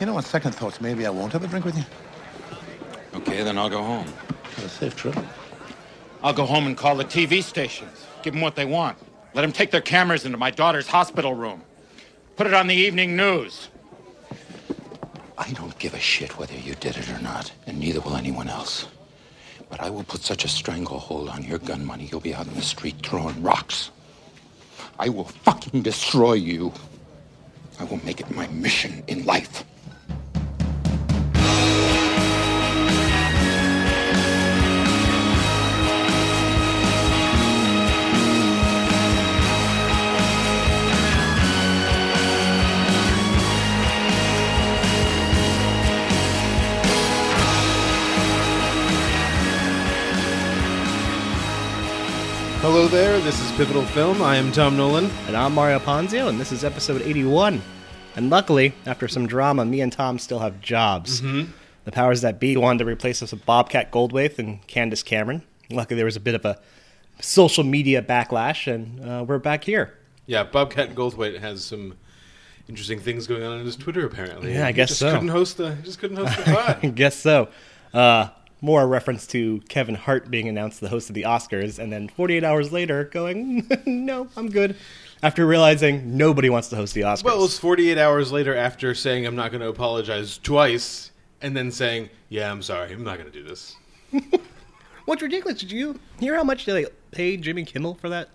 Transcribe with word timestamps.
You 0.00 0.06
know, 0.06 0.16
on 0.16 0.22
second 0.22 0.52
thoughts, 0.52 0.80
maybe 0.80 1.04
I 1.04 1.10
won't 1.10 1.30
have 1.34 1.44
a 1.44 1.46
drink 1.46 1.66
with 1.66 1.76
you. 1.76 1.84
Okay, 3.14 3.42
then 3.42 3.58
I'll 3.58 3.68
go 3.68 3.82
home. 3.82 4.06
Have 4.56 4.64
a 4.64 4.68
safe 4.70 4.96
trip. 4.96 5.14
I'll 6.22 6.32
go 6.32 6.46
home 6.46 6.66
and 6.66 6.74
call 6.74 6.96
the 6.96 7.04
TV 7.04 7.42
stations. 7.42 8.06
Give 8.22 8.32
them 8.32 8.40
what 8.40 8.56
they 8.56 8.64
want. 8.64 8.96
Let 9.34 9.42
them 9.42 9.52
take 9.52 9.70
their 9.70 9.82
cameras 9.82 10.24
into 10.24 10.38
my 10.38 10.50
daughter's 10.50 10.88
hospital 10.88 11.34
room. 11.34 11.62
Put 12.36 12.46
it 12.46 12.54
on 12.54 12.66
the 12.66 12.74
evening 12.74 13.14
news. 13.14 13.68
I 15.36 15.50
don't 15.52 15.78
give 15.78 15.92
a 15.92 16.00
shit 16.00 16.38
whether 16.38 16.54
you 16.54 16.74
did 16.76 16.96
it 16.96 17.10
or 17.10 17.18
not, 17.20 17.52
and 17.66 17.78
neither 17.78 18.00
will 18.00 18.16
anyone 18.16 18.48
else. 18.48 18.86
But 19.68 19.80
I 19.80 19.90
will 19.90 20.04
put 20.04 20.22
such 20.22 20.46
a 20.46 20.48
stranglehold 20.48 21.28
on 21.28 21.42
your 21.42 21.58
gun 21.58 21.84
money, 21.84 22.08
you'll 22.10 22.20
be 22.20 22.34
out 22.34 22.46
in 22.46 22.54
the 22.54 22.62
street 22.62 22.96
throwing 23.02 23.42
rocks. 23.42 23.90
I 24.98 25.10
will 25.10 25.24
fucking 25.24 25.82
destroy 25.82 26.34
you. 26.34 26.72
I 27.78 27.84
will 27.84 28.02
make 28.04 28.20
it 28.20 28.30
my 28.30 28.46
mission 28.48 29.04
in 29.06 29.24
life. 29.26 29.64
There, 52.90 53.20
this 53.20 53.40
is 53.40 53.52
Pivotal 53.52 53.84
Film. 53.84 54.20
I 54.20 54.34
am 54.34 54.50
Tom 54.50 54.76
Nolan. 54.76 55.04
And 55.28 55.36
I'm 55.36 55.54
Mario 55.54 55.78
Ponzio, 55.78 56.28
and 56.28 56.40
this 56.40 56.50
is 56.50 56.64
episode 56.64 57.02
81. 57.02 57.62
And 58.16 58.30
luckily, 58.30 58.74
after 58.84 59.06
some 59.06 59.28
drama, 59.28 59.64
me 59.64 59.80
and 59.80 59.92
Tom 59.92 60.18
still 60.18 60.40
have 60.40 60.60
jobs. 60.60 61.20
Mm-hmm. 61.20 61.52
The 61.84 61.92
powers 61.92 62.22
that 62.22 62.40
be 62.40 62.56
wanted 62.56 62.80
to 62.80 62.84
replace 62.86 63.22
us 63.22 63.30
with 63.30 63.46
Bobcat 63.46 63.92
Goldthwait 63.92 64.40
and 64.40 64.66
Candace 64.66 65.04
Cameron. 65.04 65.42
Luckily, 65.70 65.96
there 65.96 66.04
was 66.04 66.16
a 66.16 66.20
bit 66.20 66.34
of 66.34 66.44
a 66.44 66.58
social 67.20 67.62
media 67.62 68.02
backlash, 68.02 68.66
and 68.72 69.08
uh, 69.08 69.24
we're 69.24 69.38
back 69.38 69.62
here. 69.62 69.96
Yeah, 70.26 70.42
Bobcat 70.42 70.96
Goldthwait 70.96 71.38
has 71.38 71.64
some 71.64 71.96
interesting 72.68 72.98
things 72.98 73.28
going 73.28 73.44
on 73.44 73.60
on 73.60 73.64
his 73.64 73.76
Twitter. 73.76 74.04
Apparently, 74.04 74.52
Yeah, 74.54 74.64
I 74.64 74.68
He 74.68 74.72
guess 74.72 74.88
just 74.88 75.00
so. 75.00 75.12
Couldn't 75.12 75.28
host 75.28 75.58
the 75.58 75.76
he 75.76 75.82
just 75.82 76.00
couldn't 76.00 76.16
host 76.16 76.36
the 76.44 76.78
I 76.82 76.86
guess 76.88 77.14
so. 77.14 77.50
Uh, 77.94 78.30
more 78.60 78.82
a 78.82 78.86
reference 78.86 79.26
to 79.28 79.60
Kevin 79.68 79.94
Hart 79.94 80.30
being 80.30 80.48
announced 80.48 80.80
the 80.80 80.88
host 80.88 81.08
of 81.08 81.14
the 81.14 81.22
Oscars, 81.22 81.78
and 81.78 81.92
then 81.92 82.08
48 82.08 82.44
hours 82.44 82.72
later 82.72 83.04
going, 83.04 83.66
no, 83.86 84.28
I'm 84.36 84.48
good. 84.50 84.76
After 85.22 85.46
realizing 85.46 86.16
nobody 86.16 86.48
wants 86.50 86.68
to 86.68 86.76
host 86.76 86.94
the 86.94 87.02
Oscars. 87.02 87.24
well, 87.24 87.38
it 87.38 87.42
was 87.42 87.58
48 87.58 87.98
hours 87.98 88.32
later 88.32 88.54
after 88.56 88.94
saying 88.94 89.26
I'm 89.26 89.36
not 89.36 89.50
going 89.50 89.60
to 89.60 89.68
apologize 89.68 90.38
twice, 90.38 91.10
and 91.42 91.56
then 91.56 91.70
saying, 91.70 92.08
"Yeah, 92.28 92.50
I'm 92.50 92.62
sorry, 92.62 92.92
I'm 92.92 93.04
not 93.04 93.18
going 93.18 93.30
to 93.30 93.38
do 93.38 93.46
this." 93.46 93.76
What's 95.04 95.22
ridiculous? 95.22 95.58
Did 95.58 95.72
you 95.72 95.98
hear 96.18 96.34
how 96.36 96.44
much 96.44 96.64
they 96.66 96.86
paid 97.10 97.42
Jimmy 97.42 97.64
Kimmel 97.64 97.94
for 97.94 98.08
that? 98.08 98.28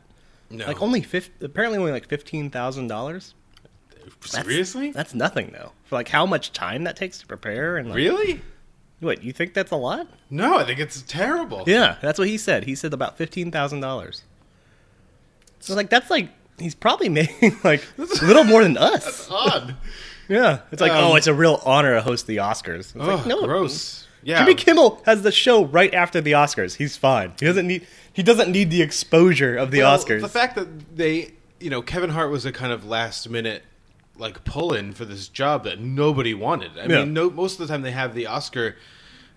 No, 0.49 0.65
Like 0.67 0.81
only 0.81 1.01
fif- 1.01 1.31
apparently 1.41 1.79
only 1.79 1.91
like 1.91 2.07
fifteen 2.07 2.49
thousand 2.51 2.87
dollars. 2.87 3.33
seriously, 4.21 4.91
That's 4.91 5.13
nothing 5.13 5.51
though. 5.51 5.71
For 5.85 5.95
like 5.95 6.09
how 6.09 6.25
much 6.25 6.51
time 6.53 6.83
that 6.83 6.95
takes 6.95 7.17
to 7.19 7.25
prepare 7.27 7.77
and 7.77 7.89
like, 7.89 7.97
really? 7.97 8.41
What 8.99 9.23
you 9.23 9.33
think 9.33 9.53
that's 9.53 9.71
a 9.71 9.75
lot? 9.75 10.07
No, 10.29 10.57
I 10.57 10.63
think 10.63 10.79
it's 10.79 11.01
terrible. 11.01 11.63
Yeah, 11.67 11.97
that's 12.01 12.17
what 12.17 12.27
he 12.27 12.37
said. 12.37 12.63
He 12.63 12.75
said 12.75 12.93
about 12.93 13.17
fifteen 13.17 13.51
thousand 13.51 13.81
dollars. 13.81 14.23
So 15.59 15.75
like 15.75 15.89
that's 15.89 16.09
like 16.09 16.29
he's 16.57 16.75
probably 16.75 17.09
making 17.19 17.57
like 17.63 17.83
a 17.97 18.01
little 18.25 18.43
more 18.43 18.63
than 18.63 18.77
us. 18.77 19.27
odd. 19.31 19.75
Yeah, 20.27 20.59
it's 20.71 20.81
like 20.81 20.91
Um, 20.91 21.03
oh, 21.11 21.15
it's 21.15 21.27
a 21.27 21.33
real 21.33 21.61
honor 21.65 21.93
to 21.95 22.01
host 22.01 22.25
the 22.25 22.37
Oscars. 22.37 22.79
It's 22.79 22.95
Oh, 22.95 23.15
like, 23.15 23.25
no, 23.27 23.43
gross. 23.45 24.07
Yeah, 24.23 24.39
Jimmy 24.39 24.55
Kimmel 24.55 25.01
has 25.05 25.21
the 25.21 25.31
show 25.31 25.65
right 25.65 25.93
after 25.93 26.19
the 26.19 26.31
Oscars. 26.31 26.75
He's 26.77 26.97
fine. 26.97 27.33
He 27.39 27.45
doesn't 27.45 27.67
need 27.67 27.85
he 28.11 28.23
doesn't 28.23 28.51
need 28.51 28.71
the 28.71 28.81
exposure 28.81 29.55
of 29.55 29.69
the 29.71 29.79
Well, 29.81 29.97
Oscars. 29.97 30.21
The 30.21 30.29
fact 30.29 30.55
that 30.55 30.95
they, 30.97 31.33
you 31.59 31.69
know, 31.69 31.81
Kevin 31.83 32.09
Hart 32.09 32.31
was 32.31 32.45
a 32.45 32.51
kind 32.51 32.71
of 32.73 32.85
last 32.85 33.29
minute 33.29 33.61
like 34.17 34.43
pull 34.43 34.73
in 34.73 34.93
for 34.93 35.05
this 35.05 35.27
job 35.27 35.63
that 35.65 35.79
nobody 35.79 36.33
wanted. 36.33 36.71
I 36.77 36.85
Yeah. 36.87 36.99
mean, 37.03 37.13
no, 37.13 37.29
most 37.29 37.59
of 37.59 37.67
the 37.67 37.73
time 37.73 37.81
they 37.81 37.91
have 37.91 38.13
the 38.15 38.27
Oscar 38.27 38.75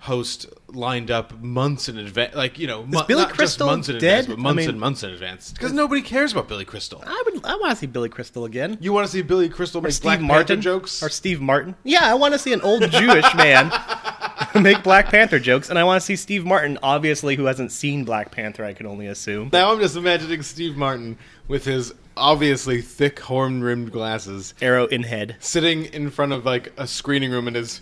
host 0.03 0.47
lined 0.69 1.11
up 1.11 1.41
months 1.43 1.89
in 1.89 1.99
advance, 1.99 2.33
like 2.37 2.57
you 2.57 2.69
know, 2.69 2.85
mo- 2.87 3.03
Billy 3.09 3.23
not 3.23 3.31
just 3.31 3.37
Crystal 3.39 3.67
months 3.67 3.89
in 3.89 3.99
dead? 3.99 4.21
advance, 4.21 4.27
but 4.29 4.39
I 4.39 4.43
months 4.43 4.57
mean- 4.59 4.69
and 4.71 4.79
months 4.81 5.03
in 5.03 5.11
advance 5.11 5.51
because 5.53 5.73
nobody 5.73 6.03
cares 6.03 6.31
about 6.31 6.47
Billy 6.47 6.65
Crystal. 6.65 7.03
I 7.05 7.23
would 7.27 7.45
I 7.45 7.57
want 7.57 7.71
to 7.73 7.77
see 7.77 7.87
Billy 7.87 8.09
Crystal 8.09 8.45
again. 8.45 8.79
You 8.81 8.93
want 8.93 9.07
to 9.07 9.13
see 9.13 9.23
Billy 9.23 9.49
Crystal 9.49 9.81
make 9.81 9.91
Steve 9.93 10.05
Black 10.05 10.21
Martin 10.21 10.47
Panther 10.59 10.63
jokes? 10.63 11.03
or 11.03 11.09
Steve 11.09 11.41
Martin. 11.41 11.75
Yeah, 11.83 12.03
I 12.05 12.15
want 12.15 12.33
to 12.35 12.39
see 12.39 12.53
an 12.53 12.61
old 12.61 12.89
Jewish 12.93 13.35
man 13.35 13.71
make 14.63 14.83
Black 14.83 15.07
Panther 15.09 15.39
jokes, 15.39 15.71
and 15.71 15.79
I 15.79 15.85
want 15.85 16.01
to 16.01 16.05
see 16.05 16.17
Steve 16.17 16.45
Martin, 16.45 16.79
obviously 16.83 17.37
who 17.37 17.45
hasn't 17.47 17.73
seen 17.73 18.05
Black 18.05 18.31
Panther. 18.31 18.65
I 18.65 18.73
can 18.73 18.87
only 18.87 19.07
assume. 19.07 19.51
now 19.53 19.73
I'm 19.73 19.81
just 19.81 19.97
imagining 19.97 20.43
Steve 20.43 20.77
Martin 20.77 21.19
with 21.47 21.65
his 21.65 21.93
obviously 22.17 22.83
thick 22.83 23.19
horn 23.21 23.63
rimmed 23.63 23.93
glasses 23.93 24.53
Arrow 24.61 24.87
in 24.87 25.05
head. 25.05 25.37
sitting 25.41 25.85
in 25.87 26.11
front 26.11 26.33
of 26.33 26.45
like 26.45 26.73
a 26.77 26.87
screening 26.87 27.31
room 27.31 27.47
in 27.49 27.55
his 27.55 27.81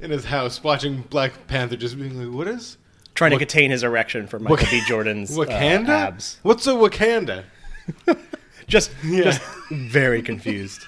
in 0.00 0.10
his 0.10 0.26
house 0.26 0.62
watching 0.62 1.02
Black 1.02 1.46
Panther 1.46 1.76
just 1.76 1.98
being 1.98 2.18
like 2.22 2.34
what 2.36 2.46
is 2.46 2.76
Trying 3.14 3.32
to 3.32 3.38
contain 3.38 3.70
his 3.70 3.82
erection 3.82 4.26
for 4.26 4.38
Michael 4.38 4.56
Wak- 4.56 4.70
B. 4.70 4.82
Jordan's 4.86 5.30
uh, 5.36 5.42
Wakanda? 5.42 5.88
abs. 5.88 6.38
What's 6.42 6.66
a 6.66 6.70
Wakanda? 6.70 7.44
Just, 8.68 8.92
Yeah. 9.04 9.24
just 9.24 9.42
very 9.70 10.22
confused. 10.22 10.82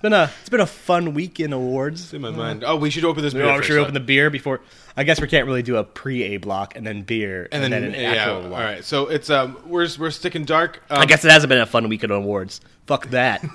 it's 0.00 0.02
been 0.02 0.12
a 0.14 0.30
it's 0.40 0.48
been 0.48 0.60
a 0.60 0.66
fun 0.66 1.12
week 1.12 1.40
in 1.40 1.52
awards. 1.52 2.14
In 2.14 2.22
my 2.22 2.30
mind. 2.30 2.64
Oh, 2.64 2.76
we 2.76 2.88
should 2.88 3.04
open 3.04 3.22
this 3.22 3.34
beer. 3.34 3.44
Oh, 3.44 3.56
first, 3.56 3.66
should 3.66 3.74
we 3.74 3.80
huh? 3.80 3.82
open 3.82 3.92
the 3.92 4.00
beer 4.00 4.30
before? 4.30 4.62
I 4.96 5.04
guess 5.04 5.20
we 5.20 5.28
can't 5.28 5.44
really 5.44 5.62
do 5.62 5.76
a 5.76 5.84
pre 5.84 6.22
A 6.22 6.36
block 6.38 6.74
and 6.74 6.86
then 6.86 7.02
beer 7.02 7.50
and 7.52 7.62
then, 7.62 7.74
an 7.74 7.92
yeah, 7.92 8.12
actual 8.12 8.36
all 8.36 8.48
block. 8.48 8.60
right. 8.60 8.82
So 8.82 9.08
it's 9.08 9.28
um 9.28 9.58
we're 9.66 9.86
we're 9.98 10.10
sticking 10.10 10.46
dark. 10.46 10.82
Um, 10.88 11.00
I 11.00 11.04
guess 11.04 11.22
it 11.22 11.30
hasn't 11.30 11.50
been 11.50 11.60
a 11.60 11.66
fun 11.66 11.90
week 11.90 12.02
in 12.02 12.10
awards. 12.10 12.62
Fuck 12.86 13.08
that. 13.10 13.44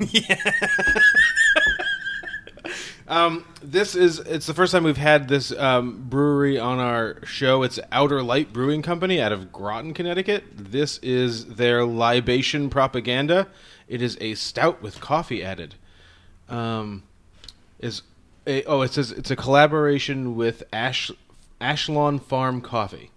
Um, 3.08 3.46
this 3.62 3.96
is 3.96 4.18
it's 4.18 4.48
the 4.48 4.56
first 4.56 4.72
time 4.72 4.84
we've 4.84 4.98
had 4.98 5.28
this 5.28 5.52
um, 5.52 6.06
brewery 6.10 6.58
on 6.58 6.80
our 6.80 7.24
show. 7.24 7.62
It's 7.62 7.80
Outer 7.92 8.24
Light 8.24 8.52
Brewing 8.52 8.82
Company 8.82 9.22
out 9.22 9.32
of 9.32 9.52
Groton, 9.52 9.94
Connecticut. 9.94 10.44
This 10.56 10.98
is 11.04 11.46
their 11.46 11.86
libation 11.86 12.68
propaganda. 12.68 13.48
It 13.88 14.02
is 14.02 14.18
a 14.20 14.34
stout 14.34 14.82
with 14.82 15.00
coffee 15.02 15.44
added. 15.44 15.76
Um, 16.50 17.04
is 17.80 18.02
a, 18.48 18.64
oh 18.66 18.82
it 18.82 18.94
says 18.94 19.12
it's 19.12 19.32
a 19.32 19.36
collaboration 19.36 20.36
with 20.36 20.64
Ash 20.72 21.12
Ashlawn 21.60 22.22
Farm 22.22 22.62
Coffee, 22.62 23.12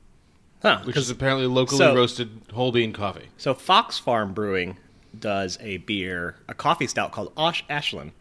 Huh, 0.62 0.80
which 0.84 0.96
is 0.96 1.10
apparently 1.10 1.46
locally 1.46 1.78
so- 1.78 1.94
roasted 1.94 2.30
whole 2.52 2.72
bean 2.72 2.92
coffee. 2.92 3.28
So 3.36 3.54
Fox 3.54 3.98
Farm 3.98 4.32
Brewing 4.32 4.76
does 5.18 5.58
a 5.60 5.78
beer, 5.78 6.36
a 6.48 6.54
coffee 6.54 6.86
stout 6.86 7.12
called 7.12 7.32
Osh 7.36 7.64
Ashland. 7.68 8.12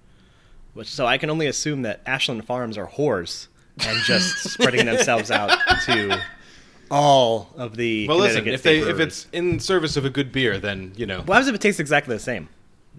Which 0.73 0.89
so 0.89 1.05
I 1.07 1.17
can 1.17 1.29
only 1.31 1.47
assume 1.47 1.81
that 1.83 2.05
Ashlawn 2.05 2.43
Farms 2.45 2.77
are 2.77 2.87
whores 2.87 3.47
and 3.79 3.97
just 4.03 4.37
spreading 4.51 4.85
themselves 4.85 5.31
out 5.31 5.57
to 5.85 6.21
all 6.91 7.49
of 7.57 7.75
the. 7.77 8.07
Well, 8.07 8.17
listen, 8.17 8.47
if 8.47 8.61
they 8.61 8.79
if 8.79 8.99
it's 8.99 9.27
in 9.33 9.59
service 9.59 9.97
of 9.97 10.05
a 10.05 10.09
good 10.11 10.31
beer, 10.31 10.59
then 10.59 10.93
you 10.95 11.05
know 11.07 11.21
what 11.21 11.33
happens 11.35 11.47
if 11.47 11.55
it 11.55 11.61
tastes 11.61 11.79
exactly 11.79 12.15
the 12.15 12.19
same? 12.19 12.49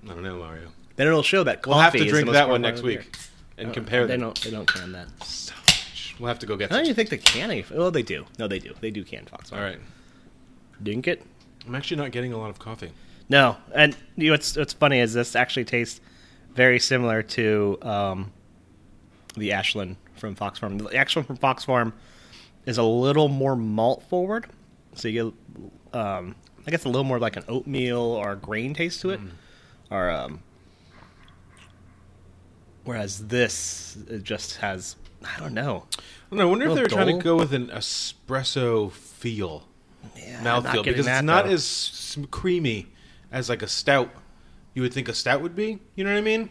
I 0.04 0.08
don't 0.08 0.22
know, 0.24 0.38
Mario. 0.38 0.72
Then 0.98 1.06
it'll 1.06 1.22
show 1.22 1.44
that 1.44 1.62
coffee 1.62 1.70
We'll 1.70 1.78
have 1.82 1.92
to 1.94 2.04
drink 2.04 2.30
that 2.32 2.48
one 2.48 2.60
formidable 2.62 2.68
next 2.68 2.80
beer. 2.82 2.98
week 2.98 3.18
and 3.56 3.72
compare 3.72 4.06
They 4.06 4.14
them. 4.14 4.20
don't. 4.20 4.40
They 4.42 4.50
don't 4.50 4.66
can 4.66 4.92
that. 4.92 5.08
We'll 6.20 6.28
have 6.28 6.40
to 6.40 6.46
go 6.46 6.56
get 6.56 6.70
I 6.72 6.74
don't 6.76 6.84
some. 6.84 6.90
even 6.90 6.94
think 6.96 7.08
they 7.10 7.18
can. 7.18 7.50
any- 7.50 7.64
Well, 7.70 7.90
they 7.90 8.02
do. 8.02 8.26
No, 8.38 8.46
they 8.48 8.58
do. 8.58 8.74
They 8.80 8.90
do 8.90 9.04
can 9.04 9.24
Fox. 9.24 9.52
All 9.52 9.60
right. 9.60 9.76
Farm. 9.76 9.86
Dink 10.82 11.06
it. 11.08 11.24
I'm 11.66 11.74
actually 11.74 11.96
not 11.98 12.10
getting 12.12 12.32
a 12.32 12.38
lot 12.38 12.50
of 12.50 12.58
coffee. 12.58 12.90
No, 13.28 13.56
and 13.74 13.96
you 14.16 14.26
know, 14.26 14.32
what's 14.32 14.56
what's 14.56 14.72
funny 14.72 14.98
is 15.00 15.12
this 15.14 15.34
actually 15.36 15.64
tastes 15.66 16.00
very 16.54 16.78
similar 16.80 17.22
to 17.22 17.78
um, 17.82 18.32
the 19.36 19.52
Ashland 19.52 19.96
from 20.16 20.34
Fox 20.34 20.58
Farm. 20.58 20.78
The 20.78 20.96
Ashland 20.96 21.26
from 21.26 21.36
Fox 21.36 21.64
Farm 21.64 21.92
is 22.66 22.78
a 22.78 22.82
little 22.82 23.28
more 23.28 23.54
malt 23.54 24.02
forward, 24.08 24.46
so 24.94 25.06
you 25.08 25.34
get, 25.92 26.00
um, 26.00 26.34
I 26.66 26.70
guess, 26.70 26.84
a 26.84 26.88
little 26.88 27.04
more 27.04 27.18
like 27.20 27.36
an 27.36 27.44
oatmeal 27.48 27.98
or 28.00 28.34
grain 28.34 28.74
taste 28.74 29.00
to 29.02 29.10
it, 29.10 29.20
or 29.90 30.10
um, 30.10 30.40
whereas 32.88 33.28
this 33.28 33.96
it 34.08 34.22
just 34.24 34.56
has 34.56 34.96
I 35.22 35.38
don't 35.38 35.52
know. 35.52 35.84
I 35.98 36.00
don't 36.30 36.38
know. 36.38 36.46
I 36.48 36.50
wonder 36.50 36.68
if 36.68 36.74
they 36.74 36.82
were 36.82 36.88
trying 36.88 37.16
to 37.18 37.22
go 37.22 37.36
with 37.36 37.52
an 37.52 37.68
espresso 37.68 38.90
feel, 38.92 39.66
Yeah, 40.16 40.42
mouthfeel, 40.42 40.84
because 40.84 41.06
it's 41.06 41.22
not 41.22 41.46
though. 41.46 41.52
as 41.52 42.16
creamy 42.30 42.86
as 43.32 43.48
like 43.48 43.62
a 43.62 43.68
stout. 43.68 44.10
You 44.74 44.82
would 44.82 44.94
think 44.94 45.08
a 45.08 45.14
stout 45.14 45.42
would 45.42 45.56
be. 45.56 45.80
You 45.96 46.04
know 46.04 46.12
what 46.12 46.18
I 46.18 46.22
mean? 46.22 46.50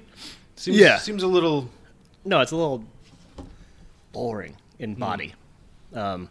Seems, 0.57 0.77
Yeah. 0.77 0.97
Seems 0.97 1.23
a 1.23 1.27
little. 1.27 1.69
No, 2.25 2.41
it's 2.41 2.51
a 2.51 2.55
little 2.57 2.83
boring 4.11 4.55
in 4.79 4.93
Hmm. 4.93 4.99
body. 4.99 5.33
Um, 5.93 6.29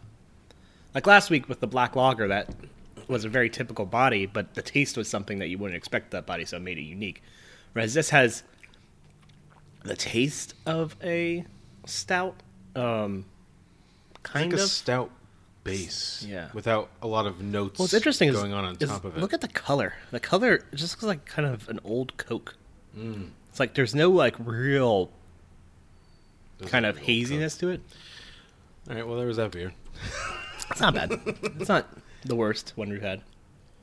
like 0.93 1.07
last 1.07 1.29
week 1.29 1.49
with 1.49 1.59
the 1.59 1.67
black 1.67 1.95
lager, 1.95 2.27
that 2.27 2.49
was 3.07 3.25
a 3.25 3.29
very 3.29 3.49
typical 3.49 3.85
body, 3.85 4.25
but 4.25 4.53
the 4.53 4.61
taste 4.61 4.95
was 4.95 5.07
something 5.09 5.39
that 5.39 5.47
you 5.47 5.57
wouldn't 5.57 5.77
expect 5.77 6.11
that 6.11 6.25
body, 6.25 6.45
so 6.45 6.57
it 6.57 6.61
made 6.61 6.77
it 6.77 6.81
unique. 6.83 7.23
Whereas 7.73 7.93
this 7.93 8.09
has 8.11 8.43
the 9.87 9.95
taste 9.95 10.53
of 10.65 10.95
a 11.03 11.45
stout. 11.85 12.35
Um, 12.75 13.25
kind 14.23 14.53
of. 14.53 14.59
a 14.59 14.67
stout 14.67 15.09
base, 15.63 16.23
Yeah. 16.27 16.49
without 16.53 16.89
a 17.01 17.07
lot 17.07 17.25
of 17.25 17.41
notes. 17.41 17.79
What's 17.79 17.93
interesting 17.93 18.31
going 18.31 18.51
is, 18.51 18.53
on 18.53 18.65
on 18.65 18.77
is 18.79 18.89
top 18.89 19.03
of 19.03 19.17
it. 19.17 19.19
look 19.19 19.33
at 19.33 19.41
the 19.41 19.47
color. 19.47 19.95
The 20.11 20.19
color 20.19 20.63
just 20.73 20.93
looks 20.95 21.03
like 21.03 21.25
kind 21.25 21.47
of 21.47 21.67
an 21.69 21.79
old 21.83 22.15
Coke. 22.17 22.55
Mm. 22.97 23.29
It's 23.49 23.59
like 23.59 23.73
there's 23.73 23.95
no 23.95 24.09
like 24.11 24.35
real 24.39 25.09
Doesn't 26.59 26.71
kind 26.71 26.85
of 26.85 26.97
haziness 26.99 27.57
to 27.57 27.69
it. 27.69 27.81
All 28.89 28.95
right, 28.95 29.07
well 29.07 29.17
there 29.17 29.27
was 29.27 29.37
that 29.37 29.51
beer. 29.51 29.73
It's 30.69 30.79
not 30.81 30.93
bad. 30.93 31.11
it's 31.25 31.69
not 31.69 31.87
the 32.23 32.35
worst 32.35 32.73
one 32.75 32.89
we've 32.89 33.01
had. 33.01 33.21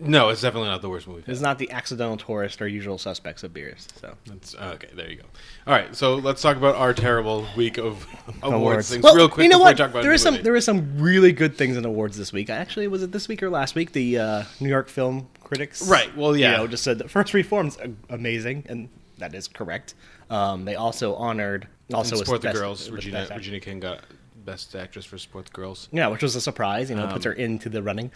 No, 0.05 0.29
it's 0.29 0.41
definitely 0.43 0.69
not 0.69 0.83
the 0.83 0.89
worst 0.89 1.07
movie. 1.09 1.25
It's 1.27 1.41
not 1.41 1.59
the 1.59 1.71
accidental 1.71 2.17
tourist 2.17 2.61
or 2.63 2.69
usual 2.69 2.99
suspects 2.99 3.43
of 3.43 3.53
beers. 3.55 3.89
So 4.01 4.15
That's, 4.27 4.55
okay, 4.55 4.89
there 4.95 5.11
you 5.11 5.17
go. 5.17 5.25
All 5.67 5.73
right, 5.75 5.95
so 5.97 6.17
let's 6.17 6.43
talk 6.43 6.57
about 6.57 6.75
our 6.77 6.93
terrible 6.95 7.47
week 7.57 7.79
of 7.79 8.07
awards, 8.43 8.43
awards. 8.43 8.91
things 8.91 9.05
real 9.15 9.29
quick. 9.29 9.45
you 9.45 9.49
know 9.51 9.57
before 9.59 9.65
we 9.67 9.71
what? 9.71 9.77
talk 9.77 9.91
about 9.91 10.03
There 10.03 10.13
is 10.13 10.23
some 10.23 10.43
there 10.43 10.57
is 10.57 10.65
some 10.65 10.99
really 10.99 11.33
good 11.33 11.57
things 11.57 11.77
in 11.77 11.85
awards 11.85 12.17
this 12.17 12.33
week. 12.33 12.51
Actually, 12.51 12.89
was 12.89 13.03
it 13.03 13.13
this 13.13 13.29
week 13.29 13.43
or 13.43 13.51
last 13.51 13.75
week? 13.75 13.93
The 13.93 14.19
uh, 14.19 14.45
New 14.61 14.69
York 14.69 14.89
Film 14.89 15.29
Critics, 15.43 15.87
Right, 15.89 16.15
well, 16.17 16.37
yeah. 16.37 16.53
you 16.53 16.57
know, 16.59 16.67
just 16.67 16.85
said 16.85 16.99
the 16.99 17.09
First 17.09 17.35
Reformed 17.35 17.77
amazing, 18.11 18.65
and 18.69 18.89
that 19.19 19.35
is 19.35 19.49
correct. 19.49 19.95
Um, 20.31 20.65
they 20.65 20.75
also 20.75 21.15
honored 21.15 21.69
also 21.93 22.13
was 22.15 22.21
Support 22.21 22.41
the 22.43 22.49
best- 22.49 22.57
Girls. 22.59 22.79
was 22.81 22.91
Regina 22.91 23.19
best 23.19 23.31
act- 23.31 23.39
Regina 23.39 23.61
King 23.61 23.81
got 23.81 24.01
Best 24.45 24.75
Actress 24.75 25.05
for 25.05 25.19
Support 25.19 25.53
Girls. 25.53 25.89
Yeah, 25.93 26.09
which 26.09 26.23
was 26.23 26.37
a 26.37 26.41
surprise. 26.41 26.91
You 26.91 26.97
know, 26.97 27.07
puts 27.07 27.25
her 27.25 27.33
Um, 27.33 27.39
into 27.41 27.69
the 27.69 27.83
running. 27.83 28.11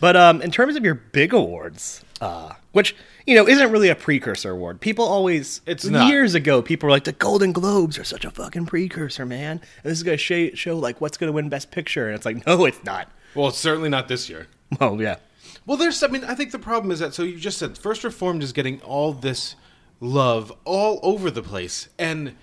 But 0.00 0.16
um, 0.16 0.40
in 0.42 0.50
terms 0.50 0.76
of 0.76 0.84
your 0.84 0.94
big 0.94 1.32
awards, 1.32 2.02
uh, 2.20 2.52
which 2.72 2.94
you 3.26 3.34
know 3.34 3.46
isn't 3.46 3.70
really 3.70 3.88
a 3.88 3.94
precursor 3.94 4.50
award. 4.50 4.80
People 4.80 5.04
always 5.04 5.60
It's 5.66 5.84
not. 5.84 6.08
years 6.08 6.34
ago. 6.34 6.62
People 6.62 6.86
were 6.86 6.90
like, 6.92 7.04
the 7.04 7.12
Golden 7.12 7.52
Globes 7.52 7.98
are 7.98 8.04
such 8.04 8.24
a 8.24 8.30
fucking 8.30 8.66
precursor, 8.66 9.26
man. 9.26 9.60
And 9.82 9.90
this 9.90 9.98
is 9.98 10.02
gonna 10.02 10.16
sh- 10.16 10.56
show 10.58 10.78
like 10.78 11.00
what's 11.00 11.16
gonna 11.16 11.32
win 11.32 11.48
Best 11.48 11.70
Picture, 11.70 12.06
and 12.06 12.14
it's 12.16 12.24
like, 12.26 12.46
no, 12.46 12.64
it's 12.64 12.82
not. 12.84 13.10
Well, 13.34 13.48
it's 13.48 13.58
certainly 13.58 13.88
not 13.88 14.08
this 14.08 14.28
year. 14.28 14.46
Oh 14.80 14.98
yeah, 15.00 15.16
Well, 15.66 15.76
there's. 15.76 16.02
I 16.02 16.08
mean, 16.08 16.24
I 16.24 16.34
think 16.34 16.50
the 16.52 16.58
problem 16.58 16.90
is 16.92 16.98
that. 17.00 17.14
So 17.14 17.22
you 17.22 17.36
just 17.38 17.58
said 17.58 17.76
First 17.78 18.02
Reformed 18.04 18.42
is 18.42 18.52
getting 18.52 18.80
all 18.82 19.12
this 19.12 19.54
love 20.00 20.52
all 20.64 20.98
over 21.02 21.30
the 21.30 21.42
place, 21.42 21.88
and 21.98 22.34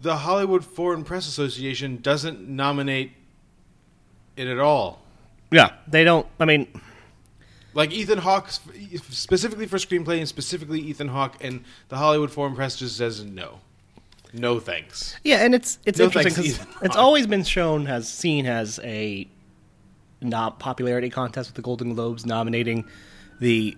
the 0.00 0.16
Hollywood 0.18 0.64
Foreign 0.64 1.04
Press 1.04 1.26
Association 1.28 1.98
doesn't 2.00 2.48
nominate 2.48 3.12
it 4.36 4.46
at 4.46 4.58
all. 4.58 5.02
yeah. 5.50 5.70
They 5.88 6.04
don't. 6.04 6.26
I 6.38 6.44
mean, 6.44 6.68
Like 7.74 7.90
Ethan 7.92 8.18
Hawke, 8.18 8.50
specifically 8.50 9.66
for 9.66 9.76
screenplay, 9.78 10.18
and 10.18 10.28
specifically 10.28 10.80
Ethan 10.80 11.08
Hawke, 11.08 11.42
and 11.42 11.64
the 11.88 11.96
Hollywood 11.96 12.30
Foreign 12.30 12.54
Press 12.54 12.76
just 12.76 12.96
says 12.96 13.24
no, 13.24 13.60
no 14.32 14.60
thanks. 14.60 15.16
yeah, 15.24 15.44
and 15.44 15.54
it's 15.54 15.78
it's 15.84 15.98
No 15.98 16.06
interesting 16.06 16.32
because 16.34 16.60
Ethan. 16.60 16.68
it's 16.82 16.96
always 16.96 17.26
been 17.26 17.44
shown 17.44 17.86
as 17.86 18.08
seen 18.08 18.46
as 18.46 18.78
a 18.84 19.26
not 20.20 20.58
popularity 20.58 21.10
contest 21.10 21.48
with 21.50 21.56
the 21.56 21.62
Golden 21.62 21.94
Globes 21.94 22.26
nominating 22.26 22.84
the 23.40 23.76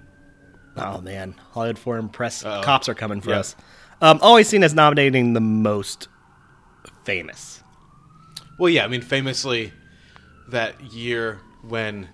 oh 0.76 1.00
man 1.00 1.34
Hollywood 1.52 1.78
Foreign 1.78 2.08
Press 2.08 2.44
Uh-oh. 2.44 2.62
cops 2.62 2.88
are 2.88 2.94
coming 2.94 3.20
for 3.20 3.30
Yeah. 3.30 3.40
us. 3.40 3.56
Um, 4.00 4.18
always 4.22 4.48
seen 4.48 4.62
as 4.62 4.74
nominating 4.74 5.34
the 5.34 5.40
most 5.40 6.08
famous. 7.04 7.62
Well, 8.58 8.70
yeah, 8.70 8.84
I 8.84 8.88
mean, 8.88 9.00
famously, 9.02 9.72
that 10.48 10.80
year 10.92 11.40
when 11.62 12.08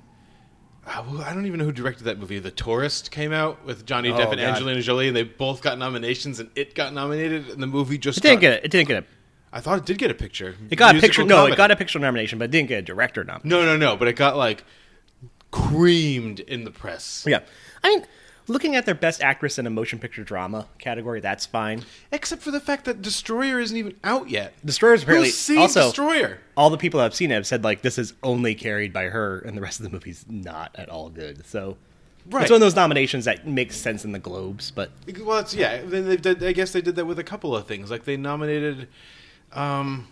uh, 0.87 1.03
I 1.25 1.33
don't 1.33 1.47
even 1.47 1.59
know 1.59 1.65
who 1.65 1.73
directed 1.73 2.05
that 2.05 2.19
movie. 2.19 2.39
The 2.39 2.51
Tourist 2.51 3.11
came 3.11 3.33
out 3.33 3.65
with 3.65 3.85
Johnny 3.87 4.11
Oh, 4.11 4.15
Depp 4.17 4.31
and 4.33 4.41
God. 4.41 4.49
Angelina 4.51 4.81
Jolie, 4.81 5.09
and 5.09 5.17
they 5.17 5.23
both 5.25 5.63
got 5.63 5.79
nominations, 5.79 6.39
and 6.41 6.51
it 6.55 6.75
got 6.75 6.93
nominated, 6.93 7.49
and 7.51 7.63
the 7.63 7.67
movie 7.67 7.99
just 7.99 8.19
It 8.19 8.23
didn't 8.23 8.37
got- 8.37 8.41
get 8.43 8.53
it. 8.55 8.65
It 8.65 8.71
didn't 8.71 8.89
get 8.89 9.03
a. 9.03 9.07
I 9.53 9.61
thought 9.61 9.79
it 9.79 9.87
did 9.87 9.99
get 9.99 10.11
a 10.11 10.15
picture. 10.15 10.55
It 10.71 10.77
got 10.77 10.97
a 10.97 11.01
picture. 11.01 11.25
No, 11.25 11.37
comedy. 11.37 11.55
it 11.55 11.57
got 11.57 11.71
a 11.71 11.77
picture 11.77 11.99
nomination, 11.99 12.39
but 12.39 12.47
it 12.47 12.51
didn't 12.51 12.69
get 12.69 12.79
a 12.81 12.83
director 12.83 13.25
nomination. 13.25 13.49
No, 13.49 13.65
no, 13.65 13.77
no, 13.77 13.97
but 13.97 14.07
it 14.09 14.15
got 14.15 14.37
like 14.37 14.65
creamed 15.51 16.41
in 16.41 16.65
the 16.65 16.71
press. 16.71 17.25
Yeah, 17.27 17.41
I 17.83 17.89
mean, 17.89 18.07
looking 18.49 18.77
at 18.77 18.87
their 18.87 18.95
best 18.95 19.23
actress 19.23 19.59
in 19.59 19.67
a 19.67 19.71
motion 19.71 19.99
picture 19.99 20.23
drama 20.25 20.67
category, 20.79 21.21
that's 21.21 21.47
fine. 21.47 21.85
Except 22.13 22.43
for 22.43 22.51
the 22.51 22.61
fact 22.61 22.85
that 22.85 23.03
Destroyer 23.03 23.59
isn't 23.61 23.77
even 23.77 23.95
out 24.05 24.31
yet. 24.31 24.53
Destroyer's 24.65 25.03
apparently 25.03 25.29
Who's 25.29 25.37
seen 25.39 25.59
also 25.59 25.85
Destroyer? 25.89 26.39
all 26.57 26.71
the 26.71 26.79
people 26.79 27.01
have 27.01 27.15
seen 27.15 27.31
it 27.31 27.35
have 27.35 27.47
said 27.47 27.65
like 27.65 27.83
this 27.83 27.99
is 27.99 28.15
only 28.23 28.55
carried 28.55 28.93
by 28.93 29.05
her, 29.05 29.39
and 29.41 29.57
the 29.57 29.61
rest 29.61 29.81
of 29.81 29.85
the 29.85 29.91
movie's 29.91 30.25
not 30.29 30.71
at 30.77 30.89
all 30.89 31.09
good. 31.11 31.45
So 31.47 31.77
Right. 32.29 32.43
it's 32.43 32.51
one 32.51 32.57
of 32.57 32.61
those 32.61 32.75
nominations 32.75 33.25
that 33.27 33.47
makes 33.47 33.77
sense 33.77 34.05
in 34.05 34.11
the 34.11 34.19
Globes, 34.19 34.73
but 34.73 34.91
Well, 35.23 35.39
it's 35.39 35.55
yeah. 35.55 35.81
Then 35.85 36.09
they 36.09 36.17
did, 36.17 36.43
I 36.43 36.53
guess 36.53 36.73
they 36.73 36.81
did 36.81 36.97
that 36.97 37.05
with 37.05 37.21
a 37.21 37.25
couple 37.25 37.55
of 37.55 37.69
things. 37.69 37.89
Like 37.89 38.05
they 38.05 38.17
nominated, 38.17 38.89
um, 39.53 40.09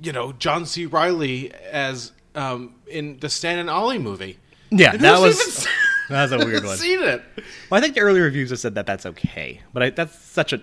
you 0.00 0.12
know, 0.12 0.32
John 0.32 0.64
C. 0.64 0.86
Reilly 0.86 1.52
as 1.70 2.12
um, 2.34 2.74
in 2.86 3.18
the 3.18 3.28
Stan 3.28 3.58
and 3.58 3.68
Ollie 3.68 3.98
movie. 3.98 4.38
yeah, 4.70 4.92
And 4.92 5.00
that 5.02 5.20
was 5.20 5.38
even 5.66 5.72
seen- 6.08 6.14
that 6.16 6.22
was 6.30 6.32
a 6.32 6.38
weird 6.46 6.62
one. 6.64 6.72
I've 6.72 6.78
seen 6.78 7.02
it? 7.02 7.22
Well, 7.70 7.78
I 7.78 7.82
think 7.82 7.94
the 7.94 8.00
early 8.00 8.20
reviews 8.20 8.50
have 8.50 8.58
said 8.58 8.74
that 8.74 8.86
that's 8.86 9.06
okay, 9.06 9.60
but 9.72 9.82
I, 9.82 9.90
that's 9.90 10.18
such 10.18 10.52
a 10.52 10.60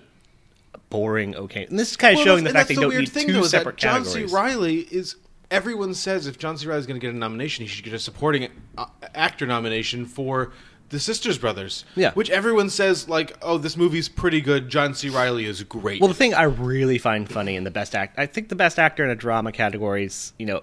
boring 0.90 1.34
okay. 1.36 1.66
And 1.66 1.78
this 1.78 1.90
is 1.90 1.96
kind 1.96 2.12
of 2.14 2.18
Well, 2.18 2.24
showing 2.24 2.44
the 2.44 2.50
fact 2.50 2.68
they 2.68 2.74
and 2.74 2.82
don't 2.82 2.90
that's 2.90 2.98
need 2.98 3.04
weird 3.04 3.08
thing, 3.12 3.26
two 3.28 3.32
though, 3.34 3.40
that 3.42 3.48
separate 3.48 3.76
John 3.76 4.04
categories. 4.04 4.30
C. 4.30 4.36
Riley 4.36 4.78
is. 4.90 5.16
Everyone 5.50 5.94
says 5.94 6.26
if 6.26 6.38
John 6.38 6.56
C. 6.58 6.66
Reilly 6.66 6.80
is 6.80 6.86
going 6.86 6.98
to 6.98 7.06
get 7.06 7.14
a 7.14 7.16
nomination, 7.16 7.64
he 7.64 7.68
should 7.68 7.84
get 7.84 7.92
a 7.94 7.98
supporting 7.98 8.48
uh, 8.78 8.86
actor 9.14 9.46
nomination 9.46 10.04
for 10.06 10.52
the 10.88 10.98
Sisters 10.98 11.38
Brothers. 11.38 11.84
Yeah. 11.94 12.12
Which 12.12 12.30
everyone 12.30 12.70
says 12.70 13.08
like, 13.08 13.36
oh, 13.42 13.58
this 13.58 13.76
movie's 13.76 14.08
pretty 14.08 14.40
good. 14.40 14.68
John 14.68 14.94
C. 14.94 15.10
Reilly 15.10 15.44
is 15.44 15.62
great. 15.62 16.00
Well, 16.00 16.08
the 16.08 16.14
thing 16.14 16.34
I 16.34 16.44
really 16.44 16.98
find 16.98 17.28
funny 17.30 17.54
in 17.56 17.62
the 17.64 17.70
best 17.70 17.94
act, 17.94 18.18
I 18.18 18.26
think 18.26 18.48
the 18.48 18.56
best 18.56 18.78
actor 18.78 19.04
in 19.04 19.10
a 19.10 19.14
drama 19.14 19.52
category 19.52 20.04
is, 20.06 20.32
you 20.38 20.46
know, 20.46 20.62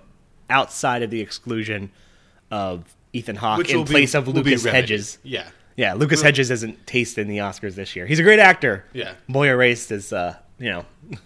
outside 0.49 1.03
of 1.03 1.09
the 1.11 1.21
exclusion 1.21 1.91
of 2.49 2.83
Ethan 3.13 3.35
Hawke 3.35 3.69
in 3.69 3.77
will 3.77 3.83
be- 3.85 3.91
place 3.91 4.13
of 4.15 4.27
Lucas. 4.27 4.63
Hedges. 4.63 5.17
Yeah. 5.23 5.47
Yeah, 5.77 5.93
Lucas 5.93 6.21
Hedges 6.21 6.51
isn't 6.51 6.85
tasting 6.85 7.27
the 7.27 7.37
Oscars 7.37 7.75
this 7.75 7.95
year. 7.95 8.05
He's 8.05 8.19
a 8.19 8.23
great 8.23 8.39
actor. 8.39 8.85
Yeah. 8.93 9.13
Boy 9.29 9.47
Erased 9.49 9.91
is, 9.91 10.11
uh, 10.13 10.35
you 10.59 10.69
know, 10.69 10.85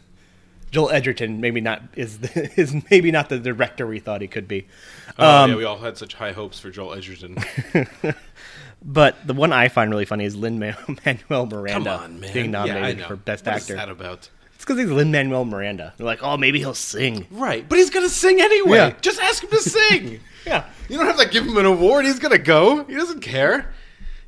Joel 0.71 0.91
Edgerton 0.91 1.41
maybe 1.41 1.61
not 1.61 1.81
is 1.95 2.19
is 2.55 2.73
maybe 2.91 3.11
not 3.11 3.29
the 3.29 3.39
director 3.39 3.87
we 3.87 3.99
thought 3.99 4.21
he 4.21 4.27
could 4.27 4.47
be. 4.47 4.67
Oh, 5.17 5.43
Um, 5.43 5.49
yeah, 5.51 5.55
we 5.57 5.63
all 5.65 5.79
had 5.79 5.97
such 5.97 6.13
high 6.13 6.31
hopes 6.31 6.59
for 6.59 6.69
Joel 6.69 6.93
Edgerton. 6.93 7.37
But 8.87 9.15
the 9.25 9.33
one 9.33 9.51
I 9.51 9.67
find 9.69 9.89
really 9.89 10.05
funny 10.05 10.25
is 10.25 10.35
Lin 10.35 10.59
Manuel 10.59 11.45
Miranda 11.47 11.71
Come 11.71 11.87
on, 11.87 12.19
man. 12.19 12.33
being 12.33 12.51
nominated 12.51 12.99
know. 12.99 13.07
for 13.07 13.15
Best 13.15 13.45
What 13.47 13.55
is 13.57 13.63
Actor. 13.63 13.75
that 13.77 13.89
about? 13.89 14.29
It's 14.53 14.63
because 14.63 14.77
he's 14.77 14.91
Lin 14.91 15.11
Manuel 15.11 15.43
Miranda. 15.43 15.93
They're 15.97 16.05
like, 16.05 16.21
oh, 16.21 16.37
maybe 16.37 16.59
he'll 16.59 16.75
sing. 16.75 17.25
Right, 17.31 17.67
but 17.67 17.79
he's 17.79 17.89
gonna 17.89 18.09
sing 18.09 18.39
anyway. 18.39 18.77
Yeah. 18.77 18.93
Just 19.01 19.19
ask 19.19 19.43
him 19.43 19.49
to 19.49 19.57
sing. 19.59 20.19
Yeah. 20.45 20.65
you 20.89 20.97
don't 20.97 21.07
have 21.07 21.17
to 21.17 21.27
give 21.27 21.45
him 21.45 21.57
an 21.57 21.65
award. 21.65 22.05
He's 22.05 22.19
gonna 22.19 22.37
go. 22.37 22.83
He 22.85 22.95
doesn't 22.95 23.21
care. 23.21 23.73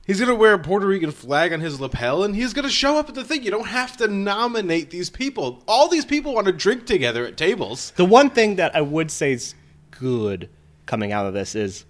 He's 0.05 0.19
gonna 0.19 0.35
wear 0.35 0.53
a 0.53 0.59
Puerto 0.59 0.87
Rican 0.87 1.11
flag 1.11 1.51
on 1.53 1.59
his 1.59 1.79
lapel, 1.81 2.23
and 2.23 2.35
he's 2.35 2.53
gonna 2.53 2.69
show 2.69 2.97
up 2.97 3.09
at 3.09 3.15
the 3.15 3.23
thing. 3.23 3.43
You 3.43 3.51
don't 3.51 3.67
have 3.67 3.97
to 3.97 4.07
nominate 4.07 4.89
these 4.89 5.09
people. 5.09 5.63
All 5.67 5.89
these 5.89 6.05
people 6.05 6.33
want 6.33 6.47
to 6.47 6.53
drink 6.53 6.85
together 6.85 7.25
at 7.25 7.35
tables. 7.37 7.91
The 7.97 8.05
one 8.05 8.29
thing 8.29 8.55
that 8.55 8.75
I 8.75 8.81
would 8.81 9.11
say 9.11 9.33
is 9.33 9.53
good 9.91 10.49
coming 10.85 11.11
out 11.11 11.25
of 11.25 11.33
this 11.33 11.55
is, 11.55 11.83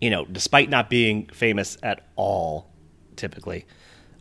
you 0.00 0.10
know, 0.10 0.24
despite 0.24 0.68
not 0.68 0.90
being 0.90 1.26
famous 1.28 1.78
at 1.82 2.06
all, 2.16 2.68
typically, 3.16 3.66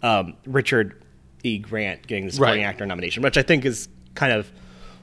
um, 0.03 0.36
Richard 0.46 1.03
E. 1.44 1.58
Grant 1.58 2.06
getting 2.06 2.27
the 2.27 2.32
supporting 2.32 2.62
Right. 2.62 2.68
actor 2.70 2.86
nomination, 2.86 3.24
which 3.24 3.38
I 3.38 3.41
think 3.41 3.65
is 3.65 3.89
kind 4.13 4.32
of 4.32 4.51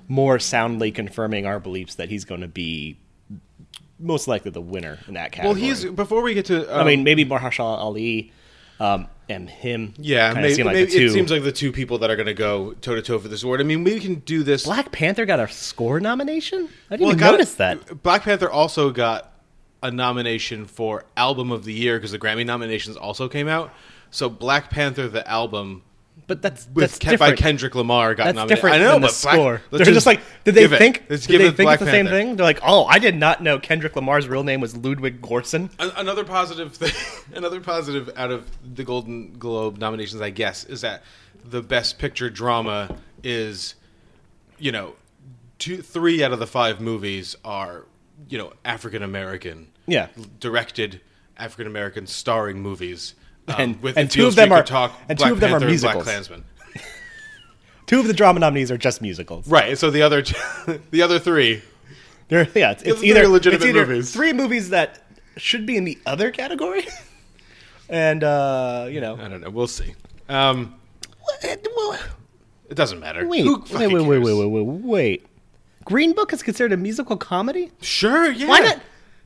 more 0.06 0.38
soundly 0.38 0.92
confirming 0.92 1.46
our 1.46 1.58
beliefs 1.58 1.96
that 1.96 2.08
he's 2.08 2.24
going 2.24 2.42
to 2.42 2.48
be 2.48 2.96
most 3.98 4.28
likely 4.28 4.50
the 4.50 4.60
winner 4.60 4.98
in 5.06 5.14
that 5.14 5.32
category. 5.32 5.54
Well, 5.54 5.62
he's 5.62 5.84
before 5.84 6.22
we 6.22 6.34
get 6.34 6.46
to. 6.46 6.68
I 6.70 6.80
um, 6.80 6.86
mean, 6.86 7.04
maybe 7.04 7.24
Mahershala 7.24 7.78
Ali 7.78 8.32
um, 8.80 9.08
and 9.28 9.48
him. 9.48 9.94
yeah, 9.98 10.32
maybe, 10.34 10.54
seem 10.54 10.66
like 10.66 10.74
maybe 10.74 10.90
the 10.90 10.98
two. 10.98 11.06
it 11.06 11.12
seems 11.12 11.30
like 11.30 11.42
the 11.42 11.52
two 11.52 11.72
people 11.72 11.98
that 11.98 12.10
are 12.10 12.16
gonna 12.16 12.34
go 12.34 12.74
toe 12.74 12.94
to 12.94 13.02
toe 13.02 13.18
for 13.18 13.28
this 13.28 13.42
award. 13.42 13.60
I 13.60 13.64
mean, 13.64 13.84
we 13.84 13.98
can 14.00 14.16
do 14.16 14.42
this. 14.42 14.64
Black 14.64 14.92
Panther 14.92 15.26
got 15.26 15.40
a 15.40 15.48
score 15.48 16.00
nomination. 16.00 16.68
I 16.90 16.94
didn't 16.94 17.00
Well, 17.00 17.10
even 17.10 17.18
got- 17.18 17.32
notice 17.32 17.54
that. 17.54 18.02
Black 18.02 18.22
Panther 18.22 18.50
also 18.50 18.90
got 18.90 19.32
a 19.82 19.90
nomination 19.90 20.66
for 20.66 21.04
album 21.16 21.52
of 21.52 21.64
the 21.64 21.72
year 21.72 21.98
because 21.98 22.12
the 22.12 22.18
Grammy 22.18 22.44
nominations 22.44 22.96
also 22.96 23.28
came 23.28 23.48
out. 23.48 23.72
So 24.10 24.28
Black 24.28 24.70
Panther 24.70 25.08
the 25.08 25.28
album 25.28 25.82
But 26.28 26.42
that's 26.42 26.68
with 26.72 26.82
that's 26.82 26.98
Ke- 26.98 27.04
by 27.04 27.10
different. 27.10 27.38
Kendrick 27.38 27.74
Lamar 27.74 28.14
got 28.14 28.24
That's 28.26 28.36
nominated. 28.36 28.54
different 28.56 28.76
I 28.76 28.78
know, 28.78 28.92
than 28.92 29.00
the 29.00 29.06
but 29.08 29.18
Black- 29.22 29.34
score. 29.34 29.62
They're 29.70 29.86
just 29.86 30.06
like, 30.06 30.20
did 30.44 30.54
they 30.54 30.60
give 30.60 30.72
it. 30.74 30.78
think? 30.78 31.02
Let's 31.08 31.26
did 31.26 31.40
they 31.40 31.46
it 31.46 31.56
think 31.56 31.70
it's 31.70 31.80
the 31.82 31.90
same 31.90 32.06
thing? 32.06 32.36
They're 32.36 32.44
like, 32.46 32.60
oh, 32.62 32.84
I 32.84 32.98
did 33.00 33.16
not 33.16 33.42
know 33.42 33.58
Kendrick 33.58 33.96
Lamar's 33.96 34.28
real 34.28 34.44
name 34.44 34.60
was 34.60 34.76
Ludwig 34.76 35.20
Göransson. 35.22 35.70
Another 35.96 36.24
positive 36.24 36.74
thing, 36.76 36.92
another 37.34 37.60
positive 37.60 38.10
out 38.14 38.30
of 38.30 38.46
the 38.74 38.84
Golden 38.84 39.32
Globe 39.38 39.78
nominations, 39.78 40.20
I 40.20 40.30
guess, 40.30 40.64
is 40.64 40.82
that 40.82 41.02
the 41.44 41.62
Best 41.62 41.98
Picture 41.98 42.28
drama 42.30 42.94
is, 43.24 43.74
you 44.58 44.70
know, 44.70 44.94
two, 45.58 45.80
three 45.82 46.22
out 46.22 46.32
of 46.32 46.38
the 46.40 46.46
five 46.46 46.78
movies 46.80 47.36
are, 47.44 47.86
you 48.28 48.36
know, 48.36 48.52
African 48.66 49.02
American, 49.02 49.68
Yeah. 49.86 50.08
directed 50.40 51.00
African 51.38 51.66
American 51.66 52.06
starring 52.06 52.60
movies, 52.60 53.14
um, 53.48 53.54
And- 53.58 53.82
with 53.82 53.96
and 53.96 54.10
two 54.10 54.26
of 54.26 54.34
them 54.34 54.52
are- 54.52 54.62
talk, 54.62 54.92
and 55.08 55.18
two 55.18 55.32
of 55.32 55.40
them 55.40 55.50
are 55.50 55.60
Panther 55.60 55.66
Black 55.66 55.68
musicals. 55.70 56.04
Klansman. 56.04 56.44
Two 57.86 58.00
of 58.00 58.06
the 58.06 58.12
drama 58.12 58.38
nominees 58.40 58.70
are 58.70 58.76
just 58.76 59.00
musicals. 59.00 59.48
Right. 59.48 59.78
So 59.78 59.90
the 59.90 60.02
other, 60.02 60.22
the 60.90 61.00
other 61.00 61.18
three. 61.18 61.62
They're, 62.28 62.46
yeah, 62.54 62.72
it's, 62.72 62.82
it's 62.82 63.02
either 63.02 63.26
legitimate 63.26 63.62
it's 63.62 63.68
either 63.70 63.86
movies. 63.86 64.12
three 64.12 64.34
movies 64.34 64.68
that 64.70 65.02
should 65.38 65.64
be 65.64 65.78
in 65.78 65.84
the 65.84 65.96
other 66.04 66.30
category, 66.30 66.86
and 67.88 68.22
uh, 68.22 68.88
you 68.90 69.00
know, 69.00 69.16
I 69.16 69.28
don't 69.28 69.40
know. 69.40 69.48
We'll 69.48 69.66
see. 69.66 69.94
Um, 70.28 70.74
it 71.42 72.74
doesn't 72.74 73.00
matter. 73.00 73.26
wait, 73.26 73.46
wait, 73.46 73.70
wait, 73.72 73.90
wait, 73.92 74.18
wait, 74.18 74.34
wait, 74.34 74.46
wait, 74.46 74.66
wait. 74.84 75.26
Green 75.86 76.12
Book 76.12 76.34
is 76.34 76.42
considered 76.42 76.72
a 76.72 76.76
musical 76.76 77.16
comedy. 77.16 77.70
Sure. 77.80 78.30
Yeah. 78.30 78.48
Why 78.48 78.58
not? 78.58 78.80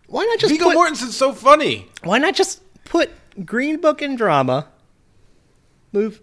Why 0.07 0.25
not 0.25 0.38
just 0.38 0.52
Viggo 0.52 0.67
put, 0.67 0.76
Mortensen's 0.76 1.17
so 1.17 1.33
funny. 1.33 1.88
Why 2.05 2.19
not 2.19 2.35
just 2.37 2.61
put 2.85 3.11
Green 3.45 3.81
Book 3.81 4.03
and 4.03 4.17
drama? 4.19 4.69
Move. 5.93 6.21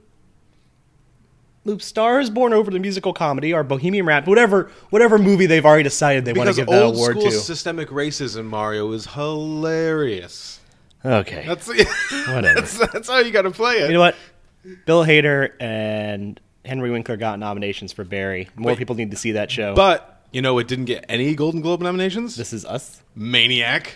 Move 1.66 1.84
Stars 1.84 2.30
Born 2.30 2.54
over 2.54 2.72
the 2.72 2.80
musical 2.80 3.14
comedy 3.14 3.54
or 3.54 3.64
Bohemian 3.64 4.06
Rhapsody, 4.06 4.30
whatever 4.30 4.72
whatever 4.90 5.18
movie 5.20 5.46
they've 5.46 5.66
already 5.66 5.84
decided 5.84 6.26
they 6.26 6.34
want 6.34 6.48
to 6.48 6.54
Because 6.54 6.58
give 6.58 6.68
that 6.68 6.84
old 6.84 6.96
award 6.96 7.12
school 7.18 7.32
to. 7.32 7.38
systemic 7.38 7.90
racism, 7.90 8.46
Mario, 8.46 8.92
is 8.94 9.06
hilarious. 9.08 10.60
Okay, 11.06 11.46
That's 11.48 11.68
Whatever. 12.28 12.56
that's, 12.62 12.78
that's 12.92 13.08
how 13.10 13.20
you 13.20 13.32
got 13.32 13.44
to 13.44 13.52
play 13.52 13.76
it. 13.76 13.88
you 13.88 13.94
know 13.94 14.00
what? 14.02 14.16
Bill 14.86 15.06
Hader 15.06 15.52
and 15.62 16.40
Henry 16.66 16.92
Winkler 16.92 17.16
got 17.18 17.40
nominations 17.40 17.94
for 17.94 18.04
Barry. 18.04 18.50
More 18.58 18.72
Wait. 18.72 18.78
people 18.78 18.96
need 18.96 19.12
to 19.12 19.18
see 19.18 19.34
that 19.34 19.50
show. 19.52 19.74
But 19.76 20.22
you 20.32 20.42
know, 20.42 20.58
it 20.60 20.68
didn't 20.68 20.86
get 20.86 21.06
any 21.08 21.36
Golden 21.36 21.62
Globe 21.62 21.82
nominations. 21.82 22.36
this 22.36 22.52
is 22.54 22.66
us. 22.66 23.02
Maniac, 23.16 23.96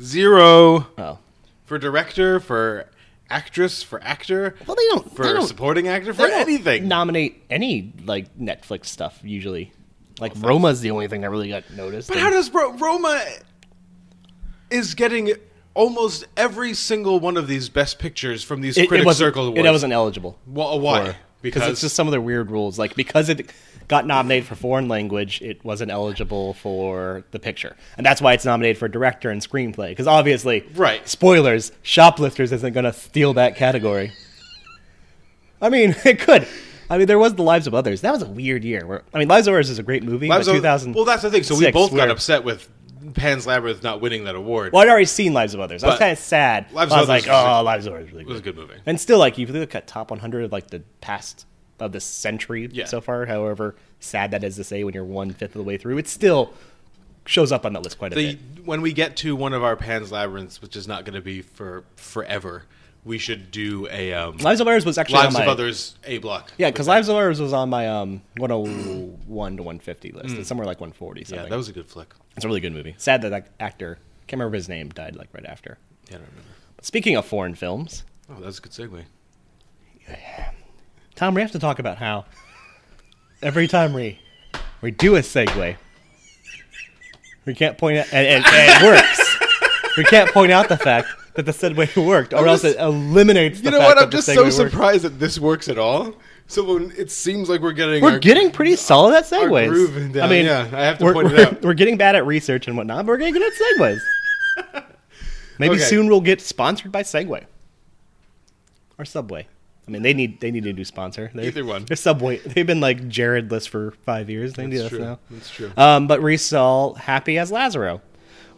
zero 0.00 0.86
Oh, 0.98 1.18
for 1.64 1.78
director, 1.78 2.40
for 2.40 2.88
actress, 3.30 3.82
for 3.82 4.02
actor, 4.02 4.54
well, 4.66 4.76
they 4.76 4.86
don't 4.88 5.14
for 5.16 5.24
they 5.24 5.32
don't, 5.32 5.46
supporting 5.46 5.88
actor, 5.88 6.12
they 6.12 6.24
for 6.24 6.28
don't 6.28 6.40
anything. 6.40 6.88
Nominate 6.88 7.42
any 7.50 7.92
like 8.04 8.36
Netflix 8.38 8.86
stuff 8.86 9.20
usually. 9.22 9.72
Like 10.20 10.32
Roma's 10.36 10.80
the 10.80 10.90
only 10.90 11.08
thing 11.08 11.22
that 11.22 11.30
really 11.30 11.48
got 11.48 11.70
noticed. 11.72 12.08
But 12.08 12.18
and- 12.18 12.24
how 12.24 12.30
does 12.30 12.52
Ro- 12.52 12.72
Roma 12.74 13.24
is 14.70 14.94
getting 14.94 15.32
almost 15.74 16.26
every 16.36 16.74
single 16.74 17.18
one 17.20 17.36
of 17.36 17.48
these 17.48 17.68
best 17.68 17.98
pictures 17.98 18.44
from 18.44 18.60
these 18.60 18.76
it, 18.76 18.88
critic 18.88 19.06
it 19.06 19.14
circle 19.14 19.46
awards? 19.46 19.66
It 19.66 19.70
wasn't 19.70 19.92
eligible. 19.92 20.38
Wha- 20.46 20.76
why? 20.76 21.12
for- 21.12 21.16
Because 21.40 21.68
it's 21.68 21.80
just 21.80 21.96
some 21.96 22.06
of 22.06 22.12
the 22.12 22.20
weird 22.20 22.50
rules. 22.50 22.78
Like 22.78 22.94
because 22.94 23.28
it 23.28 23.50
got 23.92 24.06
nominated 24.06 24.46
for 24.48 24.54
foreign 24.54 24.88
language, 24.88 25.42
it 25.42 25.62
wasn't 25.64 25.90
eligible 25.90 26.54
for 26.54 27.24
the 27.30 27.38
picture, 27.38 27.76
and 27.98 28.06
that's 28.06 28.22
why 28.22 28.32
it's 28.32 28.44
nominated 28.46 28.78
for 28.78 28.88
director 28.88 29.28
and 29.30 29.40
screenplay. 29.42 29.90
Because 29.90 30.06
obviously, 30.06 30.64
Right. 30.74 31.06
Spoilers: 31.06 31.72
Shoplifters 31.82 32.50
isn't 32.52 32.72
going 32.72 32.84
to 32.84 32.92
steal 32.94 33.34
that 33.34 33.54
category. 33.56 34.12
I 35.60 35.68
mean, 35.68 35.94
it 36.04 36.18
could. 36.20 36.46
I 36.90 36.98
mean, 36.98 37.06
there 37.06 37.18
was 37.18 37.34
the 37.34 37.42
Lives 37.42 37.66
of 37.66 37.74
Others. 37.74 38.00
That 38.00 38.12
was 38.12 38.22
a 38.22 38.26
weird 38.28 38.64
year. 38.64 38.86
Where 38.86 39.02
I 39.14 39.18
mean, 39.18 39.28
Lives 39.28 39.46
of 39.46 39.54
Others 39.54 39.70
is 39.70 39.78
a 39.78 39.82
great 39.82 40.02
movie. 40.02 40.28
Lives 40.28 40.46
but 40.46 40.52
of- 40.52 40.62
2000. 40.62 40.94
Well, 40.94 41.04
that's 41.04 41.22
the 41.22 41.30
thing. 41.30 41.42
So 41.42 41.56
we 41.56 41.70
both 41.70 41.94
got 41.94 42.10
upset 42.10 42.44
with 42.44 42.68
Pan's 43.14 43.46
Labyrinth 43.46 43.82
not 43.82 44.00
winning 44.00 44.24
that 44.24 44.34
award. 44.34 44.72
Well, 44.72 44.82
I'd 44.82 44.88
already 44.88 45.04
seen 45.06 45.32
Lives 45.32 45.54
of 45.54 45.60
Others. 45.60 45.84
I 45.84 45.88
was 45.88 45.98
kind 45.98 46.12
of 46.12 46.18
sad. 46.18 46.72
Lives 46.72 46.92
I 46.92 46.96
of 46.96 47.00
was 47.02 47.08
like, 47.08 47.24
Others 47.24 47.30
was 47.30 47.46
a- 47.46 47.58
oh, 47.58 47.62
Lives 47.62 47.86
of 47.86 47.92
Others 47.94 48.06
is 48.06 48.12
really 48.12 48.24
it 48.24 48.28
was 48.28 48.38
a 48.40 48.42
good. 48.42 48.56
good 48.56 48.68
movie. 48.68 48.80
And 48.86 49.00
still, 49.00 49.18
like, 49.18 49.38
if 49.38 49.48
you 49.48 49.54
look 49.54 49.74
at 49.74 49.86
top 49.86 50.10
100 50.10 50.44
of 50.44 50.52
like 50.52 50.68
the 50.68 50.80
past 51.00 51.46
of 51.82 51.92
the 51.92 52.00
century 52.00 52.68
Yeah. 52.72 52.86
so 52.86 53.00
far, 53.00 53.26
however 53.26 53.74
sad 54.00 54.30
that 54.30 54.42
is 54.44 54.56
to 54.56 54.64
say 54.64 54.84
when 54.84 54.94
you're 54.94 55.04
one 55.04 55.30
fifth 55.32 55.50
of 55.54 55.58
the 55.58 55.62
way 55.64 55.76
through, 55.76 55.98
it 55.98 56.08
still 56.08 56.52
shows 57.26 57.52
up 57.52 57.64
on 57.64 57.72
that 57.74 57.82
list 57.82 57.98
quite 57.98 58.12
a 58.12 58.16
The, 58.16 58.34
bit. 58.34 58.66
when 58.66 58.80
we 58.82 58.92
get 58.92 59.16
to 59.18 59.36
one 59.36 59.52
of 59.52 59.62
our 59.62 59.76
Pan's 59.76 60.10
Labyrinths, 60.10 60.60
which 60.60 60.74
is 60.76 60.88
not 60.88 61.04
going 61.04 61.14
to 61.14 61.20
be 61.20 61.40
for 61.42 61.84
forever, 61.96 62.64
we 63.04 63.18
should 63.18 63.50
do 63.50 63.86
a 63.90 64.12
um, 64.12 64.36
Lives 64.38 64.60
of 64.60 64.66
Others 64.68 64.84
was 64.86 64.96
actually 64.98 65.18
Lives 65.18 65.34
on 65.36 65.42
of 65.42 65.46
my, 65.46 65.52
Others 65.52 65.96
A 66.04 66.18
block. 66.18 66.52
Yeah, 66.56 66.70
because 66.70 66.86
Lives 66.88 67.08
of 67.08 67.16
Others 67.16 67.40
was 67.40 67.52
on 67.52 67.68
my 67.68 67.88
um 67.88 68.22
101 68.38 69.56
to 69.56 69.62
150 69.62 70.12
list. 70.12 70.36
It's 70.36 70.48
somewhere 70.48 70.66
like 70.66 70.80
140. 70.80 71.24
Something. 71.24 71.44
Yeah, 71.44 71.48
that 71.50 71.56
was 71.56 71.68
a 71.68 71.72
good 71.72 71.86
flick. 71.86 72.14
it's 72.36 72.44
a 72.44 72.48
really 72.48 72.60
good 72.60 72.72
movie. 72.72 72.94
Sad 72.98 73.22
that 73.22 73.30
that 73.30 73.48
actor 73.60 73.98
can't 74.28 74.38
remember 74.38 74.56
his 74.56 74.68
name 74.68 74.88
died 74.90 75.16
like 75.16 75.28
right 75.32 75.44
after. 75.46 75.78
Yeah, 76.08 76.16
I 76.16 76.18
don't 76.18 76.28
remember. 76.28 76.48
But 76.76 76.84
speaking 76.86 77.16
of 77.16 77.26
foreign 77.26 77.54
films, 77.54 78.04
Oh, 78.30 78.34
that 78.34 78.46
was 78.46 78.58
a 78.58 78.62
good 78.62 78.72
segue. 78.72 79.04
Tom, 81.14 81.34
we 81.34 81.40
have 81.42 81.52
to 81.52 81.58
talk 81.58 81.78
about 81.78 81.98
how 81.98 82.24
every 83.42 83.68
time 83.68 83.92
we 83.92 84.18
we 84.80 84.90
do 84.90 85.16
a 85.16 85.20
segue, 85.20 85.76
we 87.44 87.54
can't 87.54 87.78
point 87.78 87.98
out 87.98 88.06
and, 88.12 88.26
and, 88.26 88.44
and 88.46 88.84
it 88.84 88.86
works. 88.86 89.36
We 89.96 90.04
can't 90.04 90.30
point 90.32 90.52
out 90.52 90.68
the 90.68 90.78
fact 90.78 91.08
that 91.34 91.44
the 91.46 91.52
segue 91.52 92.06
worked, 92.06 92.32
or 92.32 92.38
I'm 92.38 92.48
else 92.48 92.62
just- 92.62 92.76
it 92.76 92.80
eliminates. 92.80 93.60
You 93.62 93.70
know 93.70 93.78
what? 93.78 93.98
I'm 93.98 94.10
just 94.10 94.26
so 94.26 94.42
worked. 94.42 94.54
surprised 94.54 95.02
that 95.04 95.18
this 95.18 95.38
works 95.38 95.68
at 95.68 95.78
all. 95.78 96.14
So 96.48 96.64
when 96.74 96.90
it 96.98 97.10
seems 97.10 97.48
like 97.48 97.60
we're 97.60 97.72
getting 97.72 98.02
We're 98.02 98.12
our- 98.12 98.18
getting 98.18 98.50
pretty 98.50 98.76
solid 98.76 99.14
at 99.14 99.24
segues. 99.24 100.12
down, 100.12 100.24
I 100.24 100.30
mean, 100.30 100.46
yeah, 100.46 100.68
I 100.72 100.84
have 100.84 100.98
to 100.98 101.04
we're, 101.04 101.12
point 101.14 101.32
it 101.32 101.38
out. 101.38 101.62
We're 101.62 101.72
getting 101.74 101.96
bad 101.96 102.14
at 102.16 102.26
research 102.26 102.66
and 102.68 102.76
whatnot, 102.76 103.06
but 103.06 103.12
we're 103.12 103.18
getting 103.18 103.34
good 103.34 103.42
at 103.42 103.52
segues. 103.78 104.84
Maybe 105.58 105.76
Okay. 105.76 105.84
soon 105.84 106.08
we'll 106.08 106.20
get 106.20 106.40
sponsored 106.40 106.90
by 106.90 107.02
Segway 107.04 107.44
or 108.98 109.04
Subway. 109.04 109.46
I 109.86 109.90
mean, 109.90 110.02
they 110.02 110.14
need 110.14 110.40
they 110.40 110.50
need 110.52 110.64
a 110.66 110.72
new 110.72 110.84
sponsor. 110.84 111.30
They're, 111.34 111.46
Either 111.46 111.64
one. 111.64 111.84
They're 111.86 111.96
Subway. 111.96 112.38
They've 112.46 112.66
been 112.66 112.80
like 112.80 113.08
Jaredless 113.08 113.68
for 113.68 113.90
five 114.04 114.30
years. 114.30 114.52
They 114.54 114.66
need 114.66 114.76
That's 114.76 114.84
us 114.84 114.90
true. 114.90 114.98
now. 115.00 115.18
That's 115.30 115.50
true. 115.50 115.72
Um, 115.76 116.06
but 116.06 116.22
Reese 116.22 116.44
saw 116.46 116.94
Happy 116.94 117.36
as 117.38 117.50
Lazzaro, 117.50 118.00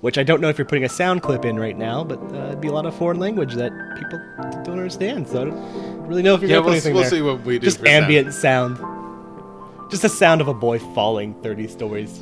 which 0.03 0.19
I 0.19 0.23
don't 0.23 0.41
know 0.43 0.49
if 0.51 0.59
you're 0.59 0.67
putting 0.67 0.85
a 0.85 0.89
sound 0.89 1.23
clip 1.23 1.45
in 1.47 1.59
right 1.59 1.77
now, 1.79 2.05
but 2.05 2.19
uh, 2.35 2.49
it'd 2.49 2.61
be 2.61 2.69
a 2.69 2.73
lot 2.73 2.85
of 2.85 2.95
foreign 2.95 3.19
language 3.19 3.55
that 3.55 3.73
people 3.97 4.19
don't 4.65 4.79
understand. 4.79 5.27
So 5.29 5.41
I 5.41 5.45
don't 5.47 6.07
really 6.07 6.23
know 6.23 6.35
if 6.35 6.43
you're 6.43 6.51
Yeah, 6.51 6.57
going 6.57 6.65
to 6.65 6.65
put 6.65 6.65
we'll- 6.67 6.73
anything 6.75 6.95
we'll 6.95 7.03
there. 7.05 7.11
see 7.11 7.23
what 7.23 7.41
we 7.45 7.59
do 7.59 7.65
Just 7.65 7.79
for 7.79 7.87
sound. 7.87 8.05
ambient 8.05 8.35
sound. 8.35 9.91
Just 9.91 10.03
the 10.03 10.09
sound 10.11 10.41
of 10.43 10.49
a 10.49 10.55
boy 10.55 10.79
falling 10.79 11.35
30 11.43 11.69
stories. 11.69 12.21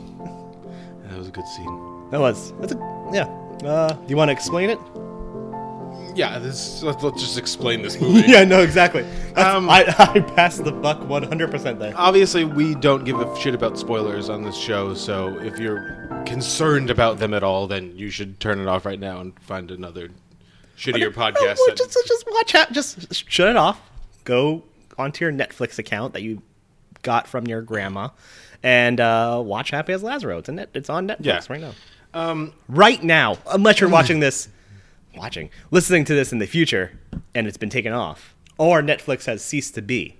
That 1.08 1.18
was 1.18 1.28
a 1.28 1.32
good 1.32 1.46
scene. 1.48 2.10
That 2.10 2.20
was. 2.20 2.52
That's 2.60 2.72
a. 2.72 3.10
Yeah. 3.12 3.24
Uh, 3.68 3.92
do 3.94 4.04
you 4.08 4.16
want 4.16 4.28
to 4.28 4.32
explain 4.32 4.70
it? 4.70 4.78
Yeah, 6.14 6.38
this. 6.38 6.82
Let's, 6.82 7.02
let's 7.02 7.20
just 7.20 7.38
explain 7.38 7.82
this 7.82 8.00
movie. 8.00 8.24
yeah, 8.28 8.44
no, 8.44 8.60
exactly. 8.60 9.02
Um, 9.36 9.68
I, 9.70 9.84
I 9.98 10.20
passed 10.20 10.62
the 10.64 10.72
buck 10.72 11.00
100% 11.00 11.78
there. 11.78 11.92
Obviously, 11.96 12.44
we 12.44 12.74
don't 12.74 13.04
give 13.04 13.20
a 13.20 13.38
shit 13.40 13.54
about 13.54 13.78
spoilers 13.78 14.28
on 14.28 14.42
this 14.42 14.56
show, 14.56 14.94
so 14.94 15.38
if 15.40 15.58
you're 15.58 16.22
concerned 16.26 16.90
about 16.90 17.18
them 17.18 17.32
at 17.34 17.42
all, 17.42 17.66
then 17.66 17.96
you 17.96 18.10
should 18.10 18.38
turn 18.40 18.60
it 18.60 18.66
off 18.68 18.84
right 18.84 19.00
now 19.00 19.20
and 19.20 19.38
find 19.40 19.70
another 19.70 20.10
shittier 20.76 21.12
podcast. 21.12 21.56
No, 21.66 21.74
just, 21.74 21.96
just 22.06 22.24
watch 22.30 22.54
out. 22.54 22.72
Just 22.72 23.14
shut 23.30 23.48
it 23.48 23.56
off. 23.56 23.80
Go 24.24 24.62
onto 24.98 25.24
your 25.24 25.32
Netflix 25.32 25.78
account 25.78 26.12
that 26.12 26.22
you 26.22 26.42
got 27.02 27.26
from 27.26 27.46
your 27.46 27.62
grandma, 27.62 28.08
and 28.62 29.00
uh, 29.00 29.40
watch 29.44 29.70
Happy 29.70 29.92
as 29.92 30.02
Lazzaro. 30.02 30.38
It's, 30.38 30.48
a 30.48 30.52
net, 30.52 30.68
it's 30.74 30.90
on 30.90 31.08
Netflix 31.08 31.16
Yeah. 31.24 31.40
right 31.48 31.60
now. 31.60 31.72
um, 32.14 32.52
Right 32.68 33.02
now, 33.02 33.38
unless 33.50 33.80
you're 33.80 33.90
watching 33.98 34.20
this, 34.20 34.48
watching, 35.16 35.50
listening 35.70 36.04
to 36.06 36.14
this 36.14 36.32
in 36.32 36.38
the 36.38 36.46
future, 36.46 36.98
and 37.34 37.46
it's 37.46 37.56
been 37.56 37.70
taken 37.70 37.92
off, 37.92 38.34
or 38.58 38.82
Netflix 38.82 39.26
has 39.26 39.42
ceased 39.44 39.74
to 39.74 39.82
be, 39.82 40.16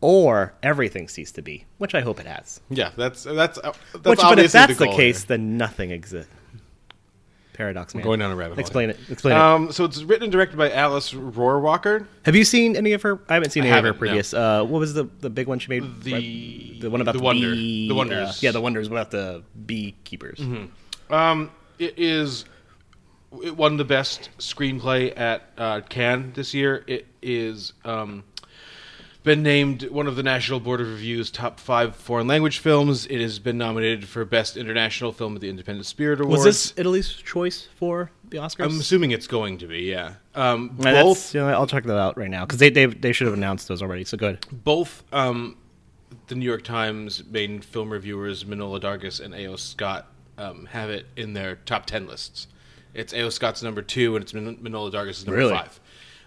or 0.00 0.54
everything 0.62 1.08
ceased 1.08 1.34
to 1.36 1.42
be, 1.42 1.64
which 1.78 1.94
I 1.94 2.00
hope 2.00 2.18
it 2.20 2.26
has. 2.26 2.60
yeah, 2.70 2.90
that's 2.96 3.24
that's 3.24 3.58
that's 3.60 3.78
Which, 4.04 4.20
but 4.20 4.38
if 4.38 4.52
that's 4.52 4.76
the, 4.76 4.86
goal 4.86 4.96
case, 4.96 5.20
here. 5.22 5.28
then 5.28 5.56
nothing 5.56 5.90
exists. 5.90 6.30
Paradox 7.54 7.94
man. 7.94 8.02
going 8.02 8.18
down 8.18 8.30
a 8.30 8.34
rabbit 8.34 8.54
hole 8.54 8.60
Explain 8.60 8.88
it. 8.88 8.98
Explain 9.10 9.36
it. 9.36 9.38
Um, 9.38 9.72
so 9.72 9.84
it's 9.84 10.02
written 10.02 10.22
and 10.24 10.32
directed 10.32 10.56
by 10.56 10.72
Alice 10.72 11.12
Rohrwacher. 11.12 12.06
Have 12.24 12.34
you 12.34 12.44
seen 12.44 12.76
any 12.76 12.94
of 12.94 13.02
her? 13.02 13.20
I 13.28 13.34
haven't 13.34 13.50
seen 13.50 13.64
I 13.64 13.66
any 13.66 13.76
of 13.76 13.82
her 13.84 13.88
haven't, 13.88 13.96
no. 13.96 13.98
previous. 13.98 14.32
Uh, 14.32 14.64
what 14.64 14.78
was 14.78 14.94
the 14.94 15.04
the 15.20 15.28
big 15.28 15.48
one 15.48 15.58
she 15.58 15.68
made? 15.68 16.02
The- 16.02 16.12
Right- 16.14 16.80
the 16.80 16.88
one 16.90 17.02
about 17.02 17.12
the 17.12 17.18
the, 17.18 17.24
Wonder. 17.24 17.50
bee- 17.52 17.88
The 17.88 17.94
Wonders. 17.94 18.28
uh, 18.28 18.32
yeah, 18.40 18.50
the 18.52 18.60
wonders 18.62 18.86
about 18.86 19.10
the 19.10 19.42
beekeepers. 19.66 20.40
Um, 21.10 21.50
it 21.78 21.94
is. 21.98 22.46
It 23.42 23.56
won 23.56 23.76
the 23.76 23.84
best 23.84 24.30
screenplay 24.38 25.18
at 25.18 25.42
uh, 25.56 25.80
Cannes 25.80 26.32
this 26.34 26.52
year. 26.54 26.84
It 26.86 27.06
is 27.22 27.72
um, 27.84 28.24
been 29.22 29.42
named 29.42 29.84
one 29.84 30.06
of 30.06 30.16
the 30.16 30.22
National 30.22 30.60
Board 30.60 30.80
of 30.80 30.88
Review's 30.88 31.30
top 31.30 31.60
five 31.60 31.94
foreign 31.94 32.26
language 32.26 32.58
films. 32.58 33.06
It 33.06 33.20
has 33.20 33.38
been 33.38 33.56
nominated 33.58 34.06
for 34.08 34.24
best 34.24 34.56
international 34.56 35.12
film 35.12 35.34
at 35.34 35.40
the 35.40 35.48
Independent 35.48 35.86
Spirit 35.86 36.20
Awards. 36.20 36.44
Was 36.44 36.44
this 36.44 36.74
Italy's 36.76 37.12
choice 37.12 37.68
for 37.76 38.10
the 38.28 38.38
Oscars? 38.38 38.64
I'm 38.64 38.80
assuming 38.80 39.12
it's 39.12 39.26
going 39.26 39.58
to 39.58 39.66
be. 39.66 39.82
Yeah. 39.82 40.14
Um, 40.34 40.70
both 40.70 41.34
you 41.34 41.40
know, 41.40 41.48
I'll 41.48 41.66
check 41.66 41.84
that 41.84 41.98
out 41.98 42.16
right 42.16 42.30
now 42.30 42.44
because 42.44 42.58
they, 42.58 42.70
they 42.70 42.86
they 42.86 43.12
should 43.12 43.26
have 43.26 43.36
announced 43.36 43.68
those 43.68 43.82
already. 43.82 44.04
So 44.04 44.16
good. 44.16 44.44
both 44.50 45.04
um, 45.12 45.56
the 46.26 46.34
New 46.34 46.46
York 46.46 46.64
Times 46.64 47.22
main 47.30 47.60
film 47.60 47.90
reviewers 47.90 48.44
Manohla 48.44 48.80
Dargis 48.80 49.20
and 49.20 49.34
A.O. 49.34 49.56
Scott 49.56 50.08
um, 50.38 50.66
have 50.66 50.90
it 50.90 51.06
in 51.16 51.34
their 51.34 51.56
top 51.56 51.86
ten 51.86 52.06
lists. 52.06 52.48
It's 52.94 53.12
A.O. 53.12 53.30
Scott's 53.30 53.62
number 53.62 53.82
two, 53.82 54.16
and 54.16 54.22
it's 54.22 54.34
Man- 54.34 54.56
Manohla 54.56 54.92
Dargis' 54.92 55.26
number 55.26 55.38
Really? 55.38 55.52
five. 55.54 55.80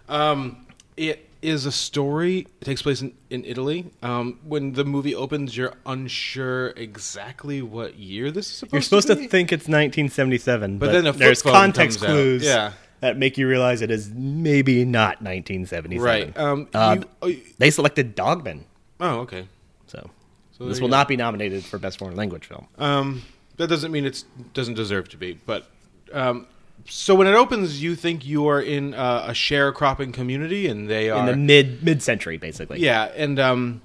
Um, 0.09 0.65
it 0.97 1.29
is 1.41 1.65
a 1.65 1.71
story. 1.71 2.47
It 2.61 2.65
takes 2.65 2.81
place 2.81 3.01
in, 3.01 3.13
in 3.29 3.45
Italy. 3.45 3.85
Um, 4.01 4.39
when 4.43 4.73
the 4.73 4.83
movie 4.85 5.13
opens, 5.13 5.55
you're 5.55 5.73
unsure 5.85 6.69
exactly 6.69 7.61
what 7.61 7.95
year 7.99 8.31
this 8.31 8.47
is 8.49 8.53
supposed. 8.55 8.69
To 8.69 8.71
be. 8.71 8.75
You're 8.77 8.81
supposed 8.81 9.07
to, 9.07 9.15
be. 9.15 9.27
think 9.27 9.51
it's 9.51 9.65
1977, 9.67 10.77
but, 10.79 10.87
But 10.87 11.03
then 11.03 11.17
there's 11.17 11.41
context 11.41 11.99
comes 11.99 12.09
out. 12.09 12.13
clues 12.13 12.43
Yeah. 12.43 12.71
that 13.01 13.17
make 13.17 13.37
you 13.37 13.47
realize 13.47 13.81
it 13.83 13.91
is 13.91 14.09
maybe 14.15 14.85
not 14.85 15.21
1977. 15.21 16.01
right. 16.01 16.35
Um, 16.37 16.67
Uh, 16.73 16.97
you- 17.23 17.29
you- 17.29 17.41
They 17.59 17.69
selected 17.69 18.15
Dogman. 18.15 18.65
oh, 18.99 19.19
okay. 19.19 19.47
So, 19.87 20.09
So 20.57 20.65
this 20.67 20.79
will 20.81 20.87
go. 20.87 20.91
not 20.95 21.07
be 21.07 21.15
nominated 21.17 21.63
for 21.63 21.77
best 21.77 21.99
foreign 21.99 22.15
language 22.15 22.45
film. 22.45 22.65
Um, 22.79 23.21
that 23.57 23.67
doesn't 23.67 23.91
mean 23.91 24.05
it 24.05 24.23
doesn't 24.55 24.73
deserve 24.75 25.09
to 25.09 25.17
be, 25.17 25.39
but 25.45 25.69
um, 26.11 26.47
so 26.87 27.15
when 27.15 27.27
it 27.27 27.35
opens, 27.35 27.81
you 27.81 27.95
think 27.95 28.25
you 28.25 28.47
are 28.47 28.61
in 28.61 28.93
uh, 28.93 29.25
a 29.27 29.31
sharecropping 29.31 30.13
community, 30.13 30.67
and 30.67 30.89
they 30.89 31.09
are 31.09 31.19
In 31.19 31.25
the 31.25 31.35
mid 31.35 31.83
mid 31.83 32.01
century, 32.03 32.37
basically. 32.37 32.79
yeah, 32.79 33.05
and 33.15 33.39
um, 33.39 33.81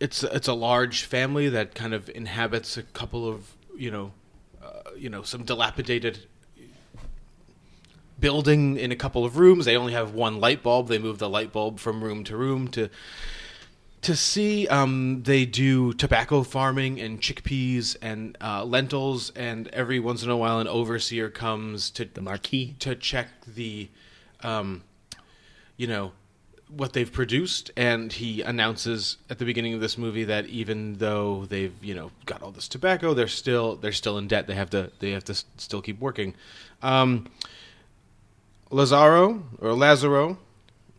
it's 0.00 0.22
it's 0.22 0.48
a 0.48 0.54
large 0.54 1.02
family 1.04 1.48
that 1.48 1.74
kind 1.74 1.94
of 1.94 2.08
inhabits 2.14 2.76
a 2.76 2.82
couple 2.82 3.28
of 3.28 3.52
you 3.76 3.90
know, 3.90 4.12
uh, 4.62 4.90
you 4.96 5.08
know, 5.08 5.22
some 5.22 5.44
dilapidated 5.44 6.20
building 8.20 8.76
in 8.76 8.92
a 8.92 8.96
couple 8.96 9.24
of 9.24 9.36
rooms. 9.38 9.64
They 9.64 9.76
only 9.76 9.92
have 9.92 10.14
one 10.14 10.40
light 10.40 10.62
bulb. 10.62 10.88
They 10.88 10.98
move 10.98 11.18
the 11.18 11.28
light 11.28 11.52
bulb 11.52 11.78
from 11.80 12.02
room 12.02 12.24
to 12.24 12.36
room 12.36 12.68
to 12.68 12.88
to 14.04 14.16
see. 14.16 14.66
Um, 14.68 15.22
they 15.24 15.44
do 15.44 15.92
tobacco 15.92 16.42
farming 16.42 17.00
and 17.00 17.20
chickpeas 17.20 17.96
and 18.00 18.36
uh, 18.40 18.64
lentils, 18.64 19.30
and 19.30 19.68
every 19.68 19.98
once 19.98 20.22
in 20.22 20.30
a 20.30 20.36
while, 20.36 20.60
an 20.60 20.68
overseer 20.68 21.28
comes 21.30 21.90
to 21.90 22.04
The 22.04 22.20
marquee. 22.20 22.74
to 22.80 22.94
check 22.94 23.28
the, 23.46 23.88
um, 24.42 24.82
you 25.76 25.86
know, 25.86 26.12
what 26.68 26.92
they've 26.92 27.12
produced, 27.12 27.70
and 27.76 28.12
he 28.12 28.42
announces 28.42 29.18
at 29.30 29.38
the 29.38 29.44
beginning 29.44 29.74
of 29.74 29.80
this 29.80 29.96
movie 29.96 30.24
that 30.24 30.46
even 30.46 30.94
though 30.94 31.44
they've 31.46 31.74
you 31.82 31.94
know 31.94 32.10
got 32.26 32.42
all 32.42 32.50
this 32.50 32.68
tobacco, 32.68 33.14
they're 33.14 33.28
still 33.28 33.76
they're 33.76 33.92
still 33.92 34.18
in 34.18 34.26
debt. 34.28 34.46
They 34.46 34.54
have 34.54 34.70
to 34.70 34.90
they 34.98 35.10
have 35.12 35.24
to 35.24 35.34
still 35.56 35.82
keep 35.82 36.00
working. 36.00 36.34
Um, 36.82 37.28
Lazaro 38.70 39.44
or 39.60 39.72
Lazaro, 39.72 40.38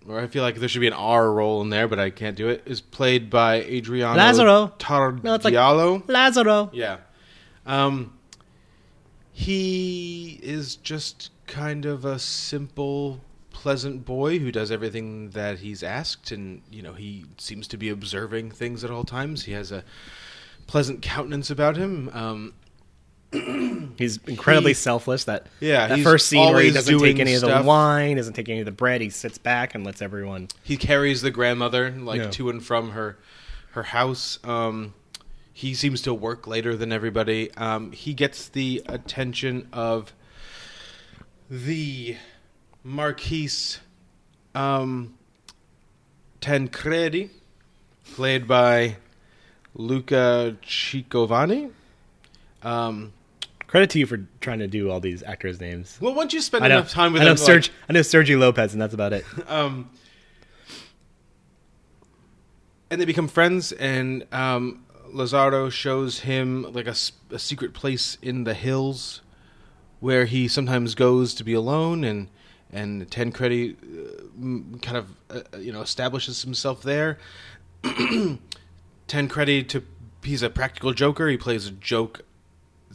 or 0.08 0.20
I 0.20 0.28
feel 0.28 0.44
like 0.44 0.56
there 0.56 0.70
should 0.70 0.82
be 0.82 0.88
an 0.88 0.94
R 0.94 1.32
roll 1.32 1.62
in 1.62 1.70
there, 1.70 1.88
but 1.88 2.00
I 2.00 2.10
can't 2.10 2.36
do 2.36 2.50
it. 2.50 2.64
Is 2.66 2.82
played 2.82 3.30
by 3.30 3.62
Adriano 3.64 4.18
Lazaro. 4.18 4.74
Tardiolo. 4.78 5.24
No, 5.24 5.34
it's 5.36 5.46
like 5.46 5.54
Lazaro. 6.08 6.70
Yeah. 6.74 6.98
Um, 7.66 8.14
he 9.32 10.40
is 10.44 10.76
just 10.76 11.32
kind 11.48 11.86
of 11.86 12.06
a 12.06 12.20
simple, 12.20 13.20
pleasant 13.52 14.06
boy 14.06 14.40
who 14.40 14.52
does 14.52 14.72
everything 14.72 15.32
that 15.32 15.60
he's 15.60 15.84
asked, 15.84 16.32
and 16.32 16.62
you 16.72 16.82
know 16.82 16.94
he 16.94 17.26
seems 17.38 17.68
to 17.70 17.78
be 17.78 17.90
observing 17.90 18.52
things 18.52 18.84
at 18.84 18.92
all 18.92 19.04
times. 19.04 19.46
He 19.46 19.54
has 19.54 19.72
a 19.72 19.84
pleasant 20.68 21.02
countenance 21.02 21.50
about 21.50 21.78
him. 21.78 22.10
Um, 22.14 22.54
He's 23.98 24.18
incredibly 24.28 24.72
He- 24.72 24.76
selfless. 24.76 25.26
That 25.26 25.48
Yeah, 25.60 25.88
that 25.88 26.00
first 26.00 26.28
scene 26.28 26.54
where 26.54 26.62
he 26.64 26.72
doesn't 26.72 27.00
take 27.00 27.20
any 27.20 27.34
of 27.34 27.42
the 27.42 27.62
wine, 27.64 28.18
doesn't 28.18 28.34
take 28.34 28.50
any 28.50 28.60
of 28.60 28.66
the 28.66 28.72
bread. 28.72 29.02
He 29.02 29.10
sits 29.10 29.38
back 29.38 29.76
and 29.76 29.84
lets 29.86 30.02
everyone. 30.02 30.48
he 30.64 30.78
carries 30.78 31.22
the 31.22 31.32
grandmother 31.32 31.92
like 31.92 32.22
Yeah. 32.22 32.30
to 32.32 32.50
and 32.50 32.64
from 32.64 32.92
her 32.92 33.18
her 33.72 33.84
house. 33.84 34.40
Um, 34.44 34.94
he 35.52 35.74
seems 35.74 36.02
to 36.04 36.14
work 36.14 36.48
later 36.48 36.76
than 36.76 36.92
everybody. 36.94 37.52
Um, 37.56 37.92
he 37.92 38.14
gets 38.14 38.48
the 38.48 38.82
attention 38.88 39.68
of 39.74 40.14
the 41.50 42.18
Marquise 42.84 43.80
um, 44.54 45.16
Tancredi, 46.42 47.30
played 48.16 48.48
by 48.48 48.98
Luca 49.74 50.58
Chikovani. 50.64 51.72
Um, 52.66 53.14
Credit 53.68 53.90
to 53.92 54.00
you 54.00 54.06
for 54.06 54.26
trying 54.42 54.60
to 54.60 54.68
do 54.68 54.90
all 54.92 55.00
these 55.00 55.24
actors' 55.24 55.60
names. 55.60 55.98
well, 56.02 56.14
once 56.14 56.34
you 56.34 56.42
spend 56.42 56.64
know. 56.64 56.68
enough 56.68 56.92
time 56.92 57.14
with 57.14 57.22
I 57.22 57.26
know 57.26 57.32
like- 57.32 57.40
Serge. 57.40 57.72
I 57.90 57.94
know 57.94 58.02
Sergio 58.02 58.38
Lopez, 58.40 58.74
and 58.74 58.82
that's 58.82 58.94
about 58.94 59.12
it. 59.14 59.26
um, 59.48 59.90
and 62.90 63.02
they 63.02 63.06
become 63.06 63.28
friends 63.28 63.72
and 63.74 64.26
um, 64.32 64.86
lazaro 65.12 65.70
shows 65.70 66.20
him 66.20 66.64
like 66.74 66.88
a, 66.88 66.96
a 67.32 67.40
secret 67.40 67.74
place 67.74 68.18
in 68.22 68.44
the 68.44 68.54
hills 68.54 69.22
where 70.00 70.26
he 70.26 70.48
sometimes 70.48 70.96
goes 70.96 71.34
to 71.34 71.44
be 71.44 71.54
alone 71.54 72.04
and 72.04 72.30
and 72.72 73.10
tancredi 73.10 73.76
uh, 73.76 74.78
kind 74.82 74.98
of 74.98 75.10
uh, 75.30 75.58
you 75.58 75.72
know 75.72 75.82
establishes 75.82 76.44
himself 76.44 76.84
there 76.84 77.18
tancredi 79.08 79.64
to 79.64 79.84
he's 80.24 80.42
a 80.44 80.50
practical 80.50 80.94
joker 80.94 81.28
he 81.28 81.38
plays 81.38 81.68
a 81.68 81.72
joke 81.72 82.22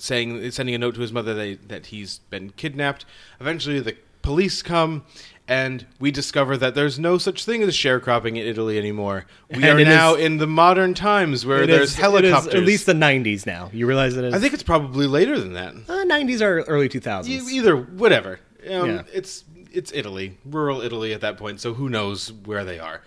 saying 0.00 0.50
sending 0.50 0.74
a 0.74 0.78
note 0.78 0.94
to 0.96 1.00
his 1.00 1.12
mother 1.12 1.34
that, 1.34 1.68
that 1.68 1.86
he's 1.86 2.18
been 2.30 2.50
kidnapped. 2.50 3.04
Eventually, 3.40 3.80
the 3.80 3.96
police 4.22 4.62
come, 4.62 5.04
and 5.48 5.86
we 5.98 6.10
discover 6.10 6.56
that 6.56 6.74
there's 6.74 6.98
no 6.98 7.16
such 7.18 7.44
thing 7.44 7.62
as 7.62 7.74
sharecropping 7.74 8.30
in 8.30 8.36
Italy 8.46 8.76
anymore. 8.78 9.26
We 9.50 9.62
And 9.64 9.80
are 9.80 9.84
now 9.84 10.14
is- 10.14 10.24
in 10.26 10.36
the 10.38 10.46
modern 10.46 10.94
times 10.94 11.44
where 11.46 11.66
there's 11.66 11.90
is- 11.90 11.96
helicopters. 11.96 12.54
at 12.54 12.62
least 12.64 12.86
the 12.86 12.92
'90s 12.94 13.46
now. 13.46 13.70
You 13.72 13.86
realize 13.86 14.16
it 14.16 14.24
is. 14.24 14.34
I 14.34 14.38
think 14.38 14.54
it's 14.54 14.62
probably 14.62 15.06
later 15.06 15.38
than 15.40 15.54
that. 15.54 15.74
uh, 15.88 16.04
'90s 16.04 16.40
or 16.42 16.60
early 16.62 16.88
2000s. 16.88 17.28
E- 17.28 17.56
Either 17.56 17.76
whatever. 17.76 18.40
Um, 18.70 18.88
Yeah. 18.90 19.02
It's 19.12 19.44
it's 19.72 19.92
Italy, 19.94 20.36
rural 20.44 20.80
Italy 20.82 21.12
at 21.14 21.20
that 21.22 21.36
point. 21.38 21.60
So 21.60 21.74
who 21.74 21.88
knows 21.88 22.32
where 22.44 22.64
they 22.64 22.78
are? 22.78 23.02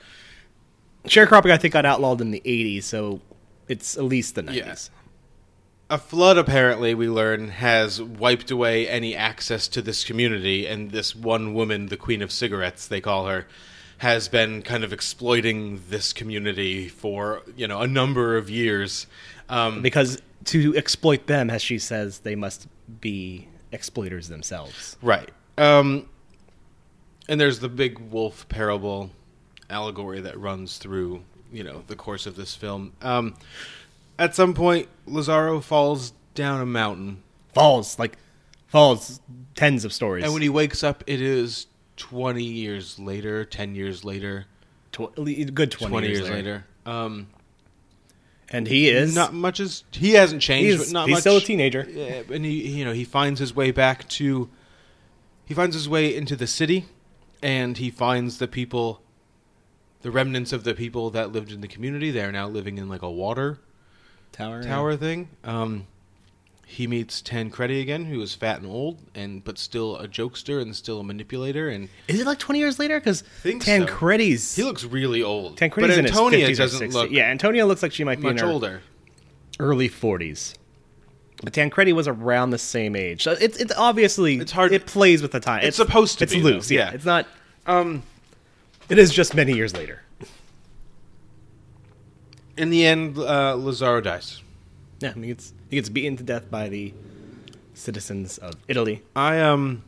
Sharecropping, 1.05 1.51
I 1.51 1.57
think, 1.57 1.73
got 1.73 1.85
outlawed 1.85 2.21
in 2.21 2.31
the 2.31 2.41
'80s, 2.45 2.83
so 2.85 3.19
it's 3.67 3.97
at 3.97 4.03
least 4.05 4.35
the 4.35 4.43
'90s. 4.43 4.55
Yeah. 4.55 4.75
A 5.89 5.97
flood, 5.97 6.37
apparently, 6.37 6.95
we 6.95 7.07
learn, 7.07 7.49
has 7.49 8.01
wiped 8.01 8.49
away 8.49 8.87
any 8.87 9.15
access 9.15 9.67
to 9.69 9.81
this 9.81 10.03
community, 10.03 10.65
and 10.65 10.91
this 10.91 11.15
one 11.15 11.53
woman, 11.53 11.87
the 11.87 11.97
Queen 11.97 12.21
of 12.21 12.31
Cigarettes, 12.31 12.87
they 12.87 13.01
call 13.01 13.27
her, 13.27 13.45
has 13.99 14.27
been 14.27 14.61
kind 14.63 14.83
of 14.83 14.91
exploiting 14.91 15.81
this 15.89 16.11
community 16.11 16.87
for 16.87 17.41
you 17.55 17.67
know 17.67 17.81
a 17.81 17.87
number 17.87 18.37
of 18.37 18.49
years. 18.49 19.07
Um, 19.49 19.81
Because 19.81 20.21
to 20.45 20.75
exploit 20.75 21.27
them, 21.27 21.49
as 21.49 21.61
she 21.61 21.77
says, 21.77 22.19
they 22.19 22.35
must 22.35 22.67
be 22.99 23.47
exploiters 23.71 24.29
themselves. 24.29 24.97
right. 25.01 25.29
Um, 25.57 26.09
and 27.29 27.39
there's 27.39 27.59
the 27.59 27.69
big 27.69 27.99
wolf 27.99 28.49
parable 28.49 29.11
allegory 29.69 30.21
that 30.21 30.37
runs 30.39 30.77
through 30.77 31.23
you 31.51 31.63
know 31.63 31.83
the 31.87 31.95
course 31.95 32.25
of 32.25 32.35
this 32.35 32.55
film. 32.55 32.93
Um, 33.01 33.35
at 34.17 34.35
some 34.35 34.53
point, 34.53 34.87
Lazaro 35.05 35.59
falls 35.59 36.13
down 36.35 36.61
a 36.61 36.65
mountain. 36.65 37.23
Falls 37.53 37.99
like 37.99 38.17
falls 38.67 39.19
tens 39.55 39.85
of 39.85 39.93
stories. 39.93 40.23
And 40.23 40.33
when 40.33 40.41
he 40.41 40.49
wakes 40.49 40.83
up, 40.83 41.03
it 41.05 41.21
is 41.21 41.67
20 41.97 42.43
years 42.43 42.97
later, 42.97 43.45
10 43.45 43.75
years 43.75 44.03
later, 44.03 44.45
Tw- 44.91 45.13
good 45.53 45.71
20, 45.71 45.91
20, 45.91 46.07
years, 46.07 46.19
years, 46.19 46.29
later. 46.29 46.35
later. 46.35 46.65
Um, 46.85 47.27
and 48.49 48.67
he 48.67 48.89
is 48.89 49.15
not 49.15 49.33
much 49.33 49.59
as 49.59 49.83
he 49.91 50.11
hasn't 50.11 50.41
changed, 50.41 50.79
he's, 50.79 50.87
but 50.87 50.93
not 50.93 51.07
he's 51.07 51.15
much. 51.15 51.21
still 51.21 51.37
a 51.37 51.41
teenager. 51.41 51.87
Yeah, 51.89 52.23
and 52.31 52.45
he 52.45 52.77
you 52.77 52.85
know, 52.85 52.93
he 52.93 53.03
finds 53.03 53.39
his 53.39 53.55
way 53.55 53.71
back 53.71 54.07
to 54.09 54.49
he 55.45 55.53
finds 55.53 55.75
his 55.75 55.89
way 55.89 56.15
into 56.15 56.35
the 56.35 56.47
city 56.47 56.85
and 57.41 57.77
he 57.77 57.89
finds 57.89 58.37
the 58.37 58.47
people 58.47 59.01
the 60.01 60.11
remnants 60.11 60.51
of 60.51 60.63
the 60.63 60.73
people 60.73 61.09
that 61.11 61.31
lived 61.31 61.51
in 61.51 61.61
the 61.61 61.67
community. 61.67 62.11
They 62.11 62.23
are 62.23 62.31
now 62.31 62.47
living 62.47 62.77
in 62.77 62.89
like 62.89 63.01
a 63.01 63.09
water 63.11 63.59
Tower, 64.33 64.63
tower 64.63 64.95
thing. 64.97 65.29
Um, 65.43 65.87
he 66.65 66.87
meets 66.87 67.21
Tancredi 67.21 67.81
again, 67.81 68.05
who 68.05 68.19
is 68.21 68.33
fat 68.33 68.57
and 68.61 68.65
old, 68.65 68.97
and 69.13 69.43
but 69.43 69.57
still 69.59 69.95
a 69.97 70.07
jokester 70.07 70.61
and 70.61 70.75
still 70.75 70.99
a 70.99 71.03
manipulator. 71.03 71.69
And 71.69 71.87
Is 72.07 72.19
it 72.19 72.25
like 72.25 72.39
twenty 72.39 72.59
years 72.59 72.79
later? 72.79 72.99
Because 72.99 73.21
Think 73.21 73.63
so. 73.63 73.85
Tancredi's 73.85 74.55
he 74.55 74.63
looks 74.63 74.83
really 74.83 75.21
old. 75.23 75.55
Tancredi's 75.57 75.95
but 75.95 75.99
in 75.99 76.05
Antonia 76.07 76.47
his 76.47 76.57
50s 76.57 76.61
or 76.61 76.63
doesn't 76.63 76.89
60s. 76.89 76.93
look 76.93 77.11
Yeah, 77.11 77.25
Antonia 77.29 77.65
looks 77.65 77.83
like 77.83 77.91
she 77.91 78.03
might 78.03 78.19
be 78.19 78.27
in 78.27 78.33
much 78.33 78.41
her 78.41 78.47
older. 78.47 78.81
early 79.59 79.87
forties. 79.87 80.55
But 81.43 81.53
Tancredi 81.53 81.91
was 81.93 82.07
around 82.07 82.51
the 82.51 82.57
same 82.57 82.95
age. 82.95 83.21
So 83.23 83.33
it's 83.33 83.57
it's 83.57 83.73
obviously 83.75 84.37
It's 84.37 84.51
hard- 84.53 84.71
It 84.71 84.85
plays 84.87 85.21
with 85.21 85.31
the 85.33 85.39
time. 85.41 85.63
It's 85.65 85.77
supposed 85.77 86.17
to 86.19 86.23
It's 86.23 86.33
be, 86.33 86.41
loose. 86.41 86.71
Yeah. 86.71 86.85
yeah. 86.89 86.91
It's 86.95 87.05
not. 87.05 87.27
Um, 87.67 88.03
It 88.89 88.97
is 88.97 89.11
just 89.11 89.35
many 89.35 89.53
years 89.53 89.73
later. 89.75 90.01
In 92.57 92.69
the 92.69 92.85
end, 92.85 93.17
uh, 93.17 93.55
Lazaro 93.55 94.01
dies. 94.01 94.41
Yeah, 94.99 95.11
I 95.15 95.19
mean, 95.19 95.31
it's, 95.31 95.53
he 95.69 95.75
gets 95.75 95.89
beaten 95.89 96.15
to 96.17 96.23
death 96.23 96.49
by 96.49 96.69
the 96.69 96.93
citizens 97.73 98.37
of 98.37 98.53
Italy. 98.67 99.01
I 99.15 99.39
um, 99.41 99.83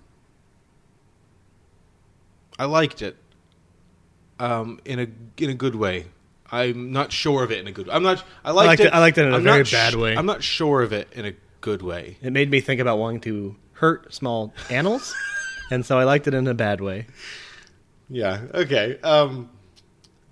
I 2.58 2.66
liked 2.66 3.02
it. 3.02 3.16
Um, 4.40 4.80
in 4.84 5.00
a 5.00 5.08
in 5.42 5.50
a 5.50 5.54
good 5.54 5.76
way. 5.76 6.08
I'm 6.52 6.92
not 6.92 7.12
sure 7.12 7.44
of 7.44 7.52
it 7.52 7.60
in 7.60 7.68
a 7.68 7.72
good. 7.72 7.90
I'm 7.90 8.04
not. 8.04 8.24
I 8.44 8.52
liked, 8.52 8.68
liked 8.68 8.82
it. 8.82 8.88
it- 8.88 8.94
I 8.94 9.00
liked 9.00 9.18
it 9.18 9.26
in 9.26 9.34
a 9.34 9.38
I'm 9.38 9.44
very 9.44 9.64
bad 9.64 9.96
way. 9.96 10.16
I'm 10.16 10.26
not 10.26 10.44
sure 10.44 10.82
of 10.82 10.92
it 10.94 11.08
in 11.14 11.26
a 11.26 11.34
good 11.62 11.82
way. 11.82 12.18
It 12.22 12.32
made 12.34 12.52
me 12.52 12.60
think 12.62 12.80
about 12.82 12.98
wanting 13.00 13.22
to 13.22 13.56
hurt 13.74 14.14
small 14.14 14.54
animals, 14.70 15.16
and 15.72 15.86
so 15.86 15.98
I 15.98 16.04
liked 16.04 16.28
it 16.28 16.34
in 16.34 16.48
a 16.48 16.54
bad 16.54 16.82
way. 16.82 17.08
Yeah. 18.10 18.42
Okay. 18.54 19.00
Um, 19.02 19.50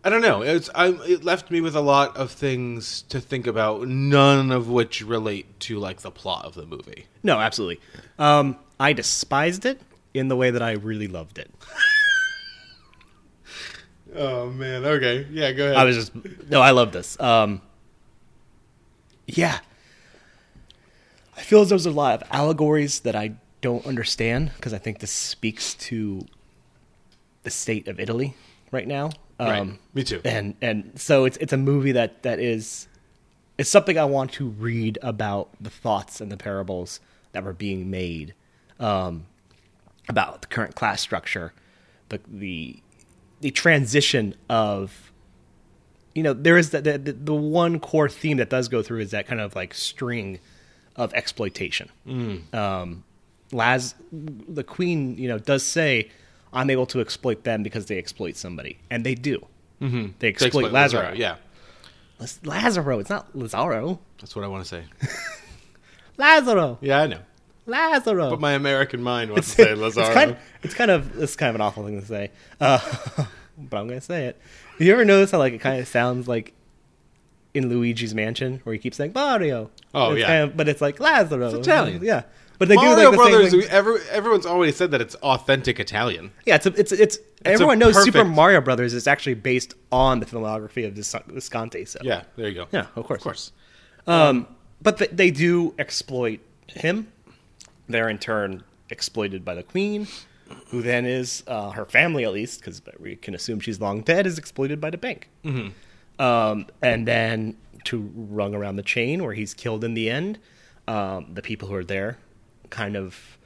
I 0.06 0.10
don't 0.10 0.22
know. 0.22 0.42
It's 0.42 0.70
I, 0.76 0.89
it 0.89 1.24
left 1.24 1.50
me 1.50 1.62
with 1.62 1.76
a 1.76 1.82
lot 1.82 2.18
of 2.18 2.32
things 2.32 3.04
to 3.04 3.22
think 3.22 3.48
about, 3.48 3.88
none 3.88 4.52
of 4.52 4.68
which 4.70 5.02
relate 5.02 5.60
to 5.62 5.80
like 5.80 6.02
the 6.02 6.12
plot 6.12 6.44
of 6.46 6.56
the 6.56 6.66
movie. 6.66 7.06
No, 7.24 7.39
absolutely. 7.39 7.80
Um, 8.20 8.58
I 8.80 8.92
despised 8.94 9.66
it 9.66 9.80
in 10.13 10.28
the 10.28 10.36
way 10.36 10.52
that 10.52 10.62
I 10.62 10.72
really 10.74 11.08
loved 11.08 11.38
it. 11.38 11.50
Oh 14.16 14.50
man. 14.52 14.86
Okay. 14.86 15.26
Yeah. 15.32 15.52
Go 15.54 15.66
ahead. 15.66 15.76
I 15.76 15.86
was 15.86 15.96
just 15.96 16.12
no, 16.48 16.62
I 16.62 16.70
love 16.72 16.92
this. 16.92 17.20
Um, 17.20 17.62
yeah, 19.26 19.60
I 21.36 21.42
feel 21.42 21.62
as 21.62 21.70
though 21.70 21.76
there's 21.76 21.86
a 21.86 21.92
lot 21.92 22.22
of 22.22 22.28
allegories 22.32 23.00
that 23.02 23.16
I 23.16 23.34
don't 23.62 23.86
understand 23.86 24.52
because 24.56 24.74
I 24.74 24.78
think 24.78 25.00
this 25.00 25.12
speaks 25.12 25.74
to 25.76 26.26
the 27.44 27.50
state 27.50 27.88
of 27.88 28.00
Italy 28.00 28.36
right 28.72 28.88
now. 28.88 29.12
Um, 29.43 29.49
Right. 29.69 29.79
Me 29.93 30.03
too. 30.03 30.21
And 30.25 30.56
and 30.62 30.91
so 30.99 31.25
it's 31.25 31.38
it's 31.38 31.53
a 31.53 31.58
movie 31.58 31.91
that 31.93 32.23
that 32.23 32.39
is 32.39 32.88
it's 33.58 33.69
something 33.69 33.97
I 33.97 34.06
want 34.06 34.32
to 34.34 34.49
read 34.49 34.97
about 35.01 35.49
the 35.62 35.69
thoughts 35.69 36.19
and 36.21 36.32
the 36.32 36.38
parables 36.38 36.99
that 37.34 37.43
were 37.43 37.53
being 37.53 37.89
made 37.89 38.34
um, 38.79 39.25
about 40.10 40.41
the 40.41 40.47
current 40.47 40.75
class 40.75 41.01
structure, 41.01 41.53
the 42.10 42.19
the 42.27 42.79
the 43.41 43.51
transition 43.51 44.36
of 44.49 45.12
you 46.15 46.23
know 46.23 46.34
there 46.34 46.58
is 46.58 46.71
the, 46.71 46.82
the 46.82 46.97
the 46.97 47.34
one 47.34 47.79
core 47.79 48.10
theme 48.10 48.38
that 48.38 48.49
does 48.49 48.67
go 48.67 48.82
through 48.82 48.99
is 49.01 49.12
that 49.12 49.27
kind 49.27 49.41
of 49.41 49.56
like 49.56 49.73
string 49.73 50.39
of 50.95 51.13
exploitation. 51.13 51.89
Um, 52.53 53.03
Laz, 53.51 53.95
the 54.12 54.63
queen, 54.63 55.17
you 55.17 55.27
know, 55.27 55.38
does 55.39 55.63
say, 55.63 56.10
"I'm 56.54 56.70
able 56.70 56.86
to 56.88 57.00
exploit 57.02 57.44
them 57.44 57.63
because 57.63 57.86
they 57.88 57.98
exploit 57.98 58.36
somebody," 58.38 58.78
and 58.89 59.06
they 59.06 59.16
do. 59.16 59.46
Mm-hmm. 59.82 60.08
They 60.20 60.30
exploit, 60.30 60.48
Exploit 60.48 60.72
Lazaro. 60.72 61.13
Yeah, 61.13 61.36
It's 62.20 62.39
Lazaro. 62.46 63.00
It's 63.00 63.10
not 63.10 63.36
Lazaro. 63.36 64.00
that's 64.20 64.36
what 64.36 64.46
I 64.46 64.48
want 64.48 64.63
to 64.66 64.70
say. 64.70 64.84
Lazaro. 66.18 66.78
Yeah, 66.82 67.02
I 67.02 67.08
know. 67.08 67.20
Lazaro. 67.66 68.30
But 68.30 68.39
my 68.39 68.54
American 68.54 69.02
mind 69.02 69.32
wants 69.32 69.50
to 69.56 69.63
say 69.63 69.74
Lazaro. 69.76 70.06
It's 70.08 70.13
kind, 70.13 70.32
of, 70.32 70.38
it's 70.63 70.74
kind 70.74 70.92
of 70.92 71.22
it's 71.22 71.36
kind 71.36 71.50
of 71.50 71.56
an 71.56 71.62
awful 71.62 71.86
thing 71.86 72.00
to 72.00 72.06
say, 72.06 72.32
uh, 72.60 72.80
but 73.58 73.78
I'm 73.78 73.88
gonna 73.88 74.02
say 74.02 74.26
it. 74.28 74.39
Have 74.78 74.82
you 74.88 74.94
ever 74.94 75.06
notice 75.06 75.32
how 75.32 75.38
like 75.39 75.54
it 75.54 75.60
kind 75.62 75.80
of 75.80 75.88
sounds 75.88 76.28
like 76.28 76.54
in 77.54 77.70
Luigi's 77.70 78.13
Mansion 78.13 78.60
where 78.63 78.74
he 78.74 78.80
keeps 78.80 78.98
saying 78.98 79.12
Mario? 79.16 79.70
Oh, 79.94 80.13
yeah. 80.13 80.26
kind 80.28 80.44
of- 80.44 80.58
but 80.58 80.68
it's 80.68 80.82
like 80.82 81.00
Lazaro. 81.00 81.48
It's 81.48 81.68
Italian. 81.68 82.04
Yeah, 82.04 82.24
but 82.60 82.68
they 82.68 82.76
Mario 82.76 82.96
do 82.96 83.02
like 83.02 83.12
the 83.12 83.18
Brothers. 83.18 83.50
same 83.52 83.60
we- 83.60 83.63
thing. 83.66 83.72
every, 83.74 84.02
everyone's 84.12 84.46
always 84.46 84.76
said 84.76 84.92
that 84.92 85.02
it's 85.02 85.16
authentic 85.16 85.80
Italian. 85.80 86.32
Yeah, 86.46 86.56
it's 86.56 86.66
a, 86.66 86.74
it's 86.80 86.92
it's, 86.92 87.18
a 87.46 87.48
everyone 87.48 87.80
knows 87.80 88.02
Super 88.04 88.24
Mario 88.26 88.62
Brothers 88.62 88.94
is 88.94 89.08
actually 89.08 89.34
based 89.36 89.74
on 89.92 90.20
the 90.20 90.26
filmography 90.26 90.86
of 90.88 90.94
Vis- 90.94 91.16
Visconti. 91.28 91.86
So 91.86 92.00
Yeah, 92.04 92.24
there 92.36 92.48
you 92.50 92.56
go. 92.56 92.68
yeah, 92.72 92.88
of 92.96 93.06
course, 93.06 93.20
of 93.20 93.24
course. 93.24 93.52
Um, 94.08 94.48
but 94.82 94.98
th- 94.98 95.12
they 95.12 95.32
do 95.32 95.74
exploit 95.80 96.39
him. 96.68 97.08
They're 97.88 98.10
in 98.10 98.18
turn 98.18 98.63
exploited 98.89 99.44
by 99.44 99.56
the 99.56 99.63
queen, 99.63 100.08
who 100.68 100.82
then 100.82 101.06
is 101.06 101.44
uh, 101.48 101.72
her 101.72 101.86
family, 101.86 102.24
at 102.26 102.32
least, 102.34 102.60
because 102.60 102.82
we 103.00 103.16
can 103.16 103.34
assume 103.36 103.60
she's 103.60 103.80
long 103.82 104.02
dead, 104.02 104.28
is 104.28 104.38
exploited 104.38 104.80
by 104.80 104.89
the 104.89 104.98
bank. 104.98 105.30
Mm-hmm. 105.44 106.22
Um, 106.22 106.68
and 106.82 107.08
then 107.08 107.58
to 107.86 108.12
rung 108.16 108.54
around 108.54 108.76
the 108.76 108.84
chain, 108.84 109.24
where 109.24 109.34
he's 109.34 109.54
killed 109.54 109.84
in 109.84 109.94
the 109.96 110.10
end, 110.10 110.38
um, 110.88 111.34
the 111.34 111.42
people 111.42 111.68
who 111.68 111.76
are 111.76 111.84
there, 111.84 112.18
kind 112.74 112.98
of 112.98 113.38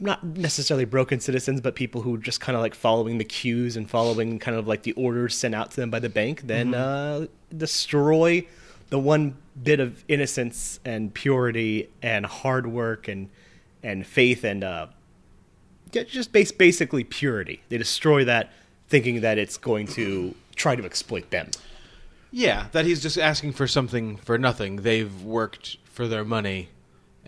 not 0.00 0.24
necessarily 0.24 0.84
broken 0.84 1.20
citizens, 1.20 1.60
but 1.60 1.74
people 1.74 2.02
who 2.02 2.18
just 2.18 2.40
kind 2.40 2.56
of 2.56 2.62
like 2.62 2.74
following 2.74 3.18
the 3.18 3.24
cues 3.24 3.76
and 3.76 3.90
following 3.90 4.38
kind 4.38 4.56
of 4.56 4.66
like 4.66 4.82
the 4.82 4.92
orders 4.92 5.36
sent 5.36 5.54
out 5.54 5.70
to 5.70 5.76
them 5.76 5.90
by 5.90 5.98
the 5.98 6.08
bank, 6.08 6.42
then 6.44 6.74
uh, 6.74 7.26
destroy 7.56 8.46
the 8.90 8.98
one 8.98 9.36
bit 9.62 9.80
of 9.80 10.02
innocence 10.08 10.80
and 10.84 11.12
purity 11.12 11.90
and 12.00 12.24
hard 12.26 12.66
work 12.66 13.08
and 13.08 13.28
and 13.82 14.06
faith 14.06 14.44
and 14.44 14.64
uh, 14.64 14.86
just 15.90 16.32
base 16.32 16.52
basically 16.52 17.04
purity. 17.04 17.62
They 17.68 17.78
destroy 17.78 18.24
that, 18.24 18.52
thinking 18.88 19.20
that 19.20 19.38
it's 19.38 19.56
going 19.56 19.86
to 19.88 20.34
try 20.56 20.74
to 20.76 20.84
exploit 20.84 21.30
them. 21.30 21.50
Yeah, 22.30 22.66
that 22.72 22.84
he's 22.84 23.00
just 23.00 23.18
asking 23.18 23.52
for 23.52 23.66
something 23.66 24.16
for 24.16 24.38
nothing. 24.38 24.76
They've 24.76 25.22
worked 25.22 25.76
for 25.84 26.06
their 26.06 26.24
money, 26.24 26.68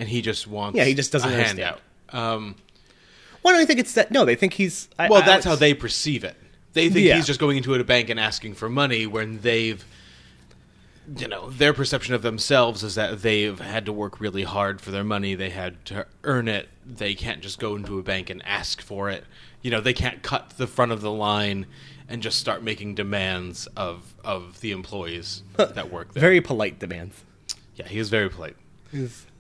and 0.01 0.09
he 0.09 0.21
just 0.23 0.49
wants. 0.49 0.77
Yeah, 0.77 0.85
he 0.85 0.95
just 0.95 1.13
doesn't 1.13 1.31
a 1.31 1.33
understand. 1.33 1.59
handout. 1.61 1.81
Um, 2.13 2.57
Well, 3.45 3.55
I 3.55 3.65
think 3.65 3.79
it's 3.79 3.95
that. 3.95 4.11
No, 4.11 4.25
they 4.25 4.35
think 4.35 4.55
he's. 4.55 4.89
I, 4.99 5.09
well, 5.09 5.23
I 5.23 5.27
that's 5.27 5.45
how 5.45 5.55
they 5.55 5.73
perceive 5.75 6.25
it. 6.25 6.37
They 6.73 6.89
think 6.89 7.07
Yeah. 7.07 7.17
he's 7.17 7.27
just 7.27 7.39
going 7.41 7.57
into 7.57 7.73
a 7.75 7.85
bank 7.85 8.11
and 8.11 8.19
asking 8.19 8.55
for 8.55 8.69
money 8.69 9.07
when 9.07 9.41
they've, 9.41 9.85
you 11.17 11.27
know, 11.29 11.51
their 11.51 11.73
perception 11.73 12.15
of 12.15 12.23
themselves 12.23 12.83
is 12.83 12.95
that 12.97 13.23
they've 13.23 13.59
had 13.59 13.87
to 13.87 13.93
work 13.93 14.21
really 14.21 14.43
hard 14.45 14.81
for 14.81 14.91
their 14.91 15.03
money. 15.05 15.35
They 15.35 15.51
had 15.51 15.85
to 15.87 16.07
earn 16.25 16.49
it. 16.49 16.69
They 16.87 17.15
can't 17.15 17.41
just 17.41 17.59
go 17.59 17.75
into 17.77 17.99
a 17.99 18.03
bank 18.03 18.31
and 18.31 18.41
ask 18.47 18.81
for 18.81 19.11
it. 19.11 19.25
You 19.63 19.71
know, 19.71 19.81
they 19.81 19.93
can't 19.93 20.23
cut 20.23 20.51
the 20.59 20.67
front 20.67 20.93
of 20.93 21.01
the 21.01 21.11
line 21.11 21.67
and 22.09 22.23
just 22.23 22.39
start 22.39 22.63
making 22.63 22.95
demands 22.97 23.67
of 23.77 24.15
of 24.25 24.61
the 24.61 24.71
employees 24.73 25.43
that 25.57 25.91
work 25.93 26.13
there. 26.13 26.21
very 26.21 26.41
polite 26.41 26.79
demands. 26.79 27.23
Yeah, 27.77 27.87
he 27.89 27.99
is 27.99 28.09
very 28.11 28.29
polite. 28.29 28.57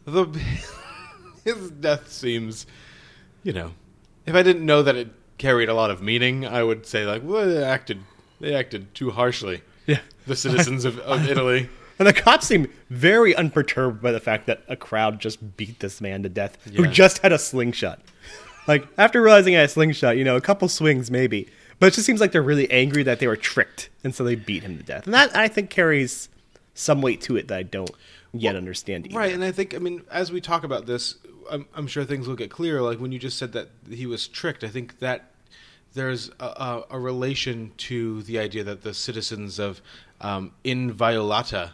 The, 0.04 0.24
his 1.44 1.70
death 1.70 2.10
seems, 2.10 2.66
you 3.42 3.52
know, 3.52 3.72
if 4.26 4.34
I 4.34 4.42
didn't 4.42 4.64
know 4.64 4.82
that 4.82 4.96
it 4.96 5.08
carried 5.38 5.68
a 5.68 5.74
lot 5.74 5.90
of 5.90 6.02
meaning, 6.02 6.46
I 6.46 6.62
would 6.62 6.86
say 6.86 7.06
like, 7.06 7.22
well, 7.24 7.46
they 7.46 7.62
acted, 7.62 8.02
they 8.40 8.54
acted 8.54 8.94
too 8.94 9.10
harshly. 9.10 9.62
Yeah. 9.86 10.00
The 10.26 10.36
citizens 10.36 10.84
of, 10.84 10.98
of 11.00 11.28
Italy. 11.28 11.68
And 11.98 12.08
the 12.08 12.12
cops 12.12 12.46
seem 12.46 12.70
very 12.88 13.34
unperturbed 13.34 14.00
by 14.00 14.12
the 14.12 14.20
fact 14.20 14.46
that 14.46 14.62
a 14.68 14.76
crowd 14.76 15.20
just 15.20 15.56
beat 15.56 15.80
this 15.80 16.00
man 16.00 16.22
to 16.22 16.28
death 16.28 16.56
who 16.74 16.86
just 16.86 17.18
had 17.18 17.32
a 17.32 17.38
slingshot. 17.38 18.00
Like, 18.66 18.86
after 18.96 19.20
realizing 19.20 19.52
he 19.52 19.56
had 19.56 19.66
a 19.66 19.68
slingshot, 19.68 20.16
you 20.16 20.24
know, 20.24 20.36
a 20.36 20.40
couple 20.40 20.68
swings 20.68 21.10
maybe. 21.10 21.48
But 21.78 21.86
it 21.86 21.94
just 21.94 22.06
seems 22.06 22.20
like 22.20 22.32
they're 22.32 22.42
really 22.42 22.70
angry 22.70 23.02
that 23.02 23.20
they 23.20 23.26
were 23.26 23.36
tricked, 23.36 23.88
and 24.04 24.14
so 24.14 24.22
they 24.22 24.34
beat 24.34 24.62
him 24.62 24.76
to 24.76 24.82
death. 24.82 25.06
And 25.06 25.14
that, 25.14 25.34
I 25.34 25.48
think, 25.48 25.70
carries 25.70 26.28
some 26.74 27.00
weight 27.00 27.22
to 27.22 27.36
it 27.36 27.48
that 27.48 27.56
I 27.58 27.62
don't 27.62 27.90
yet 28.32 28.56
understand 28.56 29.06
either. 29.06 29.18
Right, 29.18 29.34
and 29.34 29.44
I 29.44 29.52
think 29.52 29.74
I 29.74 29.78
mean 29.78 30.02
as 30.10 30.32
we 30.32 30.40
talk 30.40 30.64
about 30.64 30.86
this, 30.86 31.16
I'm, 31.50 31.66
I'm 31.74 31.86
sure 31.86 32.04
things 32.04 32.28
will 32.28 32.36
get 32.36 32.50
clearer. 32.50 32.82
Like 32.82 33.00
when 33.00 33.12
you 33.12 33.18
just 33.18 33.38
said 33.38 33.52
that 33.52 33.70
he 33.88 34.06
was 34.06 34.28
tricked, 34.28 34.64
I 34.64 34.68
think 34.68 34.98
that 35.00 35.30
there's 35.94 36.30
a, 36.38 36.44
a, 36.44 36.84
a 36.90 36.98
relation 36.98 37.72
to 37.76 38.22
the 38.22 38.38
idea 38.38 38.62
that 38.64 38.82
the 38.82 38.94
citizens 38.94 39.58
of 39.58 39.82
um, 40.20 40.52
Inviolata 40.64 41.72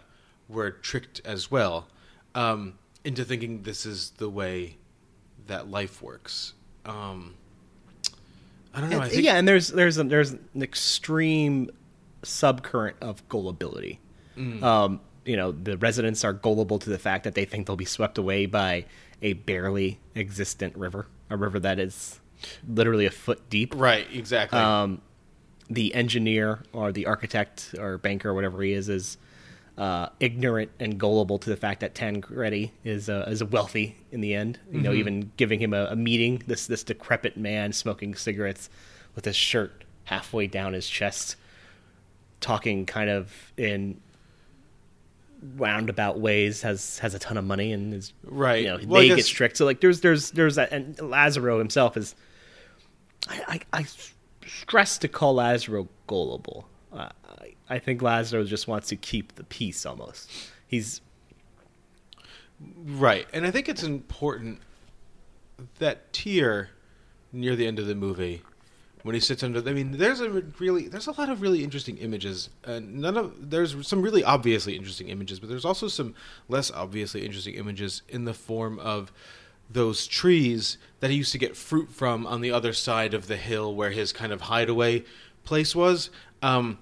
were 0.48 0.70
tricked 0.70 1.20
as 1.24 1.50
well 1.50 1.88
um, 2.34 2.78
into 3.04 3.24
thinking 3.24 3.62
this 3.62 3.84
is 3.84 4.10
the 4.12 4.28
way 4.28 4.76
that 5.46 5.68
life 5.68 6.02
works. 6.02 6.54
Um, 6.84 7.34
I 8.74 8.80
don't 8.80 8.90
know. 8.90 9.00
I 9.00 9.08
think 9.08 9.24
yeah, 9.24 9.36
and 9.36 9.48
there's 9.48 9.68
there's 9.68 9.98
a, 9.98 10.04
there's 10.04 10.32
an 10.32 10.62
extreme 10.62 11.70
subcurrent 12.22 12.94
of 13.00 13.26
gullibility. 13.28 14.00
Mm. 14.36 14.62
Um, 14.62 15.00
you 15.26 15.36
know, 15.36 15.52
the 15.52 15.76
residents 15.76 16.24
are 16.24 16.32
gullible 16.32 16.78
to 16.78 16.90
the 16.90 16.98
fact 16.98 17.24
that 17.24 17.34
they 17.34 17.44
think 17.44 17.66
they'll 17.66 17.76
be 17.76 17.84
swept 17.84 18.16
away 18.18 18.46
by 18.46 18.86
a 19.22 19.34
barely 19.34 19.98
existent 20.14 20.76
river, 20.76 21.06
a 21.30 21.36
river 21.36 21.58
that 21.60 21.78
is 21.78 22.20
literally 22.68 23.06
a 23.06 23.10
foot 23.10 23.48
deep. 23.50 23.74
right, 23.76 24.06
exactly. 24.12 24.58
Um, 24.58 25.00
the 25.68 25.94
engineer 25.94 26.62
or 26.72 26.92
the 26.92 27.06
architect 27.06 27.74
or 27.78 27.98
banker 27.98 28.30
or 28.30 28.34
whatever 28.34 28.62
he 28.62 28.72
is 28.72 28.88
is 28.88 29.18
uh, 29.76 30.08
ignorant 30.20 30.70
and 30.80 30.98
gullible 30.98 31.38
to 31.38 31.50
the 31.50 31.56
fact 31.56 31.80
that 31.80 31.94
Tancredi 31.94 32.72
is 32.84 33.10
uh, 33.10 33.26
is 33.28 33.44
wealthy 33.44 33.96
in 34.10 34.20
the 34.20 34.34
end. 34.34 34.58
You 34.70 34.80
know, 34.80 34.92
even 34.92 35.32
giving 35.36 35.60
him 35.60 35.74
a, 35.74 35.86
a 35.86 35.96
meeting, 35.96 36.42
this 36.46 36.66
this 36.66 36.82
decrepit 36.82 37.36
man 37.36 37.72
smoking 37.72 38.14
cigarettes 38.14 38.70
with 39.14 39.24
his 39.24 39.36
shirt 39.36 39.84
halfway 40.04 40.46
down 40.46 40.72
his 40.72 40.88
chest, 40.88 41.36
talking 42.40 42.86
kind 42.86 43.10
of 43.10 43.52
in 43.56 44.00
roundabout 45.56 46.18
ways 46.18 46.62
has 46.62 46.98
has 46.98 47.14
a 47.14 47.18
ton 47.18 47.36
of 47.36 47.44
money 47.44 47.72
and 47.72 47.94
is 47.94 48.12
Right. 48.24 48.62
you 48.64 48.68
know 48.68 48.78
Well, 48.86 49.00
they 49.02 49.08
guess- 49.08 49.16
get 49.16 49.26
tricked 49.26 49.56
so 49.56 49.64
like 49.64 49.80
there's 49.80 50.00
there's 50.00 50.30
there's 50.32 50.56
that 50.56 50.72
and 50.72 50.98
lazaro 51.00 51.58
himself 51.58 51.96
is 51.96 52.14
I, 53.28 53.60
I, 53.72 53.80
I 53.80 53.86
stress 54.46 54.98
to 54.98 55.08
call 55.08 55.34
Lazaro 55.34 55.88
gullible. 56.06 56.68
Uh, 56.92 57.08
I, 57.40 57.54
I 57.68 57.78
think 57.80 58.00
Lazaro 58.02 58.44
just 58.44 58.68
wants 58.68 58.88
to 58.88 58.96
keep 58.96 59.34
the 59.34 59.42
peace 59.44 59.84
almost. 59.84 60.30
He's 60.68 61.00
Right. 62.84 63.26
And 63.32 63.46
I 63.46 63.50
think 63.50 63.68
it's 63.68 63.82
important 63.82 64.60
that 65.78 66.12
tear 66.12 66.70
near 67.32 67.56
the 67.56 67.66
end 67.66 67.78
of 67.78 67.86
the 67.86 67.94
movie 67.94 68.42
when 69.06 69.14
he 69.14 69.20
sits 69.20 69.42
under 69.42 69.60
I 69.66 69.72
mean 69.72 69.92
there's 69.92 70.20
a 70.20 70.28
really 70.58 70.88
there's 70.88 71.06
a 71.06 71.12
lot 71.12 71.28
of 71.28 71.40
really 71.40 71.62
interesting 71.62 71.96
images. 71.98 72.50
Uh, 72.64 72.80
none 72.82 73.16
of 73.16 73.50
there's 73.50 73.86
some 73.86 74.02
really 74.02 74.24
obviously 74.24 74.76
interesting 74.76 75.08
images, 75.08 75.40
but 75.40 75.48
there's 75.48 75.64
also 75.64 75.88
some 75.88 76.14
less 76.48 76.70
obviously 76.70 77.24
interesting 77.24 77.54
images 77.54 78.02
in 78.08 78.24
the 78.24 78.34
form 78.34 78.78
of 78.80 79.12
those 79.70 80.06
trees 80.06 80.78
that 81.00 81.10
he 81.10 81.16
used 81.16 81.32
to 81.32 81.38
get 81.38 81.56
fruit 81.56 81.90
from 81.90 82.26
on 82.26 82.40
the 82.40 82.50
other 82.50 82.72
side 82.72 83.14
of 83.14 83.26
the 83.26 83.36
hill 83.36 83.74
where 83.74 83.90
his 83.90 84.12
kind 84.12 84.32
of 84.32 84.42
hideaway 84.42 85.04
place 85.44 85.74
was. 85.74 86.10
Um, 86.42 86.78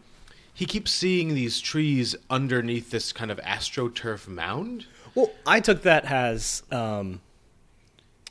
he 0.52 0.66
keeps 0.66 0.92
seeing 0.92 1.34
these 1.34 1.60
trees 1.60 2.14
underneath 2.30 2.90
this 2.90 3.12
kind 3.12 3.30
of 3.30 3.38
astroturf 3.40 4.28
mound. 4.28 4.86
well. 5.14 5.30
I 5.46 5.60
took 5.60 5.82
that 5.82 6.04
as 6.04 6.62
um, 6.70 7.20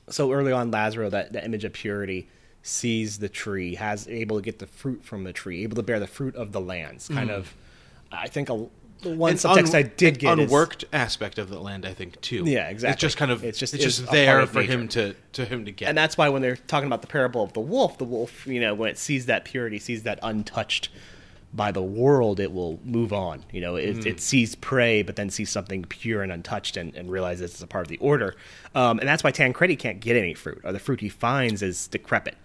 so 0.10 0.32
early 0.32 0.52
on. 0.52 0.72
Lazaro, 0.72 1.10
that, 1.10 1.34
that 1.34 1.44
image 1.44 1.66
of 1.66 1.74
purity, 1.74 2.28
sees 2.64 3.20
the 3.20 3.30
tree, 3.30 3.76
has 3.76 4.08
able 4.08 4.38
to 4.38 4.42
get 4.42 4.58
the 4.60 4.66
fruit 4.68 5.04
from 5.04 5.24
the 5.26 5.34
tree, 5.34 5.64
able 5.64 5.76
to 5.76 5.84
bear 5.84 6.00
the 6.00 6.08
fruit 6.08 6.36
of 6.36 6.52
the 6.54 6.62
lands. 6.62 7.08
Kind 7.10 7.30
of, 7.30 7.54
I 8.12 8.28
think 8.30 8.50
a, 8.50 8.68
the 9.02 9.10
one 9.16 9.32
An 9.34 9.38
subtext 9.38 9.70
un- 9.72 9.76
I 9.76 9.82
did 9.82 10.18
get 10.18 10.40
is- 10.40 10.46
unworked 10.46 10.86
aspect 10.94 11.38
of 11.38 11.50
the 11.50 11.60
land, 11.60 11.86
I 11.86 11.94
think 11.94 12.20
too. 12.22 12.44
Yeah, 12.48 12.70
exactly. 12.70 12.94
It's 12.94 13.02
just 13.02 13.18
kind 13.18 13.32
of 13.32 13.44
It's 13.44 13.60
just- 13.60 13.74
it's 13.74 13.84
it's 13.86 13.98
just 13.98 14.12
there 14.12 14.48
for 14.48 14.62
him 14.62 14.88
to 14.90 15.14
to 15.34 15.46
him 15.46 15.66
to 15.66 15.72
get. 15.72 15.90
and 15.90 15.98
that's 15.98 16.18
why 16.18 16.30
when 16.30 16.42
they're 16.42 16.56
talking 16.56 16.88
about 16.88 17.02
the 17.02 17.08
parable 17.08 17.44
of 17.44 17.52
the 17.52 17.60
wolf, 17.60 17.98
the 17.98 18.06
wolf, 18.06 18.48
you 18.48 18.62
know, 18.62 18.74
when 18.74 18.90
it 18.90 18.98
sees 18.98 19.26
that 19.26 19.44
purity, 19.44 19.78
sees 19.78 20.04
that 20.04 20.20
untouched 20.24 20.88
by 21.56 21.72
the 21.72 21.84
world, 21.84 22.40
it 22.40 22.52
will 22.52 22.80
move 22.84 23.14
on. 23.14 23.44
You 23.52 23.62
know, 23.62 23.76
it, 23.76 24.08
it 24.08 24.20
sees 24.20 24.56
prey, 24.56 25.04
but 25.04 25.16
then 25.18 25.30
sees 25.30 25.52
something 25.52 25.84
pure 25.84 26.24
and 26.24 26.32
untouched, 26.32 26.78
and, 26.78 26.96
and 26.96 27.12
realizes 27.12 27.52
it's 27.52 27.62
a 27.62 27.68
part 27.68 27.86
of 27.86 27.90
the 27.90 27.98
order. 27.98 28.36
Um, 28.74 28.98
and 28.98 29.08
that's 29.08 29.24
why 29.24 29.30
Tancredi 29.30 29.76
can't 29.76 30.00
get 30.00 30.16
any 30.16 30.34
fruit, 30.34 30.62
or 30.64 30.72
the 30.72 30.80
fruit 30.80 31.02
he 31.02 31.10
finds 31.10 31.62
is 31.62 31.88
decrepit. 31.90 32.36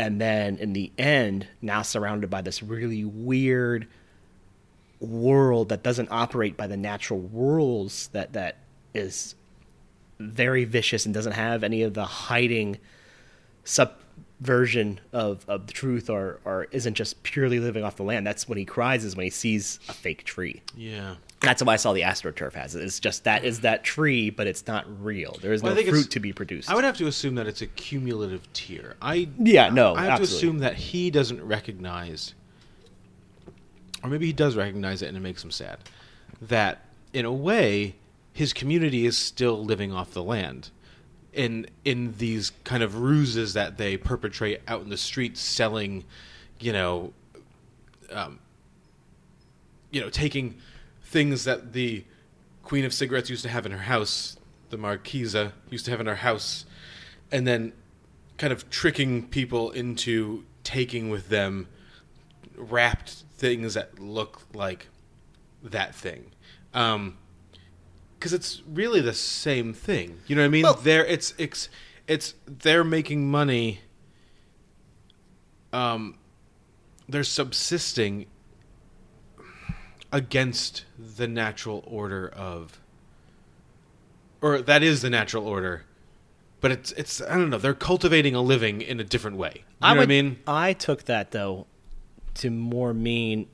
And 0.00 0.18
then 0.18 0.56
in 0.56 0.72
the 0.72 0.90
end, 0.96 1.46
now 1.60 1.82
surrounded 1.82 2.30
by 2.30 2.40
this 2.40 2.62
really 2.62 3.04
weird 3.04 3.86
world 4.98 5.68
that 5.68 5.82
doesn't 5.82 6.08
operate 6.10 6.56
by 6.56 6.66
the 6.68 6.76
natural 6.78 7.20
rules 7.34 8.08
that 8.14 8.32
that 8.32 8.56
is 8.94 9.34
very 10.18 10.64
vicious 10.64 11.04
and 11.04 11.12
doesn't 11.12 11.34
have 11.34 11.62
any 11.62 11.82
of 11.82 11.92
the 11.92 12.06
hiding 12.06 12.78
subversion 14.40 15.00
of, 15.12 15.44
of 15.48 15.66
the 15.66 15.72
truth 15.72 16.08
or, 16.08 16.40
or 16.44 16.66
isn't 16.70 16.94
just 16.94 17.22
purely 17.22 17.60
living 17.60 17.84
off 17.84 17.96
the 17.96 18.02
land. 18.02 18.26
That's 18.26 18.48
when 18.48 18.58
he 18.58 18.64
cries 18.64 19.04
is 19.04 19.14
when 19.16 19.24
he 19.24 19.30
sees 19.30 19.78
a 19.88 19.92
fake 19.92 20.24
tree. 20.24 20.62
yeah. 20.76 21.16
That's 21.42 21.62
why 21.62 21.72
I 21.72 21.76
saw 21.76 21.94
the 21.94 22.02
astroturf 22.02 22.52
has 22.52 22.74
it. 22.76 22.84
It's 22.84 23.00
just 23.00 23.24
that 23.24 23.44
is 23.46 23.60
that 23.60 23.82
tree, 23.82 24.28
but 24.28 24.46
it's 24.46 24.66
not 24.66 24.84
real. 25.02 25.38
There 25.40 25.54
is 25.54 25.62
Well, 25.62 25.74
no 25.74 25.82
fruit 25.84 26.10
to 26.10 26.20
be 26.20 26.34
produced. 26.34 26.70
I 26.70 26.74
would 26.74 26.84
have 26.84 26.98
to 26.98 27.06
assume 27.06 27.36
that 27.36 27.46
it's 27.46 27.62
a 27.62 27.66
cumulative 27.66 28.46
tier. 28.52 28.94
I 29.00 29.26
Yeah, 29.38 29.70
no, 29.70 29.94
I 29.94 30.04
have 30.04 30.18
to 30.18 30.24
assume 30.24 30.58
that 30.58 30.74
he 30.74 31.10
doesn't 31.10 31.42
recognize, 31.42 32.34
or 34.04 34.10
maybe 34.10 34.26
he 34.26 34.34
does 34.34 34.54
recognize 34.54 35.00
it, 35.00 35.06
and 35.06 35.16
it 35.16 35.20
makes 35.20 35.42
him 35.42 35.50
sad. 35.50 35.78
That 36.42 36.84
in 37.14 37.24
a 37.24 37.32
way, 37.32 37.94
his 38.34 38.52
community 38.52 39.06
is 39.06 39.16
still 39.16 39.64
living 39.64 39.94
off 39.94 40.10
the 40.12 40.22
land, 40.22 40.68
in 41.32 41.66
in 41.84 42.14
these 42.18 42.52
kind 42.64 42.82
of 42.82 42.96
ruses 42.96 43.54
that 43.54 43.78
they 43.78 43.96
perpetrate 43.96 44.60
out 44.66 44.82
in 44.82 44.88
the 44.88 44.96
streets, 44.96 45.40
selling, 45.40 46.04
you 46.58 46.72
know, 46.72 47.12
um, 48.10 48.38
you 49.90 50.00
know, 50.00 50.10
taking 50.10 50.56
things 51.04 51.44
that 51.44 51.72
the 51.72 52.04
Queen 52.62 52.84
of 52.84 52.92
Cigarettes 52.92 53.30
used 53.30 53.42
to 53.42 53.48
have 53.48 53.66
in 53.66 53.72
her 53.72 53.78
house, 53.78 54.36
the 54.70 54.76
Marquisa 54.76 55.52
used 55.70 55.84
to 55.84 55.90
have 55.90 56.00
in 56.00 56.06
her 56.06 56.16
house, 56.16 56.66
and 57.32 57.46
then 57.46 57.72
kind 58.38 58.52
of 58.52 58.70
tricking 58.70 59.26
people 59.28 59.70
into 59.70 60.44
taking 60.64 61.10
with 61.10 61.28
them 61.28 61.68
wrapped 62.56 63.24
things 63.36 63.74
that 63.74 63.98
look 63.98 64.42
like 64.54 64.88
that 65.62 65.94
thing. 65.94 66.30
Um, 66.74 67.16
because 68.20 68.34
it's 68.34 68.60
really 68.70 69.00
the 69.00 69.14
same 69.14 69.72
thing. 69.72 70.18
You 70.26 70.36
know 70.36 70.42
what 70.42 70.46
I 70.46 70.50
mean? 70.50 70.62
Well- 70.64 70.74
they're 70.74 71.06
it's 71.06 71.32
it's 71.38 71.70
it's 72.06 72.34
they're 72.46 72.84
making 72.84 73.30
money. 73.30 73.80
Um, 75.72 76.18
they're 77.08 77.24
subsisting 77.24 78.26
against 80.12 80.84
the 80.98 81.28
natural 81.28 81.82
order 81.86 82.28
of, 82.28 82.78
or 84.42 84.60
that 84.60 84.82
is 84.82 85.00
the 85.00 85.08
natural 85.08 85.46
order, 85.46 85.84
but 86.60 86.72
it's 86.72 86.92
it's 86.92 87.22
I 87.22 87.36
don't 87.36 87.48
know. 87.48 87.58
They're 87.58 87.72
cultivating 87.72 88.34
a 88.34 88.42
living 88.42 88.82
in 88.82 89.00
a 89.00 89.04
different 89.04 89.38
way. 89.38 89.52
You 89.82 89.88
know 89.88 89.94
what 89.96 90.02
I 90.02 90.06
mean? 90.06 90.38
I 90.46 90.72
took 90.74 91.04
that 91.04 91.30
though 91.30 91.66
to 92.34 92.50
more 92.50 92.92
mean, 92.92 93.48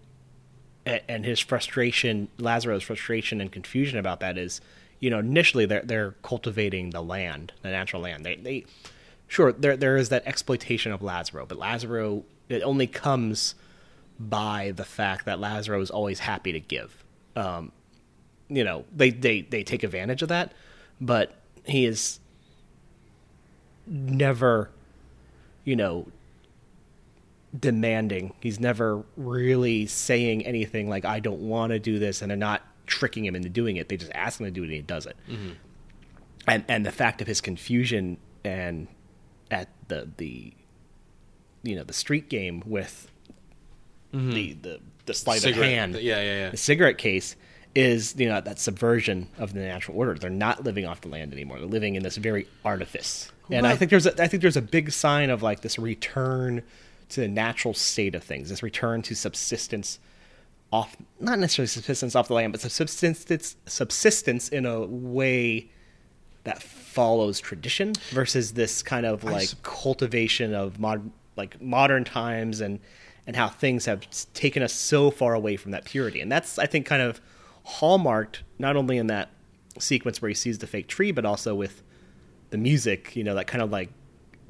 and 0.86 1.24
his 1.24 1.40
frustration, 1.40 2.28
Lazaro's 2.38 2.84
frustration 2.84 3.40
and 3.40 3.50
confusion 3.50 3.98
about 3.98 4.20
that 4.20 4.38
is, 4.38 4.60
you 5.00 5.10
know, 5.10 5.18
initially 5.18 5.66
they're 5.66 5.82
they're 5.82 6.12
cultivating 6.22 6.90
the 6.90 7.02
land, 7.02 7.52
the 7.62 7.70
natural 7.70 8.02
land. 8.02 8.24
They 8.24 8.36
they, 8.36 8.64
sure 9.26 9.52
there 9.52 9.76
there 9.76 9.96
is 9.96 10.08
that 10.10 10.26
exploitation 10.26 10.92
of 10.92 11.02
Lazaro, 11.02 11.44
but 11.46 11.58
Lazaro 11.58 12.24
it 12.48 12.62
only 12.62 12.86
comes 12.86 13.54
by 14.18 14.72
the 14.74 14.84
fact 14.84 15.26
that 15.26 15.40
Lazaro 15.40 15.80
is 15.80 15.90
always 15.90 16.20
happy 16.20 16.52
to 16.52 16.60
give. 16.60 17.04
Um, 17.34 17.72
you 18.48 18.64
know, 18.64 18.84
they 18.94 19.10
they 19.10 19.42
they 19.42 19.64
take 19.64 19.82
advantage 19.82 20.22
of 20.22 20.28
that, 20.28 20.52
but 21.00 21.34
he 21.64 21.84
is 21.84 22.20
never, 23.86 24.70
you 25.64 25.74
know, 25.76 26.06
demanding. 27.58 28.34
He's 28.40 28.60
never 28.60 29.04
really 29.16 29.86
saying 29.86 30.44
anything 30.44 30.88
like 30.88 31.04
"I 31.04 31.20
don't 31.20 31.40
want 31.40 31.72
to 31.72 31.78
do 31.78 31.98
this," 31.98 32.22
and 32.22 32.30
they're 32.30 32.36
not 32.36 32.62
tricking 32.86 33.24
him 33.24 33.34
into 33.34 33.48
doing 33.48 33.76
it. 33.76 33.88
They 33.88 33.96
just 33.96 34.12
ask 34.14 34.40
him 34.40 34.46
to 34.46 34.50
do 34.50 34.62
it, 34.62 34.66
and 34.66 34.74
he 34.74 34.82
does 34.82 35.06
it. 35.06 35.16
Mm-hmm. 35.28 35.50
And 36.46 36.64
and 36.68 36.86
the 36.86 36.92
fact 36.92 37.20
of 37.20 37.26
his 37.26 37.40
confusion 37.40 38.18
and 38.44 38.88
at 39.50 39.68
the 39.88 40.08
the 40.16 40.52
you 41.62 41.76
know 41.76 41.84
the 41.84 41.92
street 41.92 42.28
game 42.28 42.62
with 42.66 43.10
mm-hmm. 44.12 44.30
the 44.30 44.52
the 44.54 44.80
the 45.06 45.14
sleight 45.14 45.38
of 45.38 45.42
Cigarette- 45.42 45.70
hand, 45.70 45.94
yeah, 45.96 46.20
yeah, 46.20 46.38
yeah. 46.38 46.50
the 46.50 46.56
cigarette 46.56 46.98
case 46.98 47.36
is 47.74 48.14
you 48.16 48.28
know 48.28 48.40
that 48.40 48.58
subversion 48.58 49.28
of 49.38 49.52
the 49.52 49.60
natural 49.60 49.96
order. 49.96 50.14
They're 50.14 50.30
not 50.30 50.64
living 50.64 50.86
off 50.86 51.02
the 51.02 51.08
land 51.08 51.32
anymore. 51.32 51.58
They're 51.58 51.68
living 51.68 51.94
in 51.94 52.02
this 52.02 52.16
very 52.16 52.48
artifice. 52.64 53.30
And 53.50 53.66
I 53.66 53.76
think 53.76 53.90
there's 53.90 54.06
a, 54.06 54.22
I 54.22 54.26
think 54.26 54.40
there's 54.40 54.56
a 54.56 54.62
big 54.62 54.90
sign 54.90 55.30
of 55.30 55.42
like 55.42 55.60
this 55.60 55.78
return 55.78 56.64
to 57.10 57.20
the 57.20 57.28
natural 57.28 57.74
state 57.74 58.14
of 58.14 58.24
things. 58.24 58.48
This 58.48 58.62
return 58.62 59.02
to 59.02 59.14
subsistence 59.14 59.98
off 60.72 60.96
not 61.20 61.38
necessarily 61.38 61.68
subsistence 61.68 62.16
off 62.16 62.28
the 62.28 62.34
land, 62.34 62.52
but 62.52 62.60
subsistence 62.60 63.56
subsistence 63.66 64.48
in 64.48 64.66
a 64.66 64.80
way 64.84 65.70
that 66.44 66.62
follows 66.62 67.40
tradition 67.40 67.92
versus 68.10 68.52
this 68.52 68.82
kind 68.82 69.06
of 69.06 69.24
like 69.24 69.48
sup- 69.48 69.62
cultivation 69.62 70.54
of 70.54 70.78
mod, 70.78 71.10
like 71.36 71.60
modern 71.60 72.04
times 72.04 72.60
and 72.60 72.80
and 73.26 73.34
how 73.36 73.48
things 73.48 73.86
have 73.86 74.06
taken 74.34 74.62
us 74.62 74.72
so 74.72 75.10
far 75.10 75.34
away 75.34 75.56
from 75.56 75.72
that 75.72 75.84
purity. 75.84 76.20
And 76.20 76.30
that's 76.30 76.58
I 76.58 76.66
think 76.66 76.86
kind 76.86 77.02
of 77.02 77.20
hallmarked 77.64 78.42
not 78.58 78.76
only 78.76 78.98
in 78.98 79.08
that 79.08 79.30
sequence 79.78 80.22
where 80.22 80.28
he 80.28 80.34
sees 80.34 80.58
the 80.58 80.66
fake 80.66 80.88
tree, 80.88 81.10
but 81.12 81.24
also 81.24 81.54
with 81.54 81.82
the 82.50 82.58
music. 82.58 83.14
You 83.16 83.24
know, 83.24 83.34
that 83.34 83.46
kind 83.46 83.62
of 83.62 83.70
like 83.70 83.90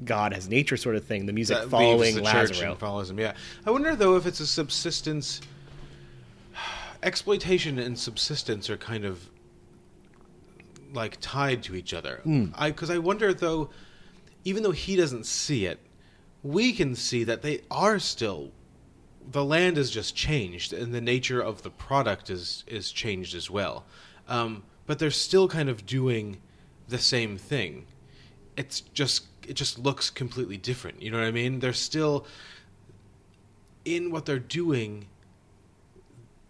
God 0.03 0.33
has 0.33 0.47
nature 0.47 0.77
sort 0.77 0.95
of 0.95 1.05
thing. 1.05 1.25
The 1.25 1.33
music 1.33 1.57
that 1.57 1.69
following 1.69 2.15
the 2.15 2.21
church 2.21 2.61
follows 2.77 3.09
him. 3.09 3.19
Yeah, 3.19 3.33
I 3.65 3.71
wonder 3.71 3.95
though 3.95 4.15
if 4.15 4.25
it's 4.25 4.39
a 4.39 4.47
subsistence. 4.47 5.41
Exploitation 7.03 7.79
and 7.79 7.97
subsistence 7.97 8.69
are 8.69 8.77
kind 8.77 9.05
of 9.05 9.29
like 10.93 11.17
tied 11.19 11.63
to 11.63 11.75
each 11.75 11.93
other. 11.93 12.21
I 12.55 12.71
because 12.71 12.89
I 12.89 12.97
wonder 12.97 13.33
though, 13.33 13.69
even 14.43 14.63
though 14.63 14.71
he 14.71 14.95
doesn't 14.95 15.25
see 15.25 15.65
it, 15.65 15.79
we 16.43 16.73
can 16.73 16.95
see 16.95 17.23
that 17.23 17.41
they 17.41 17.61
are 17.71 17.99
still. 17.99 18.51
The 19.29 19.43
land 19.43 19.77
is 19.77 19.91
just 19.91 20.15
changed, 20.15 20.71
and 20.71 20.93
the 20.93 21.01
nature 21.01 21.41
of 21.41 21.63
the 21.63 21.69
product 21.69 22.29
is 22.29 22.63
is 22.67 22.91
changed 22.91 23.35
as 23.35 23.49
well. 23.49 23.85
Um, 24.27 24.63
but 24.85 24.99
they're 24.99 25.11
still 25.11 25.47
kind 25.47 25.69
of 25.69 25.85
doing 25.85 26.37
the 26.87 26.97
same 26.97 27.37
thing 27.37 27.85
it's 28.57 28.81
just 28.81 29.36
it 29.47 29.53
just 29.55 29.79
looks 29.79 30.09
completely 30.09 30.57
different. 30.57 31.01
You 31.01 31.11
know 31.11 31.19
what 31.19 31.27
I 31.27 31.31
mean? 31.31 31.59
They're 31.59 31.73
still 31.73 32.25
in 33.85 34.11
what 34.11 34.25
they're 34.25 34.39
doing. 34.39 35.07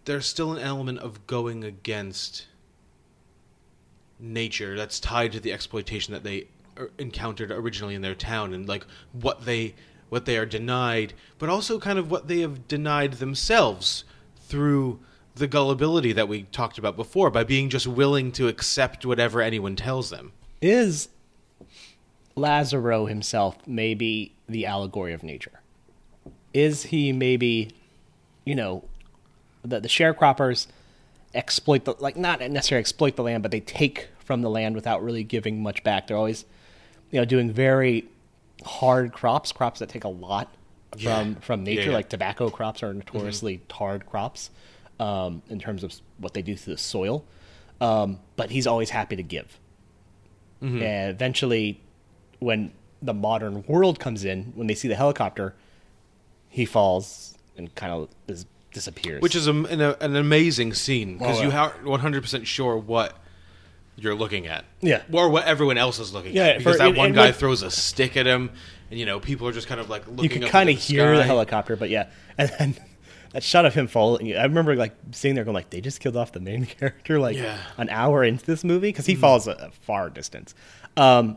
There's 0.04 0.26
still 0.26 0.52
an 0.52 0.58
element 0.58 0.98
of 0.98 1.26
going 1.26 1.64
against 1.64 2.46
nature 4.18 4.76
that's 4.76 4.98
tied 4.98 5.32
to 5.32 5.40
the 5.40 5.52
exploitation 5.52 6.12
that 6.12 6.24
they 6.24 6.48
er- 6.76 6.90
encountered 6.98 7.52
originally 7.52 7.94
in 7.94 8.02
their 8.02 8.16
town 8.16 8.52
and 8.52 8.68
like 8.68 8.84
what 9.12 9.44
they 9.44 9.74
what 10.08 10.24
they 10.24 10.38
are 10.38 10.46
denied, 10.46 11.12
but 11.38 11.50
also 11.50 11.78
kind 11.78 11.98
of 11.98 12.10
what 12.10 12.28
they 12.28 12.40
have 12.40 12.66
denied 12.66 13.14
themselves 13.14 14.04
through 14.36 14.98
the 15.34 15.46
gullibility 15.46 16.12
that 16.12 16.26
we 16.26 16.44
talked 16.44 16.78
about 16.78 16.96
before 16.96 17.30
by 17.30 17.44
being 17.44 17.68
just 17.68 17.86
willing 17.86 18.32
to 18.32 18.48
accept 18.48 19.04
whatever 19.04 19.42
anyone 19.42 19.76
tells 19.76 20.10
them. 20.10 20.32
is 20.62 21.08
Lazaro 22.38 23.06
himself 23.06 23.56
may 23.66 23.94
be 23.94 24.32
the 24.48 24.66
allegory 24.66 25.12
of 25.12 25.22
nature? 25.22 25.60
Is 26.54 26.84
he 26.84 27.12
maybe, 27.12 27.70
you 28.44 28.54
know, 28.54 28.84
the, 29.62 29.80
the 29.80 29.88
sharecroppers 29.88 30.66
exploit 31.34 31.84
the 31.84 31.94
like 31.98 32.16
not 32.16 32.40
necessarily 32.40 32.80
exploit 32.80 33.16
the 33.16 33.22
land, 33.22 33.42
but 33.42 33.50
they 33.52 33.60
take 33.60 34.08
from 34.18 34.40
the 34.42 34.50
land 34.50 34.74
without 34.74 35.02
really 35.02 35.24
giving 35.24 35.62
much 35.62 35.82
back. 35.84 36.06
They're 36.06 36.16
always, 36.16 36.44
you 37.10 37.20
know, 37.20 37.24
doing 37.24 37.52
very 37.52 38.06
hard 38.64 39.12
crops, 39.12 39.52
crops 39.52 39.80
that 39.80 39.88
take 39.88 40.04
a 40.04 40.08
lot 40.08 40.52
Yeah. 40.96 41.22
from 41.22 41.34
from 41.36 41.60
Yeah, 41.66 41.74
nature. 41.74 41.90
yeah. 41.90 41.96
Like 41.96 42.08
tobacco 42.08 42.48
crops 42.50 42.82
are 42.82 42.92
notoriously 42.94 43.60
hard 43.70 44.06
crops 44.06 44.50
um, 44.98 45.42
in 45.50 45.58
terms 45.58 45.84
of 45.84 45.92
what 46.18 46.32
they 46.34 46.42
do 46.42 46.54
to 46.54 46.70
the 46.70 46.78
soil. 46.78 47.24
Um, 47.80 48.18
but 48.36 48.50
he's 48.50 48.66
always 48.66 48.90
happy 48.90 49.16
to 49.16 49.22
give. 49.22 49.58
Mm-hmm. 50.62 50.82
And 50.82 51.10
eventually, 51.10 51.80
when 52.40 52.72
the 53.02 53.14
modern 53.14 53.64
world 53.66 53.98
comes 54.00 54.24
in, 54.24 54.52
when 54.54 54.66
they 54.66 54.74
see 54.74 54.88
the 54.88 54.94
helicopter, 54.96 55.54
he 56.48 56.64
falls 56.64 57.36
and 57.56 57.74
kind 57.74 57.92
of 57.92 58.08
is 58.26 58.46
disappears. 58.72 59.22
which 59.22 59.34
is 59.34 59.46
a, 59.46 59.52
an, 59.52 59.80
an 59.80 60.16
amazing 60.16 60.74
scene 60.74 61.18
because 61.18 61.40
Oh, 61.40 61.42
you 61.44 61.50
are 61.50 61.70
100 61.82 62.22
percent 62.22 62.46
sure 62.46 62.76
what 62.76 63.16
you're 63.96 64.14
looking 64.14 64.46
at. 64.46 64.64
Yeah. 64.80 65.02
or 65.12 65.28
what 65.28 65.44
everyone 65.44 65.78
else 65.78 65.98
is 65.98 66.12
looking 66.12 66.34
Yeah, 66.34 66.44
at. 66.48 66.58
Because 66.58 66.76
for- 66.76 66.78
that 66.78 66.96
one 66.96 67.12
guy 67.12 67.32
throws 67.32 67.62
a 67.62 67.70
stick 67.70 68.16
at 68.16 68.26
him, 68.26 68.50
and 68.90 68.98
you 68.98 69.06
know 69.06 69.18
people 69.20 69.48
are 69.48 69.52
just 69.52 69.66
kind 69.68 69.80
of 69.80 69.90
like 69.90 70.06
looking. 70.06 70.24
you 70.24 70.30
can 70.30 70.42
kind 70.48 70.70
of 70.70 70.76
hear 70.78 71.16
the 71.16 71.24
helicopter, 71.24 71.76
but 71.76 71.90
yeah, 71.90 72.08
and 72.38 72.50
then 72.58 72.76
that 73.32 73.42
shot 73.42 73.66
of 73.66 73.74
him 73.74 73.86
falling. 73.88 74.34
I 74.36 74.42
remember 74.44 74.76
like 74.76 74.94
sitting 75.12 75.34
there 75.34 75.44
going 75.44 75.54
like, 75.54 75.70
they 75.70 75.80
just 75.80 76.00
killed 76.00 76.16
off 76.16 76.32
the 76.32 76.40
main 76.40 76.64
character 76.78 77.18
like 77.18 77.36
Yeah. 77.36 77.58
an 77.76 77.88
hour 77.90 78.22
into 78.24 78.44
this 78.46 78.62
movie 78.64 78.88
because 78.88 79.06
he 79.06 79.14
falls 79.16 79.46
a, 79.48 79.52
a 79.52 79.70
far 79.70 80.08
distance. 80.10 80.54
Um, 80.96 81.36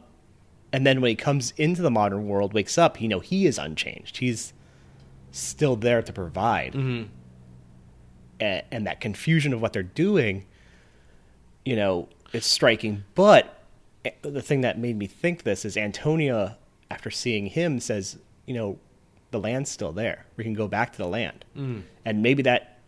and 0.73 0.85
then 0.87 1.01
when 1.01 1.09
he 1.09 1.15
comes 1.15 1.53
into 1.57 1.81
the 1.81 1.91
modern 1.91 2.27
world, 2.27 2.53
wakes 2.53 2.77
up, 2.77 3.01
you 3.01 3.07
know, 3.07 3.19
he 3.19 3.45
is 3.45 3.57
unchanged. 3.57 4.17
He's 4.17 4.53
still 5.31 5.75
there 5.75 6.01
to 6.01 6.11
provide, 6.13 6.75
A- 8.41 8.63
and 8.71 8.87
that 8.87 8.99
confusion 9.01 9.53
of 9.53 9.61
what 9.61 9.73
they're 9.73 9.83
doing, 9.83 10.45
you 11.65 11.75
know, 11.75 12.09
it's 12.33 12.47
striking. 12.47 13.03
But 13.15 13.63
eh, 14.05 14.11
the 14.21 14.41
thing 14.41 14.61
that 14.61 14.79
made 14.79 14.97
me 14.97 15.07
think 15.07 15.43
this 15.43 15.63
is 15.65 15.77
Antonia, 15.77 16.57
after 16.89 17.09
seeing 17.11 17.47
him, 17.47 17.79
says, 17.79 18.17
you 18.45 18.53
know, 18.53 18.79
the 19.31 19.39
land's 19.39 19.69
still 19.69 19.91
there. 19.91 20.25
We 20.37 20.43
can 20.43 20.53
go 20.53 20.67
back 20.67 20.91
to 20.93 20.97
the 20.97 21.07
land, 21.07 21.45
and 21.55 22.21
maybe 22.23 22.43
that, 22.43 22.79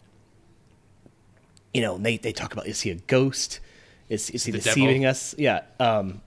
you 1.74 1.82
know, 1.82 1.98
they 1.98 2.18
they 2.18 2.32
talk 2.34 2.52
about 2.54 2.68
is 2.68 2.82
he 2.82 2.90
a 2.92 2.96
ghost? 2.96 3.60
Is 4.10 4.30
is 4.32 4.44
he 4.46 4.52
The 4.52 4.58
deceiving 4.60 5.02
devil? 5.04 5.12
us? 5.12 5.34
Yeah. 5.38 5.62
Um, 5.80 6.22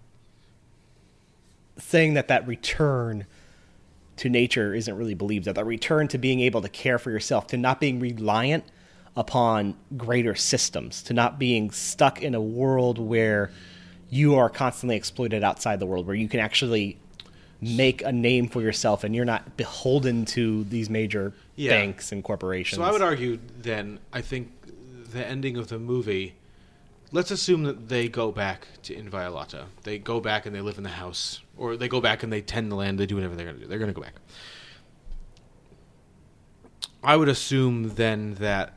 saying 1.79 2.15
that 2.15 2.29
that 2.29 2.47
return 2.47 3.27
to 4.17 4.29
nature 4.31 4.75
isn't 4.75 4.97
really 4.97 5.15
believed 5.15 5.45
that 5.45 5.55
that 5.57 5.67
return 5.67 6.09
to 6.09 6.19
being 6.19 6.41
able 6.41 6.63
to 6.63 6.69
care 6.69 6.99
for 6.99 7.11
yourself 7.11 7.47
to 7.49 7.57
not 7.57 7.81
being 7.81 8.01
reliant 8.01 8.65
upon 9.15 9.75
greater 9.97 10.35
systems 10.35 11.03
to 11.03 11.13
not 11.15 11.39
being 11.39 11.71
stuck 11.71 12.23
in 12.23 12.35
a 12.35 12.41
world 12.41 12.99
where 12.99 13.51
you 14.09 14.35
are 14.37 14.49
constantly 14.49 14.97
exploited 14.97 15.43
outside 15.45 15.81
the 15.81 15.87
world 15.87 16.07
where 16.07 16.17
you 16.17 16.29
can 16.29 16.41
actually 16.41 16.97
make 17.61 18.03
a 18.03 18.13
name 18.13 18.49
for 18.49 18.61
yourself 18.63 19.05
and 19.05 19.15
you're 19.15 19.25
not 19.25 19.57
beholden 19.57 20.25
to 20.25 20.65
these 20.65 20.89
major 20.91 21.33
Yeah. 21.57 21.71
banks 21.73 22.13
and 22.13 22.23
corporations 22.23 22.77
So 22.79 22.83
I 22.85 22.93
would 22.93 23.03
argue 23.03 23.39
then, 23.61 23.99
I 24.13 24.21
think 24.21 24.51
the 25.13 25.27
ending 25.27 25.57
of 25.57 25.69
the 25.69 25.79
movie, 25.79 26.35
let's 27.13 27.31
assume 27.31 27.65
that 27.65 27.89
they 27.89 28.09
go 28.09 28.33
back 28.33 28.67
to 28.83 28.95
Inviolata. 28.95 29.67
They 29.83 29.99
go 29.99 30.21
back 30.21 30.47
and 30.47 30.55
they 30.55 30.61
live 30.61 30.79
in 30.79 30.85
the 30.85 30.91
house. 30.91 31.41
Or 31.57 31.77
they 31.77 31.89
go 31.89 32.01
back 32.01 32.23
and 32.23 32.33
they 32.33 32.43
tend 32.43 32.71
the 32.71 32.77
land, 32.77 32.99
they 32.99 33.07
do 33.07 33.15
whatever 33.15 33.35
they're 33.35 33.47
going 33.47 33.57
to 33.57 33.63
do. 33.63 33.69
They're 33.69 33.79
going 33.79 33.93
to 33.93 33.95
go 33.95 34.03
back. 34.03 34.15
I 37.03 37.17
would 37.17 37.29
assume 37.29 37.95
then 37.95 38.35
that 38.35 38.75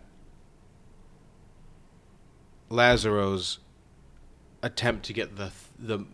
Lazzaro's 2.70 3.60
attempt 4.62 5.06
to 5.06 5.13
get 5.13 5.36
the 5.38 5.52
the 5.80 6.06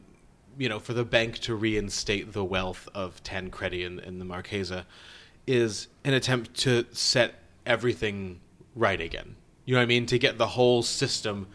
you 0.57 0.69
know 0.69 0.79
for 0.79 0.93
the 0.93 1.03
bank 1.03 1.39
to 1.39 1.55
reinstate 1.55 2.31
the 2.31 2.45
wealth 2.45 2.87
of 2.93 3.21
Tancredi 3.23 3.83
and, 3.83 3.99
and 3.99 4.21
the 4.21 4.25
Marquesa 4.25 4.85
is 5.45 5.87
an 6.03 6.13
attempt 6.13 6.53
to 6.53 6.85
set 6.91 7.35
everything 7.65 8.39
right 8.75 9.01
again. 9.01 9.35
You 9.65 9.73
know 9.73 9.79
what 9.79 9.83
I 9.83 9.87
mean? 9.87 10.05
To 10.05 10.17
get 10.17 10.37
the 10.37 10.47
whole 10.47 10.83
system 10.83 11.47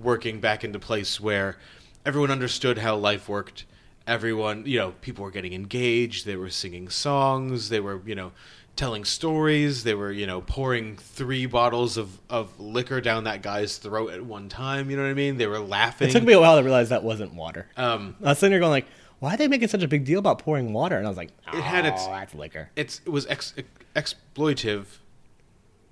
working 0.00 0.40
back 0.40 0.62
into 0.64 0.78
place 0.78 1.20
where 1.20 1.56
everyone 2.04 2.30
understood 2.30 2.78
how 2.78 2.96
life 2.96 3.28
worked. 3.28 3.64
Everyone, 4.06 4.64
you 4.66 4.78
know, 4.78 4.92
people 5.00 5.24
were 5.24 5.30
getting 5.32 5.52
engaged. 5.52 6.26
They 6.26 6.36
were 6.36 6.50
singing 6.50 6.88
songs. 6.88 7.70
They 7.70 7.80
were, 7.80 8.00
you 8.06 8.14
know, 8.14 8.30
telling 8.76 9.04
stories. 9.04 9.82
They 9.82 9.94
were, 9.94 10.12
you 10.12 10.26
know, 10.28 10.42
pouring 10.42 10.96
three 10.96 11.46
bottles 11.46 11.96
of, 11.96 12.20
of 12.30 12.60
liquor 12.60 13.00
down 13.00 13.24
that 13.24 13.42
guy's 13.42 13.78
throat 13.78 14.12
at 14.12 14.24
one 14.24 14.48
time. 14.48 14.90
You 14.90 14.96
know 14.96 15.02
what 15.02 15.08
I 15.08 15.14
mean? 15.14 15.38
They 15.38 15.48
were 15.48 15.58
laughing. 15.58 16.08
it 16.08 16.12
took 16.12 16.22
me 16.22 16.34
a 16.34 16.40
while 16.40 16.56
to 16.58 16.62
realize 16.62 16.90
that 16.90 17.02
wasn't 17.02 17.34
water 17.34 17.66
Um, 17.76 18.14
i 18.22 18.28
was 18.28 18.38
sitting 18.38 18.52
there 18.52 18.60
going 18.60 18.70
like 18.70 18.86
why 19.18 19.32
are 19.34 19.36
they 19.38 19.48
making 19.48 19.68
such 19.68 19.82
a 19.82 19.88
big 19.88 20.04
deal 20.04 20.18
about 20.18 20.38
pouring 20.40 20.72
water 20.74 20.96
and 20.96 21.06
i 21.06 21.08
was 21.08 21.16
like 21.16 21.30
It 21.52 21.60
had 21.62 21.86
its- 21.86 22.02
"Oh, 22.06 22.10
that's 22.12 22.34
liquor 22.34 22.68
it's 22.76 23.00
it 23.06 23.08
was 23.10 23.26
ex, 23.26 23.54
exploitive, 23.96 24.84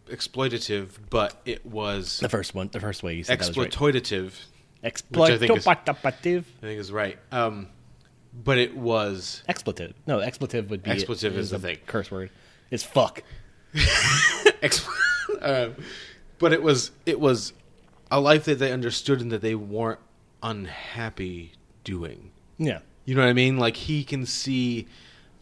exploitative, 0.06 0.90
but 1.10 1.40
it 1.44 1.64
was 1.64 2.20
the 2.20 2.28
first 2.28 2.54
one 2.54 2.68
the 2.72 2.80
first 2.80 3.02
way 3.02 3.14
you 3.14 3.24
said 3.24 3.40
right 3.40 3.50
exploitative. 3.50 4.32
I 4.82 5.38
think 5.38 5.56
is- 5.56 5.64
exploitative 5.64 6.44
I 6.58 6.60
think 6.60 6.80
is 6.80 6.92
right. 6.92 7.18
Um, 7.32 7.68
but 8.32 8.58
it 8.58 8.76
was 8.76 9.42
expletive. 9.48 9.94
No, 10.06 10.18
expletive 10.18 10.68
would 10.70 10.82
be 10.82 10.90
Expletive 10.90 11.36
is 11.36 11.50
the 11.50 11.56
a 11.56 11.60
thing. 11.60 11.78
curse 11.86 12.10
word. 12.10 12.30
It's 12.70 12.82
fuck. 12.82 13.22
Um, 15.40 15.74
but 16.38 16.52
it 16.52 16.62
was 16.62 16.90
it 17.06 17.20
was 17.20 17.52
a 18.10 18.20
life 18.20 18.44
that 18.44 18.58
they 18.58 18.72
understood 18.72 19.20
and 19.20 19.30
that 19.30 19.42
they 19.42 19.54
weren't 19.54 20.00
unhappy 20.42 21.52
doing. 21.82 22.30
Yeah. 22.58 22.80
You 23.04 23.14
know 23.14 23.22
what 23.22 23.28
I 23.28 23.34
mean? 23.34 23.58
Like 23.58 23.76
he 23.76 24.04
can 24.04 24.24
see 24.26 24.86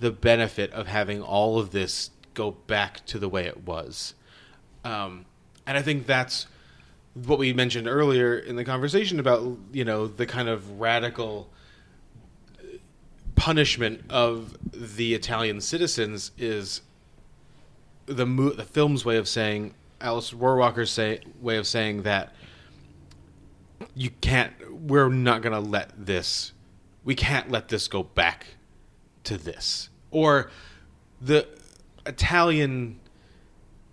the 0.00 0.10
benefit 0.10 0.72
of 0.72 0.86
having 0.88 1.22
all 1.22 1.58
of 1.58 1.70
this 1.70 2.10
go 2.34 2.52
back 2.52 3.04
to 3.06 3.18
the 3.18 3.28
way 3.28 3.46
it 3.46 3.64
was. 3.64 4.14
Um, 4.84 5.26
and 5.66 5.76
I 5.78 5.82
think 5.82 6.06
that's 6.06 6.46
what 7.14 7.38
we 7.38 7.52
mentioned 7.52 7.86
earlier 7.86 8.38
in 8.38 8.56
the 8.56 8.64
conversation 8.64 9.20
about, 9.20 9.56
you 9.72 9.84
know, 9.84 10.06
the 10.06 10.26
kind 10.26 10.48
of 10.48 10.80
radical 10.80 11.50
punishment 13.36 14.02
of 14.08 14.56
the 14.72 15.14
Italian 15.14 15.60
citizens 15.60 16.32
is 16.38 16.82
the 18.06 18.26
mo- 18.26 18.50
the 18.50 18.64
film's 18.64 19.04
way 19.04 19.16
of 19.16 19.28
saying 19.28 19.74
Alice 20.00 20.32
Rohrwacher's 20.32 20.90
say 20.90 21.20
way 21.40 21.56
of 21.56 21.66
saying 21.66 22.02
that 22.02 22.34
you 23.94 24.10
can't 24.20 24.52
we're 24.70 25.08
not 25.08 25.42
going 25.42 25.52
to 25.52 25.60
let 25.60 26.06
this 26.06 26.52
we 27.04 27.14
can't 27.14 27.50
let 27.50 27.68
this 27.68 27.88
go 27.88 28.02
back 28.02 28.46
to 29.24 29.36
this. 29.36 29.88
Or 30.10 30.50
the 31.20 31.48
Italian 32.06 33.00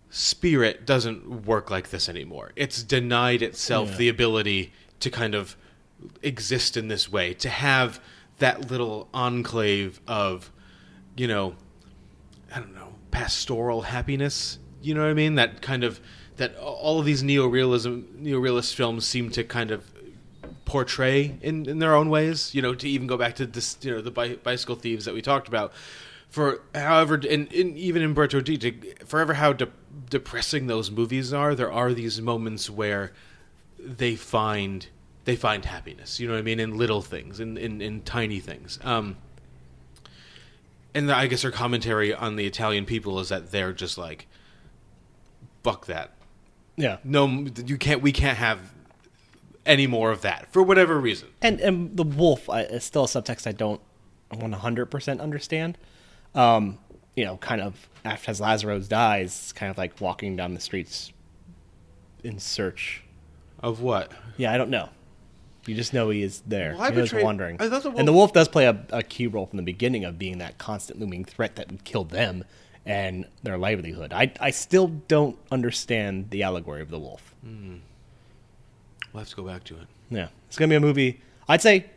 spirit 0.09 0.85
doesn't 0.85 1.45
work 1.45 1.69
like 1.69 1.89
this 1.89 2.09
anymore. 2.09 2.51
It's 2.55 2.81
denied 2.83 3.41
itself 3.41 3.91
Yeah. 3.91 3.97
the 3.97 4.09
ability 4.09 4.73
to 4.99 5.09
kind 5.09 5.35
of 5.35 5.55
exist 6.21 6.75
in 6.77 6.87
this 6.87 7.11
way, 7.11 7.33
to 7.35 7.49
have 7.49 7.99
that 8.39 8.71
little 8.71 9.07
enclave 9.13 9.99
of, 10.07 10.51
you 11.15 11.27
know, 11.27 11.55
I 12.53 12.59
don't 12.59 12.73
know, 12.73 12.95
pastoral 13.11 13.83
happiness. 13.83 14.59
You 14.81 14.93
know 14.95 15.01
what 15.01 15.09
I 15.09 15.13
mean? 15.13 15.35
That 15.35 15.61
kind 15.61 15.83
of 15.83 15.99
that 16.37 16.55
all 16.57 16.99
of 16.99 17.05
these 17.05 17.21
neorealism 17.21 18.03
neorealist 18.21 18.73
films 18.73 19.05
seem 19.05 19.29
to 19.31 19.43
kind 19.43 19.71
of 19.71 19.91
portray 20.63 21.37
in, 21.41 21.67
in 21.67 21.79
their 21.79 21.93
own 21.95 22.09
ways. 22.09 22.55
You 22.55 22.61
know, 22.61 22.73
to 22.75 22.87
even 22.87 23.05
go 23.07 23.17
back 23.17 23.35
to 23.35 23.45
this, 23.45 23.77
you 23.81 23.91
know, 23.91 24.01
the 24.01 24.11
bi- 24.11 24.35
bicycle 24.35 24.75
thieves 24.75 25.05
that 25.05 25.13
we 25.13 25.21
talked 25.21 25.47
about. 25.49 25.73
For 26.29 26.61
however, 26.75 27.15
and, 27.15 27.51
and 27.51 27.75
even 27.77 28.03
in 28.03 28.09
Umberto 28.09 28.39
D, 28.39 28.71
forever 29.03 29.33
how 29.33 29.53
de- 29.53 29.69
depressing 30.09 30.67
those 30.67 30.91
movies 30.91 31.33
are, 31.33 31.55
there 31.55 31.71
are 31.71 31.91
these 31.93 32.21
moments 32.21 32.69
where 32.69 33.11
they 33.79 34.15
find 34.15 34.87
they 35.25 35.35
find 35.35 35.65
happiness. 35.65 36.19
You 36.19 36.27
know 36.27 36.33
what 36.33 36.39
I 36.39 36.43
mean? 36.43 36.59
In 36.59 36.77
little 36.77 37.01
things, 37.01 37.39
in 37.39 37.57
in, 37.57 37.81
in 37.81 38.01
tiny 38.01 38.39
things. 38.39 38.77
Um, 38.83 39.17
and 40.93 41.11
I 41.11 41.27
guess 41.27 41.41
their 41.41 41.51
commentary 41.51 42.13
on 42.13 42.35
the 42.35 42.45
Italian 42.45 42.85
people 42.85 43.19
is 43.19 43.29
that 43.29 43.51
they're 43.51 43.73
just 43.73 43.97
like, 43.97 44.27
"Fuck 45.63 45.87
that! 45.87 46.11
Yeah. 46.75 46.97
No, 47.03 47.47
you 47.65 47.77
can't. 47.77 48.01
We 48.01 48.11
can't 48.11 48.37
have 48.37 48.59
any 49.65 49.87
more 49.87 50.11
of 50.11 50.21
that 50.21 50.51
for 50.51 50.61
whatever 50.61 50.99
reason." 50.99 51.29
And 51.41 51.59
and 51.59 51.97
the 51.97 52.03
wolf 52.03 52.49
I, 52.49 52.61
is 52.61 52.83
still 52.83 53.05
a 53.05 53.07
subtext 53.07 53.47
I 53.47 53.51
don't 53.51 53.81
100% 54.31 55.19
understand. 55.19 55.77
Um, 56.35 56.77
you 57.15 57.25
know, 57.25 57.37
kind 57.37 57.61
of 57.61 57.89
after 58.05 58.31
as 58.31 58.39
Lazarus 58.39 58.87
dies, 58.87 59.51
kind 59.55 59.69
of 59.69 59.77
like 59.77 59.99
walking 59.99 60.35
down 60.35 60.53
the 60.53 60.59
streets 60.61 61.11
in 62.23 62.39
search. 62.39 63.03
Of 63.61 63.81
what? 63.81 64.11
Yeah, 64.37 64.53
I 64.53 64.57
don't 64.57 64.69
know. 64.69 64.89
You 65.65 65.75
just 65.75 65.93
know 65.93 66.09
he 66.09 66.23
is 66.23 66.41
there. 66.47 66.71
Well, 66.73 66.83
I 66.83 66.85
You're 66.89 67.03
betrayed- 67.03 67.23
thought 67.23 67.97
and 67.97 68.07
the 68.07 68.13
wolf- 68.13 68.31
does 68.33 68.47
play 68.47 68.65
a, 68.65 68.85
a 68.91 69.03
key 69.03 69.27
role 69.27 69.45
from 69.45 69.57
the 69.57 69.63
beginning 69.63 70.05
of 70.05 70.17
being 70.17 70.37
that 70.37 70.57
constant 70.57 70.99
looming 70.99 71.25
threat 71.25 71.57
that 71.57 71.69
would 71.69 71.83
kill 71.83 72.05
them 72.05 72.45
and 72.85 73.25
their 73.43 73.57
livelihood. 73.57 74.13
I 74.13 74.31
I 74.39 74.51
still 74.51 74.87
don't 74.87 75.37
understand 75.51 76.29
the 76.29 76.43
allegory 76.43 76.81
of 76.81 76.89
the 76.89 76.97
wolf. 76.99 77.35
We'll 77.43 79.19
have 79.19 79.29
to 79.29 79.35
go 79.35 79.43
back 79.43 79.63
to 79.65 79.75
it. 79.75 79.87
Yeah, 80.09 80.29
it's 80.47 80.57
gonna 80.57 80.69
be 80.69 80.75
a 80.75 80.79
movie. 80.79 81.21
I'd 81.47 81.61
say 81.61 81.87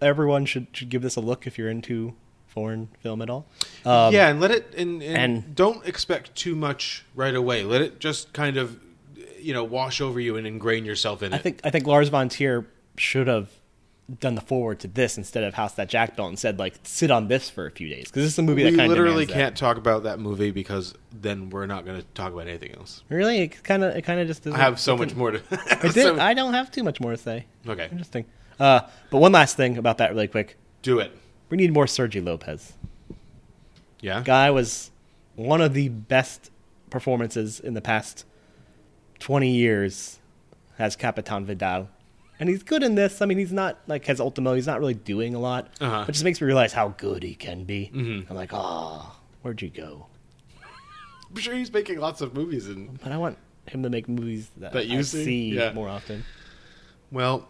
everyone 0.00 0.44
should 0.46 0.66
should 0.72 0.88
give 0.88 1.02
this 1.02 1.14
a 1.16 1.20
look 1.20 1.46
if 1.46 1.56
you're 1.56 1.70
into 1.70 2.14
foreign 2.52 2.88
film 3.00 3.22
at 3.22 3.30
all. 3.30 3.46
Um, 3.84 4.12
yeah, 4.12 4.28
and 4.28 4.40
let 4.40 4.50
it 4.50 4.74
and, 4.76 5.02
and, 5.02 5.16
and- 5.16 5.54
don't 5.54 5.84
expect 5.86 6.34
too 6.34 6.54
much 6.54 7.04
right 7.14 7.34
away. 7.34 7.64
Let 7.64 7.80
it 7.82 7.98
just 7.98 8.32
kind 8.32 8.56
of 8.56 8.78
you 9.40 9.52
know 9.52 9.64
wash 9.64 10.00
over 10.00 10.20
you 10.20 10.36
and 10.36 10.46
ingrain 10.46 10.84
yourself 10.84 11.22
in 11.22 11.32
I 11.32 11.36
it. 11.36 11.42
think 11.42 11.60
I 11.64 11.70
think 11.70 11.86
Lars 11.86 12.08
von 12.10 12.28
Trier 12.28 12.66
should 12.96 13.26
have 13.26 13.48
done 14.20 14.34
the 14.34 14.40
forward 14.40 14.78
to 14.80 14.88
this 14.88 15.16
instead 15.16 15.42
of 15.44 15.54
House 15.54 15.74
That 15.74 15.88
Jack 15.88 16.16
Built 16.16 16.28
and 16.28 16.38
said 16.38 16.58
like 16.58 16.74
sit 16.82 17.10
on 17.10 17.28
this 17.28 17.48
for 17.48 17.66
a 17.66 17.70
few 17.70 17.88
days 17.88 18.04
because 18.08 18.24
this 18.24 18.32
is 18.32 18.38
a 18.38 18.42
movie 18.42 18.64
we 18.64 18.70
that 18.70 18.76
kind 18.76 18.92
of 18.92 18.98
literally 18.98 19.26
can't 19.26 19.56
talk 19.56 19.76
about 19.78 20.02
that 20.02 20.18
movie 20.18 20.50
because 20.50 20.94
then 21.12 21.48
we're 21.50 21.66
not 21.66 21.86
going 21.86 21.98
to 22.00 22.06
talk 22.14 22.32
about 22.32 22.46
anything 22.48 22.72
else. 22.74 23.02
Really, 23.08 23.38
it 23.42 23.62
kind 23.64 23.82
of 23.82 23.96
it 23.96 24.02
kind 24.02 24.20
of 24.20 24.26
just. 24.26 24.42
Doesn't- 24.44 24.60
I 24.60 24.62
have 24.64 24.78
so 24.78 24.96
much 24.96 25.14
more 25.14 25.30
to. 25.30 25.40
I, 25.50 25.88
did, 25.88 25.92
so- 25.94 26.20
I 26.20 26.34
don't 26.34 26.52
have 26.52 26.70
too 26.70 26.82
much 26.82 27.00
more 27.00 27.12
to 27.12 27.16
say. 27.16 27.46
okay, 27.66 27.88
Interesting. 27.90 28.26
Uh, 28.60 28.80
but 29.10 29.18
one 29.18 29.32
last 29.32 29.56
thing 29.56 29.78
about 29.78 29.98
that, 29.98 30.10
really 30.10 30.28
quick. 30.28 30.56
do 30.82 30.98
it. 30.98 31.16
We 31.52 31.58
need 31.58 31.74
more 31.74 31.84
Sergio 31.84 32.24
Lopez. 32.24 32.72
Yeah. 34.00 34.22
Guy 34.24 34.50
was 34.50 34.90
one 35.36 35.60
of 35.60 35.74
the 35.74 35.90
best 35.90 36.50
performances 36.88 37.60
in 37.60 37.74
the 37.74 37.82
past 37.82 38.24
twenty 39.18 39.50
years 39.50 40.18
as 40.78 40.96
Capitan 40.96 41.44
Vidal, 41.44 41.90
and 42.40 42.48
he's 42.48 42.62
good 42.62 42.82
in 42.82 42.94
this. 42.94 43.20
I 43.20 43.26
mean, 43.26 43.36
he's 43.36 43.52
not 43.52 43.78
like 43.86 44.06
his 44.06 44.18
Ultimo. 44.18 44.54
He's 44.54 44.66
not 44.66 44.80
really 44.80 44.94
doing 44.94 45.34
a 45.34 45.38
lot, 45.38 45.68
Uh-huh. 45.78 46.00
but 46.00 46.08
it 46.08 46.12
just 46.12 46.24
makes 46.24 46.40
me 46.40 46.46
realize 46.46 46.72
how 46.72 46.88
good 46.96 47.22
he 47.22 47.34
can 47.34 47.64
be. 47.64 47.90
I'm 47.94 48.34
like, 48.34 48.52
oh, 48.54 49.14
where'd 49.42 49.60
you 49.60 49.68
go? 49.68 50.06
I'm 51.28 51.36
sure 51.36 51.54
he's 51.54 51.70
making 51.70 51.98
lots 51.98 52.22
of 52.22 52.32
movies 52.32 52.66
and 52.66 52.98
But 52.98 53.12
I 53.12 53.18
want 53.18 53.36
him 53.66 53.82
to 53.82 53.90
make 53.90 54.08
movies 54.08 54.50
that, 54.56 54.72
That 54.72 54.86
you 54.86 55.00
I 55.00 55.02
see? 55.02 55.24
see 55.26 55.48
Yeah. 55.56 55.74
more 55.74 55.90
often. 55.90 56.24
well, 57.10 57.46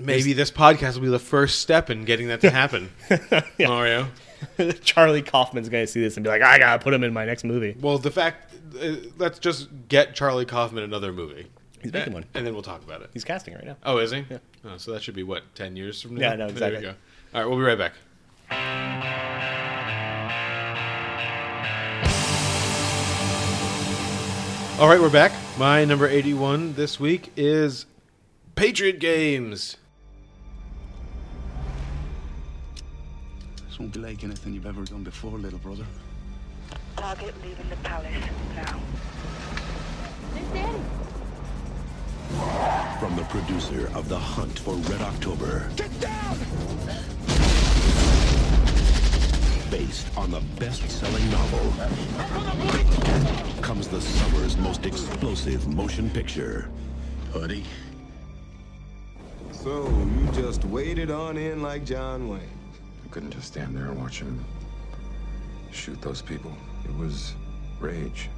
maybe 0.00 0.32
this 0.32 0.50
podcast 0.50 0.94
will 0.94 1.02
be 1.02 1.08
the 1.08 1.18
first 1.18 1.60
step 1.60 1.90
in 1.90 2.04
getting 2.04 2.28
that 2.28 2.40
to 2.42 2.50
happen. 2.50 2.90
Mario. 3.58 4.08
Charlie 4.82 5.22
Kaufman's 5.22 5.68
going 5.68 5.84
to 5.84 5.90
see 5.92 6.00
this 6.00 6.16
and 6.16 6.24
be 6.24 6.30
like, 6.30 6.42
I 6.42 6.58
gotta 6.58 6.82
put 6.82 6.94
him 6.94 7.04
in 7.04 7.12
my 7.12 7.24
next 7.26 7.44
movie. 7.44 7.76
Well, 7.80 7.98
the 7.98 8.10
fact 8.10 8.54
uh, 8.80 8.96
let's 9.18 9.38
just 9.38 9.68
get 9.88 10.14
Charlie 10.14 10.46
Kaufman 10.46 10.82
another 10.82 11.12
movie. 11.12 11.46
He's 11.82 11.92
making 11.92 12.12
one. 12.12 12.24
and 12.34 12.46
then 12.46 12.52
we'll 12.52 12.62
talk 12.62 12.82
about 12.82 13.02
it. 13.02 13.10
He's 13.12 13.24
casting 13.24 13.54
right 13.54 13.64
now. 13.64 13.76
Oh, 13.84 13.98
is 13.98 14.10
he? 14.10 14.24
Oh, 14.64 14.76
so 14.76 14.92
that 14.92 15.02
should 15.02 15.14
be 15.14 15.22
what 15.22 15.42
ten 15.54 15.76
years 15.76 16.00
from 16.02 16.14
now. 16.16 16.30
Yeah, 16.30 16.36
no, 16.36 16.46
There 16.50 16.68
exactly. 16.72 16.78
we 16.78 16.82
go. 16.84 16.94
All 17.34 17.40
right, 17.40 17.48
we'll 17.48 17.58
be 17.58 17.64
right 17.64 17.78
back. 17.78 19.00
All 24.78 24.88
right, 24.88 24.98
we're 24.98 25.10
back. 25.10 25.32
My 25.58 25.84
number 25.84 26.08
eighty-one 26.08 26.72
this 26.72 26.98
week 26.98 27.30
is 27.36 27.84
Patriot 28.54 28.98
Games. 28.98 29.76
Won't 33.80 33.94
be 33.94 34.00
like 34.00 34.22
anything 34.24 34.52
you've 34.52 34.66
ever 34.66 34.84
done 34.84 35.02
before, 35.02 35.38
little 35.38 35.58
brother. 35.60 35.86
Target 36.96 37.34
leaving 37.42 37.66
the 37.70 37.76
palace 37.76 38.12
now. 38.54 38.78
From 43.00 43.16
the 43.16 43.22
producer 43.24 43.90
of 43.94 44.06
The 44.10 44.18
Hunt 44.18 44.58
for 44.58 44.74
Red 44.74 45.00
October. 45.00 45.70
Get 45.76 45.98
down! 45.98 46.36
Based 49.70 50.06
on 50.18 50.30
the 50.30 50.42
best-selling 50.58 51.30
novel 51.30 51.72
comes 53.62 53.88
the 53.88 54.00
summer's 54.02 54.58
most 54.58 54.84
explosive 54.84 55.66
motion 55.68 56.10
picture. 56.10 56.68
Buddy. 57.32 57.64
So 59.52 59.88
you 59.88 60.28
just 60.34 60.66
waded 60.66 61.10
on 61.10 61.38
in 61.38 61.62
like 61.62 61.86
John 61.86 62.28
Wayne. 62.28 62.59
I 63.10 63.12
couldn't 63.12 63.32
just 63.32 63.48
stand 63.48 63.76
there 63.76 63.86
and 63.86 64.00
watch 64.00 64.20
him 64.20 64.44
shoot 65.72 66.00
those 66.00 66.22
people. 66.22 66.52
It 66.84 66.96
was 66.96 67.34
rage. 67.80 68.28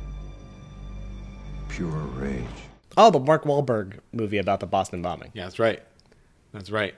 Pure 1.68 1.90
rage. 1.90 2.46
Oh, 2.96 3.10
the 3.10 3.20
Mark 3.20 3.44
Wahlberg 3.44 3.98
movie 4.12 4.38
about 4.38 4.60
the 4.60 4.66
Boston 4.66 5.02
bombing. 5.02 5.30
Yeah, 5.34 5.44
that's 5.44 5.58
right. 5.58 5.82
That's 6.54 6.70
right. 6.70 6.94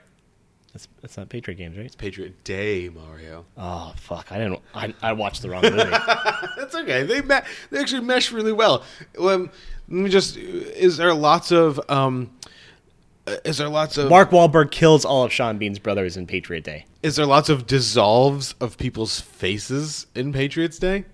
That's, 0.71 0.87
that's 1.01 1.17
not 1.17 1.27
Patriot 1.27 1.57
Games, 1.57 1.75
right? 1.75 1.85
It's 1.85 1.97
Patriot 1.97 2.45
Day, 2.45 2.87
Mario. 2.87 3.43
Oh, 3.57 3.93
fuck. 3.97 4.31
I 4.31 4.37
didn't. 4.37 4.61
I, 4.73 4.93
I 5.01 5.11
watched 5.11 5.41
the 5.41 5.49
wrong 5.49 5.63
movie. 5.63 5.75
That's 6.57 6.75
okay. 6.75 7.03
They 7.03 7.21
ma- 7.21 7.41
they 7.71 7.79
actually 7.79 8.01
mesh 8.01 8.31
really 8.31 8.51
well. 8.53 8.83
Um, 9.19 9.49
let 9.89 10.03
me 10.03 10.09
just. 10.09 10.37
Is 10.37 10.95
there 10.95 11.13
lots 11.13 11.51
of 11.51 11.79
um, 11.89 12.31
is 13.43 13.57
there 13.57 13.69
lots 13.69 13.97
of 13.97 14.09
Mark 14.09 14.29
Wahlberg 14.31 14.71
kills 14.71 15.05
all 15.05 15.23
of 15.23 15.31
Sean 15.31 15.57
Bean's 15.57 15.79
brothers 15.79 16.17
in 16.17 16.27
Patriot 16.27 16.63
Day. 16.63 16.85
is 17.03 17.15
there 17.15 17.25
lots 17.25 17.49
of 17.49 17.65
dissolves 17.67 18.53
of 18.61 18.77
people's 18.77 19.19
faces 19.19 20.07
in 20.15 20.31
Patriots 20.33 20.77
Day? 20.79 21.05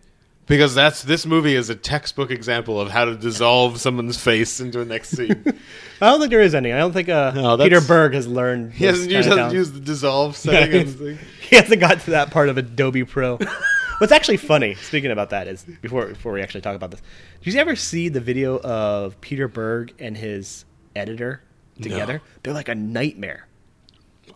Because 0.48 0.76
that's 0.76 1.04
this 1.04 1.26
movie 1.26 1.56
is 1.56 1.70
a 1.70 1.76
textbook 1.76 2.30
example 2.30 2.82
of 2.82 2.90
how 2.90 3.06
to 3.06 3.16
dissolve 3.16 3.80
someone's 3.80 4.22
face 4.22 4.60
into 4.60 4.82
a 4.82 4.86
next 4.86 5.10
scene. 5.10 5.44
I 6.02 6.10
don't 6.10 6.20
think 6.20 6.32
there 6.32 6.42
is 6.42 6.54
any. 6.56 6.74
I 6.74 6.80
don't 6.80 6.92
think 6.92 7.08
uh, 7.08 7.32
No, 7.34 7.58
Peter 7.58 7.80
Berg 7.80 8.14
has 8.14 8.28
learned. 8.28 8.74
he 8.74 8.84
hasn't 8.86 9.10
those 9.10 9.16
used, 9.16 9.30
of 9.30 9.38
hasn't 9.38 9.54
used 9.54 9.74
the 9.76 9.80
dissolve 9.80 10.36
setting. 10.38 10.88
on 10.88 11.20
he 11.50 11.56
hasn't 11.56 11.80
got 11.80 12.02
to 12.02 12.12
that 12.12 12.32
part 12.32 12.50
of 12.50 12.58
Adobe 12.58 13.06
Pro. 13.06 13.38
What's 14.00 14.12
actually 14.12 14.38
funny, 14.38 14.74
speaking 14.76 15.12
about 15.12 15.30
that, 15.30 15.48
is 15.48 15.64
before 15.64 16.08
before 16.08 16.34
we 16.34 16.42
actually 16.42 16.62
talk 16.62 16.76
about 16.76 16.92
this, 16.92 17.02
did 17.44 17.54
you 17.54 17.60
ever 17.60 17.76
see 17.76 18.10
the 18.10 18.20
video 18.20 18.60
of 18.60 19.22
Peter 19.22 19.48
Berg 19.48 19.94
and 20.00 20.18
his 20.18 20.66
editor 20.96 21.44
together? 21.82 22.22
They're 22.44 22.54
like 22.54 22.70
a 22.70 22.76
nightmare. 22.76 23.48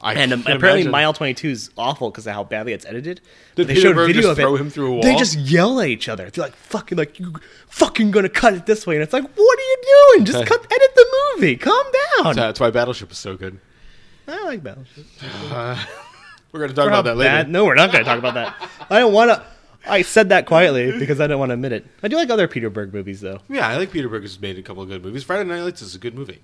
I 0.02 0.14
And 0.16 0.34
um, 0.34 0.42
apparently, 0.42 0.70
imagine. 0.82 0.92
Mile 0.92 1.14
Twenty 1.14 1.34
Two 1.34 1.50
is 1.50 1.70
awful 1.78 2.12
because 2.12 2.28
of 2.28 2.34
how 2.34 2.44
badly 2.44 2.74
it's 2.74 2.86
edited. 2.86 3.22
Did 3.56 3.68
But 3.68 3.74
Peter 3.74 3.94
Berg 3.94 4.14
just 4.14 4.36
throw 4.36 4.56
him 4.56 4.70
through 4.70 5.00
a 5.00 5.02
They 5.02 5.16
just 5.16 5.38
yell 5.38 5.80
at 5.80 5.88
each 5.88 6.10
other. 6.10 6.30
They're 6.30 6.44
like 6.44 6.56
fucking 6.56 6.98
like 6.98 7.18
you 7.20 7.34
fucking 7.70 8.12
gonna 8.12 8.30
cut 8.30 8.54
it 8.54 8.66
this 8.66 8.86
way, 8.86 8.96
and 8.96 9.04
it's 9.04 9.14
like, 9.14 9.24
what 9.24 9.60
are 9.60 9.62
you 9.62 9.78
doing? 10.14 10.26
Just 10.26 10.46
cut, 10.48 10.60
edit 10.60 10.96
the 10.96 11.06
movie. 11.36 11.56
Calm 11.56 11.86
down. 12.24 12.36
That's 12.36 12.60
why 12.60 12.72
Battleship 12.72 13.12
is 13.12 13.18
so 13.18 13.38
good. 13.38 13.60
I 14.28 14.44
like 14.44 14.64
Battleship. 14.64 15.06
We're 16.52 16.60
going 16.60 16.70
to 16.70 16.76
talk 16.76 16.90
how 16.90 17.00
about 17.00 17.04
that 17.04 17.18
later. 17.18 17.30
bad- 17.32 17.50
No, 17.50 17.66
we're 17.66 17.76
not 17.76 17.92
going 17.92 18.06
to 18.06 18.10
talk 18.10 18.18
about 18.18 18.34
that. 18.36 18.56
I 18.90 19.00
don't 19.00 19.12
want 19.12 19.30
to. 19.30 19.44
I 19.86 20.04
said 20.04 20.30
that 20.30 20.46
quietly 20.46 20.98
because 20.98 21.20
I 21.20 21.28
don't 21.28 21.38
want 21.38 21.50
to 21.50 21.54
admit 21.56 21.74
it. 21.74 21.86
I 22.02 22.08
do 22.08 22.16
like 22.16 22.30
other 22.30 22.48
Peter 22.48 22.70
Berg 22.70 22.94
movies, 22.94 23.20
though. 23.20 23.40
Yeah, 23.50 23.68
I 23.68 23.76
like 23.76 23.92
Peter 23.92 24.08
Berg 24.08 24.22
has 24.22 24.40
made 24.40 24.58
a 24.58 24.62
couple 24.62 24.82
of 24.82 24.88
good 24.88 25.04
movies. 25.04 25.26
Friday 25.26 25.44
Night 25.50 25.60
Lights 25.60 25.82
is 25.82 25.96
a 25.96 26.00
good 26.00 26.16
movie. 26.16 26.42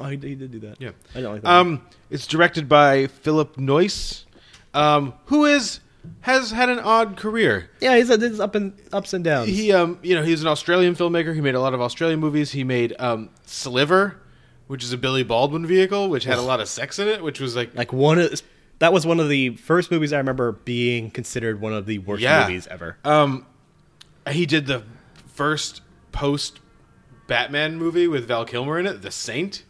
Oh, 0.00 0.04
he 0.04 0.16
did, 0.16 0.28
he 0.28 0.34
did 0.34 0.50
do 0.52 0.58
that. 0.60 0.80
Yeah. 0.80 0.90
I 1.14 1.20
don't 1.20 1.32
like 1.34 1.42
that. 1.42 1.50
Um, 1.50 1.82
it's 2.10 2.26
directed 2.26 2.68
by 2.68 3.06
Philip 3.06 3.56
Noyce, 3.56 4.24
um, 4.72 5.14
who 5.26 5.44
is 5.44 5.80
has 6.20 6.50
had 6.50 6.68
an 6.68 6.78
odd 6.80 7.16
career. 7.16 7.70
yeah, 7.80 7.96
he's, 7.96 8.08
he's 8.08 8.38
up 8.40 8.54
and 8.54 8.74
ups 8.92 9.12
and 9.14 9.24
downs. 9.24 9.48
He, 9.48 9.72
um, 9.72 9.98
you 10.02 10.14
know, 10.14 10.22
he's 10.22 10.42
an 10.42 10.48
Australian 10.48 10.94
filmmaker. 10.96 11.34
He 11.34 11.40
made 11.40 11.54
a 11.54 11.60
lot 11.60 11.72
of 11.72 11.80
Australian 11.80 12.20
movies. 12.20 12.50
He 12.52 12.62
made 12.64 12.94
um, 12.98 13.30
Sliver, 13.46 14.20
which 14.66 14.84
is 14.84 14.92
a 14.92 14.98
Billy 14.98 15.22
Baldwin 15.22 15.64
vehicle, 15.64 16.10
which 16.10 16.24
had 16.24 16.36
a 16.36 16.42
lot 16.42 16.60
of 16.60 16.68
sex 16.68 16.98
in 16.98 17.08
it, 17.08 17.22
which 17.22 17.40
was 17.40 17.56
like, 17.56 17.74
like 17.74 17.92
one 17.92 18.18
of 18.18 18.42
that 18.80 18.92
was 18.92 19.06
one 19.06 19.18
of 19.20 19.28
the 19.30 19.50
first 19.56 19.90
movies 19.90 20.12
I 20.12 20.18
remember 20.18 20.52
being 20.52 21.10
considered 21.10 21.60
one 21.60 21.72
of 21.72 21.86
the 21.86 21.98
worst 22.00 22.20
Yeah. 22.22 22.42
movies 22.46 22.66
ever. 22.66 22.98
um, 23.04 23.46
he 24.30 24.44
did 24.44 24.66
the 24.66 24.82
first 25.34 25.80
post 26.12 26.60
Batman 27.26 27.76
movie 27.78 28.08
with 28.08 28.26
Val 28.28 28.44
Kilmer 28.44 28.78
in 28.78 28.86
it, 28.86 29.00
The 29.02 29.10
Saint, 29.10 29.64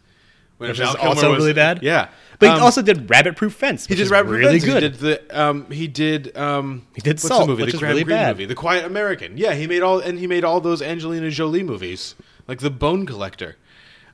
Which 0.57 0.79
is 0.79 0.95
also 0.95 1.31
was- 1.31 1.39
really 1.39 1.53
bad. 1.53 1.83
Yeah, 1.83 2.07
But 2.39 2.49
Um, 2.49 2.55
he 2.55 2.61
also 2.61 2.81
did 2.81 3.09
Rabbit 3.09 3.35
Proof 3.35 3.53
Fence. 3.53 3.85
He 3.85 3.95
did 3.95 4.09
Rabbit 4.09 4.29
really 4.29 4.53
Revenge. 4.55 4.63
good. 4.65 4.83
He 4.83 4.89
did 4.89 4.99
the 4.99 5.41
um 5.41 5.69
he 5.71 5.87
did 5.87 6.35
um 6.37 6.87
He 6.95 7.01
did 7.01 7.15
what's 7.15 7.27
Salt, 7.27 7.41
the 7.41 7.47
movie 7.47 7.63
which 7.63 7.71
the 7.71 7.77
is 7.77 7.79
Graham 7.81 7.91
really 7.93 8.03
bad. 8.05 8.35
movie 8.35 8.45
The 8.45 8.55
Quiet 8.55 8.85
American 8.85 9.37
yeah 9.37 9.53
he 9.53 9.67
made 9.67 9.81
all 9.83 9.99
and 9.99 10.17
he 10.19 10.27
made 10.27 10.43
all 10.45 10.61
those 10.61 10.81
Angelina 10.81 11.29
Jolie 11.29 11.63
movies 11.63 12.15
like 12.47 12.59
The 12.59 12.69
Bone 12.69 13.05
Collector 13.05 13.57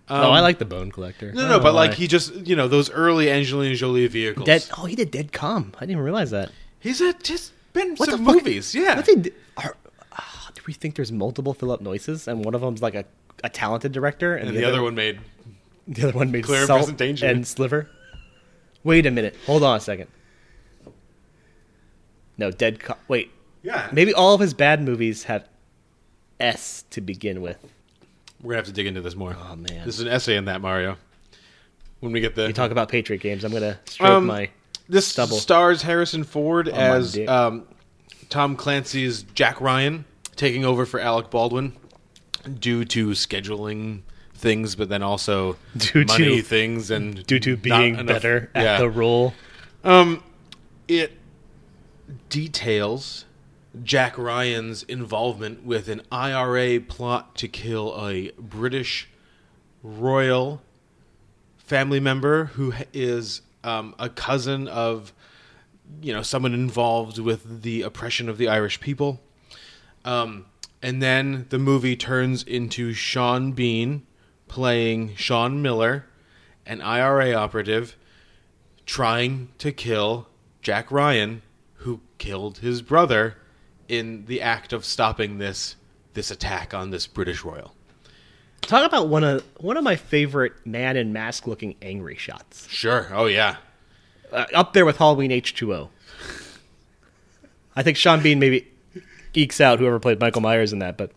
oh, 0.10 0.32
I 0.32 0.40
like 0.42 0.58
the 0.60 0.66
Bone 0.66 0.92
Collector. 0.92 1.30
um, 1.30 1.36
no 1.36 1.48
no 1.48 1.60
but 1.60 1.70
know 1.70 1.74
like 1.74 1.94
he 1.94 2.08
just 2.08 2.34
you 2.48 2.56
know 2.56 2.68
those 2.68 2.90
early 2.92 3.30
Angelina 3.32 3.76
Jolie 3.76 4.08
vehicles 4.08 4.46
Dead. 4.46 4.68
Oh, 4.78 4.86
he 4.86 4.96
did 4.96 5.10
Dead 5.12 5.32
Calm. 5.32 5.74
I 5.78 5.82
didn't 5.82 5.92
even 5.92 6.04
realize 6.04 6.32
that. 6.32 6.52
he's 6.80 7.02
a, 7.02 7.14
just 7.22 7.54
been 7.74 7.96
What 7.98 8.10
some 8.10 8.24
the 8.24 8.34
fuck? 8.34 8.36
movies 8.44 8.74
yeah 8.76 9.02
do- 9.02 9.32
Are, 9.58 9.76
ah, 10.12 10.50
do 10.56 10.62
we 10.68 10.74
think 10.74 10.96
there's 10.96 11.12
multiple 11.12 11.54
Philip 11.54 11.82
Noyces, 11.82 12.28
and 12.28 12.44
one 12.44 12.54
of 12.56 12.62
them's 12.62 12.82
like 12.82 12.96
a, 12.96 13.06
a 13.44 13.50
talented 13.50 13.92
director, 13.92 14.36
and, 14.36 14.50
and 14.50 14.58
the 14.58 14.66
other 14.66 14.82
one 14.82 14.96
made 14.96 15.20
the 15.88 16.08
other 16.10 16.18
one 16.18 16.32
made 16.32 16.44
Clear 16.44 16.60
and 16.60 16.68
Salt 16.68 16.80
Present 16.82 16.98
Danger. 16.98 17.26
and 17.28 17.46
Sliver. 17.48 17.90
Wait 18.84 19.06
a 19.06 19.12
minute. 19.12 19.36
Hold 19.46 19.64
on 19.64 19.78
a 19.78 19.80
second. 19.80 20.08
No, 22.38 22.52
Dead. 22.52 22.80
Calm. 22.80 22.98
Wait, 23.08 23.32
yeah 23.62 23.90
maybe 23.92 24.14
all 24.14 24.34
of 24.34 24.42
his 24.42 24.54
bad 24.54 24.82
movies 24.82 25.26
have 25.26 25.48
S 26.40 26.84
to 26.90 27.02
begin 27.02 27.42
with. 27.42 27.58
we're 28.42 28.50
gonna 28.54 28.58
have 28.58 28.66
to 28.66 28.72
dig 28.72 28.88
into 28.88 29.02
this 29.02 29.16
more 29.16 29.36
Oh, 29.40 29.56
man. 29.56 29.86
this 29.86 29.96
is 29.96 30.02
an 30.02 30.08
essay 30.08 30.36
in 30.38 30.46
that 30.46 30.62
Mario 30.62 30.98
when 32.00 32.12
we 32.12 32.20
get 32.20 32.34
the 32.36 32.48
You 32.48 32.54
talk 32.54 32.72
about 32.72 32.90
Patriot 32.90 33.20
games. 33.22 33.44
I'm 33.44 33.52
gonna 33.52 33.80
stroke 33.86 34.10
Um, 34.10 34.26
my. 34.26 34.50
This 34.90 35.08
stubble. 35.08 35.38
stars 35.38 35.84
Harrison 35.84 36.24
Ford 36.24 36.66
my 36.68 36.74
as 36.74 37.18
um, 37.28 37.66
Tom 38.30 38.56
Clancy's 38.58 39.24
Jack 39.36 39.62
Ryan, 39.62 40.04
taking 40.36 40.66
over 40.66 40.86
for 40.86 41.00
Alec 41.00 41.30
Baldwin 41.30 41.74
due 42.60 42.84
to 42.86 43.10
scheduling 43.10 44.02
things, 44.42 44.76
but 44.76 44.90
then 44.90 45.02
also 45.04 45.56
Due 45.78 46.04
money 46.06 46.38
to- 46.38 46.42
things 46.42 46.92
and 46.92 47.26
Due 47.26 47.40
to 47.40 47.56
being 47.56 47.96
enough- 47.96 48.08
better 48.08 48.52
at 48.54 48.64
yeah. 48.64 48.78
the 48.80 48.90
role. 48.90 49.34
It 50.88 51.14
details 52.30 53.26
Jack 53.84 54.18
Ryan's 54.18 54.84
involvement 54.84 55.64
with 55.66 55.88
an 55.88 56.02
IRA 56.12 56.80
plot 56.82 57.36
to 57.38 57.48
kill 57.48 57.96
a 58.06 58.32
British 58.38 59.08
royal 59.84 60.62
family 61.58 62.00
member 62.00 62.46
who 62.46 62.74
is 62.94 63.42
um, 63.64 63.96
a 63.98 64.10
cousin 64.10 64.68
of 64.68 65.14
you 66.02 66.12
know 66.14 66.22
someone 66.22 66.54
involved 66.54 67.18
with 67.20 67.62
the 67.62 67.82
oppression 67.84 68.28
of 68.28 68.38
the 68.38 68.48
Irish 68.50 68.80
people. 68.82 69.22
Um, 70.04 70.46
and 70.82 71.02
then 71.02 71.46
the 71.50 71.60
movie 71.60 71.96
turns 71.96 72.44
into 72.44 72.92
Sean 72.94 73.52
Bean 73.52 74.06
playing 74.52 75.16
Sean 75.16 75.62
Miller, 75.62 76.06
an 76.66 76.82
IRA 76.82 77.32
operative, 77.34 77.96
trying 78.86 79.48
to 79.60 79.72
kill 79.72 80.28
Jack 80.62 80.92
Ryan, 80.92 81.42
who 81.76 82.02
killed 82.18 82.58
his 82.58 82.82
brother 82.82 83.38
in 83.88 84.26
the 84.26 84.42
act 84.42 84.74
of 84.74 84.84
stopping 84.84 85.38
this 85.38 85.78
this 86.14 86.30
attack 86.30 86.74
on 86.74 86.90
this 86.90 87.08
British 87.08 87.46
royal. 87.46 87.74
Talk 88.60 88.86
about 88.86 89.08
one 89.08 89.24
of 89.24 89.44
one 89.58 89.78
of 89.78 89.86
my 89.86 89.96
favorite 89.96 90.54
man 90.66 90.98
in 90.98 91.14
mask 91.14 91.48
looking 91.48 91.76
angry 91.82 92.18
shots. 92.18 92.68
Sure. 92.70 93.08
Oh 93.14 93.28
yeah. 93.28 93.56
Uh, 94.34 94.46
up 94.54 94.74
there 94.74 94.86
with 94.86 94.98
Halloween 94.98 95.32
H2O. 95.32 95.88
I 97.74 97.84
think 97.84 97.96
Sean 97.96 98.22
Bean 98.22 98.38
maybe 98.40 98.68
ekes 99.34 99.62
out 99.62 99.80
whoever 99.80 99.98
played 100.00 100.20
Michael 100.20 100.42
Myers 100.42 100.74
in 100.74 100.80
that, 100.80 100.98
but 100.98 101.12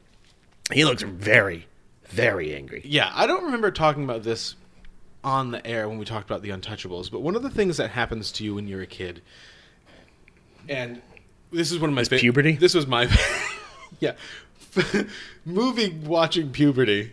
he 0.73 0.85
looks 0.85 1.03
very, 1.03 1.67
very 2.15 2.55
angry. 2.55 2.83
Yeah, 2.85 3.11
I 3.15 3.27
don't 3.27 3.45
remember 3.45 3.71
talking 3.71 4.05
about 4.05 4.23
this 4.23 4.55
on 5.23 5.51
the 5.51 5.67
air 5.67 5.89
when 5.89 5.99
we 5.99 6.05
talked 6.05 6.29
about 6.29 6.43
the 6.43 6.51
Untouchables, 6.51 7.11
but 7.11 7.21
one 7.21 7.35
of 7.37 7.43
the 7.43 7.51
things 7.51 7.77
that 7.79 7.91
happens 7.91 8.31
to 8.33 8.45
you 8.45 8.55
when 8.55 8.69
you're 8.69 8.83
a 8.83 8.87
kid, 8.87 9.23
and 10.69 11.01
this 11.51 11.73
is 11.73 11.79
one 11.79 11.91
of 11.91 11.97
my 11.97 12.05
fa- 12.05 12.17
puberty? 12.19 12.53
This 12.53 12.75
was 12.75 12.87
my 12.87 13.09
yeah 14.01 14.13
movie 15.45 15.91
watching 16.05 16.51
puberty. 16.51 17.13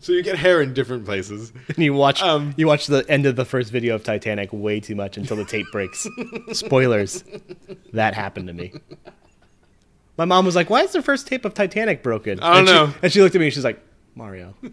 So 0.00 0.10
you 0.12 0.22
get 0.24 0.36
hair 0.36 0.60
in 0.60 0.74
different 0.74 1.04
places. 1.04 1.52
And 1.68 1.78
you 1.84 1.94
watch 1.94 2.20
Um, 2.22 2.54
you 2.56 2.66
watch 2.66 2.86
the 2.88 3.04
end 3.08 3.24
of 3.24 3.36
the 3.36 3.44
first 3.44 3.70
video 3.70 3.94
of 3.94 4.02
Titanic 4.02 4.48
way 4.52 4.80
too 4.80 4.96
much 4.96 5.16
until 5.16 5.36
the 5.36 5.44
tape 5.44 5.66
breaks. 5.70 6.08
Spoilers. 6.52 7.22
That 7.92 8.14
happened 8.14 8.48
to 8.48 8.52
me. 8.52 8.72
My 10.18 10.24
mom 10.24 10.44
was 10.44 10.56
like, 10.56 10.68
"Why 10.70 10.82
is 10.82 10.92
the 10.92 11.02
first 11.02 11.26
tape 11.28 11.44
of 11.44 11.54
Titanic 11.54 12.02
broken?" 12.02 12.40
I 12.40 12.48
don't 12.54 12.58
and 12.58 12.68
she- 12.68 12.74
know. 12.74 12.94
and 13.02 13.12
she 13.12 13.22
looked 13.22 13.34
at 13.36 13.38
me 13.38 13.46
and 13.46 13.54
she's 13.54 13.64
like, 13.64 13.80
"Mario." 14.14 14.54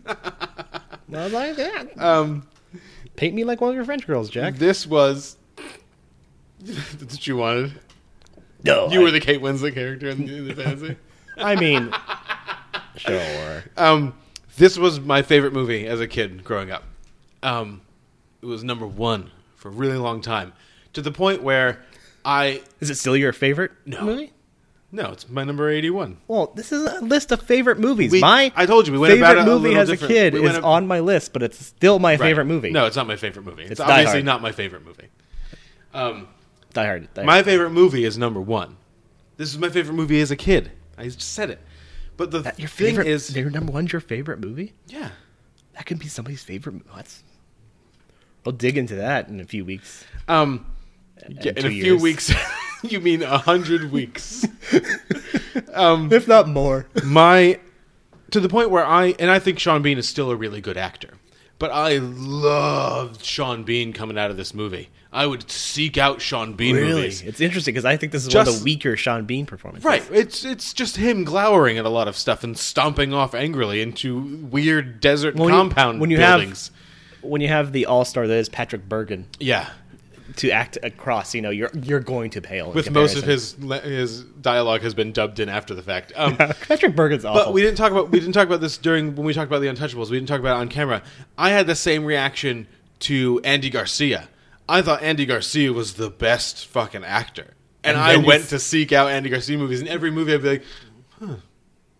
And 1.07 1.17
I 1.17 1.27
like, 1.27 1.57
"Yeah." 1.57 1.85
Um, 1.97 2.47
Paint 3.15 3.33
me 3.33 3.43
like 3.43 3.59
one 3.61 3.71
of 3.71 3.75
your 3.75 3.83
French 3.85 4.05
girls, 4.05 4.29
Jack. 4.29 4.55
this 4.55 4.85
was 4.85 5.37
that's 6.59 7.13
what 7.13 7.27
you 7.27 7.37
wanted. 7.37 7.73
No, 8.63 8.89
You 8.91 8.99
I- 9.01 9.03
were 9.03 9.11
the 9.11 9.19
Kate 9.19 9.41
Winslet 9.41 9.73
character 9.73 10.09
in 10.09 10.25
the, 10.27 10.35
in 10.37 10.47
the 10.47 10.55
fantasy. 10.55 10.95
I 11.37 11.55
mean, 11.55 11.91
sure. 12.97 13.63
Um, 13.77 14.13
this 14.57 14.77
was 14.77 14.99
my 14.99 15.21
favorite 15.21 15.53
movie 15.53 15.87
as 15.87 15.99
a 16.01 16.07
kid 16.07 16.43
growing 16.43 16.69
up. 16.71 16.83
Um, 17.41 17.81
it 18.41 18.45
was 18.45 18.63
number 18.63 18.85
one 18.85 19.31
for 19.55 19.69
a 19.69 19.71
really 19.71 19.97
long 19.97 20.21
time, 20.21 20.53
to 20.93 21.01
the 21.01 21.11
point 21.11 21.41
where 21.41 21.81
I 22.25 22.61
Is 22.81 22.89
it 22.89 22.95
still 22.95 23.15
your 23.17 23.33
favorite 23.33 23.71
No. 23.85 24.03
movie? 24.03 24.31
No, 24.91 25.11
it's 25.11 25.29
my 25.29 25.43
number 25.43 25.69
eighty-one. 25.69 26.17
Well, 26.27 26.51
this 26.55 26.71
is 26.71 26.83
a 26.83 27.01
list 27.01 27.31
of 27.31 27.41
favorite 27.41 27.79
movies. 27.79 28.11
We- 28.11 28.21
my 28.21 28.51
I 28.55 28.65
told 28.65 28.87
you, 28.87 28.93
we 28.93 28.99
went 28.99 29.13
favorite 29.13 29.37
a 29.39 29.45
movie 29.45 29.69
little 29.69 29.81
as 29.81 29.89
a 29.89 29.97
kid 29.97 30.33
We 30.33 30.47
is 30.47 30.57
on 30.57 30.87
my 30.87 30.99
list, 30.99 31.31
but 31.33 31.43
it's 31.43 31.63
still 31.63 31.99
my 31.99 32.11
Right. 32.13 32.19
favorite 32.19 32.45
movie. 32.45 32.71
No, 32.71 32.85
it's 32.85 32.95
not 32.95 33.07
my 33.07 33.15
favorite 33.15 33.43
movie. 33.45 33.63
It's, 33.63 33.71
It's 33.73 33.79
obviously 33.79 34.23
not 34.23 34.41
my 34.41 34.51
favorite 34.51 34.85
movie. 34.85 35.07
Um, 35.93 36.27
Die 36.73 36.85
Hard. 36.85 37.13
Die 37.13 37.23
my 37.23 37.33
Hard. 37.33 37.45
favorite 37.45 37.69
movie 37.71 38.03
is 38.05 38.17
number 38.17 38.41
one. 38.41 38.77
This 39.37 39.49
is 39.51 39.57
my 39.57 39.69
favorite 39.69 39.93
movie 39.95 40.19
as 40.21 40.31
a 40.31 40.35
kid. 40.35 40.71
I 40.97 41.03
just 41.05 41.21
said 41.21 41.49
it. 41.49 41.59
But 42.17 42.31
the 42.31 42.39
Your 42.57 42.67
thing 42.67 42.67
favorite 42.67 43.07
is, 43.07 43.35
your 43.35 43.49
number 43.49 43.71
one's 43.71 43.93
your 43.93 44.01
favorite 44.01 44.39
movie. 44.39 44.73
yeah. 44.87 45.09
That 45.75 45.85
could 45.85 45.97
be 45.99 46.07
somebody's 46.09 46.43
favorite. 46.43 46.81
That's. 46.93 47.23
We'll 48.45 48.55
dig 48.55 48.77
into 48.77 48.95
that 48.95 49.29
in 49.29 49.39
a 49.39 49.45
few 49.45 49.63
weeks. 49.63 50.03
Um, 50.27 50.65
yeah, 51.27 51.51
in 51.55 51.63
two 51.63 51.67
a 51.67 51.71
few 51.71 51.97
weeks, 51.97 52.33
you 52.83 52.99
mean 52.99 53.23
a 53.23 53.37
hundred 53.37 53.91
weeks? 53.91 54.45
Um, 55.73 56.11
if 56.11 56.27
not 56.27 56.47
more. 56.47 56.87
my 57.03 57.59
to 58.31 58.39
the 58.39 58.49
point 58.49 58.69
where 58.69 58.85
I 58.85 59.15
and 59.19 59.29
I 59.31 59.39
think 59.39 59.59
Sean 59.59 59.81
Bean 59.81 59.97
is 59.97 60.07
still 60.07 60.29
a 60.31 60.35
really 60.35 60.61
good 60.61 60.77
actor. 60.77 61.13
But 61.57 61.71
I 61.71 61.97
loved 61.97 63.23
Sean 63.25 63.63
Bean 63.63 63.91
coming 63.93 64.17
out 64.17 64.31
of 64.31 64.37
this 64.37 64.53
movie. 64.53 64.89
I 65.11 65.25
would 65.25 65.49
seek 65.49 65.97
out 65.97 66.21
Sean 66.21 66.53
Bean 66.53 66.75
Really, 66.75 66.93
movies. 66.93 67.21
it's 67.23 67.41
interesting 67.41 67.73
because 67.73 67.83
I 67.85 67.97
think 67.97 68.11
this 68.11 68.25
is 68.27 68.33
one 68.33 68.47
of 68.47 68.59
the 68.59 68.63
weaker 68.63 68.95
Sean 68.95 69.25
Bean 69.25 69.45
performances. 69.45 69.85
Right. 69.85 70.03
It's 70.11 70.45
it's 70.45 70.71
just 70.73 70.97
him 70.97 71.23
glowering 71.23 71.77
at 71.77 71.85
a 71.85 71.89
lot 71.89 72.07
of 72.07 72.15
stuff 72.15 72.43
and 72.43 72.57
stomping 72.57 73.13
off 73.13 73.33
angrily 73.35 73.81
into 73.81 74.19
weird 74.51 74.99
desert 75.01 75.35
When 75.35 75.49
you- 75.49 75.55
compound 75.55 75.99
when 75.99 76.11
you 76.11 76.17
buildings. 76.17 76.71
have 77.21 77.23
when 77.31 77.41
you 77.41 77.47
have 77.49 77.73
the 77.73 77.85
all 77.87 78.05
star 78.05 78.27
that 78.27 78.35
is 78.37 78.47
Patrick 78.49 78.87
Bergin 78.87 79.25
yeah. 79.39 79.69
To 80.37 80.51
act 80.51 80.77
across, 80.83 81.33
you 81.33 81.41
know, 81.41 81.49
you're 81.49 81.71
you're 81.73 81.99
going 81.99 82.29
to 82.31 82.41
pale. 82.41 82.71
With 82.71 82.91
most 82.91 83.17
of 83.17 83.23
his 83.23 83.53
his 83.83 84.23
dialogue 84.23 84.81
has 84.81 84.93
been 84.93 85.11
dubbed 85.11 85.39
in 85.39 85.49
after 85.49 85.73
the 85.73 85.81
fact. 85.81 86.13
Um, 86.15 86.35
Patrick 86.37 86.95
Bergin's 86.95 87.25
awful. 87.25 87.45
But 87.45 87.53
we 87.53 87.61
didn't 87.61 87.77
talk 87.77 87.91
about 87.91 88.09
we 88.09 88.19
didn't 88.19 88.33
talk 88.33 88.47
about 88.47 88.61
this 88.61 88.77
during 88.77 89.15
when 89.15 89.25
we 89.25 89.33
talked 89.33 89.47
about 89.47 89.59
the 89.59 89.67
Untouchables. 89.67 90.09
We 90.09 90.17
didn't 90.17 90.27
talk 90.29 90.39
about 90.39 90.57
it 90.57 90.61
on 90.61 90.69
camera. 90.69 91.01
I 91.37 91.49
had 91.49 91.67
the 91.67 91.75
same 91.75 92.05
reaction 92.05 92.67
to 93.01 93.41
Andy 93.43 93.69
Garcia. 93.69 94.29
I 94.67 94.81
thought 94.81 95.01
Andy 95.01 95.25
Garcia 95.25 95.73
was 95.73 95.95
the 95.95 96.09
best 96.09 96.67
fucking 96.67 97.03
actor, 97.03 97.53
and, 97.83 97.97
And 97.97 97.97
I 97.97 98.17
went 98.17 98.49
to 98.49 98.59
seek 98.59 98.91
out 98.91 99.09
Andy 99.09 99.29
Garcia 99.29 99.57
movies. 99.57 99.81
In 99.81 99.87
every 99.87 100.11
movie, 100.11 100.33
I'd 100.33 100.43
be 100.43 100.49
like, 100.49 100.63
"Huh, 101.19 101.35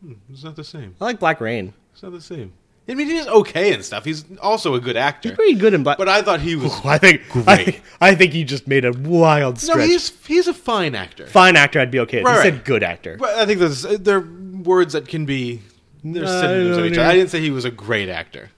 hmm, 0.02 0.14
it's 0.32 0.44
not 0.44 0.56
the 0.56 0.64
same. 0.64 0.96
I 1.02 1.06
like 1.06 1.20
Black 1.20 1.42
Rain. 1.42 1.74
It's 1.94 2.04
not 2.04 2.12
the 2.12 2.22
same." 2.22 2.54
I 2.90 2.96
mean, 2.96 3.08
he's 3.08 3.28
okay 3.28 3.74
and 3.74 3.86
stuff. 3.86 4.04
He's 4.04 4.26
also 4.42 4.74
a 4.74 4.80
good 4.80 4.98
actor. 4.98 5.30
He's 5.30 5.36
pretty 5.36 5.54
good 5.56 5.74
in 5.76 5.84
Black. 5.84 5.98
But 6.00 6.10
I 6.10 6.22
thought 6.24 6.42
he 6.42 6.56
was. 6.56 6.74
I 6.86 6.98
think 6.98 7.22
great. 7.30 7.48
I, 7.48 7.82
I 8.02 8.16
think 8.16 8.34
you 8.34 8.44
just 8.44 8.68
made 8.68 8.84
a 8.84 8.92
wild 8.92 9.64
no, 9.68 9.78
he's 9.78 10.10
he's 10.26 10.48
a 10.48 10.54
fine 10.54 10.96
actor. 10.96 11.28
fine 11.28 11.56
actor. 11.56 11.80
I'd 11.80 11.92
be 11.92 12.00
okay. 12.00 12.18
with. 12.20 12.26
Right, 12.26 12.34
you 12.34 12.40
right. 12.40 12.54
said 12.56 12.66
good 12.66 12.84
actor. 12.84 13.18
But 13.18 13.36
I 13.36 13.46
think 13.46 13.60
there's 13.60 13.84
they're 13.84 14.22
words 14.22 14.94
that 14.94 15.08
can 15.08 15.26
be 15.26 15.62
they're 16.04 16.24
No, 16.24 16.42
synonyms 16.42 16.78
of 16.78 16.86
each 16.86 16.98
other. 16.98 17.10
I 17.10 17.14
didn't 17.16 17.30
say 17.30 17.42
he 17.42 17.52
was 17.52 17.66
a 17.66 17.72
great 17.72 18.10
actor. 18.10 18.50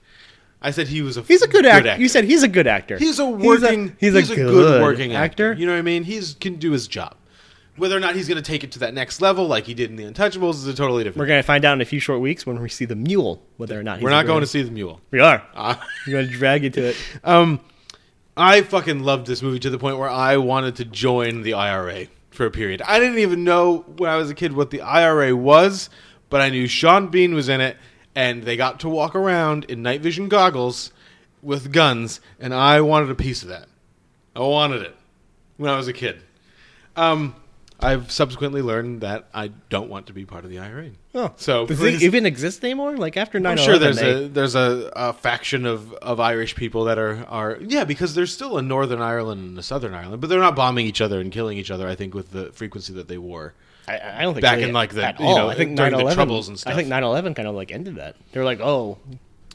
I 0.62 0.70
said 0.70 0.86
he 0.86 1.02
was 1.02 1.16
a 1.16 1.22
He's 1.22 1.42
a 1.42 1.48
good, 1.48 1.66
actor. 1.66 2.00
You 2.00 2.08
said 2.08 2.24
he's 2.24 2.44
a 2.44 2.48
good 2.48 2.68
actor. 2.68 2.96
he's 2.96 3.18
a 3.18 3.26
working 3.26 3.96
He's 3.98 4.14
a, 4.14 4.34
good, 4.34 4.80
working 4.80 5.12
actor. 5.12 5.50
actor. 5.50 5.60
You 5.60 5.66
know 5.66 5.72
what 5.72 5.80
I 5.80 5.82
mean? 5.82 6.04
He's 6.04 6.34
can 6.34 6.56
do 6.56 6.70
his 6.70 6.86
job. 6.86 7.16
Whether 7.76 7.96
or 7.96 8.00
not 8.00 8.14
he's 8.14 8.28
going 8.28 8.36
to 8.36 8.42
take 8.42 8.64
it 8.64 8.72
to 8.72 8.80
that 8.80 8.92
next 8.92 9.22
level, 9.22 9.46
like 9.46 9.64
he 9.64 9.72
did 9.72 9.88
in 9.88 9.96
the 9.96 10.04
Untouchables, 10.04 10.54
is 10.54 10.66
a 10.66 10.74
totally 10.74 11.04
different. 11.04 11.20
We're 11.20 11.26
gonna 11.26 11.42
find 11.42 11.64
out 11.64 11.72
in 11.72 11.80
a 11.80 11.86
few 11.86 12.00
short 12.00 12.20
weeks 12.20 12.44
when 12.44 12.60
we 12.60 12.68
see 12.68 12.84
the 12.84 12.96
mule 12.96 13.42
whether 13.56 13.78
or 13.80 13.82
not 13.82 13.98
he's 13.98 14.04
We're 14.04 14.10
not 14.10 14.26
going 14.26 14.40
to 14.42 14.46
see 14.46 14.62
the 14.62 14.70
mule. 14.70 15.00
We 15.10 15.20
are. 15.20 15.42
Uh, 15.54 15.76
We're 16.06 16.22
gonna 16.22 16.36
drag 16.36 16.64
you 16.64 16.70
to 16.70 16.88
it. 16.88 16.96
um, 17.24 17.60
I 18.36 18.62
fucking 18.62 19.00
loved 19.00 19.26
this 19.26 19.42
movie 19.42 19.58
to 19.60 19.70
the 19.70 19.78
point 19.78 19.98
where 19.98 20.08
I 20.08 20.36
wanted 20.36 20.76
to 20.76 20.84
join 20.84 21.42
the 21.42 21.54
IRA 21.54 22.06
for 22.30 22.46
a 22.46 22.50
period. 22.50 22.82
I 22.82 22.98
didn't 22.98 23.18
even 23.18 23.44
know 23.44 23.84
when 23.96 24.10
I 24.10 24.16
was 24.16 24.30
a 24.30 24.34
kid 24.34 24.52
what 24.54 24.70
the 24.70 24.80
IRA 24.80 25.36
was, 25.36 25.90
but 26.30 26.40
I 26.40 26.48
knew 26.48 26.66
Sean 26.66 27.08
Bean 27.08 27.34
was 27.34 27.48
in 27.48 27.60
it, 27.60 27.76
and 28.14 28.42
they 28.42 28.56
got 28.56 28.80
to 28.80 28.88
walk 28.88 29.14
around 29.14 29.64
in 29.64 29.82
night 29.82 30.00
vision 30.00 30.28
goggles 30.28 30.92
with 31.42 31.72
guns, 31.72 32.20
and 32.40 32.54
I 32.54 32.80
wanted 32.80 33.10
a 33.10 33.14
piece 33.14 33.42
of 33.42 33.48
that. 33.48 33.68
I 34.34 34.40
wanted 34.40 34.82
it 34.82 34.96
when 35.58 35.70
I 35.70 35.76
was 35.76 35.88
a 35.88 35.92
kid. 35.92 36.22
Um, 36.96 37.34
I've 37.82 38.10
subsequently 38.10 38.62
learned 38.62 39.00
that 39.00 39.26
I 39.34 39.48
don't 39.68 39.88
want 39.90 40.06
to 40.06 40.12
be 40.12 40.24
part 40.24 40.44
of 40.44 40.50
the 40.50 40.58
IRA. 40.60 40.90
Oh, 41.14 41.32
So 41.36 41.66
does 41.66 41.82
it 41.82 42.02
even 42.02 42.24
exist 42.26 42.64
anymore? 42.64 42.96
Like 42.96 43.16
after 43.16 43.38
9 43.40 43.58
I'm 43.58 43.64
sure 43.64 43.78
there's 43.78 44.00
a 44.00 44.28
there's 44.28 44.54
a, 44.54 44.90
a 44.94 45.12
faction 45.12 45.66
of, 45.66 45.92
of 45.94 46.20
Irish 46.20 46.54
people 46.54 46.84
that 46.84 46.98
are, 46.98 47.24
are 47.28 47.58
yeah 47.60 47.84
because 47.84 48.14
there's 48.14 48.32
still 48.32 48.56
a 48.58 48.62
Northern 48.62 49.02
Ireland 49.02 49.42
and 49.50 49.58
a 49.58 49.62
Southern 49.62 49.94
Ireland, 49.94 50.20
but 50.20 50.30
they're 50.30 50.40
not 50.40 50.56
bombing 50.56 50.86
each 50.86 51.00
other 51.00 51.20
and 51.20 51.32
killing 51.32 51.58
each 51.58 51.70
other. 51.70 51.86
I 51.88 51.94
think 51.94 52.14
with 52.14 52.30
the 52.30 52.52
frequency 52.52 52.92
that 52.94 53.08
they 53.08 53.18
were. 53.18 53.52
I, 53.88 53.98
I 54.18 54.22
don't 54.22 54.34
think 54.34 54.42
back 54.42 54.58
they- 54.58 54.64
in, 54.68 54.72
like, 54.72 54.94
the- 54.94 55.14
you 55.18 55.24
know, 55.24 55.48
I 55.50 55.54
think 55.56 55.76
during 55.76 55.92
the 55.92 56.04
9/11 56.04 56.14
Troubles 56.14 56.48
and 56.48 56.58
stuff. 56.58 56.72
I 56.72 56.76
think 56.76 56.88
9/11 56.88 57.34
kind 57.34 57.48
of 57.48 57.54
like 57.56 57.72
ended 57.72 57.96
that. 57.96 58.14
They're 58.30 58.44
like, 58.44 58.60
oh, 58.60 58.98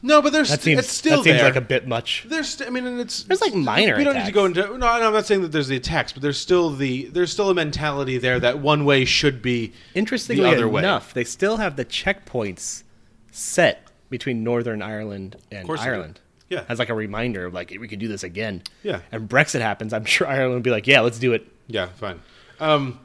No, 0.02 0.22
but 0.22 0.32
there's 0.32 0.50
that 0.50 0.62
seems 0.62 0.80
it's 0.80 0.92
still 0.92 1.18
that 1.18 1.24
seems 1.24 1.38
there. 1.38 1.46
like 1.46 1.56
a 1.56 1.62
bit 1.62 1.88
much. 1.88 2.26
There's, 2.28 2.50
st- 2.50 2.70
I 2.70 2.72
mean, 2.72 2.86
and 2.86 3.00
it's 3.00 3.24
There's, 3.24 3.42
like, 3.42 3.56
minor 3.56 3.98
We 3.98 4.04
don't 4.04 4.16
need 4.16 4.26
to 4.26 4.32
go 4.32 4.46
into. 4.46 4.62
No, 4.62 4.78
no, 4.78 4.88
I'm 4.88 5.14
not 5.14 5.26
saying 5.26 5.42
that 5.42 5.52
there's 5.52 5.68
the 5.68 5.76
attacks, 5.78 6.14
but 6.14 6.22
there's 6.22 6.40
still 6.40 6.70
the 6.70 7.06
there's 7.06 7.32
still 7.32 7.50
a 7.50 7.54
mentality 7.56 8.18
there 8.18 8.40
that 8.40 8.60
one 8.60 8.86
way 8.86 9.06
should 9.06 9.42
be 9.42 9.74
Interestingly 9.96 10.44
the 10.44 10.50
other 10.50 10.68
way. 10.68 10.82
enough, 10.82 11.14
they 11.14 11.24
still 11.24 11.58
have 11.58 11.76
the 11.78 11.86
checkpoints 11.86 12.84
set 13.32 13.90
between 14.10 14.44
Northern 14.44 14.82
Ireland 14.82 15.36
and. 15.52 15.70
Ireland. 15.70 16.20
Yeah. 16.50 16.64
as 16.70 16.80
like 16.80 16.88
a 16.88 16.94
reminder 16.94 17.46
of 17.46 17.54
like 17.54 17.76
we 17.78 17.88
could 17.90 18.00
do 18.00 18.08
this 18.08 18.24
again. 18.24 18.62
Yeah. 18.84 19.02
and 19.12 19.28
Brexit 19.28 19.60
happens. 19.62 19.92
I'm 19.94 20.06
sure 20.16 20.28
Ireland 20.28 20.54
would 20.54 20.64
be 20.64 20.70
like, 20.72 20.88
yeah, 20.88 21.02
let's 21.02 21.20
do 21.20 21.34
it. 21.34 21.46
Yeah, 21.68 21.88
fine. 21.88 22.22
Um, 22.60 23.00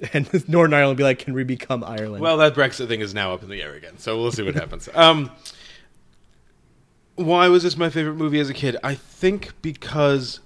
And 0.12 0.28
Northern 0.48 0.74
Ireland 0.74 0.90
would 0.90 0.98
be 0.98 1.04
like, 1.04 1.20
can 1.20 1.32
we 1.34 1.42
become 1.44 1.82
Ireland? 1.82 2.22
Well, 2.22 2.36
that 2.38 2.54
Brexit 2.54 2.86
thing 2.88 3.00
is 3.00 3.14
now 3.14 3.32
up 3.32 3.42
in 3.42 3.48
the 3.48 3.62
air 3.62 3.72
again, 3.74 3.98
so 3.98 4.20
we'll 4.20 4.30
see 4.32 4.42
what 4.42 4.54
happens. 4.54 4.88
Um, 4.94 5.30
why 7.16 7.48
was 7.48 7.62
this 7.62 7.76
my 7.76 7.90
favorite 7.90 8.14
movie 8.14 8.38
as 8.40 8.48
a 8.50 8.54
kid? 8.54 8.76
I 8.84 8.94
think 8.94 9.52
because 9.62 10.40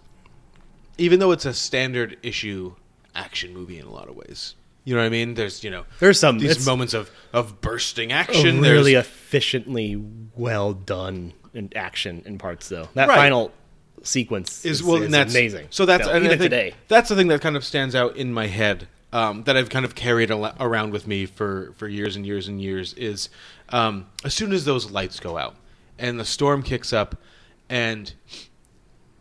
even 0.99 1.19
though 1.21 1.33
it's 1.33 1.47
a 1.47 1.55
standard 1.55 2.17
issue 2.23 2.75
action 3.15 3.53
movie 3.55 3.79
in 3.79 3.87
a 3.87 3.91
lot 3.91 4.09
of 4.09 4.17
ways, 4.17 4.55
you 4.85 4.95
know 4.95 5.01
what 5.01 5.07
I 5.07 5.11
mean. 5.11 5.35
There's 5.35 5.63
you 5.65 5.71
know 5.71 5.85
There's 5.99 6.19
some- 6.19 6.39
these 6.39 6.65
moments 6.67 6.95
of 6.95 7.11
of 7.33 7.61
bursting 7.61 8.13
action. 8.13 8.61
really 8.61 8.95
There's 8.95 9.07
efficiently 9.07 10.03
well 10.35 10.73
done 10.73 11.33
in 11.55 11.71
action 11.77 12.23
in 12.25 12.39
parts 12.39 12.69
though. 12.69 12.89
That 12.95 13.09
Right. 13.09 13.17
final 13.17 13.53
sequence 14.03 14.65
is 14.65 14.81
is, 14.81 14.83
well, 14.85 15.03
is 15.03 15.11
that's 15.11 15.33
amazing. 15.35 15.67
So 15.71 15.85
that's 15.85 16.07
I 16.09 16.17
even 16.17 16.29
think 16.31 16.41
today. 16.41 16.75
That's 16.89 17.09
the 17.09 17.17
thing 17.17 17.29
that 17.29 17.41
kind 17.41 17.57
of 17.57 17.65
stands 17.65 17.95
out 17.95 18.17
in 18.17 18.33
my 18.33 18.47
head 18.47 18.89
um, 19.13 19.43
that 19.45 19.57
I've 19.57 19.69
kind 19.69 19.85
of 19.85 19.95
carried 19.97 20.31
al- 20.31 20.55
around 20.61 20.93
with 20.93 21.07
me 21.07 21.27
for 21.27 21.73
for 21.77 21.89
years 21.89 22.15
and 22.17 22.25
years 22.25 22.47
and 22.49 22.61
years 22.63 22.95
is 22.95 23.29
um, 23.71 24.07
as 24.25 24.33
soon 24.35 24.53
as 24.53 24.65
those 24.65 24.91
lights 24.91 25.19
go 25.21 25.37
out 25.37 25.57
and 26.01 26.19
the 26.19 26.25
storm 26.25 26.63
kicks 26.63 26.93
up 26.93 27.21
and 27.69 28.13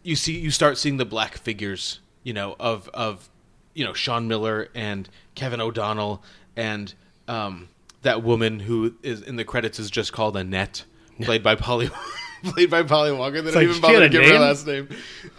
you 0.04 0.16
see 0.16 0.38
you 0.40 0.52
start 0.52 0.78
seeing 0.78 0.98
the 0.98 1.06
black 1.06 1.38
figures, 1.38 2.00
you 2.24 2.34
know, 2.34 2.56
of 2.60 2.90
of 2.94 3.30
you 3.74 3.86
know 3.86 3.94
Sean 3.94 4.28
Miller 4.28 4.70
and 4.74 5.08
Kevin 5.36 5.62
O'Donnell 5.62 6.24
and 6.56 6.94
um, 7.28 7.70
that 8.02 8.24
woman 8.24 8.60
who 8.60 8.96
is 9.04 9.22
in 9.22 9.36
the 9.36 9.46
credits 9.46 9.80
is 9.80 9.92
just 9.92 10.12
called 10.12 10.36
Annette, 10.36 10.84
played 11.22 11.44
by 11.44 11.56
Polly, 11.56 11.90
played 12.44 12.70
by 12.70 12.84
Polly 12.84 13.12
Walker. 13.12 13.42
They 13.42 13.52
don't 13.52 13.62
like, 13.62 13.70
even 13.70 13.82
bother 13.82 14.00
to 14.00 14.10
give 14.10 14.26
her 14.26 14.40
last 14.40 14.66
name. 14.66 14.90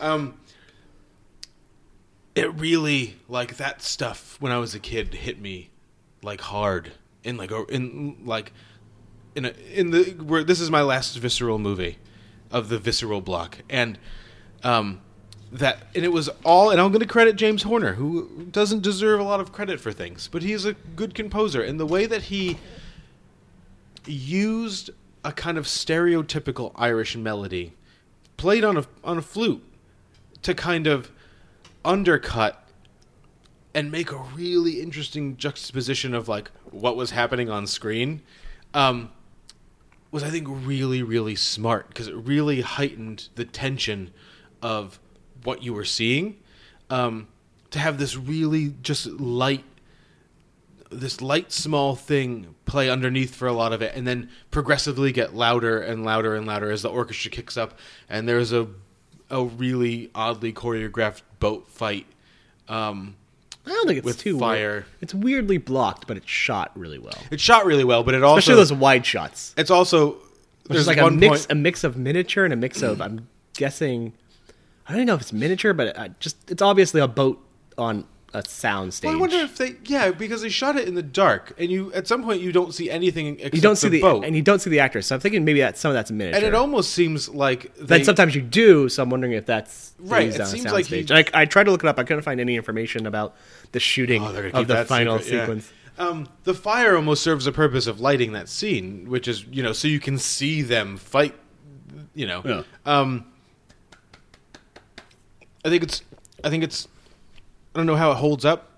Um, 0.00 0.34
it 2.34 2.54
really 2.54 3.16
like 3.28 3.56
that 3.56 3.82
stuff 3.82 4.36
when 4.40 4.52
I 4.52 4.58
was 4.58 4.74
a 4.74 4.78
kid 4.78 5.14
hit 5.14 5.40
me 5.40 5.70
like 6.22 6.40
hard 6.40 6.92
in 7.24 7.36
like 7.36 7.50
in 7.70 8.18
like 8.24 8.52
in 9.34 9.44
a, 9.44 9.54
in 9.72 9.90
the 9.90 10.04
where 10.22 10.44
this 10.44 10.60
is 10.60 10.70
my 10.70 10.82
last 10.82 11.16
visceral 11.18 11.58
movie 11.58 11.98
of 12.50 12.68
the 12.68 12.78
visceral 12.78 13.20
block. 13.20 13.58
And 13.68 13.98
um 14.62 15.00
that 15.52 15.86
and 15.94 16.04
it 16.04 16.12
was 16.12 16.28
all 16.44 16.70
and 16.70 16.80
I'm 16.80 16.88
going 16.90 17.00
to 17.00 17.06
credit 17.06 17.36
James 17.36 17.62
Horner 17.62 17.94
who 17.94 18.46
doesn't 18.50 18.82
deserve 18.82 19.18
a 19.18 19.24
lot 19.24 19.40
of 19.40 19.52
credit 19.52 19.80
for 19.80 19.92
things 19.92 20.28
but 20.28 20.42
he's 20.42 20.64
a 20.64 20.74
good 20.96 21.14
composer. 21.14 21.62
And 21.62 21.78
the 21.80 21.86
way 21.86 22.06
that 22.06 22.22
he 22.24 22.58
used 24.06 24.90
a 25.24 25.32
kind 25.32 25.58
of 25.58 25.66
stereotypical 25.66 26.72
Irish 26.76 27.16
melody 27.16 27.72
played 28.36 28.64
on 28.64 28.76
a 28.76 28.86
on 29.04 29.18
a 29.18 29.22
flute 29.22 29.62
to 30.42 30.54
kind 30.54 30.86
of 30.86 31.10
undercut 31.84 32.64
and 33.74 33.90
make 33.90 34.10
a 34.10 34.18
really 34.34 34.80
interesting 34.80 35.36
juxtaposition 35.36 36.14
of 36.14 36.28
like 36.28 36.50
what 36.70 36.96
was 36.96 37.10
happening 37.10 37.48
on 37.48 37.66
screen 37.66 38.22
um, 38.74 39.10
was 40.10 40.22
I 40.22 40.30
think 40.30 40.48
really 40.48 41.02
really 41.02 41.36
smart 41.36 41.88
because 41.88 42.08
it 42.08 42.14
really 42.14 42.60
heightened 42.60 43.28
the 43.34 43.44
tension 43.44 44.12
of 44.62 44.98
what 45.44 45.62
you 45.62 45.72
were 45.72 45.84
seeing. 45.84 46.38
Um, 46.88 47.28
to 47.70 47.78
have 47.78 47.98
this 47.98 48.16
really 48.16 48.74
just 48.82 49.06
light 49.06 49.64
this 50.90 51.20
light 51.20 51.52
small 51.52 51.94
thing 51.94 52.56
play 52.64 52.90
underneath 52.90 53.32
for 53.32 53.46
a 53.46 53.52
lot 53.52 53.72
of 53.72 53.80
it 53.80 53.94
and 53.94 54.08
then 54.08 54.28
progressively 54.50 55.12
get 55.12 55.36
louder 55.36 55.80
and 55.80 56.04
louder 56.04 56.34
and 56.34 56.48
louder 56.48 56.68
as 56.68 56.82
the 56.82 56.88
orchestra 56.88 57.30
kicks 57.30 57.56
up 57.56 57.78
and 58.08 58.28
there's 58.28 58.52
a 58.52 58.66
a 59.30 59.44
really 59.44 60.10
oddly 60.14 60.52
choreographed 60.52 61.22
boat 61.38 61.68
fight. 61.70 62.06
Um, 62.68 63.16
I 63.66 63.70
don't 63.70 63.86
think 63.86 63.98
it's 63.98 64.04
with 64.04 64.18
too 64.18 64.38
fire. 64.38 64.70
Weird. 64.70 64.84
It's 65.00 65.14
weirdly 65.14 65.58
blocked, 65.58 66.06
but 66.06 66.16
it 66.16 66.28
shot 66.28 66.72
really 66.74 66.98
well. 66.98 67.18
It 67.30 67.40
shot 67.40 67.66
really 67.66 67.84
well 67.84 68.02
but 68.02 68.14
it 68.14 68.22
also 68.22 68.38
Especially 68.38 68.56
those 68.56 68.72
wide 68.72 69.04
shots. 69.06 69.54
it's 69.56 69.70
also 69.70 70.12
Which 70.12 70.20
there's 70.68 70.86
like 70.86 70.98
a 70.98 71.10
mix, 71.10 71.28
point 71.28 71.46
a 71.50 71.54
mix 71.54 71.84
of 71.84 71.96
miniature 71.96 72.44
and 72.44 72.52
a 72.52 72.56
mix 72.56 72.82
of 72.82 73.00
I'm 73.00 73.28
guessing. 73.54 74.12
I 74.86 74.92
don't 74.92 74.98
even 75.02 75.06
know 75.06 75.14
if 75.14 75.20
it's 75.20 75.32
miniature, 75.32 75.72
but 75.72 75.96
uh 75.96 76.08
just 76.20 76.50
it's 76.50 76.62
obviously 76.62 77.00
a 77.00 77.08
boat 77.08 77.44
on 77.78 78.06
a 78.32 78.44
sound 78.48 78.94
stage. 78.94 79.08
well, 79.08 79.16
I 79.16 79.20
wonder 79.20 79.36
if 79.38 79.56
they 79.56 79.74
yeah 79.86 80.10
because 80.12 80.42
they 80.42 80.48
shot 80.48 80.76
it 80.76 80.86
in 80.86 80.94
the 80.94 81.02
dark 81.02 81.52
and 81.58 81.68
you 81.70 81.92
at 81.94 82.06
some 82.06 82.22
point 82.22 82.40
you 82.40 82.52
don't 82.52 82.72
see 82.72 82.88
anything 82.90 83.34
except 83.36 83.54
you 83.56 83.60
don't 83.60 83.76
see 83.76 83.88
the, 83.88 84.00
boat 84.00 84.24
and 84.24 84.36
you 84.36 84.42
don't 84.42 84.60
see 84.60 84.70
the 84.70 84.78
actors. 84.80 85.06
So 85.06 85.16
I'm 85.16 85.20
thinking 85.20 85.44
maybe 85.44 85.60
that 85.60 85.76
some 85.76 85.90
of 85.90 85.94
that's 85.94 86.10
a 86.10 86.12
miniature. 86.14 86.38
and 86.38 86.46
it 86.46 86.54
almost 86.54 86.92
seems 86.92 87.28
like 87.28 87.74
they, 87.76 87.96
then 87.98 88.04
sometimes 88.04 88.34
you 88.34 88.42
do. 88.42 88.88
So 88.88 89.02
I'm 89.02 89.10
wondering 89.10 89.32
if 89.32 89.46
that's 89.46 89.94
Right, 89.98 90.28
it 90.28 90.40
on 90.40 90.46
seems 90.46 90.62
sound 90.62 90.74
like 90.74 90.86
he- 90.86 91.06
I, 91.10 91.24
I 91.34 91.44
tried 91.44 91.64
to 91.64 91.70
look 91.72 91.82
it 91.84 91.88
up. 91.88 91.98
I 91.98 92.04
couldn't 92.04 92.22
find 92.22 92.40
any 92.40 92.56
information 92.56 93.06
about 93.06 93.34
the 93.72 93.80
shooting 93.80 94.22
Oh, 94.22 94.34
of 94.54 94.66
the 94.68 94.84
final 94.84 95.18
secret, 95.18 95.34
yeah. 95.36 95.40
sequence. 95.42 95.72
Um, 95.98 96.28
the 96.44 96.54
fire 96.54 96.96
almost 96.96 97.22
serves 97.22 97.46
a 97.46 97.52
purpose 97.52 97.86
of 97.86 98.00
lighting 98.00 98.32
that 98.32 98.48
scene, 98.48 99.10
which 99.10 99.28
is 99.28 99.44
you 99.46 99.62
know 99.62 99.72
so 99.72 99.88
you 99.88 100.00
can 100.00 100.16
see 100.18 100.62
them 100.62 100.96
fight. 100.96 101.34
You 102.14 102.26
know, 102.26 102.42
Yeah. 102.44 102.62
um, 102.86 103.26
I 105.64 105.68
think 105.68 105.82
it's, 105.82 106.02
I 106.42 106.48
think 106.50 106.64
it's, 106.64 106.88
I 107.74 107.78
don't 107.78 107.86
know 107.86 107.96
how 107.96 108.10
it 108.12 108.16
holds 108.16 108.44
up, 108.44 108.70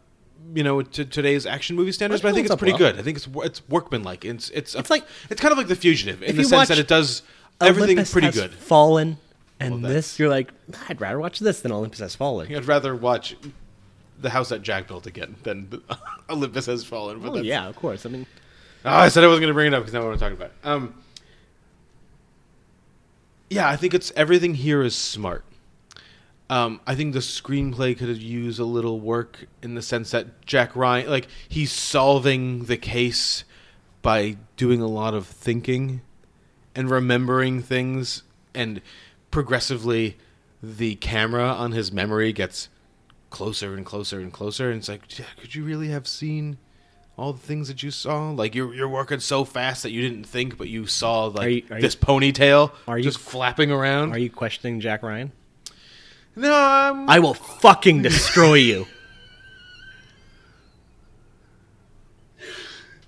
you 0.55 0.63
know, 0.63 0.83
to 0.83 1.05
today's 1.05 1.47
action 1.47 1.77
movie 1.77 1.93
standards, 1.93 2.21
It 2.21 2.25
but 2.25 2.29
I 2.31 2.33
think 2.35 2.47
it's 2.47 2.57
pretty 2.57 2.73
well. 2.73 2.79
good. 2.93 2.99
I 2.99 3.03
think 3.03 3.17
it's 3.17 3.29
it's 3.37 3.69
workmanlike. 3.69 4.25
It's 4.25 4.51
it's 4.51 4.75
It's 4.75 4.91
like- 4.91 5.05
it's 5.31 5.41
kind 5.41 5.53
of 5.53 5.59
like 5.59 5.69
the 5.69 5.77
fugitive 5.77 6.23
in 6.23 6.37
the 6.37 6.45
sense 6.45 6.69
that 6.69 6.79
it 6.79 6.89
does 6.89 7.23
everything 7.61 7.97
Olympus 7.97 8.13
pretty 8.13 8.27
Has 8.27 8.35
good. 8.35 8.53
Fallen, 8.53 9.17
and 9.61 9.85
this 9.85 10.19
you're 10.19 10.29
like, 10.29 10.51
I'd 10.89 11.01
rather 11.01 11.19
watch 11.19 11.39
this 11.39 11.61
than 11.61 11.73
Olympus 11.73 12.01
Has 12.01 12.15
Fallen. 12.15 12.55
I'd 12.55 12.65
rather 12.67 12.95
watch 12.97 13.37
the 14.21 14.31
house 14.31 14.51
that 14.51 14.63
Jack 14.63 14.87
built 14.89 15.07
again 15.07 15.37
than 15.43 15.83
Olympus 16.31 16.67
Has 16.67 16.85
Fallen. 16.85 17.21
But 17.21 17.31
Oh 17.33 17.37
yeah, 17.37 17.67
of 17.69 17.77
course. 17.77 18.05
I 18.05 18.09
mean, 18.11 18.27
Oh, 18.85 18.91
I 18.91 19.09
said 19.09 19.23
I 19.25 19.29
wasn't 19.29 19.43
going 19.43 19.51
to 19.51 19.55
bring 19.55 19.69
it 19.69 19.75
up 19.75 19.83
because 19.83 19.95
now 19.95 20.05
what 20.05 20.13
I'm 20.13 20.19
talking 20.19 20.37
about. 20.37 20.51
Um, 20.65 20.95
yeah, 23.49 23.69
I 23.69 23.77
think 23.77 23.95
it's 23.95 24.13
everything 24.17 24.55
here 24.55 24.83
is 24.83 24.95
smart. 24.97 25.45
Um, 26.53 26.81
I 26.87 26.95
think 26.95 27.15
the 27.15 27.21
screenplay 27.21 27.97
could 27.97 28.09
have 28.11 28.21
used 28.21 28.61
a 28.61 28.65
little 28.65 29.01
work 29.01 29.47
in 29.63 29.75
the 29.75 29.81
sense 29.81 30.11
that 30.11 30.45
Jack 30.45 30.77
Ryan, 30.77 31.09
like, 31.09 31.29
he's 31.49 31.73
solving 31.73 32.65
the 32.65 32.77
case 32.77 33.45
by 34.03 34.37
doing 34.59 34.83
a 34.83 34.87
lot 34.87 35.15
of 35.15 35.27
thinking 35.27 36.03
and 36.75 36.91
remembering 36.91 37.63
things, 37.63 38.23
and 38.55 38.83
progressively 39.31 40.17
the 40.63 40.95
camera 40.97 41.45
on 41.47 41.73
his 41.73 41.91
memory 41.91 42.33
gets 42.33 42.69
closer 43.31 43.75
and 43.75 43.87
closer 43.87 44.21
and 44.21 44.31
closer. 44.33 44.71
And 44.71 44.79
it's 44.81 44.89
like, 44.91 45.19
yeah, 45.19 45.25
could 45.41 45.55
you 45.55 45.65
really 45.65 45.89
have 45.89 46.07
seen 46.07 46.59
all 47.17 47.33
the 47.33 47.39
things 47.41 47.69
that 47.69 47.83
you 47.83 47.91
saw? 47.91 48.31
Like 48.31 48.55
you're 48.55 48.75
you're 48.75 48.89
working 48.89 49.21
so 49.21 49.45
fast 49.45 49.83
that 49.85 49.91
you 49.91 50.03
didn't 50.03 50.25
think, 50.25 50.59
but 50.59 50.69
you 50.69 50.87
saw 50.87 51.25
like 51.27 51.47
Are 51.47 51.51
you- 51.51 51.63
are 51.71 51.81
this 51.81 51.95
you- 51.95 52.01
ponytail 52.07 52.73
are 52.87 52.99
you- 52.99 53.05
just 53.05 53.19
flapping 53.19 53.71
around. 53.71 54.13
are 54.13 54.19
you 54.19 54.31
questioning 54.31 54.81
Jack 54.81 55.03
Ryan? 55.03 55.33
No, 56.37 56.53
I'm, 56.55 57.09
I 57.11 57.19
will 57.19 57.35
fucking 57.35 58.03
destroy 58.03 58.55
you. 58.55 58.87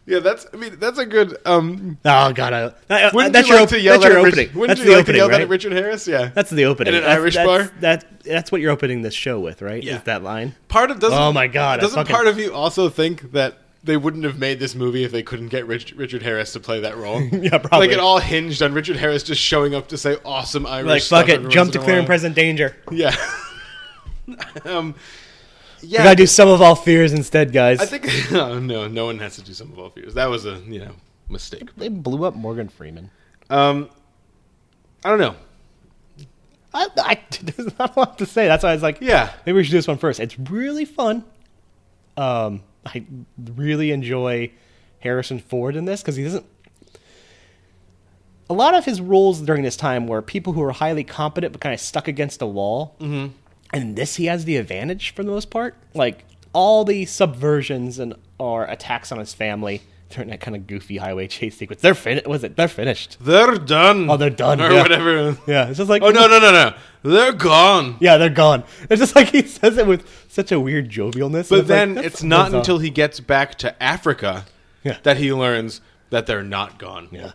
yeah, 0.07 0.19
that's. 0.19 0.47
I 0.53 0.57
mean, 0.57 0.77
that's 0.79 0.99
a 0.99 1.07
good. 1.07 1.39
Um, 1.47 1.97
Oh 2.05 2.33
god, 2.33 2.53
I, 2.53 2.73
I- 2.91 3.11
wouldn't 3.15 3.33
that's 3.33 3.49
you 3.49 3.55
your 3.55 3.61
like 3.63 3.69
op- 3.69 3.69
to 3.71 3.81
yell 3.81 3.95
that's 3.95 4.05
that 4.05 4.11
your 4.13 4.27
at 4.27 4.35
Rich- 4.37 4.55
Wouldn't 4.55 4.69
That's 4.69 4.81
you 4.81 4.87
the 4.87 4.97
like 4.97 5.07
to 5.07 5.13
opening, 5.13 5.17
yell 5.19 5.29
that 5.29 5.35
right? 5.35 5.43
at 5.43 5.49
Richard 5.49 5.73
Harris? 5.73 6.07
Yeah, 6.07 6.31
That's 6.35 6.51
the 6.51 6.65
opening. 6.67 6.93
In 6.93 6.99
an 6.99 7.03
That's- 7.05 7.19
Irish 7.21 7.35
that's, 7.35 7.47
bar? 7.47 7.71
That 7.81 8.23
that's 8.23 8.53
what 8.53 8.61
you're 8.61 8.71
opening 8.73 9.03
this 9.03 9.15
show 9.15 9.41
with, 9.41 9.63
right? 9.63 9.83
Yeah. 9.83 9.97
Is 9.97 10.03
that 10.03 10.23
line? 10.23 10.55
part 10.69 10.91
of 10.91 11.01
doesn't. 11.01 11.19
Oh 11.19 11.33
my 11.33 11.47
God, 11.47 11.81
Doesn't 11.81 11.97
fucking- 11.97 12.15
part 12.15 12.27
of 12.27 12.39
you 12.39 12.53
also 12.53 12.89
think 12.91 13.33
that 13.33 13.59
they 13.85 13.97
wouldn't 13.97 14.25
have 14.25 14.39
made 14.39 14.59
this 14.59 14.75
movie 14.75 15.05
if 15.05 15.13
they 15.13 15.23
couldn't 15.23 15.49
get 15.49 15.67
Rich, 15.67 15.93
Richard 15.93 16.23
Harris 16.23 16.53
to 16.55 16.61
play 16.61 16.81
that 16.81 16.97
role? 16.97 17.21
Yeah, 17.33 17.59
probably. 17.59 17.89
Like 17.89 17.91
it 17.91 18.01
all 18.01 18.19
hinged 18.19 18.63
on 18.63 18.73
Richard 18.73 18.97
Harris 18.97 19.23
just 19.23 19.41
showing 19.41 19.75
up 19.75 19.89
to 19.89 19.99
say 19.99 20.17
awesome 20.25 20.67
Irish 20.67 20.87
Like 20.89 21.03
stuff 21.03 21.27
fuck 21.27 21.29
it, 21.29 21.49
jump 21.51 21.73
to 21.73 21.79
clear 21.79 21.99
and 21.99 22.07
present 22.07 22.35
danger. 22.35 22.75
Yeah. 22.91 23.15
um, 24.65 24.95
We 25.83 25.89
yeah. 25.89 26.03
gotta 26.05 26.17
do 26.17 26.27
some 26.27 26.49
of 26.49 26.63
all 26.63 26.75
fears 26.75 27.13
instead, 27.13 27.53
guys. 27.53 27.79
I 27.81 27.87
think 27.87 28.09
no, 28.33 28.59
no, 28.59 28.89
no 28.89 29.05
one 29.07 29.19
has 29.19 29.37
to 29.37 29.43
do 29.43 29.53
some 29.53 29.71
of 29.73 29.79
all 29.79 29.91
fears. 29.91 30.15
That 30.15 30.31
was 30.31 30.47
a 30.47 30.57
you 30.67 30.79
know 30.79 30.93
mistake. 31.29 31.69
they 31.77 31.89
blew 31.89 32.25
up 32.25 32.35
Morgan 32.35 32.69
Freeman. 32.69 33.11
Um, 33.51 33.91
I 35.05 35.11
don't 35.11 35.19
know. 35.19 35.37
I, 36.73 36.89
I, 36.97 37.21
there's 37.43 37.79
not 37.79 37.95
a 37.97 38.01
lot 38.01 38.19
to 38.19 38.27
say. 38.27 38.47
That's 38.47 38.65
why 38.65 38.71
I 38.71 38.75
was 38.75 38.83
like, 38.83 38.99
Yeah. 39.01 39.31
maybe 39.45 39.57
we 39.57 39.65
should 39.65 39.71
do 39.73 39.77
this 39.79 39.87
one 39.87 39.99
first. 39.99 40.19
It's 40.19 40.39
really 40.39 40.85
fun. 40.87 41.23
Um, 42.17 42.63
I 42.87 43.05
really 43.39 43.91
enjoy 43.91 44.51
Harrison 45.01 45.39
Ford 45.39 45.77
in 45.77 45.85
this 45.85 46.03
because 46.03 46.17
he 46.17 46.25
doesn't. 46.25 46.47
A 48.51 48.55
lot 48.55 48.75
of 48.75 48.85
his 48.85 49.01
roles 49.01 49.41
during 49.41 49.63
this 49.63 49.77
time 49.77 50.07
were 50.07 50.21
people 50.21 50.53
who 50.53 50.61
were 50.61 50.73
highly 50.73 51.05
competent 51.05 51.53
but 51.53 51.61
kind 51.61 51.73
of 51.73 51.81
stuck 51.81 52.09
against 52.09 52.43
a 52.43 52.47
wall. 52.47 52.95
Mm-hmm. 53.01 53.33
And 53.73 53.97
this, 53.97 54.17
he 54.17 54.27
has 54.27 54.45
the 54.45 54.57
advantage 54.57 55.15
for 55.15 55.25
the 55.25 55.31
most 55.31 55.51
part. 55.51 55.77
Like 55.95 56.25
all 56.53 56.85
the 56.85 57.05
subversions 57.05 57.99
and 57.99 58.15
or 58.39 58.65
attacks 58.65 59.11
on 59.11 59.19
his 59.19 59.35
family 59.35 59.83
during 60.15 60.31
that 60.31 60.41
kind 60.41 60.57
of 60.57 60.67
goofy 60.67 60.97
highway 60.97 61.27
chase 61.37 61.57
sequence. 61.57 61.83
They're 61.83 61.95
fin- 61.95 62.23
Was 62.27 62.43
it? 62.45 62.57
They're 62.57 62.69
finished. 62.69 63.19
They're 63.21 63.57
done. 63.57 64.09
Oh, 64.09 64.17
they're 64.17 64.31
done, 64.31 64.61
or 64.61 64.71
yeah. 64.71 64.83
whatever. 64.83 65.37
Yeah, 65.47 65.69
it's 65.69 65.79
just 65.79 65.91
like 65.91 66.03
Oh 66.03 66.11
no 66.11 66.27
no 66.27 66.39
no 66.39 66.51
no! 66.53 66.75
They're 67.03 67.33
gone. 67.33 67.97
Yeah, 68.01 68.17
they're 68.17 68.31
gone. 68.31 68.65
It's 68.89 69.01
just 69.01 69.15
like 69.15 69.29
he 69.31 69.43
says 69.47 69.77
it 69.77 69.87
with 69.87 70.09
such 70.29 70.51
a 70.53 70.59
weird 70.59 70.89
jovialness. 70.91 71.51
But 71.51 71.59
like, 71.61 71.67
then 71.67 71.95
that's 71.95 72.07
it's 72.07 72.23
not 72.23 72.47
bizarre. 72.47 72.61
until 72.61 72.79
he 72.79 72.91
gets 72.91 73.21
back 73.21 73.57
to 73.59 73.83
Africa 73.83 74.47
Yeah. 74.83 74.99
that 75.03 75.17
he 75.19 75.33
learns 75.33 75.81
that 76.11 76.27
they're 76.27 76.43
not 76.43 76.79
gone. 76.79 77.09
yeah. 77.13 77.33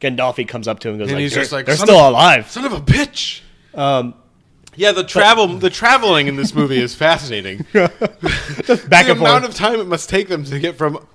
Gandalfi 0.00 0.48
comes 0.48 0.66
up 0.66 0.80
to 0.80 0.88
him 0.88 0.94
and 0.94 1.00
goes 1.00 1.08
And 1.10 1.16
like, 1.16 1.22
he's 1.22 1.34
"They're, 1.34 1.42
just 1.42 1.52
like, 1.52 1.66
they're 1.66 1.76
still 1.76 1.98
of- 2.00 2.10
alive." 2.12 2.50
Son 2.50 2.64
of 2.64 2.72
a 2.72 2.80
bitch. 2.80 3.40
Um, 3.74 4.14
Yeah, 4.74 4.90
the 4.92 5.04
travel, 5.04 5.46
the 5.58 5.70
traveling 5.70 6.26
in 6.28 6.36
this 6.36 6.54
movie 6.54 6.78
is 6.80 6.94
fascinating. 6.94 7.64
just 7.72 8.88
back 8.88 9.06
the 9.06 9.12
amount 9.12 9.44
forth. 9.44 9.44
of 9.50 9.54
time 9.54 9.78
it 9.80 9.86
must 9.86 10.08
take 10.08 10.28
them 10.28 10.44
to 10.44 10.58
get 10.58 10.76
from 10.78 11.06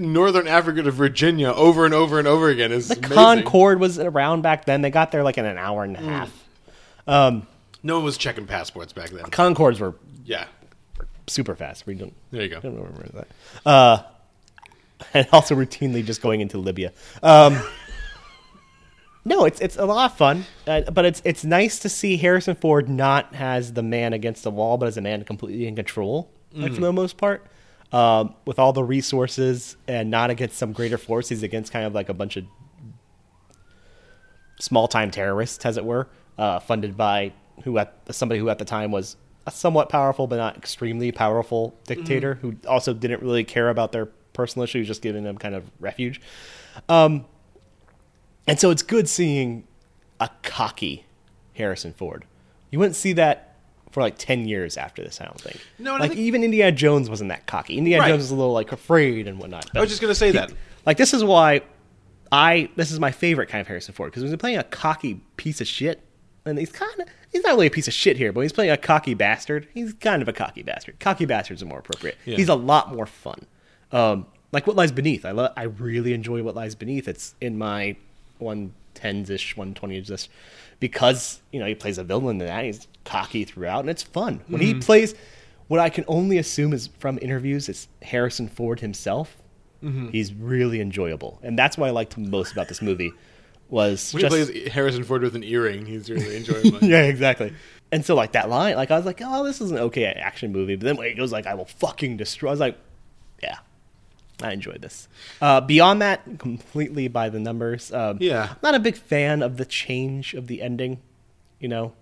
northern 0.00 0.46
Africa 0.48 0.82
to 0.82 0.90
Virginia 0.90 1.48
over 1.52 1.84
and 1.84 1.94
over 1.94 2.18
and 2.18 2.26
over 2.28 2.48
again 2.48 2.72
is 2.72 2.88
the 2.88 2.96
amazing. 2.98 3.14
Concorde 3.16 3.80
was 3.80 3.98
around 3.98 4.42
back 4.42 4.64
then. 4.64 4.82
They 4.82 4.90
got 4.90 5.12
there 5.12 5.22
like 5.22 5.38
in 5.38 5.44
an 5.44 5.58
hour 5.58 5.84
and 5.84 5.96
a 5.96 6.00
half. 6.00 6.44
Um, 7.06 7.46
No 7.82 7.96
one 7.96 8.04
was 8.04 8.16
checking 8.18 8.46
passports 8.46 8.92
back 8.92 9.10
then. 9.10 9.24
Concordes 9.26 9.80
were 9.80 9.94
Yeah. 10.24 10.46
super 11.26 11.54
fast. 11.54 11.86
We 11.86 11.94
don't. 11.94 12.14
There 12.30 12.42
you 12.42 12.48
go. 12.48 12.60
don't 12.60 12.74
remember 12.76 13.08
that. 13.14 13.28
Uh, 13.64 14.02
and 15.14 15.26
also 15.32 15.54
routinely 15.54 16.04
just 16.04 16.22
going 16.22 16.40
into 16.40 16.58
Libya. 16.58 16.92
Um, 17.22 17.60
no, 19.24 19.44
it's 19.44 19.60
it's 19.60 19.76
a 19.76 19.84
lot 19.84 20.10
of 20.12 20.16
fun, 20.16 20.44
uh, 20.66 20.82
but 20.92 21.04
it's 21.04 21.20
it's 21.24 21.44
nice 21.44 21.78
to 21.80 21.88
see 21.88 22.16
Harrison 22.16 22.54
Ford 22.54 22.88
not 22.88 23.34
as 23.34 23.72
the 23.72 23.82
man 23.82 24.12
against 24.12 24.42
the 24.44 24.50
wall, 24.50 24.78
but 24.78 24.86
as 24.86 24.96
a 24.96 25.00
man 25.00 25.24
completely 25.24 25.66
in 25.66 25.74
control, 25.76 26.30
like 26.52 26.72
for 26.74 26.80
the 26.80 26.92
most 26.92 27.16
part, 27.16 27.44
um, 27.96 28.34
with 28.44 28.58
all 28.58 28.74
the 28.74 28.84
resources 28.84 29.74
and 29.88 30.10
not 30.10 30.28
against 30.28 30.58
some 30.58 30.74
greater 30.74 30.98
force. 30.98 31.30
He's 31.30 31.42
against 31.42 31.72
kind 31.72 31.86
of 31.86 31.94
like 31.94 32.10
a 32.10 32.14
bunch 32.14 32.36
of 32.36 32.44
small 34.60 34.86
time 34.86 35.10
terrorists, 35.10 35.64
as 35.64 35.78
it 35.78 35.84
were, 35.84 36.06
uh, 36.36 36.58
funded 36.58 36.94
by 36.94 37.32
who 37.64 37.78
at 37.78 37.94
somebody 38.10 38.38
who 38.38 38.50
at 38.50 38.58
the 38.58 38.66
time 38.66 38.90
was 38.90 39.16
a 39.46 39.50
somewhat 39.50 39.88
powerful 39.88 40.26
but 40.26 40.36
not 40.36 40.58
extremely 40.58 41.10
powerful 41.10 41.74
dictator 41.86 42.34
who 42.34 42.54
also 42.68 42.92
didn't 42.92 43.22
really 43.22 43.44
care 43.44 43.70
about 43.70 43.92
their 43.92 44.04
personal 44.34 44.64
issues, 44.64 44.86
just 44.86 45.00
giving 45.00 45.24
them 45.24 45.38
kind 45.38 45.54
of 45.54 45.64
refuge. 45.80 46.20
Um, 46.90 47.24
and 48.46 48.60
so 48.60 48.70
it's 48.70 48.82
good 48.82 49.08
seeing 49.08 49.66
a 50.20 50.28
cocky 50.42 51.06
Harrison 51.54 51.94
Ford. 51.94 52.26
You 52.70 52.78
wouldn't 52.78 52.96
see 52.96 53.14
that 53.14 53.45
for 53.96 54.02
like 54.02 54.18
ten 54.18 54.46
years 54.46 54.76
after 54.76 55.02
this. 55.02 55.22
I 55.22 55.24
don't 55.24 55.40
think. 55.40 55.58
No, 55.78 55.96
like 55.96 56.10
think- 56.10 56.20
even 56.20 56.44
Indiana 56.44 56.70
Jones 56.70 57.08
wasn't 57.08 57.30
that 57.30 57.46
cocky. 57.46 57.78
Indiana 57.78 58.02
Right. 58.02 58.08
Jones 58.10 58.24
was 58.24 58.30
a 58.30 58.34
little 58.34 58.52
like 58.52 58.70
afraid 58.72 59.26
and 59.26 59.38
whatnot. 59.38 59.70
I 59.74 59.80
was 59.80 59.88
just 59.88 60.02
gonna 60.02 60.14
say 60.14 60.32
that. 60.32 60.52
Like 60.84 60.98
this 60.98 61.14
is 61.14 61.24
why 61.24 61.62
I 62.30 62.68
this 62.76 62.90
is 62.92 63.00
my 63.00 63.10
favorite 63.10 63.48
kind 63.48 63.62
of 63.62 63.66
Harrison 63.68 63.94
Ford 63.94 64.10
because 64.10 64.22
when 64.22 64.30
he's 64.30 64.38
playing 64.38 64.58
a 64.58 64.64
cocky 64.64 65.22
piece 65.38 65.62
of 65.62 65.66
shit, 65.66 66.02
and 66.44 66.58
he's 66.58 66.70
kind 66.72 66.92
of 67.00 67.08
he's 67.32 67.42
not 67.42 67.52
really 67.54 67.68
a 67.68 67.70
piece 67.70 67.88
of 67.88 67.94
shit 67.94 68.18
here, 68.18 68.32
but 68.32 68.40
when 68.40 68.44
he's 68.44 68.52
playing 68.52 68.70
a 68.70 68.76
cocky 68.76 69.14
bastard. 69.14 69.66
He's 69.72 69.94
kind 69.94 70.20
of 70.20 70.28
a 70.28 70.32
cocky 70.34 70.62
bastard. 70.62 71.00
Cocky 71.00 71.24
bastards 71.24 71.62
are 71.62 71.66
more 71.66 71.78
appropriate. 71.78 72.18
Yeah. 72.26 72.36
He's 72.36 72.50
a 72.50 72.54
lot 72.54 72.94
more 72.94 73.06
fun. 73.06 73.46
Um, 73.92 74.26
like 74.52 74.66
what 74.66 74.76
lies 74.76 74.92
beneath. 74.92 75.24
I 75.24 75.30
lo- 75.30 75.52
I 75.56 75.62
really 75.62 76.12
enjoy 76.12 76.42
what 76.42 76.54
lies 76.54 76.74
beneath. 76.74 77.08
It's 77.08 77.34
in 77.40 77.56
my 77.56 77.96
one 78.36 78.74
tens 78.92 79.30
ish, 79.30 79.56
one 79.56 79.72
twenties 79.72 80.10
ish, 80.10 80.28
because 80.80 81.40
you 81.50 81.60
know 81.60 81.66
he 81.66 81.74
plays 81.74 81.96
a 81.98 82.04
villain 82.04 82.40
in 82.40 82.46
that. 82.46 82.64
He's 82.64 82.86
cocky 83.06 83.44
throughout, 83.44 83.80
and 83.80 83.88
it's 83.90 84.02
fun 84.02 84.42
when 84.48 84.60
he 84.60 84.74
plays. 84.74 85.14
What 85.68 85.80
I 85.80 85.88
can 85.88 86.04
only 86.06 86.38
assume 86.38 86.72
is 86.72 86.88
from 86.98 87.18
interviews, 87.22 87.68
it's 87.68 87.88
Harrison 88.02 88.48
Ford 88.48 88.80
himself. 88.80 89.36
He's 90.10 90.34
really 90.34 90.80
enjoyable, 90.80 91.38
and 91.44 91.56
that's 91.56 91.78
what 91.78 91.86
I 91.86 91.90
liked 91.90 92.18
most 92.18 92.50
about 92.52 92.66
this 92.68 92.82
movie. 92.82 93.12
Was 93.68 94.12
When 94.12 94.20
just 94.20 94.36
he 94.36 94.44
plays 94.60 94.72
Harrison 94.72 95.04
Ford 95.04 95.22
with 95.22 95.36
an 95.36 95.44
earring, 95.44 95.86
he's 95.86 96.10
really 96.10 96.36
enjoyable. 96.36 96.78
yeah, 96.82 97.02
exactly. 97.02 97.52
And 97.92 98.04
so 98.04 98.14
like 98.16 98.32
that 98.32 98.48
line, 98.48 98.74
like 98.76 98.90
I 98.90 98.96
was 98.96 99.06
like, 99.06 99.20
oh, 99.24 99.44
this 99.44 99.60
is 99.60 99.70
an 99.70 99.78
okay 99.78 100.04
action 100.06 100.50
movie. 100.52 100.74
But 100.76 100.84
then 100.86 100.96
when 100.96 101.08
he 101.08 101.14
goes 101.14 101.30
like, 101.30 101.46
I 101.46 101.54
will 101.54 101.66
fucking 101.66 102.16
destroy. 102.16 102.48
I 102.48 102.52
was 102.52 102.60
like, 102.60 102.78
yeah, 103.42 103.58
I 104.42 104.52
enjoyed 104.52 104.82
this. 104.82 105.08
Uh, 105.40 105.60
beyond 105.60 106.02
that, 106.02 106.38
completely 106.38 107.06
by 107.08 107.28
the 107.28 107.38
numbers. 107.40 107.92
Um, 107.92 108.18
Yeah. 108.20 108.48
I'm 108.50 108.56
not 108.62 108.74
a 108.74 108.80
big 108.80 108.96
fan 108.96 109.42
of 109.42 109.56
the 109.56 109.64
change 109.64 110.34
of 110.34 110.46
the 110.48 110.62
ending. 110.62 111.00
You 111.60 111.68
know, 111.68 111.92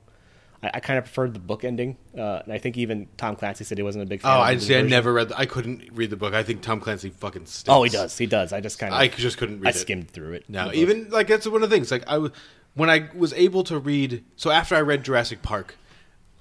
I, 0.64 0.70
I 0.74 0.80
kind 0.80 0.98
of 0.98 1.04
preferred 1.04 1.34
the 1.34 1.40
book 1.40 1.64
ending, 1.64 1.96
uh, 2.16 2.40
and 2.44 2.52
I 2.52 2.58
think 2.58 2.76
even 2.76 3.08
Tom 3.16 3.36
Clancy 3.36 3.64
said 3.64 3.78
he 3.78 3.84
wasn't 3.84 4.04
a 4.04 4.06
big 4.06 4.20
fan. 4.20 4.30
Oh, 4.30 4.40
of 4.40 4.48
I 4.48 4.56
see. 4.56 4.74
I 4.74 4.78
version. 4.78 4.90
never 4.90 5.12
read. 5.12 5.28
The, 5.28 5.38
I 5.38 5.46
couldn't 5.46 5.90
read 5.92 6.10
the 6.10 6.16
book. 6.16 6.34
I 6.34 6.42
think 6.42 6.62
Tom 6.62 6.80
Clancy 6.80 7.10
fucking 7.10 7.46
stinks. 7.46 7.68
Oh, 7.68 7.82
he 7.82 7.90
does. 7.90 8.16
He 8.16 8.26
does. 8.26 8.52
I 8.52 8.60
just 8.60 8.78
kind 8.78 8.92
of. 8.92 9.00
I 9.00 9.08
just 9.08 9.38
couldn't 9.38 9.60
read 9.60 9.68
it. 9.68 9.76
I 9.76 9.78
it. 9.78 9.80
skimmed 9.80 10.10
through 10.10 10.32
it. 10.32 10.44
No, 10.48 10.72
even 10.72 11.10
like 11.10 11.28
that's 11.28 11.46
one 11.46 11.62
of 11.62 11.70
the 11.70 11.74
things. 11.74 11.90
Like 11.90 12.04
I, 12.06 12.28
when 12.74 12.90
I 12.90 13.08
was 13.14 13.32
able 13.32 13.64
to 13.64 13.78
read. 13.78 14.24
So 14.36 14.50
after 14.50 14.74
I 14.74 14.80
read 14.80 15.04
Jurassic 15.04 15.42
Park, 15.42 15.76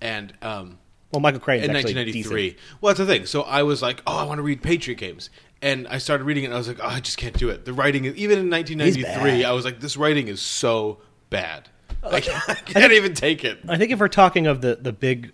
and 0.01 0.34
um, 0.41 0.80
well, 1.13 1.21
Michael 1.21 1.39
Crichton's 1.39 1.69
in 1.69 1.76
1993. 1.76 2.41
decent. 2.43 2.59
Well, 2.82 2.89
that's 2.89 2.99
the 2.99 3.05
thing. 3.05 3.28
So 3.28 3.43
I 3.43 3.61
was 3.61 3.84
like, 3.84 4.01
oh, 4.07 4.17
I 4.17 4.24
want 4.24 4.39
to 4.39 4.41
read 4.41 4.63
Patriot 4.63 4.97
Games. 4.97 5.30
And 5.61 5.88
I 5.88 5.99
started 5.99 6.24
reading 6.26 6.43
it 6.43 6.47
and 6.47 6.55
I 6.55 6.57
was 6.57 6.67
like, 6.67 6.80
oh, 6.82 6.88
I 6.88 6.99
just 6.99 7.17
can't 7.17 7.38
do 7.38 7.49
it. 7.49 7.65
The 7.65 7.71
writing, 7.71 8.05
is, 8.05 8.15
even 8.15 8.39
in 8.39 8.49
1993. 8.49 9.45
I 9.45 9.51
was 9.51 9.63
like, 9.63 9.80
this 9.80 9.95
writing 9.95 10.28
is 10.28 10.41
so 10.41 10.99
bad. 11.30 11.69
I 12.03 12.19
can't, 12.19 12.49
I 12.49 12.53
can't 12.55 12.93
even 12.93 13.13
take 13.13 13.43
it. 13.43 13.59
I 13.67 13.77
think 13.77 13.91
if 13.91 13.99
we're 13.99 14.07
talking 14.07 14.47
of 14.47 14.61
the 14.61 14.75
the 14.75 14.91
big 14.93 15.31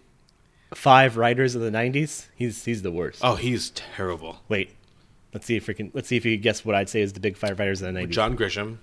five 0.74 1.18
writers 1.18 1.56
of 1.56 1.62
the 1.62 1.72
'90s, 1.72 2.28
he's 2.36 2.66
he's 2.66 2.82
the 2.82 2.92
worst. 2.92 3.20
Oh, 3.24 3.36
he's 3.36 3.72
terrible. 3.72 4.42
Wait, 4.50 4.72
let's 5.34 5.46
see 5.46 5.56
if 5.56 5.68
we 5.68 5.74
can. 5.74 5.92
Let's 5.94 6.08
see 6.08 6.18
if 6.18 6.26
you 6.26 6.36
can 6.38 6.42
guess 6.42 6.64
what 6.64 6.76
I'd 6.76 6.90
say 6.90 7.02
is 7.02 7.14
the 7.14 7.20
big 7.20 7.38
five 7.38 7.60
writers 7.60 7.82
of 7.82 7.94
the 7.94 8.00
'90s. 8.00 8.10
John 8.10 8.38
Grisham, 8.38 8.78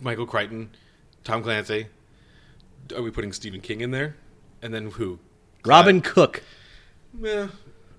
Michael 0.00 0.26
Crichton, 0.26 0.70
Tom 1.24 1.42
Clancy. 1.42 1.86
Are 2.94 3.02
we 3.02 3.10
putting 3.10 3.32
Stephen 3.32 3.60
King 3.60 3.80
in 3.80 3.90
there? 3.90 4.16
And 4.62 4.74
then 4.74 4.90
who? 4.90 5.18
Robin 5.64 6.00
Cook. 6.00 6.42
Eh, 7.24 7.46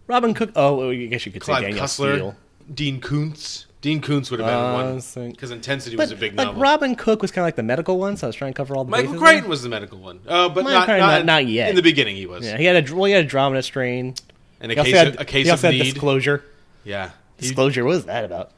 Robin 0.08 0.34
Cook. 0.34 0.52
Oh, 0.56 0.76
well, 0.76 0.90
I 0.90 1.06
guess 1.06 1.26
you 1.26 1.32
could 1.32 1.44
say 1.44 1.62
Danielle 1.62 1.86
Cussler, 1.86 2.16
Steel. 2.16 2.36
Dean 2.74 3.00
Koontz. 3.02 3.68
Dean 3.82 4.00
Koontz 4.00 4.30
would 4.30 4.40
have 4.40 4.48
been 4.48 4.56
Uh, 4.56 4.74
one 5.20 5.32
because 5.32 5.50
Intensity 5.52 5.96
But 5.96 6.04
was 6.04 6.12
a 6.12 6.16
big 6.16 6.36
like 6.38 6.46
novel. 6.48 6.62
Robin 6.62 6.96
Cook 6.96 7.22
was 7.24 7.32
kind 7.32 7.42
of 7.44 7.48
like 7.48 7.56
the 7.56 7.64
medical 7.64 7.98
one, 7.98 8.16
so 8.16 8.28
I 8.28 8.30
was 8.30 8.36
trying 8.36 8.54
to 8.54 8.58
cover 8.58 8.76
all 8.76 8.84
the 8.86 8.92
Michael 8.92 9.14
bases 9.14 9.22
Crichton 9.22 9.50
was 9.50 9.64
the 9.64 9.70
medical 9.70 9.98
one, 9.98 10.20
uh, 10.28 10.50
but 10.50 10.64
not, 10.64 10.86
Crichton, 10.86 11.00
not, 11.08 11.26
not- 11.26 11.48
yet. 11.48 11.70
In 11.72 11.76
the 11.76 11.82
beginning, 11.82 12.16
he 12.16 12.28
was. 12.28 12.46
Yeah, 12.46 12.58
he 12.58 12.66
had 12.66 12.88
a 12.90 12.96
well, 12.96 13.06
he 13.06 13.14
had 13.14 13.24
Andromeda 13.24 13.64
Strain. 13.64 14.14
And 14.60 14.72
a 14.72 14.76
He 14.76 14.84
case, 14.84 14.96
had, 14.96 15.08
of, 15.08 15.20
a 15.20 15.26
case 15.26 15.46
he 15.48 15.52
also 15.52 15.70
of 15.70 15.74
had 15.74 15.80
need. 15.84 15.92
disclosure. 15.94 16.44
Yeah, 16.84 17.10
He- 17.38 17.48
Disclosure. 17.48 17.84
What 17.84 17.96
was 17.96 18.06
that 18.06 18.24
about? 18.24 18.52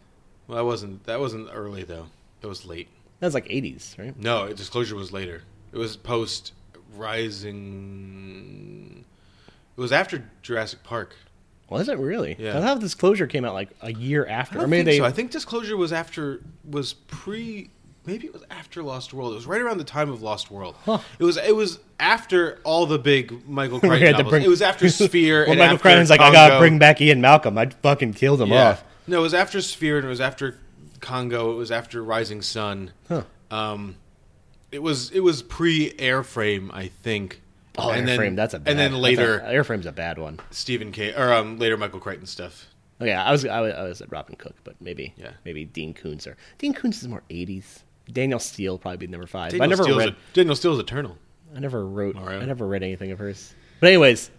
well, 0.47 0.57
that 0.57 0.65
wasn't 0.65 1.05
that 1.05 1.19
wasn't 1.21 1.47
early 1.53 1.83
though. 1.83 2.07
That 2.41 2.49
was 2.49 2.65
late. 2.65 2.89
That 3.21 3.27
was 3.27 3.33
like 3.33 3.47
'80s, 3.47 3.97
right? 3.97 4.19
No, 4.19 4.51
Disclosure 4.51 4.95
was 4.97 5.13
later. 5.13 5.43
It 5.71 5.77
was 5.77 5.95
post 5.95 6.51
Rising. 7.73 9.05
It 9.77 9.81
was 9.81 9.91
after 9.91 10.29
Jurassic 10.41 10.83
Park. 10.83 11.15
Was 11.69 11.89
it 11.89 11.97
really? 11.97 12.35
Yeah. 12.37 12.57
I 12.57 12.61
thought 12.61 12.79
Disclosure 12.79 13.25
came 13.27 13.45
out 13.45 13.53
like 13.53 13.69
a 13.81 13.91
year 13.91 14.25
after, 14.27 14.55
I 14.57 14.61
don't 14.61 14.65
or 14.65 14.67
maybe 14.67 14.83
think 14.83 14.93
they. 14.93 14.97
so. 14.99 15.05
I 15.05 15.11
think 15.11 15.31
Disclosure 15.31 15.75
was 15.77 15.91
after 15.93 16.41
was 16.69 16.93
pre. 16.93 17.69
Maybe 18.05 18.27
it 18.27 18.33
was 18.33 18.43
after 18.51 18.83
Lost 18.83 19.13
World. 19.13 19.31
It 19.31 19.35
was 19.35 19.45
right 19.47 19.61
around 19.61 19.77
the 19.77 19.85
time 19.85 20.09
of 20.09 20.21
Lost 20.21 20.51
World. 20.51 20.75
Huh. 20.85 20.99
It 21.19 21.23
was. 21.23 21.37
It 21.37 21.55
was 21.55 21.79
after 21.99 22.59
all 22.65 22.85
the 22.85 22.99
big 22.99 23.47
Michael 23.47 23.79
Crichton 23.81 24.01
had 24.01 24.11
to 24.17 24.23
novels. 24.23 24.29
bring- 24.31 24.43
It 24.43 24.49
was 24.49 24.61
after 24.61 24.89
Sphere. 24.89 25.43
well, 25.43 25.51
and 25.51 25.59
Michael 25.59 25.77
Crichton's 25.77 26.09
like, 26.09 26.19
I 26.19 26.31
gotta 26.31 26.59
bring 26.59 26.77
back 26.79 26.99
Ian 27.01 27.21
Malcolm. 27.21 27.57
I 27.57 27.69
fucking 27.81 28.13
killed 28.13 28.41
him 28.41 28.49
Yeah. 28.49 28.71
off. 28.71 28.83
No, 29.07 29.19
it 29.19 29.23
was 29.23 29.33
after 29.33 29.61
Sphere 29.61 29.97
and 29.97 30.05
it 30.05 30.09
was 30.09 30.21
after 30.21 30.57
Congo. 30.99 31.51
It 31.53 31.55
was 31.55 31.71
after 31.71 32.03
Rising 32.03 32.41
Sun. 32.41 32.91
Huh. 33.07 33.23
Um, 33.49 33.95
it 34.71 34.81
was 34.83 35.09
it 35.11 35.21
was 35.21 35.41
pre 35.41 35.91
Airframe, 35.91 36.71
I 36.73 36.87
think. 36.89 37.41
Oh, 37.77 37.89
and 37.89 38.07
Airframe. 38.07 38.17
then, 38.17 38.35
that's 38.35 38.53
a 38.53 38.59
bad, 38.59 38.69
and 38.71 38.79
then 38.79 38.93
later 39.01 39.39
a, 39.39 39.51
Airframe's 39.53 39.85
a 39.87 39.91
bad 39.91 40.17
one. 40.19 40.39
Stephen 40.51 40.91
K. 40.91 41.13
or 41.13 41.33
um, 41.33 41.57
later 41.57 41.75
Michael 41.77 41.99
Crichton 41.99 42.27
stuff. 42.27 42.67
Oh 43.01 43.05
yeah, 43.05 43.23
I 43.25 43.31
was 43.31 43.43
I 43.45 43.61
was, 43.61 43.73
I 43.73 43.83
was 43.83 44.01
at 44.01 44.11
Robin 44.11 44.35
Cook, 44.35 44.55
but 44.63 44.75
maybe 44.79 45.13
Yeah. 45.17 45.31
maybe 45.43 45.65
Dean 45.65 45.93
Koontz 45.93 46.27
or 46.27 46.37
Dean 46.59 46.73
Koontz 46.73 47.01
is 47.01 47.07
more 47.07 47.23
'80s. 47.31 47.79
Danielle 48.11 48.39
Steel 48.39 48.77
probably 48.77 48.97
be 48.97 49.07
number 49.07 49.25
five. 49.27 49.51
Danielle 49.51 49.63
I 49.65 49.69
never 49.69 49.83
Steel's 49.83 49.97
read. 49.97 50.09
a- 50.09 50.15
Danielle 50.33 50.55
Steel's 50.55 50.79
Eternal. 50.79 51.17
I 51.55 51.59
never 51.59 51.85
wrote. 51.85 52.15
Mario. 52.15 52.39
I 52.41 52.45
never 52.45 52.67
read 52.67 52.83
anything 52.83 53.11
of 53.11 53.17
hers. 53.19 53.53
But 53.79 53.87
anyways, 53.87 54.29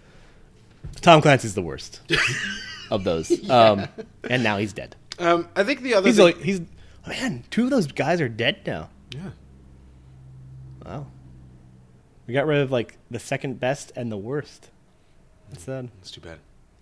Tom 1.01 1.21
Clancy's 1.21 1.55
the 1.55 1.63
worst 1.63 2.01
of 2.91 3.03
those. 3.05 3.49
Um, 3.51 3.89
and 4.31 4.43
now 4.45 4.59
he's 4.59 4.73
dead. 4.73 4.95
Um, 5.19 5.49
I 5.57 5.65
think 5.65 5.83
the 5.83 5.95
other 5.95 6.07
He's 6.09 6.17
thing, 6.17 6.25
like 6.27 6.41
he's 6.41 6.61
man. 7.07 7.43
Two 7.51 7.65
of 7.65 7.71
those 7.71 7.87
guys 7.89 8.21
are 8.21 8.29
dead 8.29 8.61
now. 8.67 8.91
yeah. 9.11 9.31
Wow. 10.85 11.07
We 12.27 12.35
got 12.35 12.47
rid 12.47 12.61
of 12.61 12.71
like 12.71 12.97
the 13.11 13.19
second 13.19 13.61
best 13.61 13.93
and 13.97 14.11
the 14.11 14.17
worst. 14.17 14.71
That's 15.51 15.65
sad. 15.65 15.91
That's 15.99 16.11
too 16.11 16.21
bad. 16.21 16.39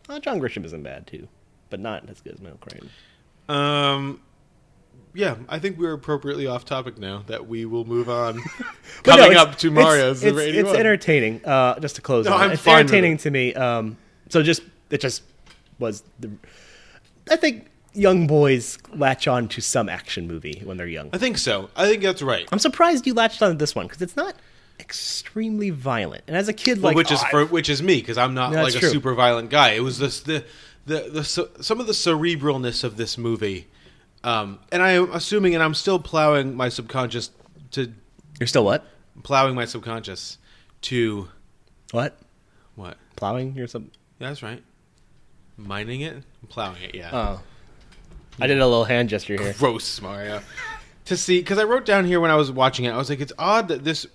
Uh, 0.09 0.19
John 0.21 0.41
Grisham 0.41 0.65
isn't 0.65 0.83
bad 0.83 1.07
too, 1.07 1.29
but 1.71 1.81
not 1.81 2.09
as 2.09 2.21
good 2.21 2.35
as 2.35 2.41
Mel 2.41 2.59
Crichton. 2.61 2.91
Um, 3.49 4.21
yeah, 5.15 5.37
I 5.49 5.59
think 5.59 5.79
we're 5.79 5.93
appropriately 5.93 6.47
off 6.47 6.65
topic 6.65 6.99
now. 6.99 7.25
That 7.27 7.47
we 7.49 7.65
will 7.65 7.85
move 7.85 8.09
on. 8.09 8.41
But 9.05 9.17
no, 9.17 9.23
Coming 9.23 9.39
up 9.39 9.57
to 9.59 9.71
Mario's 9.71 10.23
It's, 10.23 10.37
the 10.37 10.59
it's, 10.61 10.71
entertaining. 10.71 11.45
Uh, 11.45 11.79
just 11.81 11.97
to 11.97 12.03
close 12.03 12.27
No, 12.27 12.35
on, 12.35 12.41
I'm 12.41 12.51
it's 12.53 12.67
entertaining 12.67 13.15
it. 13.15 13.21
to 13.21 13.31
me. 13.31 13.53
Um, 13.55 13.97
so 14.29 14.43
just 14.43 14.63
it 14.91 15.01
just 15.01 15.23
was 15.81 16.05
the. 16.21 16.31
I 17.31 17.37
think 17.37 17.67
young 17.95 18.27
boys 18.29 18.79
latch 18.95 19.27
on 19.27 19.49
to 19.49 19.61
some 19.61 19.89
action 19.89 20.27
movie 20.29 20.63
when 20.65 20.77
they're 20.77 20.87
young. 20.87 21.11
I 21.13 21.19
think 21.19 21.37
so. 21.37 21.69
I 21.75 21.89
think 21.89 22.03
that's 22.03 22.23
right. 22.23 22.49
I'm 22.53 22.59
surprised 22.61 23.07
you 23.07 23.15
latched 23.15 23.43
on 23.43 23.51
to 23.53 23.57
this 23.59 23.75
one 23.75 23.87
because 23.87 24.03
it's 24.03 24.17
not 24.17 24.35
extremely 24.83 25.71
violent. 25.71 26.25
And 26.27 26.37
as 26.37 26.49
a 26.49 26.53
kid, 26.53 26.83
Well, 26.83 26.91
like 26.91 26.97
which 26.97 27.11
is 27.11 27.21
oh, 27.23 27.27
I- 27.27 27.31
for, 27.31 27.47
which 27.47 27.69
is 27.71 27.83
me 27.83 27.97
because 28.01 28.19
I'm 28.19 28.35
not 28.35 28.53
Yeah, 28.53 28.63
like 28.63 28.75
a 28.75 28.81
true. 28.81 28.91
super 28.91 29.15
violent 29.15 29.49
guy. 29.49 29.71
It 29.71 29.81
was 29.81 29.99
this 29.99 30.21
the 30.21 30.45
the 30.85 31.09
the 31.11 31.25
so, 31.25 31.49
some 31.61 31.81
of 31.81 31.87
the 31.87 31.93
cerebralness 31.95 32.85
of 32.85 32.97
this 32.97 33.17
movie, 33.17 33.69
um, 34.25 34.59
and 34.71 34.83
I 34.83 34.91
am 34.93 35.11
assuming, 35.13 35.55
and 35.55 35.63
I'm 35.63 35.75
still 35.75 35.99
plowing 35.99 36.55
my 36.57 36.69
subconscious 36.69 37.31
to 37.71 37.93
you're 38.41 38.47
still 38.49 38.65
what? 38.65 38.85
plowing 39.23 39.55
my 39.55 39.65
subconscious 39.65 40.39
to 40.83 41.29
What 41.93 42.19
what? 42.75 42.97
plowing? 43.17 43.55
your 43.55 43.67
sub. 43.69 43.85
Yeah, 44.19 44.29
that's 44.29 44.43
right. 44.43 44.63
Mining 45.57 46.01
it, 46.01 46.25
plowing 46.49 46.83
it. 46.83 46.95
Yeah. 46.95 47.11
Oh, 47.13 47.41
I 48.41 48.47
did 48.47 48.59
a 48.59 48.67
little 48.67 48.85
hand 48.85 49.09
gesture 49.11 49.37
here. 49.41 49.55
Gross, 49.59 50.01
Mario. 50.01 50.41
to 51.05 51.17
see, 51.17 51.39
because 51.41 51.59
I 51.59 51.65
wrote 51.65 51.85
down 51.85 52.05
here 52.05 52.21
when 52.21 52.31
I 52.31 52.37
was 52.37 52.51
watching 52.51 52.85
it, 52.87 52.91
I 52.91 52.97
was 52.97 53.11
like, 53.11 53.21
it's 53.21 53.33
odd 53.39 53.69
that 53.69 53.85
this 53.85 54.07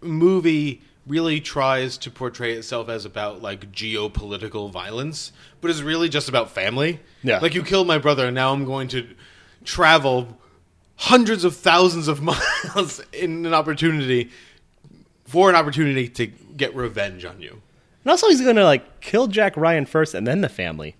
movie 0.00 0.82
really 1.06 1.40
tries 1.40 1.96
to 1.98 2.10
portray 2.10 2.54
itself 2.54 2.88
as 2.88 3.04
about 3.04 3.40
like 3.40 3.72
geopolitical 3.72 4.70
violence, 4.70 5.32
but 5.60 5.70
is 5.70 5.82
really 5.82 6.08
just 6.08 6.28
about 6.28 6.50
family. 6.50 7.00
Yeah. 7.22 7.38
Like 7.38 7.54
you 7.54 7.62
killed 7.62 7.86
my 7.86 7.98
brother, 7.98 8.26
and 8.26 8.34
now 8.34 8.52
I'm 8.52 8.64
going 8.64 8.88
to 8.88 9.06
travel 9.64 10.38
hundreds 10.96 11.44
of 11.44 11.54
thousands 11.56 12.08
of 12.08 12.22
miles 12.74 13.00
in 13.12 13.46
an 13.46 13.54
opportunity 13.54 14.30
for 15.24 15.48
an 15.50 15.56
opportunity 15.56 16.08
to 16.08 16.26
get 16.26 16.74
revenge 16.74 17.24
on 17.24 17.40
you. 17.40 17.62
And 18.04 18.10
also, 18.10 18.28
he's 18.28 18.40
going 18.40 18.56
to 18.56 18.64
like 18.64 19.00
kill 19.00 19.26
Jack 19.26 19.56
Ryan 19.56 19.86
first 19.86 20.14
and 20.14 20.26
then 20.26 20.40
the 20.40 20.48
family. 20.48 20.96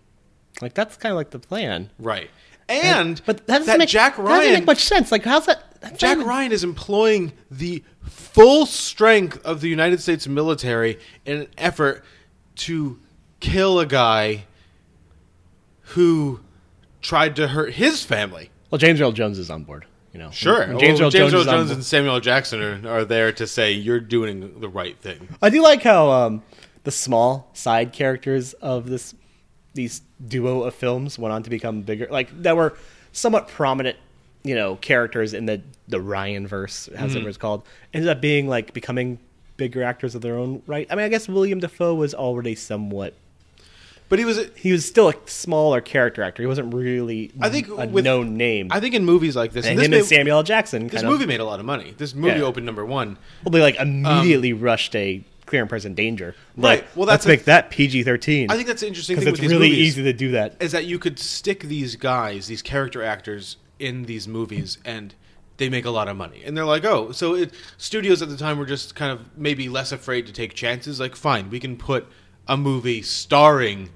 Like 0.60 0.74
that's 0.74 0.96
kind 0.96 1.12
of 1.12 1.16
like 1.16 1.30
the 1.30 1.38
plan. 1.38 1.90
Right. 1.98 2.30
And 2.68 3.20
but 3.24 3.46
that 3.46 3.58
doesn't 3.58 3.66
that 3.66 3.78
make 3.78 3.88
Jack 3.88 4.16
that 4.16 4.22
doesn't 4.22 4.38
Ryan 4.38 4.52
make 4.54 4.66
much 4.66 4.84
sense. 4.84 5.12
Like 5.12 5.24
how's 5.24 5.46
that? 5.46 5.62
That's 5.90 6.00
Jack 6.00 6.16
even- 6.16 6.26
Ryan 6.26 6.52
is 6.52 6.64
employing 6.64 7.32
the 7.50 7.82
full 8.02 8.66
strength 8.66 9.44
of 9.44 9.60
the 9.60 9.68
United 9.68 10.00
States 10.00 10.26
military 10.26 10.98
in 11.24 11.38
an 11.42 11.48
effort 11.58 12.04
to 12.56 12.98
kill 13.40 13.80
a 13.80 13.86
guy 13.86 14.44
who 15.90 16.40
tried 17.02 17.36
to 17.36 17.48
hurt 17.48 17.74
his 17.74 18.02
family. 18.04 18.50
Well, 18.70 18.78
James 18.78 19.00
Earl 19.00 19.12
Jones 19.12 19.38
is 19.38 19.50
on 19.50 19.64
board. 19.64 19.86
You 20.12 20.20
know, 20.22 20.30
Sure. 20.30 20.62
And 20.62 20.80
James, 20.80 21.00
Earl 21.00 21.10
Jones, 21.10 21.34
is 21.34 21.46
on 21.46 21.54
Jones 21.54 21.70
and 21.70 21.84
Samuel 21.84 22.14
L. 22.14 22.20
Jackson 22.20 22.62
are, 22.62 22.88
are 22.88 23.04
there 23.04 23.32
to 23.32 23.46
say 23.46 23.72
you're 23.72 24.00
doing 24.00 24.60
the 24.60 24.68
right 24.68 24.96
thing. 24.98 25.28
I 25.42 25.50
do 25.50 25.62
like 25.62 25.82
how 25.82 26.10
um, 26.10 26.42
the 26.84 26.90
small 26.90 27.50
side 27.52 27.92
characters 27.92 28.54
of 28.54 28.88
this 28.88 29.14
these 29.74 30.00
duo 30.26 30.62
of 30.62 30.74
films 30.74 31.18
went 31.18 31.34
on 31.34 31.42
to 31.42 31.50
become 31.50 31.82
bigger, 31.82 32.08
like 32.10 32.30
that 32.42 32.56
were 32.56 32.78
somewhat 33.12 33.46
prominent, 33.48 33.98
you 34.46 34.54
know, 34.54 34.76
characters 34.76 35.34
in 35.34 35.46
the 35.46 35.60
the 35.88 36.00
Ryan 36.00 36.46
verse, 36.46 36.88
as 36.88 37.10
Mm-hmm. 37.10 37.18
it 37.18 37.24
was 37.24 37.36
called, 37.36 37.62
ended 37.94 38.08
up 38.10 38.20
being 38.20 38.48
like 38.48 38.72
becoming 38.72 39.18
bigger 39.56 39.82
actors 39.82 40.14
of 40.14 40.22
their 40.22 40.36
own 40.36 40.62
right. 40.66 40.86
I 40.90 40.94
mean, 40.96 41.04
I 41.04 41.08
guess 41.08 41.28
Willem 41.28 41.60
Dafoe 41.60 41.94
was 41.94 42.14
already 42.14 42.54
somewhat. 42.54 43.14
But 44.08 44.20
he 44.20 44.24
was 44.24 44.38
He 44.54 44.70
was 44.70 44.84
still 44.86 45.08
a 45.08 45.14
smaller 45.26 45.80
character 45.80 46.22
actor. 46.22 46.42
He 46.42 46.46
wasn't 46.46 46.72
really, 46.72 47.32
I 47.40 47.48
think 47.48 47.66
a 47.68 47.86
with- 47.86 48.04
known 48.04 48.36
name. 48.36 48.68
I 48.70 48.78
think 48.78 48.94
in 48.94 49.04
movies 49.04 49.34
like 49.34 49.52
this, 49.52 49.66
and 49.66 49.74
and 49.78 49.84
him 49.84 49.90
may- 49.90 49.98
and 49.98 50.06
Samuel 50.06 50.36
L. 50.38 50.42
Jackson. 50.44 50.84
this 50.84 50.94
kind 51.02 51.06
of- 51.06 51.12
movie 51.12 51.26
made 51.26 51.40
a 51.40 51.44
lot 51.44 51.58
of 51.58 51.66
money. 51.66 51.92
This 51.96 52.14
movie 52.14 52.38
Yeah. 52.38 52.44
opened 52.44 52.66
number 52.66 52.84
one. 52.84 53.16
Well, 53.44 53.50
they 53.50 53.60
like 53.60 53.76
immediately 53.80 54.52
rushed 54.52 54.94
a 54.94 55.22
clear 55.46 55.62
and 55.62 55.68
present 55.68 55.96
danger. 55.96 56.34
Like, 56.56 56.80
Right. 56.82 56.96
Well, 56.96 57.06
that's 57.06 57.24
let's 57.24 57.26
a- 57.26 57.28
make 57.28 57.44
that 57.46 57.70
PG 57.70 58.02
thirteen. 58.04 58.48
I 58.50 58.54
think 58.54 58.68
that's 58.68 58.80
the 58.82 58.86
interesting 58.86 59.16
because 59.16 59.24
thing 59.24 59.34
it's 59.34 59.40
with 59.42 59.50
these 59.50 59.58
really 59.58 59.70
easy 59.76 60.02
to 60.04 60.12
do 60.12 60.30
that. 60.32 60.54
is 60.60 60.70
that 60.72 60.86
you 60.86 60.98
could 61.00 61.18
stick 61.18 61.60
these 61.64 61.96
guys, 61.96 62.46
these 62.46 62.62
character 62.62 63.02
actors, 63.02 63.56
in 63.78 64.04
these 64.04 64.26
movies, 64.26 64.78
and 64.84 65.14
they 65.56 65.68
make 65.68 65.84
a 65.84 65.90
lot 65.90 66.08
of 66.08 66.16
money. 66.16 66.42
And 66.44 66.56
they're 66.56 66.64
like, 66.64 66.84
oh, 66.84 67.12
so 67.12 67.34
it, 67.34 67.52
studios 67.78 68.22
at 68.22 68.28
the 68.28 68.36
time 68.36 68.58
were 68.58 68.66
just 68.66 68.94
kind 68.94 69.12
of 69.12 69.36
maybe 69.36 69.68
less 69.68 69.92
afraid 69.92 70.26
to 70.26 70.32
take 70.32 70.54
chances. 70.54 71.00
Like, 71.00 71.16
fine, 71.16 71.50
we 71.50 71.60
can 71.60 71.76
put 71.76 72.06
a 72.46 72.56
movie 72.56 73.02
starring 73.02 73.90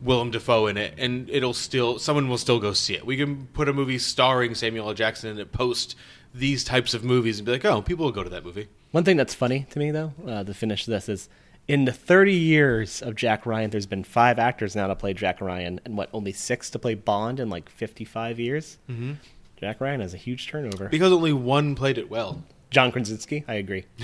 Willem 0.00 0.30
Dafoe 0.30 0.66
in 0.68 0.76
it, 0.76 0.94
and 0.98 1.28
it'll 1.30 1.54
still 1.54 1.98
someone 1.98 2.28
will 2.28 2.38
still 2.38 2.60
go 2.60 2.72
see 2.72 2.94
it. 2.94 3.04
We 3.04 3.16
can 3.16 3.46
put 3.46 3.68
a 3.68 3.72
movie 3.72 3.98
starring 3.98 4.54
Samuel 4.54 4.88
L. 4.88 4.94
Jackson 4.94 5.30
in 5.30 5.38
it, 5.38 5.52
post 5.52 5.96
these 6.32 6.62
types 6.62 6.94
of 6.94 7.02
movies, 7.02 7.38
and 7.38 7.46
be 7.46 7.52
like, 7.52 7.64
oh, 7.64 7.82
people 7.82 8.04
will 8.04 8.12
go 8.12 8.22
to 8.22 8.30
that 8.30 8.44
movie. 8.44 8.68
One 8.92 9.04
thing 9.04 9.16
that's 9.16 9.34
funny 9.34 9.66
to 9.70 9.78
me, 9.78 9.90
though, 9.90 10.12
uh, 10.26 10.44
to 10.44 10.54
finish 10.54 10.86
this 10.86 11.08
is 11.08 11.28
in 11.68 11.84
the 11.84 11.92
30 11.92 12.32
years 12.32 13.02
of 13.02 13.14
Jack 13.14 13.46
Ryan, 13.46 13.70
there's 13.70 13.86
been 13.86 14.02
five 14.02 14.38
actors 14.38 14.74
now 14.74 14.86
to 14.86 14.96
play 14.96 15.12
Jack 15.12 15.40
Ryan, 15.40 15.80
and 15.84 15.96
what, 15.96 16.08
only 16.12 16.32
six 16.32 16.70
to 16.70 16.78
play 16.78 16.94
Bond 16.94 17.38
in 17.38 17.50
like 17.50 17.68
55 17.68 18.40
years? 18.40 18.78
Mm-hmm. 18.90 19.12
Jack 19.58 19.80
Ryan 19.80 20.00
has 20.00 20.14
a 20.14 20.16
huge 20.16 20.48
turnover. 20.48 20.88
Because 20.88 21.12
only 21.12 21.32
one 21.32 21.74
played 21.74 21.98
it 21.98 22.10
well. 22.10 22.42
John 22.70 22.90
Krasinski, 22.90 23.44
I 23.46 23.54
agree. 23.54 23.84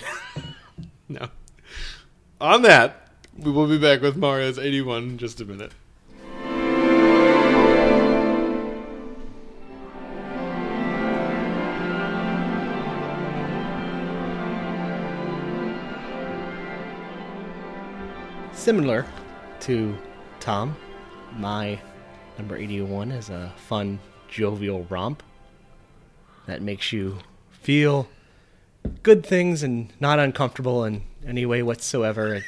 No. 1.07 1.29
On 2.41 2.62
that, 2.62 3.11
we 3.37 3.51
will 3.51 3.67
be 3.67 3.79
back 3.79 4.01
with 4.01 4.17
Mario's 4.17 4.59
81 4.59 5.03
in 5.03 5.19
just 5.19 5.41
a 5.41 5.45
minute. 5.45 5.73
Similar 18.65 19.05
to 19.61 19.95
Tom, 20.41 20.75
my 21.37 21.79
number 22.39 22.57
81 22.57 23.12
is 23.12 23.29
a 23.29 23.53
fun, 23.59 23.99
jovial 24.27 24.85
romp 24.85 25.23
that 26.47 26.62
makes 26.62 26.91
you 26.91 27.19
feel 27.51 28.09
good 29.03 29.27
things 29.27 29.62
and 29.62 29.93
not 30.01 30.19
uncomfortable 30.19 30.83
in 30.87 31.03
any 31.27 31.45
way 31.45 31.62
whatsoever. 31.62 32.37
It 32.37 32.45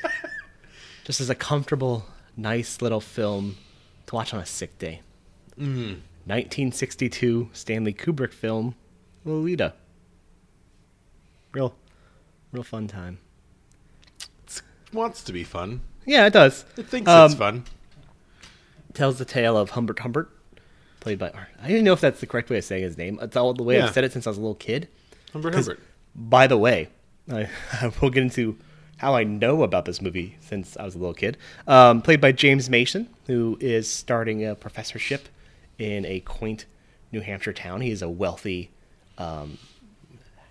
just 1.05 1.21
as 1.21 1.29
a 1.29 1.35
comfortable, 1.35 2.07
nice 2.35 2.81
little 2.81 3.03
film 3.03 3.57
to 4.07 4.15
watch 4.15 4.33
on 4.33 4.41
a 4.41 4.47
sick 4.47 4.79
day. 4.79 5.03
Mm. 5.59 6.01
1962 6.25 7.51
Stanley 7.53 7.93
Kubrick 7.93 8.33
film, 8.33 8.75
Lolita. 9.27 9.75
Real, 11.53 11.75
real 12.53 12.63
fun 12.63 12.89
time. 12.89 13.19
Wants 14.95 15.23
to 15.25 15.33
be 15.35 15.45
fun. 15.45 15.83
Yeah, 16.07 16.27
it 16.27 16.33
does. 16.33 16.65
It 16.77 16.87
thinks 16.87 17.11
Um, 17.11 17.27
it's 17.27 17.35
fun. 17.35 17.65
tells 18.95 19.19
the 19.19 19.25
tale 19.25 19.57
of 19.59 19.71
Humbert 19.71 19.99
Humbert, 19.99 20.31
played 21.01 21.19
by. 21.19 21.33
I 21.63 21.69
don't 21.69 21.85
know 21.85 21.93
if 21.93 22.01
that's 22.01 22.21
the 22.21 22.27
correct 22.27 22.49
way 22.51 22.59
of 22.59 22.65
saying 22.65 22.83
his 22.83 22.97
name. 22.97 23.19
It's 23.21 23.37
all 23.37 23.53
the 23.53 23.63
way 23.63 23.77
Yeah. 23.79 23.87
I've 23.87 23.93
said 23.95 24.05
it 24.05 24.13
since 24.13 24.27
I 24.27 24.31
was 24.31 24.39
a 24.39 24.41
little 24.41 24.55
kid. 24.55 24.89
Humbert 25.33 25.55
Humbert. 25.55 25.81
By 26.15 26.47
the 26.47 26.57
way, 26.57 26.89
I, 27.31 27.49
we'll 28.01 28.11
get 28.11 28.23
into 28.23 28.57
how 28.99 29.15
I 29.15 29.25
know 29.25 29.63
about 29.63 29.85
this 29.85 30.01
movie 30.01 30.37
since 30.41 30.77
I 30.79 30.85
was 30.85 30.95
a 30.95 30.99
little 30.99 31.13
kid. 31.13 31.37
Um, 31.67 32.01
played 32.01 32.21
by 32.21 32.33
James 32.33 32.71
Mason, 32.71 33.09
who 33.27 33.59
is 33.61 33.91
starting 33.91 34.47
a 34.47 34.55
professorship 34.55 35.29
in 35.79 36.07
a 36.07 36.21
quaint 36.21 36.65
New 37.13 37.21
Hampshire 37.21 37.53
town. 37.53 37.83
He 37.83 37.91
is 37.91 38.01
a 38.01 38.09
wealthy, 38.09 38.71
um, 39.19 39.59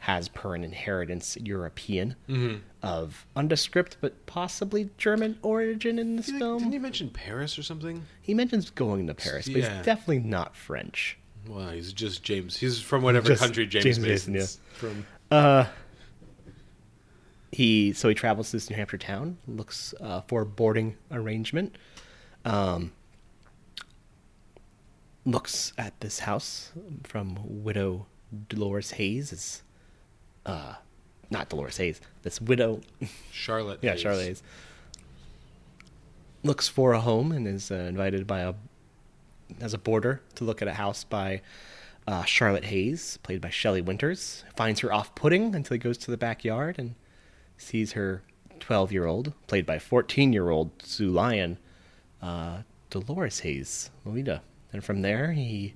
has 0.05 0.27
per 0.29 0.53
an 0.53 0.63
inheritance 0.63 1.35
European 1.41 2.15
Mm-hmm. 2.29 2.57
of 2.83 3.25
undescript 3.35 3.97
but 4.01 4.23
possibly 4.27 4.91
German 4.99 5.39
origin 5.41 5.97
in 5.97 6.15
this 6.15 6.29
film. 6.29 6.59
Didn't 6.59 6.73
you 6.73 6.79
mention 6.79 7.09
Paris 7.09 7.57
or 7.57 7.63
something? 7.63 8.05
He 8.21 8.35
mentions 8.35 8.69
going 8.69 9.07
to 9.07 9.15
Paris, 9.15 9.47
but 9.49 9.57
Yeah. 9.57 9.77
he's 9.77 9.85
definitely 9.85 10.19
not 10.19 10.55
French. 10.55 11.17
Well, 11.47 11.69
he's 11.69 11.91
just 11.91 12.21
James. 12.23 12.55
He's 12.57 12.79
from 12.79 13.01
whatever 13.01 13.29
Just 13.29 13.41
country 13.41 13.65
James, 13.65 13.83
James 13.83 13.99
Mason's 13.99 14.59
Mason, 14.73 15.05
from. 15.31 15.67
He 17.51 17.93
so 17.93 18.09
he 18.09 18.13
travels 18.15 18.51
to 18.51 18.57
this 18.57 18.69
New 18.69 18.75
Hampshire 18.75 18.97
town, 18.97 19.37
looks 19.47 19.93
uh, 20.01 20.21
for 20.27 20.41
a 20.41 20.45
boarding 20.45 20.97
arrangement, 21.11 21.77
um, 22.43 22.91
looks 25.25 25.71
at 25.77 25.99
this 26.01 26.19
house 26.19 26.71
from 27.03 27.39
widow 27.63 28.07
Dolores 28.49 28.91
Haze. 28.91 29.31
Is 29.31 29.63
uh, 30.45 30.75
not 31.29 31.49
Dolores 31.49 31.77
Haze. 31.77 31.99
This 32.23 32.39
widow, 32.41 32.81
Charlotte. 33.31 33.79
yeah, 33.81 33.91
Haze. 33.91 34.01
Charlotte 34.01 34.25
Haze. 34.25 34.43
Looks 36.43 36.67
for 36.67 36.93
a 36.93 37.01
home 37.01 37.31
and 37.31 37.47
is 37.47 37.71
uh, 37.71 37.75
invited 37.75 38.27
by 38.27 38.41
a 38.41 38.53
as 39.61 39.73
a 39.73 39.77
boarder 39.77 40.21
to 40.35 40.43
look 40.43 40.61
at 40.61 40.67
a 40.67 40.73
house 40.73 41.03
by 41.03 41.41
uh, 42.07 42.23
Charlotte 42.23 42.65
Haze, 42.65 43.17
played 43.23 43.41
by 43.41 43.49
Shelley 43.49 43.81
Winters. 43.81 44.43
Finds 44.55 44.79
her 44.81 44.93
off-putting 44.93 45.55
until 45.55 45.75
he 45.75 45.79
goes 45.79 45.97
to 45.99 46.11
the 46.11 46.17
backyard 46.17 46.77
and 46.77 46.95
sees 47.57 47.93
her 47.93 48.21
12-year-old, 48.59 49.33
played 49.47 49.65
by 49.65 49.77
14-year-old 49.77 50.71
Sue 50.83 51.09
Lyon, 51.09 51.57
uh, 52.21 52.59
Dolores 52.89 53.39
Haze, 53.39 53.89
Lolita. 54.03 54.41
And 54.73 54.83
from 54.83 55.01
there, 55.01 55.33
he 55.33 55.73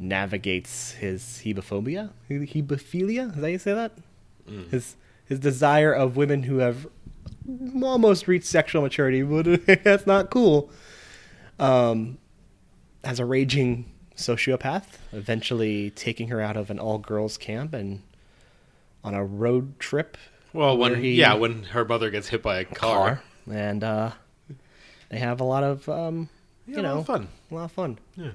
navigates 0.00 0.92
his 0.92 1.42
hebephobia, 1.44 2.10
He- 2.26 2.34
hebephilia. 2.62 3.28
Is 3.28 3.34
that 3.36 3.40
how 3.42 3.46
you 3.46 3.58
say 3.58 3.74
that? 3.74 3.92
His 4.70 4.96
his 5.26 5.38
desire 5.38 5.92
of 5.92 6.16
women 6.16 6.42
who 6.44 6.58
have 6.58 6.88
almost 7.82 8.26
reached 8.26 8.46
sexual 8.46 8.82
maturity, 8.82 9.22
but 9.22 9.84
that's 9.84 10.06
not 10.06 10.30
cool. 10.30 10.70
Um, 11.60 12.18
as 13.04 13.20
a 13.20 13.24
raging 13.24 13.90
sociopath, 14.16 14.84
eventually 15.12 15.90
taking 15.90 16.28
her 16.28 16.40
out 16.40 16.56
of 16.56 16.70
an 16.70 16.78
all 16.80 16.98
girls 16.98 17.38
camp 17.38 17.72
and 17.74 18.02
on 19.04 19.14
a 19.14 19.24
road 19.24 19.78
trip. 19.78 20.16
Well, 20.52 20.76
when 20.76 20.96
he- 21.00 21.12
yeah, 21.14 21.34
when 21.34 21.62
her 21.64 21.84
mother 21.84 22.10
gets 22.10 22.28
hit 22.28 22.42
by 22.42 22.58
a 22.58 22.64
car. 22.64 22.96
car, 23.16 23.22
and 23.56 23.84
uh, 23.84 24.10
they 25.10 25.18
have 25.18 25.40
a 25.40 25.44
lot 25.44 25.62
of 25.62 25.88
um, 25.88 26.28
Yeah, 26.66 26.76
you 26.76 26.80
a 26.80 26.82
lot 26.82 26.88
know 26.94 26.98
of 27.00 27.06
fun. 27.06 27.28
A 27.50 27.54
lot 27.54 27.64
of 27.66 27.72
fun. 27.72 27.98
Yeah. 28.16 28.30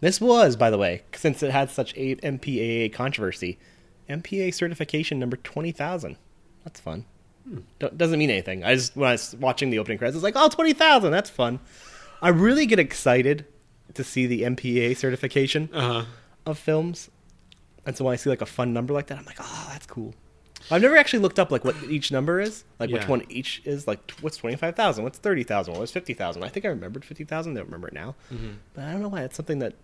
This 0.00 0.20
was, 0.20 0.56
by 0.56 0.70
the 0.70 0.78
way, 0.78 1.02
since 1.14 1.42
it 1.42 1.50
had 1.50 1.70
such 1.70 1.94
a 1.96 2.16
MPAA 2.16 2.92
controversy, 2.92 3.58
MPA 4.08 4.52
certification 4.54 5.18
number 5.18 5.36
twenty 5.38 5.72
thousand. 5.72 6.16
That's 6.64 6.80
fun. 6.80 7.04
Hmm. 7.48 7.58
Do- 7.78 7.90
doesn't 7.96 8.18
mean 8.18 8.30
anything. 8.30 8.62
I 8.64 8.74
just 8.74 8.94
when 8.96 9.08
I 9.08 9.12
was 9.12 9.34
watching 9.40 9.70
the 9.70 9.78
opening 9.78 9.98
credits, 9.98 10.14
I 10.16 10.18
was 10.18 10.22
like, 10.24 10.34
"Oh, 10.36 10.48
20,000, 10.48 11.10
That's 11.12 11.30
fun." 11.30 11.60
I 12.20 12.28
really 12.28 12.66
get 12.66 12.78
excited 12.78 13.46
to 13.94 14.02
see 14.04 14.26
the 14.26 14.42
MPA 14.42 14.96
certification 14.96 15.68
Uh 15.72 15.80
huh. 15.80 16.04
of 16.44 16.58
films, 16.58 17.10
and 17.86 17.96
so 17.96 18.04
when 18.04 18.12
I 18.12 18.16
see 18.16 18.28
like 18.30 18.42
a 18.42 18.46
fun 18.46 18.72
number 18.72 18.92
like 18.92 19.06
that, 19.08 19.18
I'm 19.18 19.24
like, 19.24 19.38
"Oh, 19.40 19.68
that's 19.72 19.86
cool." 19.86 20.14
I've 20.70 20.82
never 20.82 20.96
actually 20.96 21.20
looked 21.20 21.38
up 21.38 21.52
like 21.52 21.64
what 21.64 21.76
each 21.88 22.10
number 22.10 22.40
is, 22.40 22.64
like 22.80 22.90
which 22.90 23.06
one 23.06 23.22
each 23.28 23.62
is. 23.64 23.86
Like 23.86 24.04
t- 24.08 24.14
what's 24.20 24.36
twenty 24.36 24.56
five 24.56 24.74
thousand, 24.74 25.04
what's 25.04 25.18
thirty 25.18 25.44
thousand, 25.44 25.74
what's 25.74 25.92
fifty 25.92 26.12
thousand. 26.12 26.42
I 26.42 26.48
think 26.48 26.66
I 26.66 26.68
remembered 26.70 27.04
fifty 27.04 27.22
thousand. 27.24 27.52
I 27.52 27.60
Don't 27.60 27.66
remember 27.66 27.88
it 27.88 27.94
now, 27.94 28.16
but 28.74 28.84
I 28.84 28.90
don't 28.92 29.02
know 29.02 29.08
why. 29.08 29.22
It's 29.22 29.36
something 29.36 29.60
that 29.60 29.74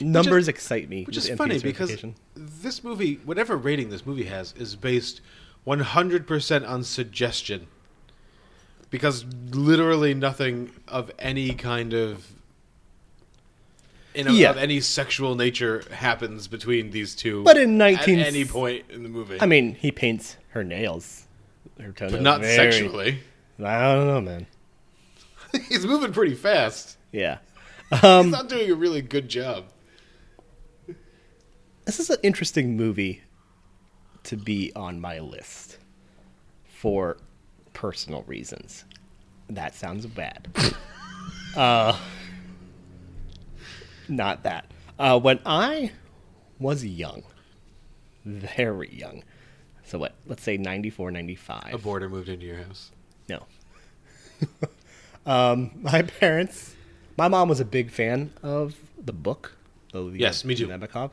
numbers 0.00 0.48
excite 0.48 0.88
me. 0.88 1.04
Which 1.04 1.16
is 1.16 1.28
funny 1.30 1.58
because 1.58 2.04
this 2.34 2.82
movie, 2.84 3.16
whatever 3.24 3.56
rating 3.56 3.90
this 3.90 4.04
movie 4.06 4.24
has, 4.24 4.52
is 4.56 4.76
based 4.76 5.20
100% 5.66 6.68
on 6.68 6.84
suggestion. 6.84 7.66
Because 8.90 9.24
literally 9.50 10.12
nothing 10.14 10.70
of 10.86 11.10
any 11.18 11.54
kind 11.54 11.94
of 11.94 12.26
in 14.14 14.28
a, 14.28 14.32
Yeah. 14.32 14.50
of 14.50 14.58
any 14.58 14.80
sexual 14.80 15.34
nature 15.34 15.82
happens 15.90 16.46
between 16.48 16.90
these 16.90 17.14
two. 17.14 17.42
But 17.44 17.56
in 17.56 17.78
19 17.78 18.18
at 18.18 18.26
any 18.26 18.44
point 18.44 18.84
in 18.90 19.02
the 19.02 19.08
movie, 19.08 19.38
I 19.40 19.46
mean, 19.46 19.74
he 19.74 19.90
paints 19.90 20.36
her 20.50 20.62
nails, 20.62 21.26
her 21.80 21.92
toenails, 21.92 22.12
but 22.18 22.22
not 22.22 22.40
very- 22.42 22.54
sexually. 22.54 23.20
I 23.58 23.80
don't 23.94 24.06
know, 24.06 24.20
man. 24.20 24.46
He's 25.68 25.86
moving 25.86 26.12
pretty 26.12 26.34
fast. 26.34 26.98
Yeah, 27.12 27.38
He's 27.92 28.26
not 28.26 28.48
doing 28.48 28.70
a 28.70 28.74
really 28.74 29.02
good 29.02 29.28
job. 29.28 29.66
this 31.84 32.00
is 32.00 32.10
an 32.10 32.18
interesting 32.22 32.76
movie 32.76 33.22
to 34.24 34.36
be 34.36 34.72
on 34.74 35.00
my 35.00 35.18
list 35.18 35.78
for 36.64 37.18
personal 37.72 38.22
reasons. 38.22 38.84
That 39.50 39.74
sounds 39.74 40.06
bad. 40.06 40.48
uh, 41.56 41.98
not 44.08 44.42
that. 44.44 44.70
Uh, 44.98 45.18
when 45.18 45.40
I 45.44 45.92
was 46.58 46.84
young, 46.84 47.22
very 48.24 48.94
young, 48.94 49.24
so 49.84 49.98
what, 49.98 50.14
let's 50.26 50.42
say 50.42 50.56
94, 50.56 51.10
95. 51.10 51.74
A 51.74 51.78
border 51.78 52.08
moved 52.08 52.28
into 52.28 52.46
your 52.46 52.58
house. 52.58 52.90
No. 53.28 53.44
um, 55.26 55.72
my 55.82 56.02
parents, 56.02 56.74
my 57.16 57.28
mom 57.28 57.48
was 57.48 57.60
a 57.60 57.64
big 57.64 57.90
fan 57.90 58.30
of 58.42 58.74
the 59.02 59.12
book. 59.12 59.56
The, 59.92 60.02
the- 60.10 60.18
Yes, 60.18 60.44
me 60.44 60.54
too. 60.54 60.66
The 60.66 60.74
Nabokov, 60.74 61.10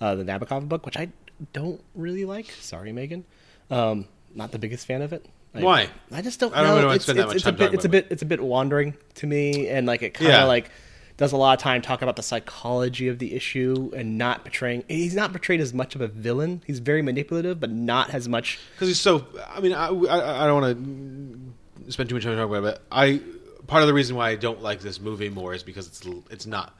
uh, 0.00 0.14
the 0.14 0.24
Nabokov 0.24 0.68
book, 0.68 0.86
which 0.86 0.96
I 0.96 1.08
don't 1.52 1.80
really 1.94 2.24
like. 2.24 2.50
Sorry, 2.60 2.92
Megan. 2.92 3.24
Um, 3.70 4.06
not 4.34 4.52
the 4.52 4.58
biggest 4.58 4.86
fan 4.86 5.02
of 5.02 5.12
it. 5.12 5.26
I- 5.54 5.60
Why? 5.62 5.88
I 6.10 6.22
just 6.22 6.40
don't. 6.40 6.54
I 6.54 6.62
don't 6.62 6.68
know. 6.76 6.86
wanna 6.86 6.94
It's, 6.96 7.04
spend 7.04 7.18
that 7.18 7.22
it's, 7.24 7.28
much 7.28 7.36
it's 7.36 7.44
time 7.44 7.54
a 7.54 7.58
bit. 7.58 7.74
It's 7.74 7.84
a 7.84 7.88
bit. 7.88 8.06
It's 8.10 8.22
a 8.22 8.26
bit 8.26 8.40
wandering 8.40 8.94
to 9.16 9.26
me, 9.26 9.68
and 9.68 9.86
like 9.86 10.02
it 10.02 10.14
kind 10.14 10.28
of 10.28 10.32
Yeah. 10.34 10.44
like 10.44 10.70
does 11.18 11.32
a 11.32 11.36
lot 11.36 11.52
of 11.58 11.62
time 11.62 11.82
talking 11.82 12.04
about 12.04 12.16
the 12.16 12.22
psychology 12.22 13.06
of 13.08 13.18
the 13.18 13.34
issue 13.34 13.90
and 13.94 14.16
not 14.16 14.44
portraying. 14.44 14.82
He's 14.88 15.14
not 15.14 15.30
portrayed 15.30 15.60
as 15.60 15.74
much 15.74 15.94
of 15.94 16.00
a 16.00 16.08
villain. 16.08 16.62
He's 16.66 16.78
very 16.78 17.02
manipulative, 17.02 17.60
but 17.60 17.70
not 17.70 18.14
as 18.14 18.28
much. 18.30 18.58
because 18.74 18.88
he's 18.88 19.00
so. 19.00 19.26
I 19.48 19.60
mean, 19.60 19.74
I, 19.74 19.88
I, 19.88 20.44
I 20.44 20.46
don't 20.46 20.62
want 20.62 21.84
to 21.86 21.92
spend 21.92 22.08
too 22.08 22.14
much 22.14 22.24
time 22.24 22.34
talking 22.36 22.50
about 22.56 22.64
it. 22.66 22.80
But 22.80 22.82
I 22.90 23.20
part 23.66 23.82
of 23.82 23.86
the 23.86 23.94
reason 23.94 24.16
why 24.16 24.30
I 24.30 24.36
don't 24.36 24.62
like 24.62 24.80
this 24.80 25.00
movie 25.00 25.28
more 25.28 25.54
is 25.54 25.62
because 25.62 25.86
it's 25.86 26.02
it's 26.30 26.46
not 26.46 26.76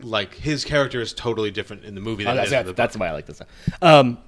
like 0.00 0.34
his 0.34 0.64
character 0.64 1.00
is 1.00 1.12
totally 1.12 1.50
different 1.50 1.84
in 1.84 1.94
the 1.94 2.00
movie. 2.00 2.24
Oh, 2.24 2.34
Than 2.34 2.44
it 2.44 2.50
that's, 2.50 2.66
that's, 2.66 2.76
that's 2.76 2.96
why 2.96 3.08
I 3.08 3.12
like 3.12 3.26
this. 3.26 3.40
Um, 3.82 4.18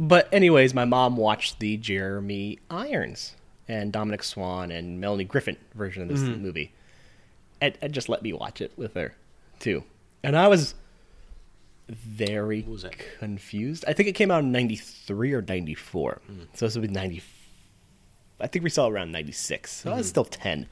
but 0.00 0.28
anyways, 0.32 0.74
my 0.74 0.84
mom 0.84 1.16
watched 1.16 1.60
the 1.60 1.76
Jeremy 1.76 2.58
Irons 2.70 3.36
and 3.68 3.92
Dominique 3.92 4.24
Swain 4.24 4.70
and 4.72 5.00
Melanie 5.00 5.24
Griffith 5.24 5.58
version 5.74 6.02
of 6.02 6.08
this 6.08 6.20
Mm-hmm. 6.20 6.42
movie, 6.42 6.72
and, 7.60 7.78
and 7.80 7.92
just 7.92 8.08
let 8.08 8.22
me 8.22 8.32
watch 8.32 8.60
it 8.60 8.72
with 8.76 8.94
her 8.94 9.14
too. 9.60 9.84
And 10.24 10.36
I 10.36 10.48
was 10.48 10.74
very 11.88 12.64
confused. 13.18 13.84
I 13.86 13.92
think 13.92 14.08
it 14.08 14.12
came 14.12 14.30
out 14.30 14.42
in 14.42 14.52
'93 14.52 15.32
or 15.34 15.42
'94, 15.42 16.20
Hmm. 16.26 16.40
so 16.54 16.66
this 16.66 16.74
would 16.76 16.82
be 16.82 16.92
'90. 16.92 17.22
I 18.42 18.46
think 18.48 18.62
we 18.64 18.70
saw 18.70 18.88
around 18.88 19.12
'96, 19.12 19.70
so 19.70 19.90
I 19.90 19.92
Hmm. 19.92 19.98
was 19.98 20.08
still 20.08 20.24
ten. 20.24 20.66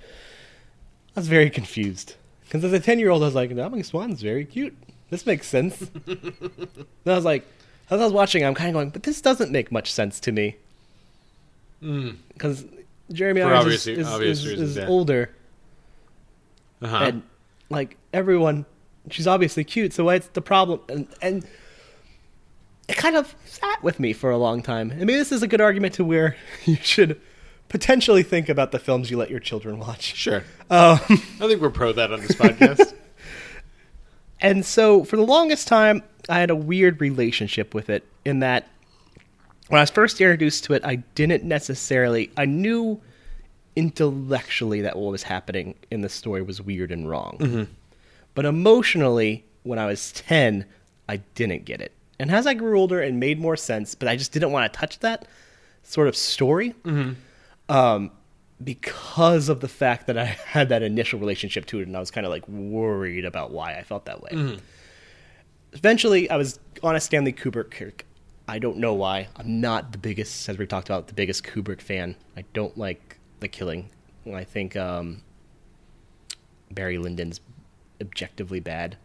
I 1.16 1.20
was 1.20 1.28
very 1.28 1.48
confused 1.50 2.14
because 2.44 2.64
as 2.64 2.72
a 2.72 2.80
ten-year-old, 2.80 3.22
I 3.22 3.26
was 3.26 3.34
like, 3.34 3.54
"Dominique 3.54 3.84
Swain's 3.86 4.20
very 4.22 4.44
cute. 4.44 4.76
This 5.10 5.24
makes 5.26 5.46
sense." 5.46 5.80
and 6.06 6.50
I 7.06 7.14
was 7.14 7.24
like, 7.24 7.46
as 7.90 8.00
I 8.00 8.04
was 8.04 8.12
watching, 8.12 8.44
I'm 8.44 8.54
kind 8.54 8.68
of 8.70 8.74
going, 8.74 8.90
"But 8.90 9.04
this 9.04 9.20
doesn't 9.20 9.50
make 9.52 9.70
much 9.72 9.92
sense 9.92 10.20
to 10.20 10.32
me," 10.32 10.56
because 11.80 12.64
Jeremy 13.12 13.40
Hmm. 13.40 13.46
For 13.48 13.52
Irons 13.54 13.64
obvious- 13.64 13.86
is, 13.86 13.98
is, 13.98 14.06
obvious 14.06 14.38
is, 14.40 14.46
reasons, 14.46 14.70
is 14.70 14.76
yeah. 14.76 14.86
older, 14.86 15.30
Uh-huh. 16.82 16.96
and 17.04 17.22
like 17.70 17.96
everyone, 18.12 18.66
she's 19.10 19.26
obviously 19.26 19.64
cute. 19.64 19.92
So 19.92 20.04
what's 20.04 20.28
the 20.28 20.42
problem? 20.42 20.80
And 20.88 21.06
and 21.22 21.46
it 22.88 22.96
kind 22.96 23.16
of 23.16 23.34
sat 23.46 23.82
with 23.82 24.00
me 24.00 24.12
for 24.12 24.30
a 24.30 24.36
long 24.38 24.62
time. 24.62 24.90
I 24.92 24.96
mean, 25.04 25.16
this 25.18 25.30
is 25.32 25.42
a 25.42 25.46
good 25.48 25.60
argument 25.60 25.94
to 25.94 26.04
where 26.04 26.36
you 26.66 26.76
should 26.76 27.20
potentially 27.70 28.22
think 28.22 28.50
about 28.50 28.72
the 28.72 28.78
films 28.78 29.10
you 29.10 29.16
let 29.16 29.30
your 29.30 29.40
children 29.40 29.78
watch. 29.78 30.14
Sure. 30.14 30.44
Um, 30.68 31.00
I 31.08 31.46
think 31.48 31.62
we're 31.62 31.70
pro 31.70 31.92
that 31.94 32.12
on 32.12 32.20
this 32.20 32.32
podcast. 32.32 32.94
And 34.42 34.64
so 34.64 35.04
for 35.04 35.16
the 35.16 35.22
longest 35.22 35.68
time, 35.68 36.02
I 36.26 36.40
had 36.40 36.48
a 36.48 36.56
weird 36.56 37.02
relationship 37.02 37.74
with 37.74 37.90
it 37.90 38.06
in 38.24 38.38
that 38.40 38.66
when 39.68 39.78
I 39.78 39.82
was 39.82 39.90
first 39.90 40.18
introduced 40.18 40.64
to 40.64 40.72
it, 40.72 40.82
I 40.82 40.96
didn't 41.14 41.44
necessarily, 41.44 42.30
I 42.38 42.46
knew 42.46 43.02
intellectually 43.76 44.80
that 44.80 44.96
what 44.96 45.12
was 45.12 45.24
happening 45.24 45.74
in 45.90 46.00
the 46.00 46.08
story 46.08 46.40
was 46.40 46.60
weird 46.60 46.90
and 46.90 47.06
wrong. 47.08 47.68
But 48.34 48.46
emotionally, 48.46 49.44
when 49.62 49.78
I 49.78 49.84
was 49.84 50.10
10, 50.12 50.64
I 51.06 51.18
didn't 51.34 51.66
get 51.66 51.82
it. 51.82 51.92
And 52.18 52.30
as 52.30 52.46
I 52.46 52.54
grew 52.54 52.78
older, 52.78 53.02
it 53.02 53.12
made 53.12 53.38
more 53.38 53.56
sense, 53.58 53.94
but 53.94 54.08
I 54.08 54.16
just 54.16 54.32
didn't 54.32 54.52
want 54.52 54.72
to 54.72 54.78
touch 54.78 55.00
that 55.00 55.26
sort 55.82 56.08
of 56.08 56.16
story 56.16 56.74
um, 57.70 58.10
because 58.62 59.48
of 59.48 59.60
the 59.60 59.68
fact 59.68 60.06
that 60.08 60.18
I 60.18 60.24
had 60.46 60.68
that 60.68 60.82
initial 60.82 61.18
relationship 61.18 61.66
to 61.66 61.80
it, 61.80 61.86
and 61.86 61.96
I 61.96 62.00
was 62.00 62.10
kind 62.10 62.26
of 62.26 62.30
like 62.30 62.46
worried 62.48 63.24
about 63.24 63.52
why 63.52 63.76
I 63.76 63.82
felt 63.82 64.04
that 64.06 64.22
way. 64.22 64.58
Eventually, 65.72 66.28
I 66.28 66.36
was 66.36 66.58
on 66.82 66.96
a 66.96 67.00
Stanley 67.00 67.32
Kubrick 67.32 67.70
kick. 67.70 68.06
I 68.48 68.58
don't 68.58 68.78
know 68.78 68.92
why. 68.94 69.28
I'm 69.36 69.60
not 69.60 69.92
the 69.92 69.98
biggest, 69.98 70.48
as 70.48 70.58
we 70.58 70.66
talked 70.66 70.88
about, 70.88 71.06
the 71.06 71.14
biggest 71.14 71.44
Kubrick 71.44 71.80
fan. 71.80 72.16
I 72.36 72.44
don't 72.52 72.76
like 72.76 73.18
The 73.38 73.46
Killing. 73.46 73.90
I 74.34 74.42
think 74.42 74.76
um, 74.76 75.22
Barry 76.72 76.98
Lyndon's 76.98 77.40
objectively 78.00 78.58
bad, 78.58 78.96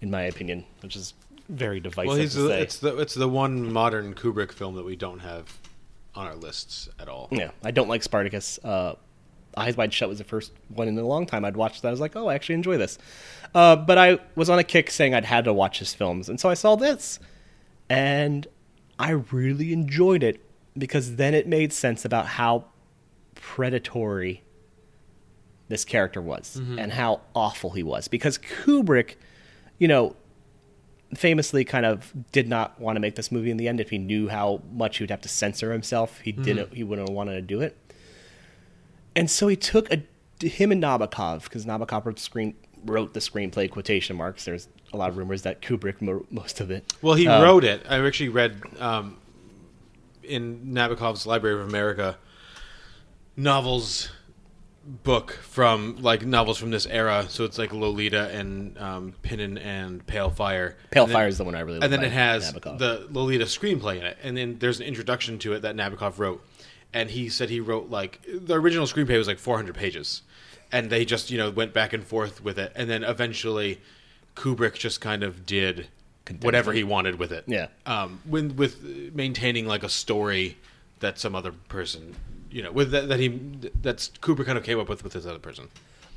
in 0.00 0.10
my 0.10 0.22
opinion, 0.22 0.64
which 0.82 0.96
is 0.96 1.14
very 1.48 1.78
divisive 1.78 2.36
well, 2.36 2.48
the, 2.48 2.60
it's 2.60 2.78
the 2.78 2.96
it's 2.98 3.14
the 3.14 3.28
one 3.28 3.72
modern 3.72 4.14
Kubrick 4.14 4.52
film 4.52 4.74
that 4.76 4.84
we 4.84 4.96
don't 4.96 5.20
have 5.20 5.59
on 6.14 6.26
our 6.26 6.34
lists 6.34 6.88
at 6.98 7.08
all. 7.08 7.28
Yeah, 7.30 7.50
I 7.62 7.70
don't 7.70 7.88
like 7.88 8.02
Spartacus. 8.02 8.58
Uh, 8.62 8.94
Eyes 9.56 9.76
Wide 9.76 9.92
Shut 9.92 10.08
was 10.08 10.18
the 10.18 10.24
first 10.24 10.52
one 10.68 10.88
in 10.88 10.96
a 10.98 11.06
long 11.06 11.26
time 11.26 11.44
I'd 11.44 11.56
watched 11.56 11.82
that. 11.82 11.88
I 11.88 11.90
was 11.90 12.00
like, 12.00 12.16
oh, 12.16 12.28
I 12.28 12.34
actually 12.34 12.54
enjoy 12.56 12.76
this. 12.76 12.98
Uh, 13.54 13.76
but 13.76 13.98
I 13.98 14.18
was 14.34 14.48
on 14.48 14.58
a 14.58 14.64
kick 14.64 14.90
saying 14.90 15.14
I'd 15.14 15.24
had 15.24 15.44
to 15.44 15.52
watch 15.52 15.78
his 15.80 15.92
films. 15.92 16.28
And 16.28 16.38
so 16.40 16.48
I 16.48 16.54
saw 16.54 16.76
this. 16.76 17.18
And 17.88 18.46
I 18.98 19.10
really 19.10 19.72
enjoyed 19.72 20.22
it 20.22 20.40
because 20.78 21.16
then 21.16 21.34
it 21.34 21.48
made 21.48 21.72
sense 21.72 22.04
about 22.04 22.26
how 22.26 22.66
predatory 23.34 24.42
this 25.68 25.84
character 25.84 26.20
was 26.20 26.56
and 26.56 26.92
how 26.92 27.20
awful 27.34 27.70
he 27.70 27.82
was. 27.82 28.06
Because 28.08 28.38
Kubrick, 28.38 29.16
you 29.78 29.88
know, 29.88 30.14
famously 31.14 31.64
kind 31.64 31.84
of 31.84 32.12
did 32.32 32.48
not 32.48 32.78
want 32.80 32.96
to 32.96 33.00
make 33.00 33.16
this 33.16 33.32
movie 33.32 33.50
in 33.50 33.56
the 33.56 33.66
end. 33.68 33.80
If 33.80 33.90
he 33.90 33.98
knew 33.98 34.28
how 34.28 34.62
much 34.72 34.98
he 34.98 35.02
would 35.02 35.10
have 35.10 35.20
to 35.22 35.28
censor 35.28 35.72
himself 35.72 36.20
he 36.20 36.32
didn't 36.32 36.72
he 36.74 36.84
wouldn't 36.84 37.08
have 37.08 37.14
wanted 37.14 37.34
to 37.34 37.42
do 37.42 37.60
it. 37.60 37.76
And 39.16 39.30
so 39.30 39.48
he 39.48 39.56
took 39.56 39.92
a 39.92 40.02
him 40.40 40.72
and 40.72 40.82
Nabokov 40.82 41.44
because 41.44 41.66
Nabokov 41.66 42.04
wrote 42.06 42.16
the 42.16 42.22
screen 42.22 42.54
wrote 42.84 43.12
the 43.12 43.20
screenplay 43.20 43.70
quotation 43.70 44.16
marks. 44.16 44.44
There's 44.44 44.68
a 44.92 44.96
lot 44.96 45.10
of 45.10 45.16
rumors 45.16 45.42
that 45.42 45.60
Kubrick 45.60 45.96
wrote 46.00 46.26
most 46.30 46.60
of 46.60 46.70
it. 46.70 46.92
Well, 47.02 47.14
he 47.14 47.26
Um, 47.28 47.42
wrote 47.42 47.64
it. 47.64 47.82
I 47.88 48.04
actually 48.06 48.30
read 48.30 48.62
um, 48.78 49.18
in 50.22 50.72
Nabokov's 50.72 51.26
Library 51.26 51.60
of 51.60 51.68
America 51.68 52.16
novels 53.36 54.10
book 54.84 55.32
from 55.42 55.96
like 56.00 56.24
novels 56.24 56.58
from 56.58 56.70
this 56.70 56.86
era. 56.86 57.26
So 57.28 57.44
it's 57.44 57.58
like 57.58 57.72
Lolita 57.72 58.28
and 58.30 58.78
um, 58.78 59.14
Pnin 59.22 59.62
and 59.62 60.06
Pale 60.06 60.30
Fire. 60.30 60.76
Pale 60.90 61.08
Fire 61.08 61.28
is 61.28 61.38
the 61.38 61.44
one 61.44 61.54
I 61.54 61.60
really 61.60 61.80
And 61.82 61.92
then 61.92 62.02
it 62.02 62.12
has 62.12 62.52
Nabokov. 62.52 62.78
the 62.78 63.06
Lolita 63.10 63.44
screenplay 63.44 63.98
in 63.98 64.04
it, 64.04 64.18
and 64.22 64.36
then 64.36 64.58
there's 64.58 64.80
an 64.80 64.86
introduction 64.86 65.38
to 65.40 65.52
it 65.52 65.60
that 65.62 65.76
Nabokov 65.76 66.18
wrote, 66.18 66.44
and 66.92 67.10
he 67.10 67.28
said 67.28 67.50
he 67.50 67.60
wrote 67.60 67.90
like 67.90 68.20
the 68.26 68.54
original 68.54 68.86
screenplay 68.86 69.18
was 69.18 69.28
like 69.28 69.38
400 69.38 69.74
pages, 69.74 70.22
and 70.72 70.90
they 70.90 71.04
just 71.04 71.30
you 71.30 71.38
know 71.38 71.50
went 71.50 71.72
back 71.74 71.92
and 71.92 72.04
forth 72.04 72.42
with 72.42 72.58
it, 72.58 72.72
and 72.74 72.88
then 72.88 73.04
eventually 73.04 73.80
Kubrick 74.34 74.74
just 74.74 75.00
kind 75.00 75.22
of 75.22 75.44
did 75.44 75.88
whatever 76.40 76.72
he 76.72 76.84
wanted 76.84 77.18
with 77.18 77.32
it. 77.32 77.44
Yeah. 77.46 77.66
Um, 77.86 78.20
when 78.24 78.56
with 78.56 78.82
maintaining 79.14 79.66
like 79.66 79.82
a 79.82 79.88
story 79.88 80.56
that 81.00 81.18
some 81.18 81.34
other 81.34 81.52
person, 81.68 82.14
you 82.50 82.62
know, 82.62 82.72
with 82.72 82.90
that, 82.90 83.08
that 83.08 83.20
he 83.20 83.40
that's 83.80 84.10
Kubrick 84.20 84.46
kind 84.46 84.58
of 84.58 84.64
came 84.64 84.78
up 84.78 84.88
with 84.88 85.04
with 85.04 85.12
this 85.12 85.26
other 85.26 85.38
person. 85.38 85.68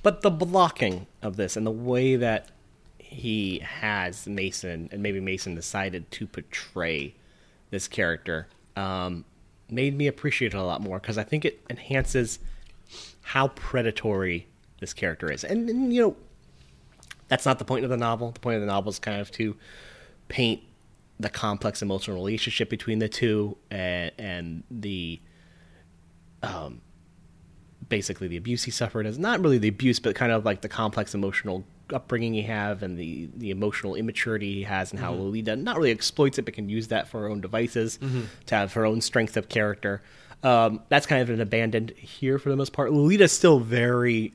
But 0.01 0.21
the 0.21 0.29
blocking 0.29 1.07
of 1.21 1.37
this 1.37 1.55
and 1.55 1.65
the 1.65 1.71
way 1.71 2.15
that 2.17 2.49
he 2.97 3.59
has 3.59 4.27
Mason, 4.27 4.89
and 4.91 5.01
maybe 5.01 5.19
Mason 5.19 5.55
decided 5.55 6.09
to 6.11 6.27
portray 6.27 7.13
this 7.69 7.87
character, 7.87 8.47
um, 8.75 9.23
made 9.69 9.95
me 9.95 10.07
appreciate 10.07 10.53
it 10.53 10.57
a 10.57 10.63
lot 10.63 10.81
more 10.81 10.99
because 10.99 11.17
I 11.17 11.23
think 11.23 11.45
it 11.45 11.63
enhances 11.69 12.39
how 13.21 13.49
predatory 13.49 14.47
this 14.79 14.93
character 14.93 15.31
is. 15.31 15.43
And, 15.43 15.69
and, 15.69 15.93
you 15.93 16.01
know, 16.01 16.15
that's 17.29 17.45
not 17.45 17.59
the 17.59 17.65
point 17.65 17.83
of 17.83 17.89
the 17.89 17.97
novel. 17.97 18.31
The 18.31 18.39
point 18.39 18.55
of 18.55 18.61
the 18.61 18.67
novel 18.67 18.89
is 18.89 18.99
kind 18.99 19.21
of 19.21 19.31
to 19.31 19.55
paint 20.27 20.61
the 21.19 21.29
complex 21.29 21.81
emotional 21.81 22.17
relationship 22.17 22.69
between 22.69 22.99
the 22.99 23.07
two 23.07 23.57
and, 23.71 24.11
and 24.17 24.63
the 24.69 25.19
um, 26.43 26.81
basically 27.89 28.27
the 28.27 28.37
abuse 28.37 28.63
he 28.63 28.71
suffered 28.71 29.05
as 29.05 29.17
not 29.19 29.39
really 29.41 29.57
the 29.57 29.67
abuse, 29.67 29.99
but 29.99 30.15
kind 30.15 30.31
of 30.31 30.45
like 30.45 30.61
the 30.61 30.69
complex 30.69 31.13
emotional 31.13 31.63
upbringing 31.91 32.33
he 32.33 32.41
have 32.43 32.81
and 32.81 32.97
the 32.97 33.29
the 33.35 33.49
emotional 33.51 33.93
immaturity 33.95 34.53
he 34.53 34.63
has 34.63 34.91
and 34.91 34.99
how 34.99 35.13
Mhm. 35.13 35.19
Lolita 35.19 35.55
not 35.55 35.77
really 35.77 35.91
exploits 35.91 36.37
it, 36.39 36.43
but 36.43 36.53
can 36.53 36.69
use 36.69 36.87
that 36.87 37.07
for 37.07 37.21
her 37.21 37.29
own 37.29 37.41
devices 37.41 37.99
Mhm. 38.01 38.25
to 38.47 38.55
have 38.55 38.73
her 38.73 38.85
own 38.85 39.01
strength 39.01 39.35
of 39.37 39.49
character. 39.49 40.01
Um, 40.43 40.81
that's 40.89 41.05
kind 41.05 41.21
of 41.21 41.29
an 41.29 41.39
abandoned 41.41 41.91
here 41.97 42.37
for 42.39 42.49
the 42.49 42.55
most 42.55 42.73
part. 42.73 42.91
Lolita's 42.91 43.31
still 43.31 43.59
very 43.59 44.33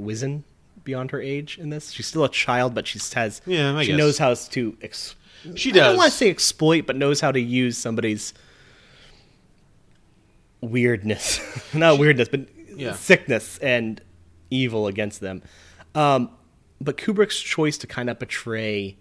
wizen 0.00 0.42
beyond 0.84 1.10
her 1.12 1.20
age 1.20 1.58
in 1.58 1.70
this. 1.70 1.90
She's 1.92 2.06
still 2.06 2.24
a 2.24 2.28
child, 2.28 2.74
but 2.74 2.86
she 2.88 2.98
has 3.14 3.40
Yeah, 3.46 3.80
she 3.82 3.88
guess. 3.88 3.98
knows 3.98 4.18
how 4.18 4.34
to. 4.34 4.76
Ex- 4.82 5.14
She 5.56 5.70
I 5.70 5.74
don't 5.74 5.96
want 5.96 6.10
to 6.12 6.16
say 6.16 6.30
exploit, 6.30 6.86
but 6.86 6.96
knows 6.96 7.20
how 7.20 7.32
to 7.32 7.40
use 7.40 7.76
somebody's 7.76 8.32
weirdness, 10.62 11.40
not 11.74 11.98
weirdness, 11.98 12.28
but 12.28 12.48
Yeah. 12.74 12.94
sickness 12.94 13.58
and 13.58 14.00
evil 14.50 14.86
against 14.86 15.20
them. 15.20 15.42
Um, 15.94 16.30
but 16.80 16.96
Kubrick's 16.96 17.38
choice 17.40 17.76
to 17.78 17.86
kind 17.86 18.08
of 18.08 18.18
portray 18.18 18.96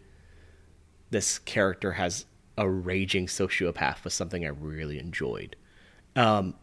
this 1.10 1.40
character 1.40 1.94
as 1.98 2.26
a 2.58 2.70
raging 2.70 3.28
sociopath 3.28 4.04
was 4.04 4.14
something 4.14 4.46
I 4.46 4.50
really 4.50 5.00
enjoyed. 5.00 5.56
Um, 6.16 6.56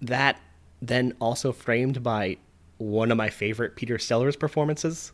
that 0.00 0.40
then 0.82 1.14
also 1.20 1.52
framed 1.52 2.02
by 2.02 2.38
one 2.78 3.10
of 3.10 3.16
my 3.16 3.28
favorite 3.28 3.76
Peter 3.76 3.98
Sellers 3.98 4.36
performances 4.36 5.12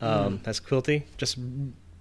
um, 0.00 0.40
as 0.44 0.60
Quilty, 0.60 1.04
just 1.16 1.38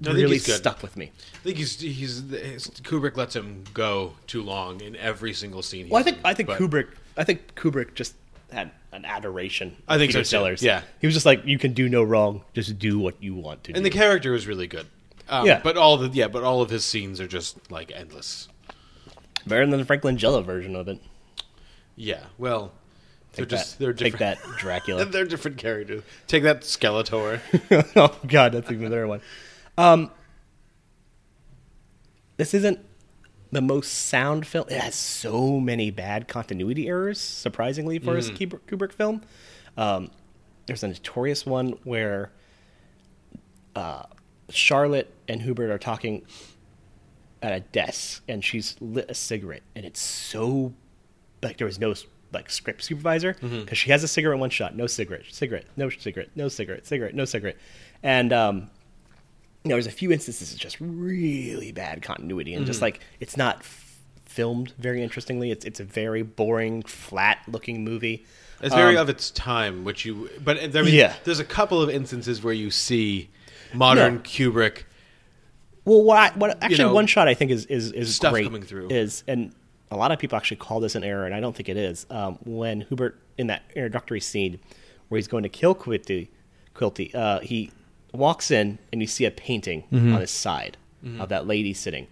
really 0.01 0.33
he's 0.37 0.53
stuck 0.53 0.81
with 0.81 0.97
me. 0.97 1.11
I 1.33 1.37
think 1.43 1.57
he's 1.57 1.79
he's 1.79 2.21
Kubrick 2.21 3.15
lets 3.17 3.35
him 3.35 3.63
go 3.73 4.13
too 4.27 4.41
long 4.43 4.81
in 4.81 4.95
every 4.95 5.33
single 5.33 5.61
scene. 5.61 5.89
Well, 5.89 5.99
I 5.99 6.03
think 6.03 6.17
in, 6.17 6.25
I 6.25 6.33
think 6.33 6.47
but- 6.47 6.59
Kubrick. 6.59 6.87
I 7.17 7.23
think 7.23 7.55
Kubrick 7.55 7.93
just 7.95 8.13
had 8.51 8.71
an 8.91 9.05
adoration. 9.05 9.75
I 9.87 9.97
think 9.97 10.11
so, 10.11 10.17
Peter 10.19 10.23
too. 10.23 10.29
Sellers. 10.29 10.61
Yeah. 10.63 10.81
he 10.99 11.07
was 11.07 11.13
just 11.13 11.25
like, 11.25 11.45
you 11.45 11.57
can 11.57 11.73
do 11.73 11.87
no 11.89 12.03
wrong. 12.03 12.43
Just 12.53 12.77
do 12.77 12.99
what 12.99 13.15
you 13.23 13.33
want 13.35 13.63
to. 13.65 13.71
and 13.71 13.83
do. 13.83 13.89
the 13.89 13.89
character 13.89 14.31
was 14.31 14.47
really 14.47 14.67
good. 14.67 14.85
Um, 15.29 15.45
Yeah. 15.47 15.59
but 15.63 15.77
all 15.77 15.97
the 15.97 16.09
yeah, 16.09 16.27
but 16.27 16.43
all 16.43 16.61
of 16.61 16.69
his 16.69 16.83
scenes 16.85 17.19
are 17.21 17.27
just 17.27 17.71
like 17.71 17.91
endless. 17.95 18.47
better 19.47 19.65
than 19.65 19.79
the 19.79 19.85
Frank 19.85 20.03
Langella 20.03 20.43
version 20.45 20.75
of 20.75 20.87
it. 20.87 20.99
Yeah, 21.95 22.19
well, 22.37 22.73
they're 23.33 23.45
Take 23.45 23.49
just 23.57 23.77
that- 23.79 23.83
they're 23.83 23.93
take 23.93 24.13
different. 24.17 24.39
that, 24.43 24.49
Dracula. 24.57 25.05
they're 25.05 25.25
different 25.25 25.57
characters. 25.57 26.03
Take 26.27 26.43
that 26.43 26.61
Skeletor. 26.61 27.39
oh 27.95 28.15
God, 28.27 28.51
that's 28.51 28.69
even 28.71 28.85
another 28.87 29.07
one. 29.07 29.21
Um, 29.77 30.11
this 32.37 32.53
isn't 32.53 32.79
the 33.51 33.61
most 33.61 33.91
sound 33.93 34.45
film. 34.45 34.65
It 34.69 34.79
has 34.81 34.95
so 34.95 35.59
many 35.59 35.91
bad 35.91 36.27
continuity 36.27 36.87
errors. 36.87 37.19
Surprisingly, 37.19 37.99
for 37.99 38.15
a 38.17 38.19
Mm. 38.21 38.37
Kubrick, 38.37 38.59
Kubrick 38.67 38.91
film, 38.91 39.21
um, 39.77 40.11
there's 40.65 40.83
a 40.83 40.87
notorious 40.89 41.45
one 41.45 41.77
where 41.83 42.31
uh, 43.75 44.03
Charlotte 44.49 45.11
and 45.27 45.41
Humbert 45.41 45.69
are 45.69 45.77
talking 45.77 46.25
at 47.41 47.51
a 47.51 47.59
desk, 47.59 48.23
and 48.27 48.43
she's 48.43 48.75
lit 48.79 49.05
a 49.09 49.13
cigarette, 49.13 49.63
and 49.75 49.85
it's 49.85 49.99
so 49.99 50.73
like 51.43 51.57
there 51.57 51.67
was 51.67 51.77
no 51.79 51.93
like 52.33 52.49
script 52.49 52.83
supervisor 52.83 53.33
because 53.33 53.51
Mhm. 53.51 53.75
she 53.75 53.91
has 53.91 54.03
a 54.03 54.07
cigarette 54.07 54.35
in 54.35 54.39
one 54.39 54.49
shot, 54.49 54.75
no 54.75 54.87
cigarette, 54.87 55.23
cigarette, 55.29 55.65
no 55.77 55.89
cigarette, 55.89 56.29
no 56.35 56.47
cigarette, 56.47 56.85
cigarette, 56.87 57.13
no 57.15 57.25
cigarette, 57.25 57.57
and 58.01 58.31
um, 58.33 58.69
you 59.65 59.69
know, 59.69 59.75
there's 59.75 59.87
a 59.87 59.91
few 59.91 60.11
instances 60.11 60.53
of 60.53 60.59
just 60.59 60.77
really 60.79 61.71
bad 61.71 62.01
continuity, 62.03 62.53
and 62.53 62.65
just 62.67 62.79
Mhm. 62.79 62.83
like 62.83 62.99
it's 63.19 63.35
not 63.35 63.57
f- 63.57 63.97
filmed 64.25 64.73
very 64.77 65.01
interestingly. 65.01 65.49
It's 65.51 65.65
it's 65.65 65.79
a 65.79 65.83
very 65.83 66.21
boring, 66.21 66.83
flat 66.83 67.39
looking 67.47 67.83
movie. 67.83 68.25
It's 68.61 68.73
very 68.75 68.95
Um, 68.95 69.01
of 69.03 69.09
its 69.09 69.31
time, 69.31 69.83
which 69.83 70.05
you. 70.05 70.29
But 70.43 70.59
I 70.77 70.81
mean, 70.83 70.93
Yeah. 70.93 71.15
there's 71.23 71.39
a 71.39 71.43
couple 71.43 71.81
of 71.81 71.89
instances 71.89 72.43
where 72.43 72.53
you 72.53 72.69
see 72.71 73.29
modern 73.73 74.15
No. 74.15 74.19
Kubrick. 74.21 74.83
Well, 75.83 76.01
what, 76.03 76.17
I, 76.17 76.37
what 76.37 76.57
actually 76.63 76.77
know, 76.77 76.93
one 76.93 77.07
shot 77.07 77.27
I 77.27 77.33
think 77.33 77.49
is 77.51 77.65
is 77.65 77.91
is 77.91 78.15
stuff 78.15 78.33
great 78.33 78.45
coming 78.45 78.61
through. 78.63 78.89
is 78.89 79.23
and 79.27 79.51
a 79.91 79.97
lot 79.97 80.11
of 80.11 80.19
people 80.19 80.37
actually 80.37 80.57
call 80.57 80.79
this 80.79 80.93
an 80.95 81.03
error, 81.03 81.25
and 81.25 81.33
I 81.33 81.39
don't 81.39 81.55
think 81.55 81.69
it 81.69 81.77
is. 81.77 82.05
Um, 82.11 82.37
when 82.45 82.81
Humbert 82.81 83.19
in 83.37 83.47
that 83.47 83.63
introductory 83.75 84.19
scene 84.19 84.59
where 85.09 85.17
he's 85.17 85.27
going 85.27 85.43
to 85.43 85.49
kill 85.49 85.73
Quilty, 85.75 86.29
Quilty, 86.75 87.13
uh, 87.15 87.39
he 87.41 87.71
walks 88.17 88.51
in 88.51 88.79
and 88.91 89.01
you 89.01 89.07
see 89.07 89.25
a 89.25 89.31
painting 89.31 89.83
Mhm. 89.91 90.13
on 90.15 90.21
his 90.21 90.31
side 90.31 90.77
Mhm. 91.03 91.19
of 91.21 91.29
that 91.29 91.45
lady 91.47 91.73
sitting. 91.73 92.07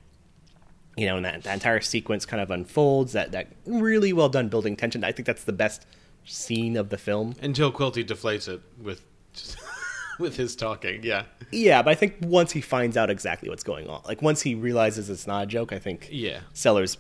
You 0.96 1.08
know, 1.08 1.16
and 1.18 1.26
that, 1.26 1.44
that 1.44 1.54
entire 1.56 1.82
sequence 1.82 2.26
kind 2.26 2.40
of 2.42 2.52
unfolds. 2.52 3.14
That 3.14 3.32
that 3.32 3.48
really 3.66 4.14
well 4.14 4.30
done 4.30 4.48
building 4.50 4.76
tension. 4.76 5.04
I 5.04 5.12
think 5.12 5.26
that's 5.26 5.44
the 5.44 5.52
best 5.54 5.86
scene 6.26 6.78
of 6.78 6.90
the 6.90 6.98
film. 6.98 7.36
Until 7.42 7.72
Quilty 7.72 8.06
deflates 8.06 8.48
it 8.48 8.62
with 8.80 9.02
with 10.20 10.36
his 10.38 10.56
talking. 10.56 11.02
Yeah. 11.04 11.24
Yeah, 11.52 11.82
but 11.82 11.90
I 11.92 11.96
think 11.96 12.16
once 12.22 12.52
he 12.52 12.62
finds 12.62 12.96
out 12.98 13.10
exactly 13.10 13.50
what's 13.50 13.64
going 13.64 13.88
on, 13.90 14.02
like 14.06 14.22
once 14.22 14.44
he 14.44 14.54
realizes 14.54 15.10
it's 15.10 15.26
not 15.26 15.44
a 15.44 15.48
joke, 15.48 15.74
I 15.74 15.80
think 15.80 16.08
Yeah. 16.12 16.42
Sellers 16.54 16.98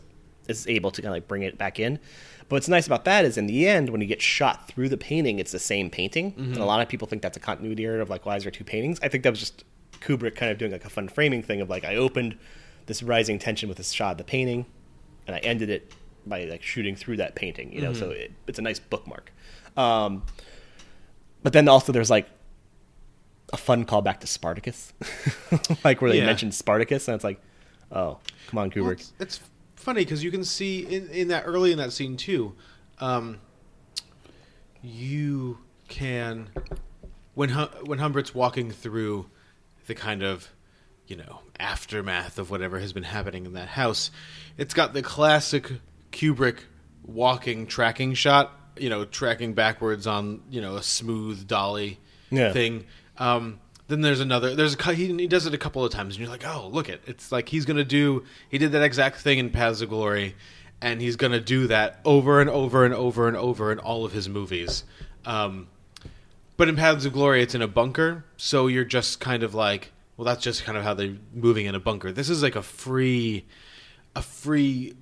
is 0.48 0.68
able 0.68 0.90
to 0.92 1.02
kind 1.02 1.10
of 1.12 1.14
like 1.18 1.28
bring 1.28 1.44
it 1.44 1.58
back 1.60 1.80
in. 1.80 2.00
But 2.50 2.58
what's 2.58 2.68
nice 2.70 2.86
about 2.88 3.06
that 3.06 3.26
is 3.26 3.38
in 3.38 3.48
the 3.48 3.68
end, 3.68 3.90
when 3.90 4.02
he 4.02 4.08
gets 4.08 4.24
shot 4.24 4.68
through 4.68 4.90
the 4.90 4.98
painting, 4.98 5.40
it's 5.40 5.52
the 5.52 5.60
same 5.60 5.90
painting. 5.90 6.34
Mhm. 6.34 6.38
And 6.54 6.58
a 6.58 6.66
lot 6.66 6.82
of 6.82 6.90
people 6.90 7.08
think 7.08 7.22
that's 7.22 7.38
a 7.38 7.40
continuity 7.40 7.86
error 7.86 8.02
of 8.02 8.10
like, 8.10 8.26
why 8.26 8.36
is 8.36 8.44
there 8.44 8.52
two 8.52 8.64
paintings? 8.64 9.00
I 9.02 9.08
think 9.08 9.24
that 9.24 9.30
was 9.32 9.40
just 9.40 9.64
Kubrick 10.02 10.36
kind 10.36 10.52
of 10.52 10.58
doing 10.58 10.72
like 10.72 10.86
a 10.86 10.90
fun 10.90 11.08
framing 11.08 11.42
thing 11.42 11.62
of 11.62 11.70
like, 11.70 11.84
I 11.86 11.96
opened 11.96 12.38
this 12.86 13.02
rising 13.02 13.40
tension 13.40 13.70
with 13.70 13.78
this 13.78 13.92
shot 13.92 14.12
of 14.14 14.18
the 14.18 14.24
painting, 14.26 14.66
and 15.26 15.36
I 15.36 15.40
ended 15.40 15.70
it 15.70 15.94
by 16.26 16.44
like 16.46 16.62
shooting 16.64 16.96
through 16.96 17.18
that 17.18 17.36
painting. 17.36 17.72
You 17.74 17.82
know, 17.82 17.92
Mhm. 17.92 18.00
so 18.00 18.10
it, 18.12 18.32
it's 18.48 18.60
a 18.60 18.62
nice 18.62 18.80
bookmark. 18.80 19.32
Um, 19.78 20.24
but 21.44 21.54
then 21.54 21.68
also 21.68 21.92
there's 21.92 22.10
like 22.10 22.28
a 23.52 23.58
fun 23.58 23.86
callback 23.86 24.20
to 24.20 24.28
Spartacus, 24.28 24.94
like 25.84 26.02
where 26.02 26.12
they 26.12 26.18
Yeah. 26.18 26.26
mentioned 26.26 26.54
Spartacus, 26.54 27.08
and 27.08 27.16
it's 27.16 27.24
like, 27.24 27.40
oh, 27.92 28.18
come 28.48 28.58
on, 28.60 28.70
Kubrick. 28.72 28.82
Well, 28.84 28.92
it's, 28.92 29.14
it's 29.20 29.40
funny 29.84 30.02
because 30.04 30.24
you 30.24 30.32
can 30.32 30.44
see 30.44 30.80
in, 30.80 31.10
in 31.10 31.28
that 31.28 31.44
early 31.46 31.72
in 31.72 31.78
that 31.78 31.94
scene 31.94 32.18
too. 32.18 32.56
Um, 33.00 33.40
you 34.82 35.60
can 35.88 36.50
when 37.34 37.50
Hum- 37.50 37.70
when 37.86 38.00
Humbert's 38.00 38.34
walking 38.34 38.72
through 38.72 39.30
the 39.88 39.96
kind 39.96 40.24
of 40.24 40.50
you 41.08 41.16
know 41.16 41.40
aftermath 41.60 42.40
of 42.40 42.50
whatever 42.50 42.80
has 42.80 42.94
been 42.94 43.04
happening 43.04 43.46
in 43.46 43.54
that 43.54 43.70
house. 43.70 44.12
It's 44.58 44.74
got 44.74 44.94
the 44.94 45.02
classic 45.02 45.72
Kubrick 46.12 46.60
walking 47.06 47.68
tracking 47.68 48.14
shot. 48.14 48.52
You 48.76 48.90
know, 48.90 49.06
tracking 49.06 49.54
backwards 49.54 50.08
on 50.08 50.42
you 50.50 50.60
know 50.62 50.76
a 50.78 50.84
smooth 50.84 51.48
dolly 51.48 52.00
Yeah. 52.32 52.52
thing. 52.54 52.86
Um, 53.18 53.60
then 53.88 54.02
there's 54.02 54.20
another. 54.20 54.56
There's 54.56 54.76
a 54.76 54.94
he, 54.94 55.08
he 55.08 55.28
does 55.28 55.46
it 55.46 55.54
a 55.54 55.58
couple 55.58 55.84
of 55.84 55.92
times, 55.92 56.16
and 56.16 56.22
you're 56.22 56.32
like, 56.32 56.46
oh, 56.46 56.70
look 56.72 56.90
it. 56.90 57.02
It's 57.06 57.32
like 57.32 57.50
he's 57.50 57.66
gonna 57.66 57.84
do. 57.84 58.24
He 58.50 58.58
did 58.58 58.72
that 58.72 58.84
exact 58.84 59.18
thing 59.18 59.40
in 59.40 59.50
Paths 59.50 59.82
of 59.82 59.90
Glory, 59.90 60.36
and 60.82 61.02
he's 61.02 61.16
gonna 61.16 61.42
do 61.42 61.68
that 61.68 62.00
over 62.06 62.40
and 62.40 62.50
over 62.50 62.86
and 62.86 62.94
over 62.94 63.28
and 63.28 63.38
over 63.38 63.72
in 63.72 63.80
all 63.80 64.06
of 64.06 64.14
his 64.14 64.30
movies. 64.30 64.84
Um, 65.26 65.68
but 66.56 66.70
in 66.70 66.76
Paths 66.76 67.06
of 67.06 67.14
Glory, 67.14 67.42
it's 67.42 67.56
in 67.56 67.62
a 67.62 67.68
bunker, 67.68 68.26
so 68.38 68.68
you're 68.68 68.86
just 68.86 69.20
kind 69.20 69.44
of 69.44 69.54
like, 69.54 69.92
well, 70.18 70.26
that's 70.26 70.44
just 70.44 70.64
kind 70.64 70.78
of 70.78 70.84
how 70.84 70.94
they're 70.94 71.16
moving 71.34 71.66
in 71.66 71.76
a 71.76 71.80
bunker. 71.80 72.12
This 72.12 72.30
is 72.30 72.44
like 72.44 72.56
a 72.56 72.62
free, 72.62 73.46
a 74.16 74.22
free, 74.22 74.96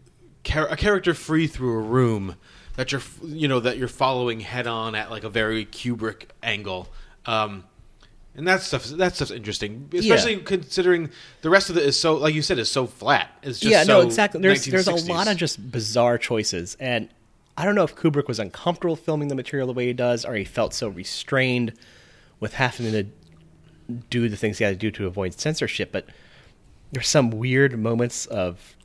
a 0.46 0.78
character 0.78 1.14
free 1.14 1.48
through 1.48 1.78
a 1.78 1.82
room 1.82 2.36
that 2.78 2.92
you're, 2.92 3.02
you 3.24 3.48
know, 3.48 3.60
that 3.60 3.78
you're 3.78 3.90
following 3.90 4.40
head 4.40 4.66
on 4.66 4.96
at 4.96 5.12
like 5.12 5.24
a 5.24 5.30
very 5.30 5.66
Kubrick 5.66 6.24
angle. 6.42 6.88
Um, 7.26 7.66
and 8.36 8.48
that 8.48 8.62
stuff, 8.62 8.86
that 8.86 9.16
stuff's 9.16 9.32
interesting, 9.32 9.90
especially 9.94 10.38
considering 10.38 11.10
the 11.42 11.50
rest 11.50 11.70
of 11.70 11.78
it 11.78 11.84
is 11.84 12.00
so, 12.00 12.16
like 12.16 12.34
you 12.34 12.42
said, 12.42 12.60
is 12.60 12.70
so 12.72 12.88
flat. 12.88 13.30
It's 13.44 13.60
just 13.60 13.72
yeah, 13.72 13.84
so 13.84 14.00
no, 14.02 14.06
exactly. 14.08 14.42
There's 14.42 14.66
there's 14.66 14.88
a 14.88 14.96
lot 15.12 15.28
of 15.28 15.38
just 15.38 15.72
bizarre 15.72 16.18
choices, 16.18 16.78
and 16.80 17.10
I 17.58 17.66
don't 17.66 17.76
know 17.76 17.84
if 17.84 17.96
Kubrick 17.96 18.28
was 18.28 18.40
uncomfortable 18.40 18.96
filming 18.96 19.28
the 19.28 19.36
material 19.36 19.68
the 19.68 19.74
way 19.74 19.88
he 19.88 19.94
does, 19.94 20.24
or 20.24 20.36
he 20.36 20.46
felt 20.46 20.74
so 20.74 20.88
restrained 20.88 21.74
with 22.40 22.54
having 22.54 22.92
to 22.92 23.06
do 24.10 24.30
the 24.30 24.38
things 24.38 24.58
he 24.58 24.64
had 24.64 24.74
to 24.76 24.80
do 24.80 24.92
to 24.92 25.08
avoid 25.08 25.38
censorship. 25.40 25.92
But 25.92 26.06
there's 26.94 27.10
some 27.10 27.32
weird 27.32 27.78
moments 27.78 28.26
of 28.28 28.76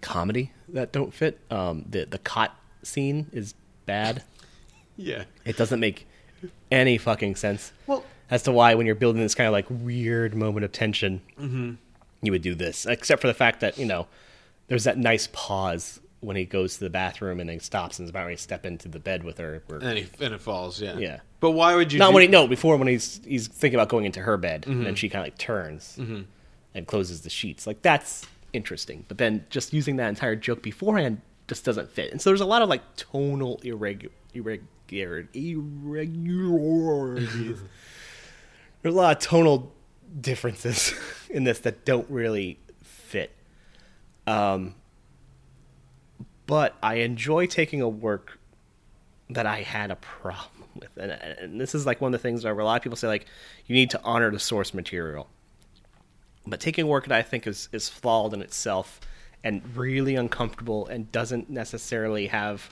comedy 0.00 0.52
that 0.68 0.92
don't 0.92 1.14
fit. 1.14 1.40
Um, 1.50 1.84
the 1.88 2.04
the 2.04 2.18
cot 2.18 2.56
scene 2.82 3.28
is 3.32 3.54
bad. 3.86 4.24
Yeah. 4.96 5.24
It 5.44 5.56
doesn't 5.56 5.80
make 5.80 6.06
any 6.70 6.98
fucking 6.98 7.36
sense. 7.36 7.72
Well- 7.86 8.04
as 8.30 8.42
to 8.44 8.52
why 8.52 8.74
when 8.74 8.86
you're 8.86 8.94
building 8.94 9.22
this 9.22 9.34
kind 9.34 9.46
of 9.46 9.52
like 9.52 9.66
weird 9.70 10.34
moment 10.34 10.64
of 10.64 10.72
tension, 10.72 11.20
Mhm. 11.40 11.76
you 12.22 12.32
would 12.32 12.42
do 12.42 12.54
this. 12.54 12.86
Except 12.86 13.20
for 13.20 13.26
the 13.28 13.34
fact 13.34 13.60
that 13.60 13.78
you 13.78 13.86
know 13.86 14.06
there's 14.68 14.84
that 14.84 14.98
nice 14.98 15.28
pause 15.32 16.00
when 16.20 16.34
he 16.36 16.44
goes 16.44 16.74
to 16.78 16.80
the 16.80 16.90
bathroom 16.90 17.38
and 17.38 17.48
then 17.48 17.60
stops 17.60 17.98
and 17.98 18.06
is 18.06 18.10
about 18.10 18.24
ready 18.24 18.34
to 18.36 18.42
step 18.42 18.66
into 18.66 18.88
the 18.88 18.98
bed 18.98 19.22
with 19.22 19.38
her. 19.38 19.62
Or, 19.68 19.76
and 19.78 19.98
he, 19.98 20.06
and 20.20 20.34
it 20.34 20.40
falls. 20.40 20.80
Yeah. 20.80 20.98
Yeah. 20.98 21.20
But 21.40 21.50
why 21.52 21.74
would 21.76 21.92
you? 21.92 21.98
not 22.00 22.08
do- 22.08 22.14
when 22.14 22.22
he 22.22 22.28
no 22.28 22.48
before 22.48 22.76
when 22.78 22.88
he's 22.88 23.20
he's 23.24 23.46
thinking 23.48 23.78
about 23.78 23.88
going 23.90 24.06
into 24.06 24.20
her 24.20 24.36
bed 24.36 24.64
and 24.66 24.76
Mm-hmm. 24.76 24.84
then 24.84 24.94
she 24.96 25.08
kind 25.08 25.20
of 25.20 25.26
like 25.26 25.38
turns 25.38 25.96
and 26.74 26.86
closes 26.86 27.20
the 27.20 27.30
sheets. 27.30 27.66
Like 27.66 27.82
that's 27.82 28.26
interesting. 28.52 29.04
But 29.08 29.18
then 29.18 29.44
just 29.50 29.72
using 29.72 29.96
that 29.96 30.08
entire 30.08 30.34
joke 30.36 30.62
beforehand 30.62 31.20
just 31.48 31.64
doesn't 31.64 31.90
fit. 31.90 32.10
And 32.10 32.20
so 32.20 32.30
there's 32.30 32.40
a 32.40 32.46
lot 32.46 32.62
of 32.62 32.68
like 32.68 32.82
tonal 32.96 33.60
irregu- 33.62 34.10
irregular 34.34 35.28
irregularities. 35.32 37.58
there's 38.86 38.94
a 38.94 38.98
lot 38.98 39.16
of 39.16 39.20
tonal 39.20 39.72
differences 40.20 40.94
in 41.30 41.42
this 41.42 41.58
that 41.58 41.84
don't 41.84 42.08
really 42.08 42.60
fit. 42.84 43.32
Um, 44.28 44.76
but 46.46 46.76
I 46.80 46.96
enjoy 46.98 47.46
taking 47.46 47.82
a 47.82 47.88
work 47.88 48.38
that 49.28 49.44
I 49.44 49.62
had 49.62 49.90
a 49.90 49.96
problem 49.96 50.68
with, 50.76 50.96
and, 50.96 51.10
and 51.10 51.60
this 51.60 51.74
is 51.74 51.84
like 51.84 52.00
one 52.00 52.14
of 52.14 52.20
the 52.20 52.22
things 52.22 52.44
where 52.44 52.56
a 52.56 52.64
lot 52.64 52.76
of 52.76 52.82
people 52.84 52.94
say 52.94 53.08
like 53.08 53.26
you 53.66 53.74
need 53.74 53.90
to 53.90 54.00
honor 54.04 54.30
the 54.30 54.38
source 54.38 54.72
material, 54.72 55.28
but 56.46 56.60
taking 56.60 56.86
work 56.86 57.08
that 57.08 57.18
I 57.18 57.22
think 57.22 57.48
is 57.48 57.68
is 57.72 57.88
flawed 57.88 58.34
in 58.34 58.40
itself 58.40 59.00
and 59.42 59.76
really 59.76 60.14
uncomfortable 60.14 60.86
and 60.86 61.10
doesn't 61.10 61.50
necessarily 61.50 62.28
have 62.28 62.70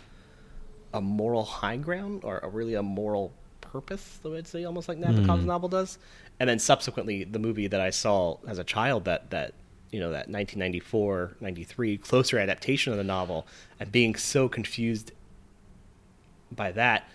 a 0.93 1.01
moral 1.01 1.45
high 1.45 1.77
ground 1.77 2.23
or 2.23 2.39
a 2.39 2.49
really 2.49 2.75
a 2.75 2.85
moral 2.85 3.35
purpose, 3.75 4.19
the 4.23 4.29
way 4.31 4.37
I 4.37 4.39
would 4.39 4.47
say, 4.47 4.65
almost 4.65 4.89
like 4.89 4.99
Nabokov's 4.99 5.45
novel 5.45 5.69
does. 5.69 5.99
And 6.39 6.49
then 6.49 6.59
subsequently, 6.61 7.25
the 7.25 7.41
movie 7.41 7.67
that 7.67 7.81
I 7.81 7.91
saw 7.91 8.39
as 8.47 8.59
a 8.59 8.65
child, 8.65 9.05
that 9.07 9.31
that 9.31 9.53
you 9.91 9.99
know 10.01 10.11
that 10.11 10.29
1994, 10.29 11.37
93 11.41 11.99
closer 11.99 12.39
adaptation 12.39 12.93
of 12.93 12.99
the 12.99 13.05
novel, 13.05 13.47
and 13.81 13.91
being 13.91 14.15
so 14.15 14.49
confused 14.49 15.11
by 16.53 16.71
that, 16.73 17.09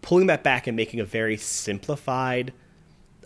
pulling 0.00 0.26
that 0.28 0.42
back 0.42 0.66
and 0.66 0.74
making 0.76 0.98
a 1.00 1.04
very 1.04 1.36
simplified, 1.36 2.52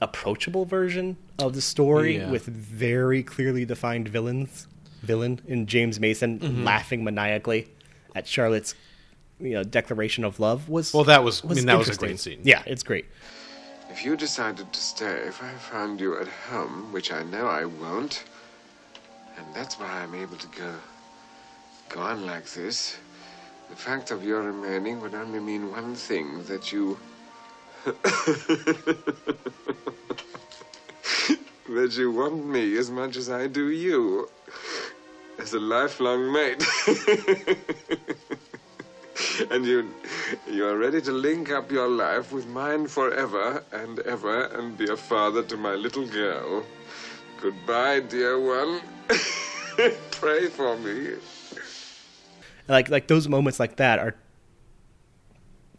approachable 0.02 0.64
version 0.64 1.16
of 1.39 1.55
the 1.55 1.60
story 1.60 2.16
Yeah. 2.18 2.31
with 2.31 2.47
very 2.47 3.22
clearly 3.22 3.64
defined 3.64 4.09
villains, 4.09 4.66
villain 5.02 5.40
in 5.47 5.66
James 5.66 6.01
Mason 6.01 6.40
Mm-hmm. 6.40 6.64
laughing 6.64 7.05
maniacally 7.05 7.68
at 8.14 8.27
Charlotte's 8.27 8.74
you 9.40 9.54
know 9.54 9.62
declaration 9.64 10.24
of 10.24 10.38
love 10.40 10.68
was 10.68 10.92
Well, 10.94 11.04
that 11.04 11.24
was- 11.24 11.42
I 11.44 11.54
mean, 11.54 11.66
that 11.66 11.78
was 11.78 11.88
a 11.88 11.96
great 11.96 12.18
scene. 12.20 12.40
Yeah, 12.42 12.62
it's 12.66 12.82
great. 12.82 13.06
If 13.90 14.04
you 14.04 14.16
decided 14.16 14.72
to 14.72 14.80
stay, 14.80 15.22
if 15.26 15.42
I 15.42 15.52
found 15.54 16.00
you 16.00 16.16
at 16.20 16.28
home, 16.28 16.92
which 16.92 17.10
I 17.12 17.22
know 17.24 17.46
I 17.46 17.64
won't, 17.64 18.22
and 19.36 19.46
that's 19.54 19.78
why 19.80 19.88
I'm 20.02 20.14
able 20.14 20.36
to 20.36 20.46
go, 20.48 20.74
go 21.88 22.00
on 22.00 22.24
like 22.24 22.48
this, 22.52 22.96
the 23.68 23.76
fact 23.76 24.10
of 24.10 24.24
your 24.24 24.42
remaining 24.42 25.00
would 25.00 25.14
only 25.14 25.40
mean 25.40 25.70
one 25.70 25.94
thing 25.94 26.44
that 26.44 26.72
you. 26.72 26.98
that 27.84 27.94
you 31.96 32.10
want 32.12 32.44
me 32.46 32.76
as 32.76 32.90
much 32.90 33.16
as 33.16 33.30
I 33.30 33.46
do 33.46 33.70
you. 33.70 34.28
As 35.38 35.54
a 35.54 35.60
lifelong 35.60 36.30
mate. 36.32 36.62
and 39.51 39.64
you 39.64 39.92
you 40.47 40.66
are 40.66 40.76
ready 40.76 41.01
to 41.01 41.12
link 41.12 41.51
up 41.51 41.70
your 41.70 41.88
life 41.88 42.32
with 42.32 42.47
mine 42.47 42.86
forever 42.86 43.62
and 43.72 43.98
ever 44.01 44.44
and 44.56 44.76
be 44.78 44.88
a 44.90 44.97
father 44.97 45.42
to 45.42 45.56
my 45.56 45.74
little 45.74 46.06
girl. 46.06 46.64
Goodbye, 47.40 48.01
dear 48.01 48.38
one. 48.38 48.80
Pray 50.10 50.47
for 50.48 50.76
me. 50.78 51.14
like 52.68 52.88
like 52.90 53.09
those 53.09 53.28
moments 53.28 53.59
like 53.59 53.76
that 53.76 53.98
are 53.98 54.14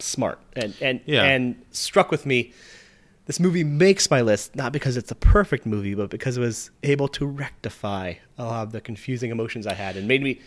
smart 0.00 0.38
and 0.54 0.74
and 0.80 1.00
Yeah. 1.06 1.22
and 1.22 1.54
struck 1.70 2.10
with 2.10 2.26
me 2.26 2.52
this 3.26 3.38
movie 3.38 3.62
makes 3.62 4.10
my 4.10 4.20
list 4.20 4.56
not 4.56 4.72
because 4.72 4.96
it's 4.96 5.10
a 5.12 5.14
perfect 5.14 5.64
movie 5.64 5.94
but 5.94 6.10
because 6.10 6.36
it 6.36 6.40
was 6.40 6.70
able 6.82 7.06
to 7.08 7.24
rectify 7.24 8.14
a 8.36 8.44
lot 8.44 8.62
of 8.64 8.72
the 8.72 8.80
confusing 8.80 9.30
emotions 9.30 9.64
i 9.66 9.74
had 9.74 9.96
and 9.96 10.08
made 10.08 10.20
me 10.22 10.40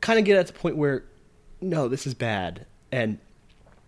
kind 0.00 0.18
of 0.18 0.24
get 0.24 0.38
at 0.38 0.46
the 0.46 0.52
point 0.54 0.76
where 0.78 1.04
no 1.60 1.88
this 1.88 2.06
is 2.06 2.14
bad 2.14 2.66
and 2.92 3.18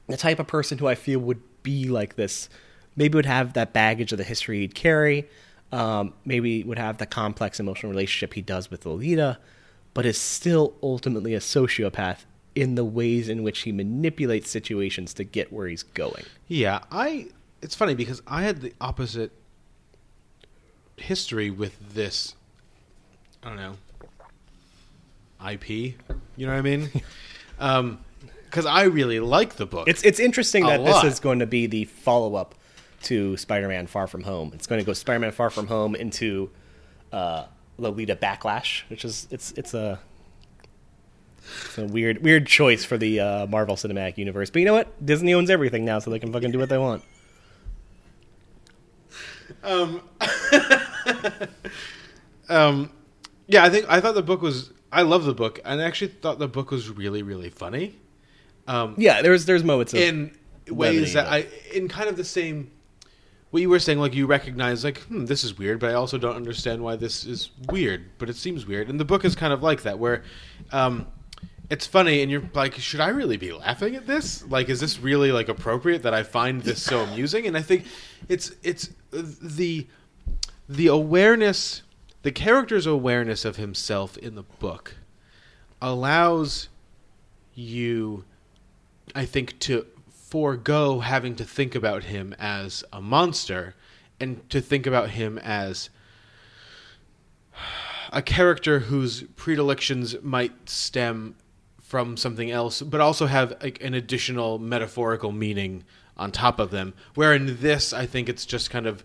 the 0.07 0.17
type 0.17 0.39
of 0.39 0.47
person 0.47 0.79
who 0.79 0.87
i 0.87 0.95
feel 0.95 1.19
would 1.19 1.41
be 1.63 1.89
like 1.89 2.17
this 2.17 2.49
maybe 2.97 3.17
would 3.17 3.27
have 3.27 3.53
that 3.53 3.73
baggage 3.73 4.13
of 4.13 4.19
the 4.19 4.25
history 4.25 4.61
he'd 4.61 4.75
carry 4.75 5.29
um, 5.73 6.13
maybe 6.25 6.65
would 6.65 6.79
have 6.79 6.99
the 6.99 7.07
complex 7.07 7.61
emotional 7.61 7.91
relationship 7.91 8.35
he 8.35 8.43
does 8.43 8.71
with 8.71 8.85
lolita 8.85 9.39
but 9.95 10.07
is 10.07 10.19
still 10.19 10.75
ultimately 10.83 11.35
a 11.35 11.39
sociopath 11.39 12.25
in 12.55 12.75
the 12.75 12.85
ways 12.85 13.29
in 13.29 13.43
which 13.43 13.61
he 13.61 13.73
manipulates 13.73 14.51
situations 14.51 15.15
to 15.15 15.25
get 15.25 15.53
where 15.53 15.67
he's 15.67 15.83
going. 15.83 16.25
Yeah, 16.49 16.81
I. 16.91 17.29
It's 17.63 17.75
funny 17.75 17.95
because 17.95 18.23
I 18.27 18.43
had 18.43 18.63
the 18.63 18.73
opposite 18.81 19.33
history 20.97 21.51
with 21.51 21.95
this. 21.95 22.35
I 23.43 23.49
don't 23.49 23.57
know. 23.57 23.75
IP, 25.47 25.71
you 25.71 25.97
know 26.39 26.49
what 26.53 26.59
I 26.59 26.61
mean? 26.61 26.91
Because 27.61 28.67
I 28.67 28.85
really 28.85 29.21
like 29.21 29.57
the 29.57 29.67
book. 29.67 29.89
It's 29.89 30.03
it's 30.03 30.19
interesting 30.19 30.67
that 30.67 30.81
lot. 30.81 31.03
this 31.03 31.13
is 31.13 31.21
going 31.21 31.39
to 31.41 31.47
be 31.47 31.67
the 31.67 31.85
follow 31.85 32.35
up 32.35 32.55
to 33.03 33.37
Spider-Man: 33.37 33.87
Far 33.87 34.07
From 34.07 34.23
Home. 34.23 34.51
It's 34.55 34.67
going 34.67 34.81
to 34.81 34.85
go 34.85 34.93
Spider-Man: 34.93 35.33
Far 35.33 35.51
From 35.51 35.67
Home 35.69 35.95
into 35.95 36.51
uh, 37.13 37.45
Lolita 37.79 38.17
Backlash, 38.17 38.83
which 38.89 39.05
is 39.05 39.29
it's 39.31 39.53
it's 39.53 39.75
a 39.75 40.01
it's 41.67 41.79
a 41.79 41.87
weird 41.87 42.23
weird 42.23 42.47
choice 42.47 42.85
for 42.85 42.99
the 42.99 43.21
uh, 43.21 43.47
Marvel 43.47 43.77
Cinematic 43.77 44.19
Universe. 44.19 44.51
But 44.51 44.61
you 44.61 44.65
know 44.65 44.75
what? 44.75 45.05
Disney 45.05 45.35
owns 45.35 45.51
everything 45.51 45.85
now, 45.85 45.99
so 45.99 46.11
they 46.11 46.19
can 46.19 46.33
fucking 46.33 46.51
do 46.51 46.59
what 46.59 46.69
they 46.69 46.79
want. 46.79 47.05
Um, 49.63 50.01
yeah, 53.47 53.65
I 53.65 53.71
think 53.71 53.87
I 53.89 54.01
thought 54.01 54.15
the 54.15 54.23
book 54.23 54.43
was. 54.43 54.73
I 54.93 55.03
love 55.03 55.25
the 55.25 55.35
book, 55.35 55.61
and 55.65 55.81
I 55.81 55.85
actually 55.85 56.13
thought 56.13 56.39
the 56.39 56.49
book 56.49 56.71
was 56.71 56.89
really, 56.89 57.23
really 57.23 57.51
funny. 57.51 57.99
Yeah, 58.99 59.23
there's 59.23 59.45
there's 59.47 59.65
moments 59.65 59.95
of 59.95 60.01
in 60.01 60.37
ways 60.69 61.15
that 61.15 61.27
I, 61.27 61.47
in 61.73 61.89
kind 61.89 62.09
of 62.09 62.17
the 62.17 62.25
same. 62.25 62.71
What 63.51 63.63
you 63.63 63.69
were 63.69 63.81
saying, 63.81 63.99
like 63.99 64.15
you 64.15 64.27
recognize, 64.27 64.85
like, 64.85 64.99
hmm, 65.03 65.25
this 65.25 65.43
is 65.43 65.59
weird, 65.59 65.81
but 65.81 65.91
I 65.91 65.95
also 65.95 66.19
don't 66.19 66.37
understand 66.37 66.85
why 66.85 66.95
this 66.95 67.25
is 67.25 67.51
weird, 67.69 68.05
but 68.19 68.31
it 68.31 68.37
seems 68.37 68.65
weird. 68.65 68.89
And 68.89 69.01
the 69.01 69.05
book 69.05 69.25
is 69.25 69.35
kind 69.35 69.53
of 69.53 69.61
like 69.61 69.83
that, 69.83 69.99
where 69.99 70.23
um, 70.71 71.09
it's 71.69 71.85
funny, 71.85 72.23
and 72.23 72.31
you're 72.31 72.49
like, 72.55 72.75
should 72.75 73.01
I 73.01 73.09
really 73.09 73.37
be 73.37 73.53
laughing 73.53 73.97
at 73.97 74.07
this? 74.07 74.45
Like, 74.47 74.69
is 74.69 74.79
this 74.79 75.01
really 75.01 75.33
like 75.33 75.49
appropriate 75.49 76.03
that 76.05 76.15
I 76.15 76.23
find 76.23 76.63
this 76.63 76.81
so 76.81 77.01
amusing? 77.05 77.47
And 77.47 77.57
I 77.57 77.63
think 77.63 77.87
it's 78.29 78.53
it's 78.63 78.91
uh, 79.13 79.23
the 79.43 79.87
the 80.69 80.87
awareness, 80.87 81.83
the 82.23 82.33
character's 82.33 82.87
awareness 82.87 83.45
of 83.45 83.57
himself 83.57 84.17
in 84.19 84.35
the 84.35 84.43
book 84.43 84.97
allows 85.81 86.69
you 87.55 88.25
I 89.15 89.25
think 89.25 89.59
to 89.61 89.87
forego 90.11 91.01
having 91.01 91.35
to 91.37 91.45
think 91.45 91.75
about 91.75 92.05
him 92.05 92.35
as 92.39 92.85
a 92.93 93.01
monster 93.01 93.75
and 94.21 94.49
to 94.51 94.61
think 94.61 94.87
about 94.87 95.11
him 95.11 95.39
as 95.39 95.91
a 98.13 98.23
character 98.23 98.81
whose 98.81 99.23
predilections 99.35 100.15
might 100.23 100.69
stem 100.69 101.35
from 101.81 102.17
something 102.17 102.51
else 102.51 102.83
but 102.83 103.01
also 103.01 103.27
have 103.27 103.57
like 103.63 103.83
an 103.83 103.95
additional 103.95 104.59
metaphorical 104.59 105.33
meaning 105.33 105.85
on 106.17 106.31
top 106.31 106.61
of 106.61 106.71
them. 106.71 106.95
Where 107.15 107.35
in 107.35 107.61
this 107.61 107.93
I 107.93 108.07
think 108.07 108.29
it's 108.29 108.47
just 108.47 108.71
kind 108.71 108.87
of 108.87 109.03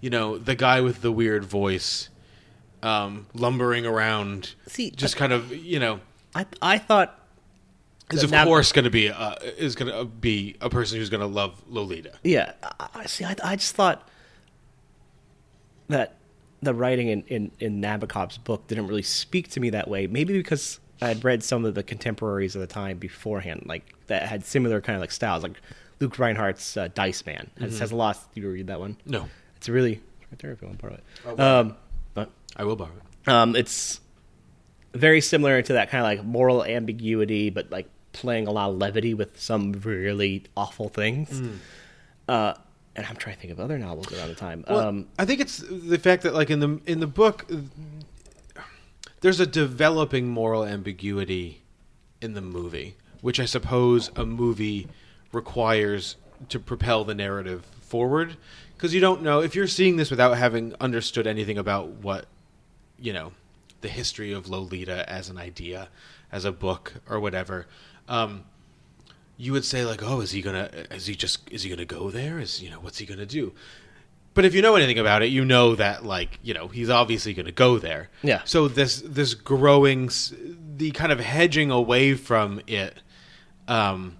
you 0.00 0.10
know 0.10 0.36
the 0.36 0.56
guy 0.56 0.80
with 0.80 1.00
the 1.00 1.12
weird 1.12 1.44
voice 1.44 2.10
um, 2.82 3.26
lumbering 3.34 3.86
around 3.86 4.54
See, 4.66 4.90
just 4.90 5.16
kind 5.16 5.32
of 5.32 5.54
you 5.54 5.78
know 5.78 6.00
I 6.34 6.46
I 6.60 6.78
thought 6.78 7.18
is 8.10 8.22
of 8.22 8.30
Now- 8.30 8.44
course 8.44 8.72
going 8.72 8.84
to 8.84 8.90
be 8.90 9.08
uh, 9.10 9.34
is 9.56 9.74
going 9.74 9.92
to 9.92 10.04
be 10.04 10.56
a 10.60 10.68
person 10.68 10.98
who's 10.98 11.08
going 11.10 11.20
to 11.20 11.26
love 11.26 11.62
Lolita. 11.68 12.12
Yeah, 12.22 12.52
I, 12.94 13.06
see. 13.06 13.24
I, 13.24 13.34
I 13.42 13.56
just 13.56 13.74
thought 13.74 14.06
that 15.88 16.16
the 16.62 16.74
writing 16.74 17.08
in, 17.08 17.22
in 17.28 17.50
in 17.58 17.80
Nabokov's 17.80 18.38
book 18.38 18.66
didn't 18.66 18.86
really 18.86 19.02
speak 19.02 19.48
to 19.50 19.60
me 19.60 19.70
that 19.70 19.88
way. 19.88 20.06
Maybe 20.06 20.32
because 20.34 20.78
I 21.00 21.08
had 21.08 21.24
read 21.24 21.42
some 21.42 21.64
of 21.64 21.74
the 21.74 21.82
contemporaries 21.82 22.54
of 22.54 22.60
the 22.60 22.66
time 22.66 22.98
beforehand, 22.98 23.64
like 23.66 23.94
that 24.06 24.22
had 24.28 24.44
similar 24.44 24.80
kind 24.80 24.96
of 24.96 25.00
like 25.00 25.10
styles, 25.10 25.42
like 25.42 25.60
Luke 26.00 26.14
Rhinehart's 26.16 26.76
uh, 26.76 26.88
Dice 26.94 27.24
Man 27.26 27.50
has, 27.58 27.78
has 27.78 27.90
a 27.92 27.96
lot. 27.96 28.18
You 28.34 28.48
read 28.50 28.66
that 28.68 28.78
one? 28.80 28.96
No, 29.06 29.28
It's 29.56 29.68
really 29.68 30.00
right 30.30 30.38
there 30.38 30.52
if 30.52 30.60
you 30.62 30.68
want 30.68 30.78
part 30.78 30.92
of 30.94 30.98
it. 30.98 31.40
Um, 31.40 31.68
but 31.68 31.76
I 32.56 32.64
will 32.64 32.76
borrow 32.76 32.90
it. 33.26 33.28
um, 33.30 33.56
it's 33.56 34.00
very 34.94 35.20
similar 35.20 35.62
to 35.62 35.72
that 35.74 35.90
kind 35.90 36.02
of 36.04 36.04
like 36.04 36.24
moral 36.26 36.64
ambiguity, 36.64 37.50
but 37.50 37.70
like 37.70 37.88
playing 38.12 38.46
a 38.46 38.50
lot 38.50 38.70
of 38.70 38.76
levity 38.76 39.14
with 39.14 39.40
some 39.40 39.72
really 39.72 40.44
awful 40.56 40.88
things. 40.90 41.40
Uh, 42.28 42.54
and 42.94 43.06
I'm 43.06 43.16
trying 43.16 43.36
to 43.36 43.40
think 43.40 43.52
of 43.54 43.58
other 43.60 43.78
novels 43.78 44.12
around 44.12 44.28
the 44.28 44.34
time. 44.34 44.64
Well, 44.68 44.80
um, 44.80 45.08
I 45.18 45.24
think 45.24 45.40
it's 45.40 45.58
the 45.66 45.98
fact 45.98 46.24
that 46.24 46.34
like 46.34 46.50
in 46.50 46.60
the 46.60 46.78
in 46.86 47.00
the 47.00 47.06
book, 47.06 47.50
there's 49.20 49.40
a 49.40 49.46
developing 49.46 50.28
moral 50.28 50.64
ambiguity 50.64 51.62
in 52.20 52.34
the 52.34 52.40
movie, 52.42 52.96
which 53.20 53.40
I 53.40 53.44
suppose 53.46 54.10
a 54.16 54.26
movie 54.26 54.88
requires 55.32 56.16
to 56.50 56.58
propel 56.58 57.04
the 57.04 57.14
narrative 57.14 57.64
forward. 57.80 58.36
Because 58.76 58.92
you 58.92 59.00
don't 59.00 59.22
know 59.22 59.40
if 59.40 59.54
you're 59.54 59.68
seeing 59.68 59.96
this 59.96 60.10
without 60.10 60.36
having 60.36 60.74
understood 60.80 61.26
anything 61.26 61.56
about 61.56 61.88
what 61.88 62.26
you 63.02 63.12
know 63.12 63.32
the 63.80 63.88
history 63.88 64.32
of 64.32 64.48
Lolita 64.48 65.08
as 65.10 65.28
an 65.28 65.36
idea, 65.36 65.88
as 66.30 66.44
a 66.44 66.52
book 66.52 66.94
or 67.08 67.20
whatever. 67.20 67.66
Um, 68.08 68.44
you 69.36 69.52
would 69.52 69.64
say 69.64 69.84
like, 69.84 70.02
oh, 70.02 70.20
is 70.20 70.30
he 70.30 70.40
gonna? 70.40 70.70
Is 70.90 71.06
he 71.06 71.14
just? 71.14 71.50
Is 71.50 71.64
he 71.64 71.70
gonna 71.70 71.84
go 71.84 72.10
there? 72.10 72.38
Is 72.38 72.62
you 72.62 72.70
know 72.70 72.80
what's 72.80 72.98
he 72.98 73.06
gonna 73.06 73.26
do? 73.26 73.52
But 74.34 74.44
if 74.44 74.54
you 74.54 74.62
know 74.62 74.76
anything 74.76 74.98
about 74.98 75.22
it, 75.22 75.26
you 75.26 75.44
know 75.44 75.74
that 75.74 76.04
like 76.04 76.38
you 76.42 76.54
know 76.54 76.68
he's 76.68 76.88
obviously 76.88 77.34
going 77.34 77.46
to 77.46 77.52
go 77.52 77.78
there. 77.78 78.08
Yeah. 78.22 78.42
So 78.44 78.68
this 78.68 79.02
this 79.04 79.34
growing, 79.34 80.10
the 80.76 80.90
kind 80.92 81.12
of 81.12 81.20
hedging 81.20 81.70
away 81.70 82.14
from 82.14 82.60
it, 82.66 82.98
um, 83.68 84.16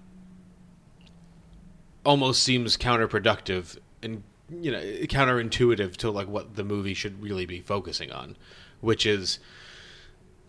almost 2.05 2.43
seems 2.43 2.77
counterproductive 2.77 3.77
and 4.03 4.23
you 4.51 4.71
know 4.71 4.79
counterintuitive 4.79 5.95
to 5.97 6.11
like 6.11 6.27
what 6.27 6.55
the 6.55 6.63
movie 6.63 6.93
should 6.93 7.21
really 7.21 7.47
be 7.47 7.61
focusing 7.61 8.11
on, 8.11 8.37
which 8.83 9.05
is 9.05 9.39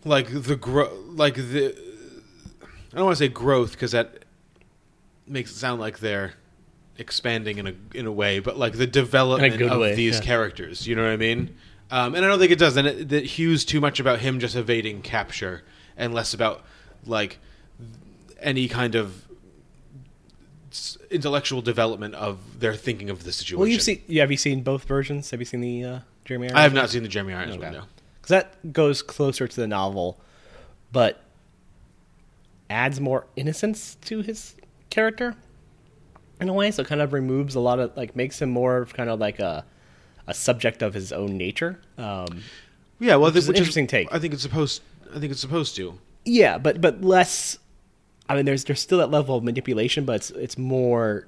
like 0.03 0.27
the 0.29 0.55
grow 0.55 0.91
like 1.07 1.35
the 1.35 1.75
I 2.93 2.97
don't 2.97 3.05
want 3.05 3.17
to 3.17 3.23
say 3.23 3.29
growth 3.29 3.71
because 3.71 3.93
that 3.93 4.25
makes 5.25 5.51
it 5.51 5.55
sound 5.55 5.81
like 5.81 5.99
they're 5.99 6.33
expanding 6.97 7.57
in 7.57 7.67
a 7.67 7.73
in 7.93 8.05
a 8.05 8.11
way, 8.11 8.39
but 8.39 8.57
like 8.57 8.73
the 8.73 8.87
development 8.87 9.61
of 9.61 9.79
way, 9.79 9.95
these 9.95 10.15
yeah. 10.15 10.21
characters. 10.21 10.85
You 10.85 10.95
know 10.95 11.03
what 11.03 11.11
I 11.11 11.17
mean? 11.17 11.55
Um, 11.91 12.15
and 12.15 12.25
I 12.25 12.27
don't 12.27 12.39
think 12.39 12.51
it 12.51 12.59
does. 12.59 12.77
And 12.77 12.87
it, 12.87 13.09
that 13.09 13.25
Hughes 13.25 13.63
too 13.63 13.79
much 13.79 13.99
about 13.99 14.19
him 14.19 14.39
just 14.39 14.55
evading 14.55 15.01
capture 15.01 15.63
and 15.97 16.13
less 16.13 16.33
about 16.33 16.63
like 17.05 17.39
any 18.39 18.67
kind 18.67 18.95
of 18.95 19.25
intellectual 21.09 21.61
development 21.61 22.15
of 22.15 22.59
their 22.59 22.75
thinking 22.75 23.09
of 23.09 23.23
the 23.23 23.31
situation. 23.31 23.59
Well, 23.59 23.67
you've 23.67 23.81
seen. 23.81 24.01
Yeah, 24.07 24.23
have 24.23 24.31
you 24.31 24.37
seen 24.37 24.61
both 24.61 24.83
versions? 24.83 25.31
Have 25.31 25.39
you 25.39 25.45
seen 25.45 25.61
the 25.61 25.83
uh, 25.83 25.99
Jeremy? 26.25 26.47
Irons 26.47 26.57
I 26.57 26.61
have 26.63 26.73
not 26.73 26.89
seen 26.89 27.03
the 27.03 27.09
Jeremy 27.09 27.33
Irons 27.33 27.57
one. 27.57 27.71
No. 27.71 27.83
Because 28.25 28.41
that 28.43 28.73
goes 28.73 29.03
closer 29.03 29.47
to 29.47 29.55
the 29.55 29.67
novel, 29.67 30.19
but 30.91 31.21
adds 32.71 32.99
more 32.99 33.27
innocence 33.35 33.95
to 34.01 34.23
his 34.23 34.55
character 34.89 35.35
in 36.41 36.49
a 36.49 36.53
way. 36.53 36.71
So 36.71 36.81
it 36.81 36.87
kind 36.87 37.01
of 37.01 37.13
removes 37.13 37.53
a 37.53 37.59
lot 37.59 37.79
of 37.79 37.95
like 37.95 38.15
makes 38.15 38.41
him 38.41 38.49
more 38.49 38.77
of 38.77 38.95
kind 38.95 39.11
of 39.11 39.19
like 39.19 39.37
a 39.39 39.63
a 40.25 40.33
subject 40.33 40.81
of 40.81 40.95
his 40.95 41.13
own 41.13 41.37
nature. 41.37 41.79
Um, 41.99 42.41
Yeah, 42.99 43.17
well, 43.17 43.29
this 43.29 43.43
is 43.43 43.49
an 43.49 43.57
interesting 43.57 43.85
take. 43.85 44.11
I 44.11 44.17
think 44.17 44.33
it's 44.33 44.41
supposed. 44.41 44.81
I 45.15 45.19
think 45.19 45.31
it's 45.31 45.41
supposed 45.41 45.75
to. 45.75 45.99
Yeah, 46.23 46.57
but 46.57 46.81
but 46.81 47.03
less. 47.03 47.59
I 48.27 48.35
mean, 48.35 48.45
there's 48.45 48.63
there's 48.63 48.81
still 48.81 48.97
that 48.97 49.11
level 49.11 49.37
of 49.37 49.43
manipulation, 49.43 50.03
but 50.03 50.15
it's 50.15 50.31
it's 50.31 50.57
more 50.57 51.27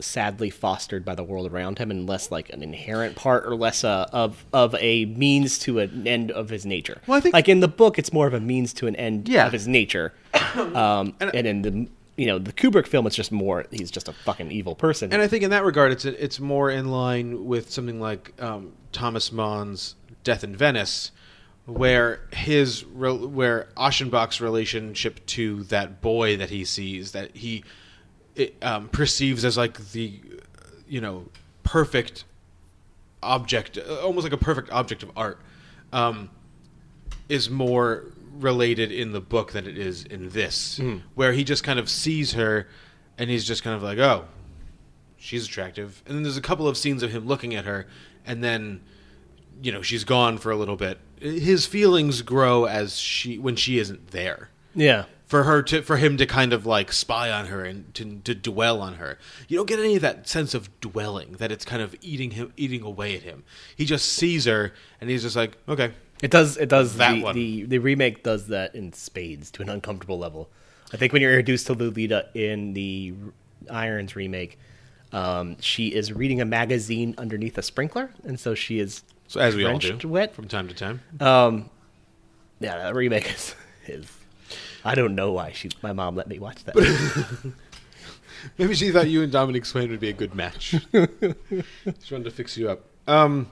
sadly 0.00 0.50
fostered 0.50 1.04
by 1.04 1.14
the 1.14 1.22
world 1.22 1.50
around 1.52 1.78
him, 1.78 1.90
and 1.90 2.08
less 2.08 2.30
like 2.30 2.50
an 2.50 2.62
inherent 2.62 3.14
part, 3.16 3.46
or 3.46 3.54
less 3.54 3.84
uh, 3.84 4.08
of 4.12 4.44
of 4.52 4.74
a 4.76 5.04
means 5.06 5.58
to 5.60 5.78
an 5.78 6.06
end 6.06 6.30
of 6.30 6.48
his 6.48 6.66
nature. 6.66 7.00
Well, 7.06 7.18
I 7.18 7.20
think- 7.20 7.34
like 7.34 7.48
in 7.48 7.60
the 7.60 7.68
book, 7.68 7.98
it's 7.98 8.12
more 8.12 8.26
of 8.26 8.34
a 8.34 8.40
means 8.40 8.72
to 8.74 8.86
an 8.86 8.96
end 8.96 9.28
Yeah. 9.28 9.46
of 9.46 9.52
his 9.52 9.68
nature, 9.68 10.12
um, 10.54 11.14
and, 11.20 11.46
in 11.46 11.62
the 11.62 11.88
you 12.16 12.26
know 12.26 12.38
the 12.38 12.52
Kubrick 12.52 12.86
film, 12.86 13.06
it's 13.06 13.16
just 13.16 13.32
more 13.32 13.64
he's 13.70 13.90
just 13.90 14.08
a 14.08 14.12
fucking 14.12 14.50
evil 14.50 14.74
person. 14.74 15.12
And 15.12 15.22
I 15.22 15.26
think 15.28 15.42
in 15.44 15.50
that 15.50 15.64
regard, 15.64 15.92
it's 15.92 16.04
it's 16.04 16.40
more 16.40 16.70
in 16.70 16.90
line 16.90 17.44
with 17.46 17.70
something 17.70 18.00
like 18.00 18.32
um, 18.42 18.72
Thomas 18.92 19.32
Mann's 19.32 19.94
Death 20.24 20.44
in 20.44 20.54
Venice, 20.56 21.10
where 21.66 22.20
his 22.32 22.84
where 22.84 23.68
Aschenbach's 23.76 24.40
relationship 24.40 25.24
to 25.26 25.62
that 25.64 26.00
boy 26.02 26.36
that 26.36 26.50
he 26.50 26.64
sees 26.64 27.12
that 27.12 27.36
he 27.36 27.64
it, 28.36 28.54
um, 28.62 28.88
perceives 28.88 29.44
as 29.44 29.56
like 29.56 29.78
the 29.92 30.20
you 30.88 31.00
know 31.00 31.26
perfect 31.62 32.24
object, 33.22 33.78
uh, 33.78 34.00
almost 34.00 34.24
like 34.24 34.32
a 34.32 34.36
perfect 34.38 34.70
object 34.72 35.02
of 35.02 35.10
art, 35.16 35.40
um, 35.92 36.30
is 37.28 37.48
more 37.50 38.04
related 38.38 38.90
in 38.90 39.12
the 39.12 39.20
book 39.20 39.52
than 39.52 39.66
it 39.66 39.78
is 39.78 40.04
in 40.04 40.30
this, 40.30 40.80
where 41.14 41.32
he 41.32 41.44
just 41.44 41.62
kind 41.64 41.78
of 41.78 41.88
sees 41.88 42.32
her, 42.32 42.66
and 43.18 43.30
he's 43.30 43.44
just 43.44 43.62
kind 43.62 43.76
of 43.76 43.82
like, 43.82 43.98
oh, 43.98 44.24
she's 45.16 45.46
attractive, 45.46 46.02
and 46.06 46.16
then 46.16 46.22
there's 46.22 46.36
a 46.36 46.42
couple 46.42 46.66
of 46.66 46.76
scenes 46.76 47.02
of 47.02 47.10
him 47.12 47.26
looking 47.26 47.54
at 47.54 47.64
her, 47.64 47.86
and 48.26 48.42
then 48.42 48.80
you 49.62 49.70
know 49.70 49.82
she's 49.82 50.04
gone 50.04 50.38
for 50.38 50.50
a 50.50 50.56
little 50.56 50.76
bit. 50.76 50.98
His 51.20 51.66
feelings 51.66 52.22
grow 52.22 52.64
as 52.64 52.98
she 52.98 53.38
when 53.38 53.54
she 53.54 53.78
isn't 53.78 54.08
there. 54.08 54.48
Yeah, 54.74 55.04
for 55.32 55.44
her 55.44 55.62
to 55.62 55.80
for 55.80 55.96
him 55.96 56.18
to 56.18 56.26
kind 56.26 56.52
of 56.52 56.66
like 56.66 56.92
spy 56.92 57.30
on 57.30 57.46
her 57.46 57.64
and 57.64 57.94
to, 57.94 58.20
to 58.22 58.34
dwell 58.34 58.82
on 58.82 58.96
her. 58.96 59.18
You 59.48 59.56
don't 59.56 59.64
get 59.66 59.78
any 59.78 59.96
of 59.96 60.02
that 60.02 60.28
sense 60.28 60.52
of 60.52 60.68
dwelling 60.82 61.36
that 61.38 61.50
it's 61.50 61.64
kind 61.64 61.80
of 61.80 61.96
eating 62.02 62.32
him 62.32 62.52
eating 62.58 62.82
away 62.82 63.16
at 63.16 63.22
him. 63.22 63.42
He 63.74 63.86
just 63.86 64.12
sees 64.12 64.44
her 64.44 64.74
and 65.00 65.08
he's 65.08 65.22
just 65.22 65.34
like, 65.34 65.56
okay, 65.66 65.92
it 66.22 66.30
does 66.30 66.58
it 66.58 66.68
does 66.68 66.98
That 66.98 67.14
the, 67.14 67.22
one. 67.22 67.34
the 67.34 67.62
the 67.62 67.78
remake 67.78 68.22
does 68.22 68.48
that 68.48 68.74
in 68.74 68.92
spades 68.92 69.50
to 69.52 69.62
an 69.62 69.70
uncomfortable 69.70 70.18
level. 70.18 70.50
I 70.92 70.98
think 70.98 71.14
when 71.14 71.22
you're 71.22 71.32
introduced 71.32 71.66
to 71.68 71.72
Lolita 71.72 72.28
in 72.34 72.74
the 72.74 73.14
Irons 73.70 74.14
remake, 74.14 74.58
um, 75.14 75.56
she 75.60 75.94
is 75.94 76.12
reading 76.12 76.42
a 76.42 76.44
magazine 76.44 77.14
underneath 77.16 77.56
a 77.56 77.62
sprinkler, 77.62 78.10
and 78.24 78.38
so 78.38 78.54
she 78.54 78.80
is 78.80 79.02
so 79.28 79.40
as 79.40 79.56
we 79.56 79.64
all 79.64 79.78
drenched 79.78 80.02
do 80.02 80.08
wet. 80.08 80.34
from 80.34 80.46
time 80.46 80.68
to 80.68 80.74
time. 80.74 81.00
Um, 81.20 81.70
yeah, 82.60 82.76
that 82.76 82.94
remake 82.94 83.32
is, 83.34 83.54
is. 83.86 84.06
I 84.84 84.94
don't 84.94 85.14
know 85.14 85.32
why 85.32 85.52
she. 85.52 85.70
My 85.82 85.92
mom 85.92 86.16
let 86.16 86.28
me 86.28 86.38
watch 86.38 86.64
that. 86.64 86.74
Maybe 88.58 88.74
she 88.74 88.90
thought 88.90 89.08
you 89.08 89.22
and 89.22 89.30
Dominique 89.30 89.64
Swain 89.64 89.90
would 89.90 90.00
be 90.00 90.08
a 90.08 90.12
good 90.12 90.34
match. 90.34 90.74
she 90.92 92.14
wanted 92.14 92.24
to 92.24 92.30
fix 92.30 92.56
you 92.56 92.68
up. 92.70 92.80
Um, 93.06 93.48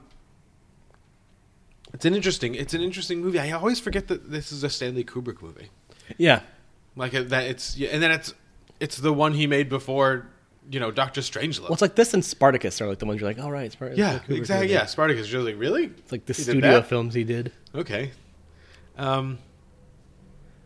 it's 1.93 2.05
an 2.05 2.13
interesting. 2.15 2.55
It's 2.55 2.73
an 2.73 2.81
interesting 2.81 3.21
movie. 3.21 3.39
I 3.39 3.51
always 3.51 3.79
forget 3.79 4.07
that 4.09 4.31
this 4.31 4.51
is 4.51 4.63
a 4.63 4.69
Stanley 4.69 5.03
Kubrick 5.03 5.41
movie. 5.41 5.69
yeah, 6.17 6.41
Like 6.95 7.13
uh, 7.15 7.23
that. 7.23 7.45
It's 7.45 7.77
yeah, 7.77 7.89
and 7.89 8.01
then 8.03 8.11
it's 8.11 8.33
it's 8.79 8.97
the 8.97 9.13
one 9.13 9.33
he 9.33 9.47
made 9.47 9.69
before 9.69 10.27
you 10.69 10.79
know 10.79 10.91
Doctor 10.91 11.21
Strangelove. 11.21 11.63
well, 11.63 11.73
it's 11.73 11.81
like 11.81 11.95
this 11.95 12.13
and 12.13 12.23
Spartacus 12.23 12.81
are 12.81 12.87
like 12.87 12.99
the 12.99 13.05
ones 13.05 13.21
you're 13.21 13.29
like, 13.29 13.39
all 13.39 13.51
right, 13.51 13.65
it's 13.65 13.75
Spartacus. 13.75 13.99
yeah, 13.99 14.19
Kubrick 14.19 14.37
exactly. 14.37 14.67
movie. 14.67 14.73
Yeah, 14.73 14.85
Spartacus. 14.85 15.31
You're 15.31 15.43
like, 15.43 15.57
really? 15.57 15.85
It's 15.85 16.11
like 16.11 16.25
the 16.25 16.33
He 16.33 16.41
studio 16.43 16.81
films 16.81 17.13
he 17.13 17.23
did. 17.23 17.51
Okay. 17.73 18.11
Um, 18.97 19.37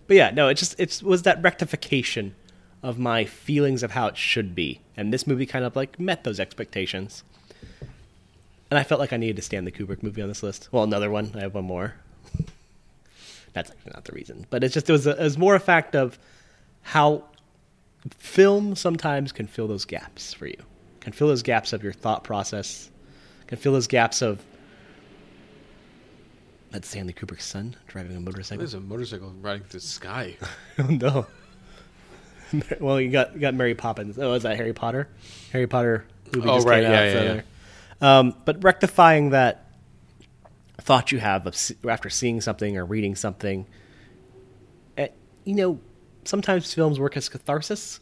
But 0.07 0.17
yeah, 0.17 0.31
no, 0.31 0.47
it 0.47 0.55
just 0.55 0.79
it 0.79 1.01
was 1.03 1.23
that 1.23 1.41
rectification 1.41 2.35
of 2.83 2.99
my 2.99 3.25
feelings 3.25 3.81
of 3.81 3.91
how 3.91 4.07
it 4.07 4.17
should 4.17 4.53
be, 4.53 4.81
and 4.95 5.11
this 5.11 5.25
movie 5.25 5.45
kind 5.45 5.65
of 5.65 5.75
like 5.75 5.99
met 5.99 6.23
those 6.23 6.39
expectations. 6.39 7.23
And 8.69 8.79
I 8.79 8.83
felt 8.83 8.99
like 8.99 9.13
I 9.13 9.17
needed 9.17 9.35
to 9.37 9.41
stand 9.41 9.65
the 9.67 9.71
Kubrick 9.71 10.03
movie 10.03 10.21
on 10.21 10.27
this 10.27 10.43
list. 10.43 10.69
Well, 10.71 10.83
another 10.83 11.09
one. 11.09 11.31
I 11.35 11.41
have 11.41 11.53
one 11.53 11.65
more. 11.65 11.95
That's 13.53 13.71
actually 13.71 13.91
not 13.93 14.05
the 14.05 14.11
reason, 14.11 14.45
but 14.49 14.63
it's 14.63 14.73
just 14.73 14.89
it 14.89 14.91
was, 14.91 15.07
a, 15.07 15.11
it 15.11 15.23
was 15.23 15.37
more 15.37 15.55
a 15.55 15.59
fact 15.59 15.95
of 15.95 16.19
how 16.81 17.23
film 18.09 18.75
sometimes 18.75 19.31
can 19.31 19.47
fill 19.47 19.67
those 19.67 19.85
gaps 19.85 20.33
for 20.33 20.47
you, 20.47 20.57
can 20.99 21.13
fill 21.13 21.27
those 21.27 21.43
gaps 21.43 21.73
of 21.73 21.83
your 21.83 21.93
thought 21.93 22.23
process, 22.23 22.89
can 23.47 23.57
fill 23.57 23.73
those 23.73 23.87
gaps 23.87 24.21
of. 24.21 24.43
That's 26.75 26.89
Stanley 26.89 27.13
Kubrick's 27.13 27.45
son 27.45 27.73
driving 27.87 28.17
a 28.17 28.19
motorcycle. 28.19 28.57
there's 28.57 28.73
a 28.73 28.81
motorcycle 28.81 29.33
riding 29.39 29.63
through 29.63 29.79
the 29.79 29.85
sky. 29.85 30.35
Oh 30.77 30.83
no. 30.87 31.25
well, 32.81 32.99
you 32.99 33.09
got 33.09 33.33
you 33.33 33.39
got 33.39 33.53
Mary 33.53 33.75
Poppins. 33.75 34.19
Oh, 34.19 34.33
is 34.33 34.43
that 34.43 34.57
Harry 34.57 34.73
Potter? 34.73 35.07
Harry 35.53 35.67
Potter 35.67 36.05
movie 36.33 36.49
Oh, 36.49 36.55
just 36.55 36.67
right, 36.67 36.83
came 36.83 36.91
yeah, 36.91 36.99
out. 36.99 37.05
yeah, 37.25 37.41
yeah. 38.01 38.19
Um, 38.19 38.35
but 38.43 38.61
rectifying 38.61 39.29
that 39.29 39.71
thought 40.81 41.13
you 41.13 41.19
have 41.19 41.47
of 41.47 41.55
after 41.89 42.09
seeing 42.09 42.41
something 42.41 42.77
or 42.77 42.83
reading 42.83 43.15
something, 43.15 43.65
eh, 44.97 45.07
you 45.45 45.55
know, 45.55 45.79
sometimes 46.25 46.73
films 46.73 46.99
work 46.99 47.15
as 47.15 47.29
catharsis 47.29 48.01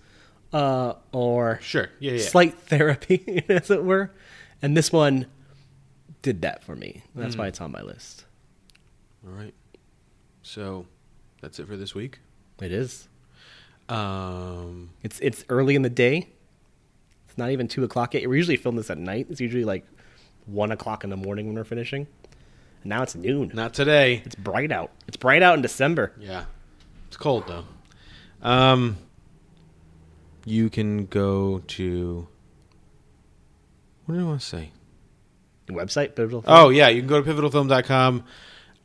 uh, 0.52 0.96
or 1.12 1.60
Sure, 1.62 1.90
yeah, 2.00 2.14
yeah. 2.14 2.24
slight 2.24 2.60
therapy, 2.62 3.46
as 3.50 3.70
it 3.70 3.84
were. 3.84 4.10
And 4.64 4.76
this 4.76 4.92
one 4.92 5.28
did 6.24 6.42
that 6.42 6.64
for 6.64 6.76
me. 6.76 7.04
That's 7.14 7.36
Hmm. 7.36 7.42
why 7.42 7.48
it's 7.50 7.62
on 7.62 7.72
my 7.72 7.84
list. 7.84 8.26
All 9.26 9.34
right. 9.34 9.54
So 10.42 10.86
that's 11.42 11.60
it 11.60 11.68
for 11.68 11.78
this 11.78 11.96
week. 11.96 12.20
It 12.62 12.72
is. 12.72 13.08
Um, 13.90 14.92
It's 15.04 15.20
it's 15.20 15.44
early 15.50 15.76
in 15.76 15.82
the 15.82 15.90
day. 15.90 16.30
It's 17.28 17.38
not 17.38 17.52
even 17.52 17.68
two 17.68 17.84
o'clock 17.84 18.14
yet. 18.14 18.28
We 18.30 18.38
usually 18.38 18.58
film 18.58 18.76
this 18.76 18.90
at 18.90 18.98
night. 18.98 19.28
It's 19.30 19.42
usually 19.42 19.66
like 19.66 19.86
one 20.46 20.72
o'clock 20.72 21.04
in 21.04 21.10
the 21.10 21.18
morning 21.18 21.48
when 21.48 21.56
we're 21.56 21.64
finishing. 21.64 22.08
And 22.82 22.90
now 22.90 23.02
it's 23.04 23.16
noon. 23.16 23.52
not 23.54 23.74
today. 23.74 24.22
It's 24.26 24.36
bright 24.36 24.72
out. 24.72 24.92
It's 25.08 25.18
bright 25.18 25.42
out 25.42 25.56
in 25.56 25.62
December. 25.62 26.12
Yeah. 26.20 26.46
It's 27.08 27.18
cold 27.18 27.46
though. 27.48 27.66
Um 28.42 28.98
you 30.46 30.70
can 30.70 31.06
go 31.06 31.60
to 31.60 32.28
what 34.06 34.16
do 34.16 34.22
I 34.22 34.24
want 34.26 34.42
to 34.42 34.46
say? 34.46 34.72
The 35.68 35.74
website, 35.74 36.16
pivotal. 36.16 36.44
Oh 36.46 36.70
yeah, 36.70 36.90
you 36.90 37.02
can 37.02 37.08
go 37.08 37.22
to 37.22 37.34
pivotalfilm.com. 37.34 38.26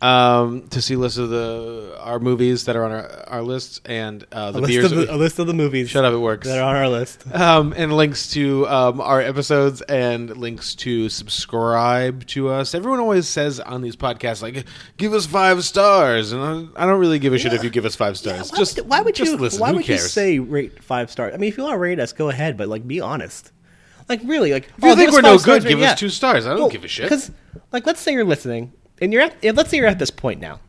um, 0.01 0.69
to 0.69 0.81
see 0.81 0.95
lists 0.95 1.19
of 1.19 1.29
the 1.31 1.97
our 2.01 2.21
movies 2.21 2.67
that 2.67 2.77
are 2.77 2.85
on 2.85 2.93
our, 2.93 3.25
our 3.29 3.43
lists 3.43 3.81
and 3.85 4.25
uh, 4.31 4.53
the 4.53 4.59
a, 4.59 4.61
list 4.61 4.69
beers. 4.73 4.93
of 4.93 4.99
the, 4.99 5.15
a 5.15 5.17
list 5.17 5.39
of 5.39 5.47
the 5.49 5.55
movies. 5.55 5.91
Shut 5.91 6.05
up, 6.05 6.13
it 6.13 6.19
works. 6.19 6.47
That 6.47 6.59
are 6.59 6.69
on 6.69 6.77
our 6.77 6.89
list. 6.89 7.27
um, 7.35 7.75
and 7.77 7.93
links 7.97 8.31
to 8.33 8.67
um, 8.69 9.01
our 9.01 9.21
episodes 9.21 9.83
and 9.83 10.37
links 10.37 10.75
to 10.77 11.09
subscribe 11.09 12.27
to 12.29 12.49
us. 12.49 12.75
Everyone 12.75 13.01
always 13.01 13.27
says 13.27 13.59
on 13.59 13.83
these 13.83 13.97
podcasts, 13.97 14.43
like, 14.43 14.65
"Give 14.97 15.13
us 15.13 15.27
five 15.27 15.65
stars," 15.65 16.33
and 16.33 16.43
I, 16.77 16.83
I 16.85 16.87
don't 16.87 17.01
really 17.01 17.19
give 17.19 17.33
a 17.33 17.39
shit 17.39 17.53
if 17.53 17.65
you 17.65 17.71
give 17.71 17.85
us 17.85 17.97
five 17.97 18.17
stars. 18.17 18.53
Why 18.53 18.59
just 18.59 18.77
would, 18.77 18.89
why 18.89 19.01
would 19.03 19.15
just 19.17 19.33
you? 19.33 19.37
listen. 19.39 19.61
Why 19.61 19.71
Who 19.71 19.77
would 19.77 19.85
cares? 19.85 20.03
you 20.03 20.09
say 20.09 20.39
rate 20.39 20.83
five 20.83 21.11
stars? 21.11 21.35
I 21.35 21.39
mean, 21.39 21.49
if 21.49 21.57
you 21.57 21.65
want 21.65 21.75
to 21.75 21.79
rate 21.79 21.99
us, 21.99 22.13
go 22.13 22.29
ahead, 22.29 22.57
but 22.57 22.69
like, 22.69 22.87
be 22.87 23.01
honest. 23.01 23.53
Like, 24.09 24.23
really, 24.25 24.53
like, 24.53 24.65
If 24.79 24.83
you 24.83 24.91
oh, 24.91 24.97
think 24.97 25.13
we're 25.13 25.21
no 25.21 25.37
good, 25.39 25.65
give 25.65 25.81
us 25.81 25.83
yeah. 25.83 25.95
two 25.95 26.09
stars. 26.09 26.47
I 26.47 26.51
don't 26.51 26.61
Well, 26.61 26.71
give 26.71 26.83
a 26.83 26.89
shit. 26.89 27.05
Because, 27.05 27.31
like, 27.73 27.85
let's 27.85 28.01
say 28.01 28.13
you're 28.15 28.25
listening, 28.25 28.73
and 29.01 29.13
you're 29.13 29.23
at, 29.23 29.57
let's 29.57 29.71
say 29.71 29.77
you're 29.77 29.87
at 29.87 29.99
this 29.99 30.11
point 30.11 30.41
now. 30.41 30.61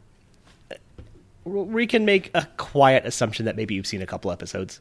We 1.46 1.88
can 1.88 2.06
make 2.06 2.32
a 2.34 2.48
quiet 2.58 3.06
assumption 3.06 3.46
that 3.46 3.56
maybe 3.56 3.74
you've 3.74 3.88
seen 3.88 4.02
a 4.02 4.06
couple 4.06 4.32
episodes. 4.32 4.80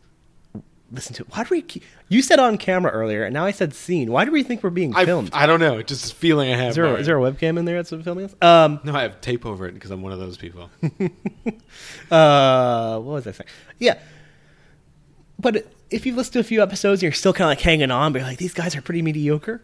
Listen 0.91 1.15
to 1.15 1.25
why 1.25 1.45
do 1.45 1.49
we? 1.51 1.63
Keep, 1.63 1.85
you 2.09 2.23
said 2.23 2.39
on 2.39 2.57
camera 2.57 2.91
earlier, 2.91 3.25
and 3.25 3.35
now 3.35 3.45
I 3.45 3.51
said 3.51 3.75
scene. 3.75 4.11
Why 4.11 4.25
do 4.25 4.33
we 4.33 4.43
think 4.43 4.63
we're 4.63 4.71
being 4.71 4.95
I, 4.97 5.05
filmed? 5.05 5.31
I 5.35 5.47
don't 5.47 5.61
know. 5.61 5.83
Just 5.83 6.13
a 6.13 6.15
feeling 6.15 6.51
I 6.51 6.57
have. 6.57 6.71
is, 6.71 6.77
there, 6.77 6.97
is 6.97 7.07
there 7.07 7.19
a 7.19 7.33
webcam 7.33 7.59
in 7.59 7.67
there 7.67 7.83
that's 7.83 7.91
filming 8.03 8.25
us? 8.25 8.35
Um, 8.41 8.81
no, 8.85 8.95
I 8.95 9.03
have 9.03 9.21
tape 9.21 9.45
over 9.45 9.67
it 9.67 9.73
because 9.73 9.91
I'm 9.91 10.01
one 10.01 10.13
of 10.13 10.19
those 10.19 10.39
people. 10.39 10.71
uh, 12.11 12.99
what 12.99 13.13
was 13.13 13.27
I 13.27 13.33
saying? 13.33 13.49
Yeah, 13.79 13.99
but 15.39 15.67
if 15.91 16.05
you've 16.05 16.17
listened 16.17 16.35
to 16.35 16.41
a 16.41 16.45
few 16.45 16.63
episodes 16.63 17.01
and 17.01 17.05
you're 17.05 17.13
still 17.13 17.33
kind 17.33 17.47
of 17.47 17.51
like 17.51 17.61
hanging 17.61 17.91
on, 17.91 18.13
but 18.13 18.21
you're 18.21 18.29
like, 18.29 18.39
these 18.39 18.55
guys 18.55 18.75
are 18.77 18.83
pretty 18.83 19.03
mediocre, 19.03 19.63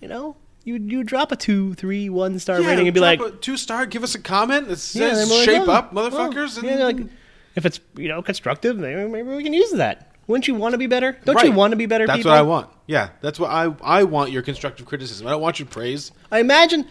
you 0.00 0.08
know, 0.08 0.36
you 0.64 0.76
you 0.76 1.04
drop 1.04 1.30
a 1.32 1.36
two, 1.36 1.74
three, 1.74 2.08
one 2.08 2.38
star 2.38 2.60
Yeah, 2.60 2.68
rating 2.68 2.88
and 2.88 2.94
be 2.94 3.00
like, 3.00 3.20
a 3.20 3.30
two 3.30 3.56
star. 3.56 3.86
Give 3.86 4.02
us 4.02 4.14
a 4.14 4.20
comment 4.20 4.68
that 4.68 4.76
says 4.78 5.28
we're 5.28 5.36
like, 5.36 5.44
"shape 5.44 5.68
oh, 5.68 5.72
up, 5.72 5.92
well, 5.92 6.10
motherfuckers." 6.10 6.62
yeah, 6.62 6.70
and- 6.70 6.78
they're 6.80 6.86
like, 6.86 7.12
if 7.54 7.66
it's 7.66 7.80
you 7.96 8.08
know 8.08 8.22
constructive, 8.22 8.76
maybe, 8.78 9.08
maybe 9.08 9.28
we 9.28 9.42
can 9.42 9.52
use 9.52 9.72
that. 9.72 10.10
Wouldn't 10.26 10.48
you 10.48 10.54
want 10.54 10.72
to 10.72 10.78
be 10.78 10.86
better? 10.86 11.18
Don't 11.24 11.36
Right. 11.36 11.44
you 11.44 11.52
want 11.52 11.72
to 11.72 11.76
be 11.76 11.86
better? 11.86 12.06
That's 12.06 12.18
people? 12.18 12.32
what 12.32 12.38
I 12.38 12.42
want. 12.42 12.70
Yeah, 12.86 13.10
that's 13.20 13.38
what 13.38 13.50
I 13.50 13.74
I 13.82 14.04
want. 14.04 14.30
Your 14.30 14.42
constructive 14.42 14.86
criticism. 14.86 15.26
I 15.26 15.30
don't 15.30 15.42
want 15.42 15.58
your 15.58 15.68
praise. 15.68 16.12
I 16.32 16.40
imagine, 16.40 16.86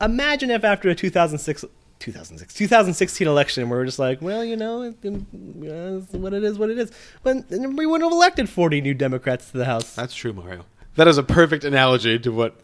imagine 0.00 0.50
if 0.50 0.64
after 0.64 0.88
a 0.88 0.94
2006, 0.94 1.64
2006, 1.98 2.54
2016 2.54 3.28
election, 3.28 3.68
we 3.68 3.76
were 3.76 3.84
just 3.84 3.98
like, 3.98 4.22
well, 4.22 4.44
you 4.44 4.56
know, 4.56 4.82
it, 4.82 4.96
it, 5.02 5.22
it's 5.32 6.12
what 6.12 6.32
it 6.32 6.44
is, 6.44 6.58
what 6.58 6.70
it 6.70 6.78
is. 6.78 6.90
But 7.22 7.44
we 7.50 7.86
wouldn't 7.86 8.04
have 8.04 8.12
elected 8.12 8.48
40 8.48 8.80
new 8.80 8.94
Democrats 8.94 9.50
to 9.50 9.58
the 9.58 9.66
House. 9.66 9.94
That's 9.94 10.14
true, 10.14 10.32
Mario. 10.32 10.64
That 10.96 11.08
is 11.08 11.18
a 11.18 11.22
perfect 11.22 11.64
analogy 11.64 12.18
to 12.20 12.32
what 12.32 12.56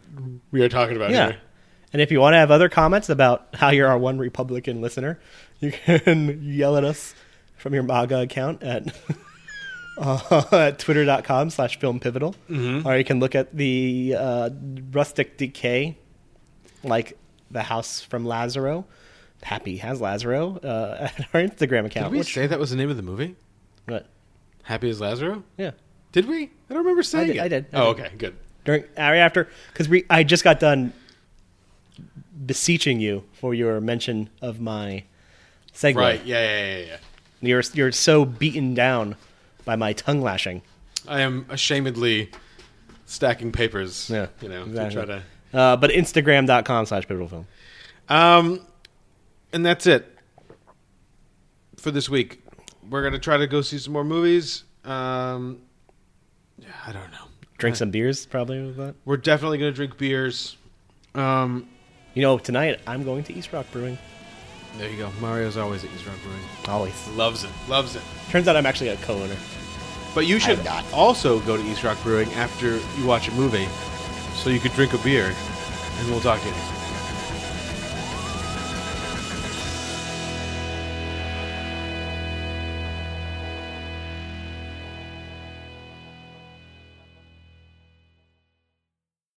we 0.51 0.61
are 0.61 0.69
talking 0.69 0.95
about 0.95 1.11
yeah. 1.11 1.27
here. 1.27 1.37
And 1.93 2.01
if 2.01 2.11
you 2.11 2.19
want 2.19 2.33
to 2.33 2.37
have 2.39 2.49
other 2.49 2.69
comments 2.69 3.09
about 3.09 3.47
how 3.53 3.69
you're 3.69 3.87
our 3.87 3.97
one 3.97 4.17
Republican 4.17 4.81
listener, 4.81 5.19
you 5.59 5.71
can 5.71 6.39
yell 6.43 6.75
at 6.75 6.83
us 6.83 7.13
from 7.55 7.75
your 7.75 7.83
MAGA 7.83 8.21
account 8.21 8.63
at, 8.63 8.95
uh, 9.97 10.43
at 10.51 10.79
twitter.com 10.79 11.51
slash 11.51 11.79
film 11.79 11.99
pivotal. 11.99 12.35
Mhm. 12.49 12.83
Or 12.85 12.97
you 12.97 13.03
can 13.03 13.19
look 13.19 13.35
at 13.35 13.55
the 13.55 14.15
uh, 14.17 14.49
rustic 14.91 15.37
decay, 15.37 15.97
like 16.83 17.17
the 17.51 17.61
house 17.61 18.01
from 18.01 18.25
Lazzaro. 18.25 18.85
Happy 19.43 19.79
as 19.79 20.01
Lazzaro 20.01 20.63
uh, 20.65 20.95
at 20.99 21.27
our 21.33 21.41
Instagram 21.41 21.85
account. 21.85 22.07
Did 22.07 22.11
we 22.13 22.17
which- 22.19 22.33
say 22.33 22.47
that 22.47 22.59
was 22.59 22.71
the 22.71 22.77
name 22.77 22.89
of 22.89 22.97
the 22.97 23.03
movie? 23.03 23.35
What? 23.85 24.07
Happy 24.63 24.89
as 24.89 24.99
Lazzaro? 24.99 25.43
Yeah. 25.57 25.71
Did 26.13 26.27
we? 26.27 26.43
I 26.43 26.49
don't 26.69 26.77
remember 26.77 27.01
I 27.01 27.03
saying 27.03 27.27
did. 27.27 27.35
it. 27.35 27.41
I 27.41 27.47
did. 27.49 27.65
I 27.73 27.77
oh, 27.77 27.93
did. 27.93 28.05
okay, 28.05 28.15
good. 28.17 28.35
During 28.63 28.83
right 28.97 29.17
after 29.17 29.49
because 29.73 29.89
we 29.89 30.05
I 30.09 30.23
just 30.23 30.45
got 30.45 30.61
done 30.61 30.93
beseeching 32.45 33.01
you 33.01 33.25
for 33.33 33.53
your 33.53 33.81
mention 33.81 34.29
of 34.41 34.61
my 34.61 35.03
segue. 35.73 35.95
Right. 35.95 36.25
Yeah, 36.25 36.41
yeah, 36.41 36.77
yeah, 36.77 36.85
yeah. 36.85 36.97
You're 37.41 37.63
you're 37.73 37.91
so 37.91 38.23
beaten 38.23 38.73
down 38.73 39.17
by 39.65 39.75
my 39.75 39.91
tongue 39.91 40.21
lashing. 40.21 40.61
I 41.07 41.21
am 41.21 41.45
ashamedly 41.45 42.29
stacking 43.05 43.51
papers. 43.51 44.09
Yeah, 44.09 44.27
you 44.39 44.49
know, 44.49 44.63
exactly. 44.63 45.01
to 45.01 45.05
try 45.05 45.15
to. 45.15 45.23
Uh, 45.57 45.75
but 45.77 45.91
Instagram.com 45.91 46.85
slash 46.85 47.07
pivotal 47.07 47.27
film. 47.27 47.47
Um, 48.09 48.65
and 49.51 49.65
that's 49.65 49.85
it 49.85 50.17
for 51.77 51.91
this 51.91 52.07
week. 52.07 52.43
We're 52.89 53.03
gonna 53.03 53.19
try 53.19 53.37
to 53.37 53.47
go 53.47 53.61
see 53.61 53.77
some 53.77 53.93
more 53.93 54.03
movies. 54.03 54.63
Um, 54.85 55.61
I 56.85 56.91
don't 56.91 57.11
know. 57.11 57.25
Drink 57.57 57.75
some 57.75 57.91
beers, 57.91 58.25
probably 58.25 58.61
with 58.65 58.77
that. 58.77 58.95
We're 59.05 59.17
definitely 59.17 59.57
gonna 59.57 59.71
drink 59.71 59.97
beers. 59.97 60.57
Um, 61.15 61.67
You 62.13 62.21
know, 62.21 62.37
tonight 62.37 62.79
I'm 62.85 63.03
going 63.03 63.23
to 63.25 63.33
East 63.33 63.51
Rock 63.53 63.65
Brewing. 63.71 63.97
there 64.77 64.89
you 64.89 64.97
go. 64.97 65.09
Mario's 65.21 65.55
always 65.57 65.83
at 65.83 65.91
East 65.95 66.05
Rock 66.05 66.17
Brewing. 66.23 66.39
Always. 66.67 67.07
Loves 67.09 67.43
it. 67.43 67.49
Loves 67.67 67.95
it. 67.95 68.01
Turns 68.29 68.47
out 68.47 68.55
I'm 68.55 68.65
actually 68.65 68.89
a 68.89 68.97
co-owner. 68.97 69.35
But 70.13 70.27
you 70.27 70.37
should 70.39 70.59
I'm 70.59 70.65
not. 70.65 70.93
also 70.93 71.39
go 71.41 71.57
to 71.57 71.63
East 71.63 71.83
Rock 71.83 71.97
Brewing 72.03 72.31
after 72.33 72.77
you 72.99 73.05
watch 73.05 73.27
a 73.29 73.31
movie, 73.31 73.67
so 74.35 74.49
you 74.51 74.59
could 74.59 74.73
drink 74.73 74.93
a 74.93 74.97
beer, 74.99 75.33
and 75.97 76.09
we'll 76.09 76.19
talk 76.21 76.39
to 76.41 76.45
you 76.45 76.51
next. 76.51 76.69
week. 76.69 76.72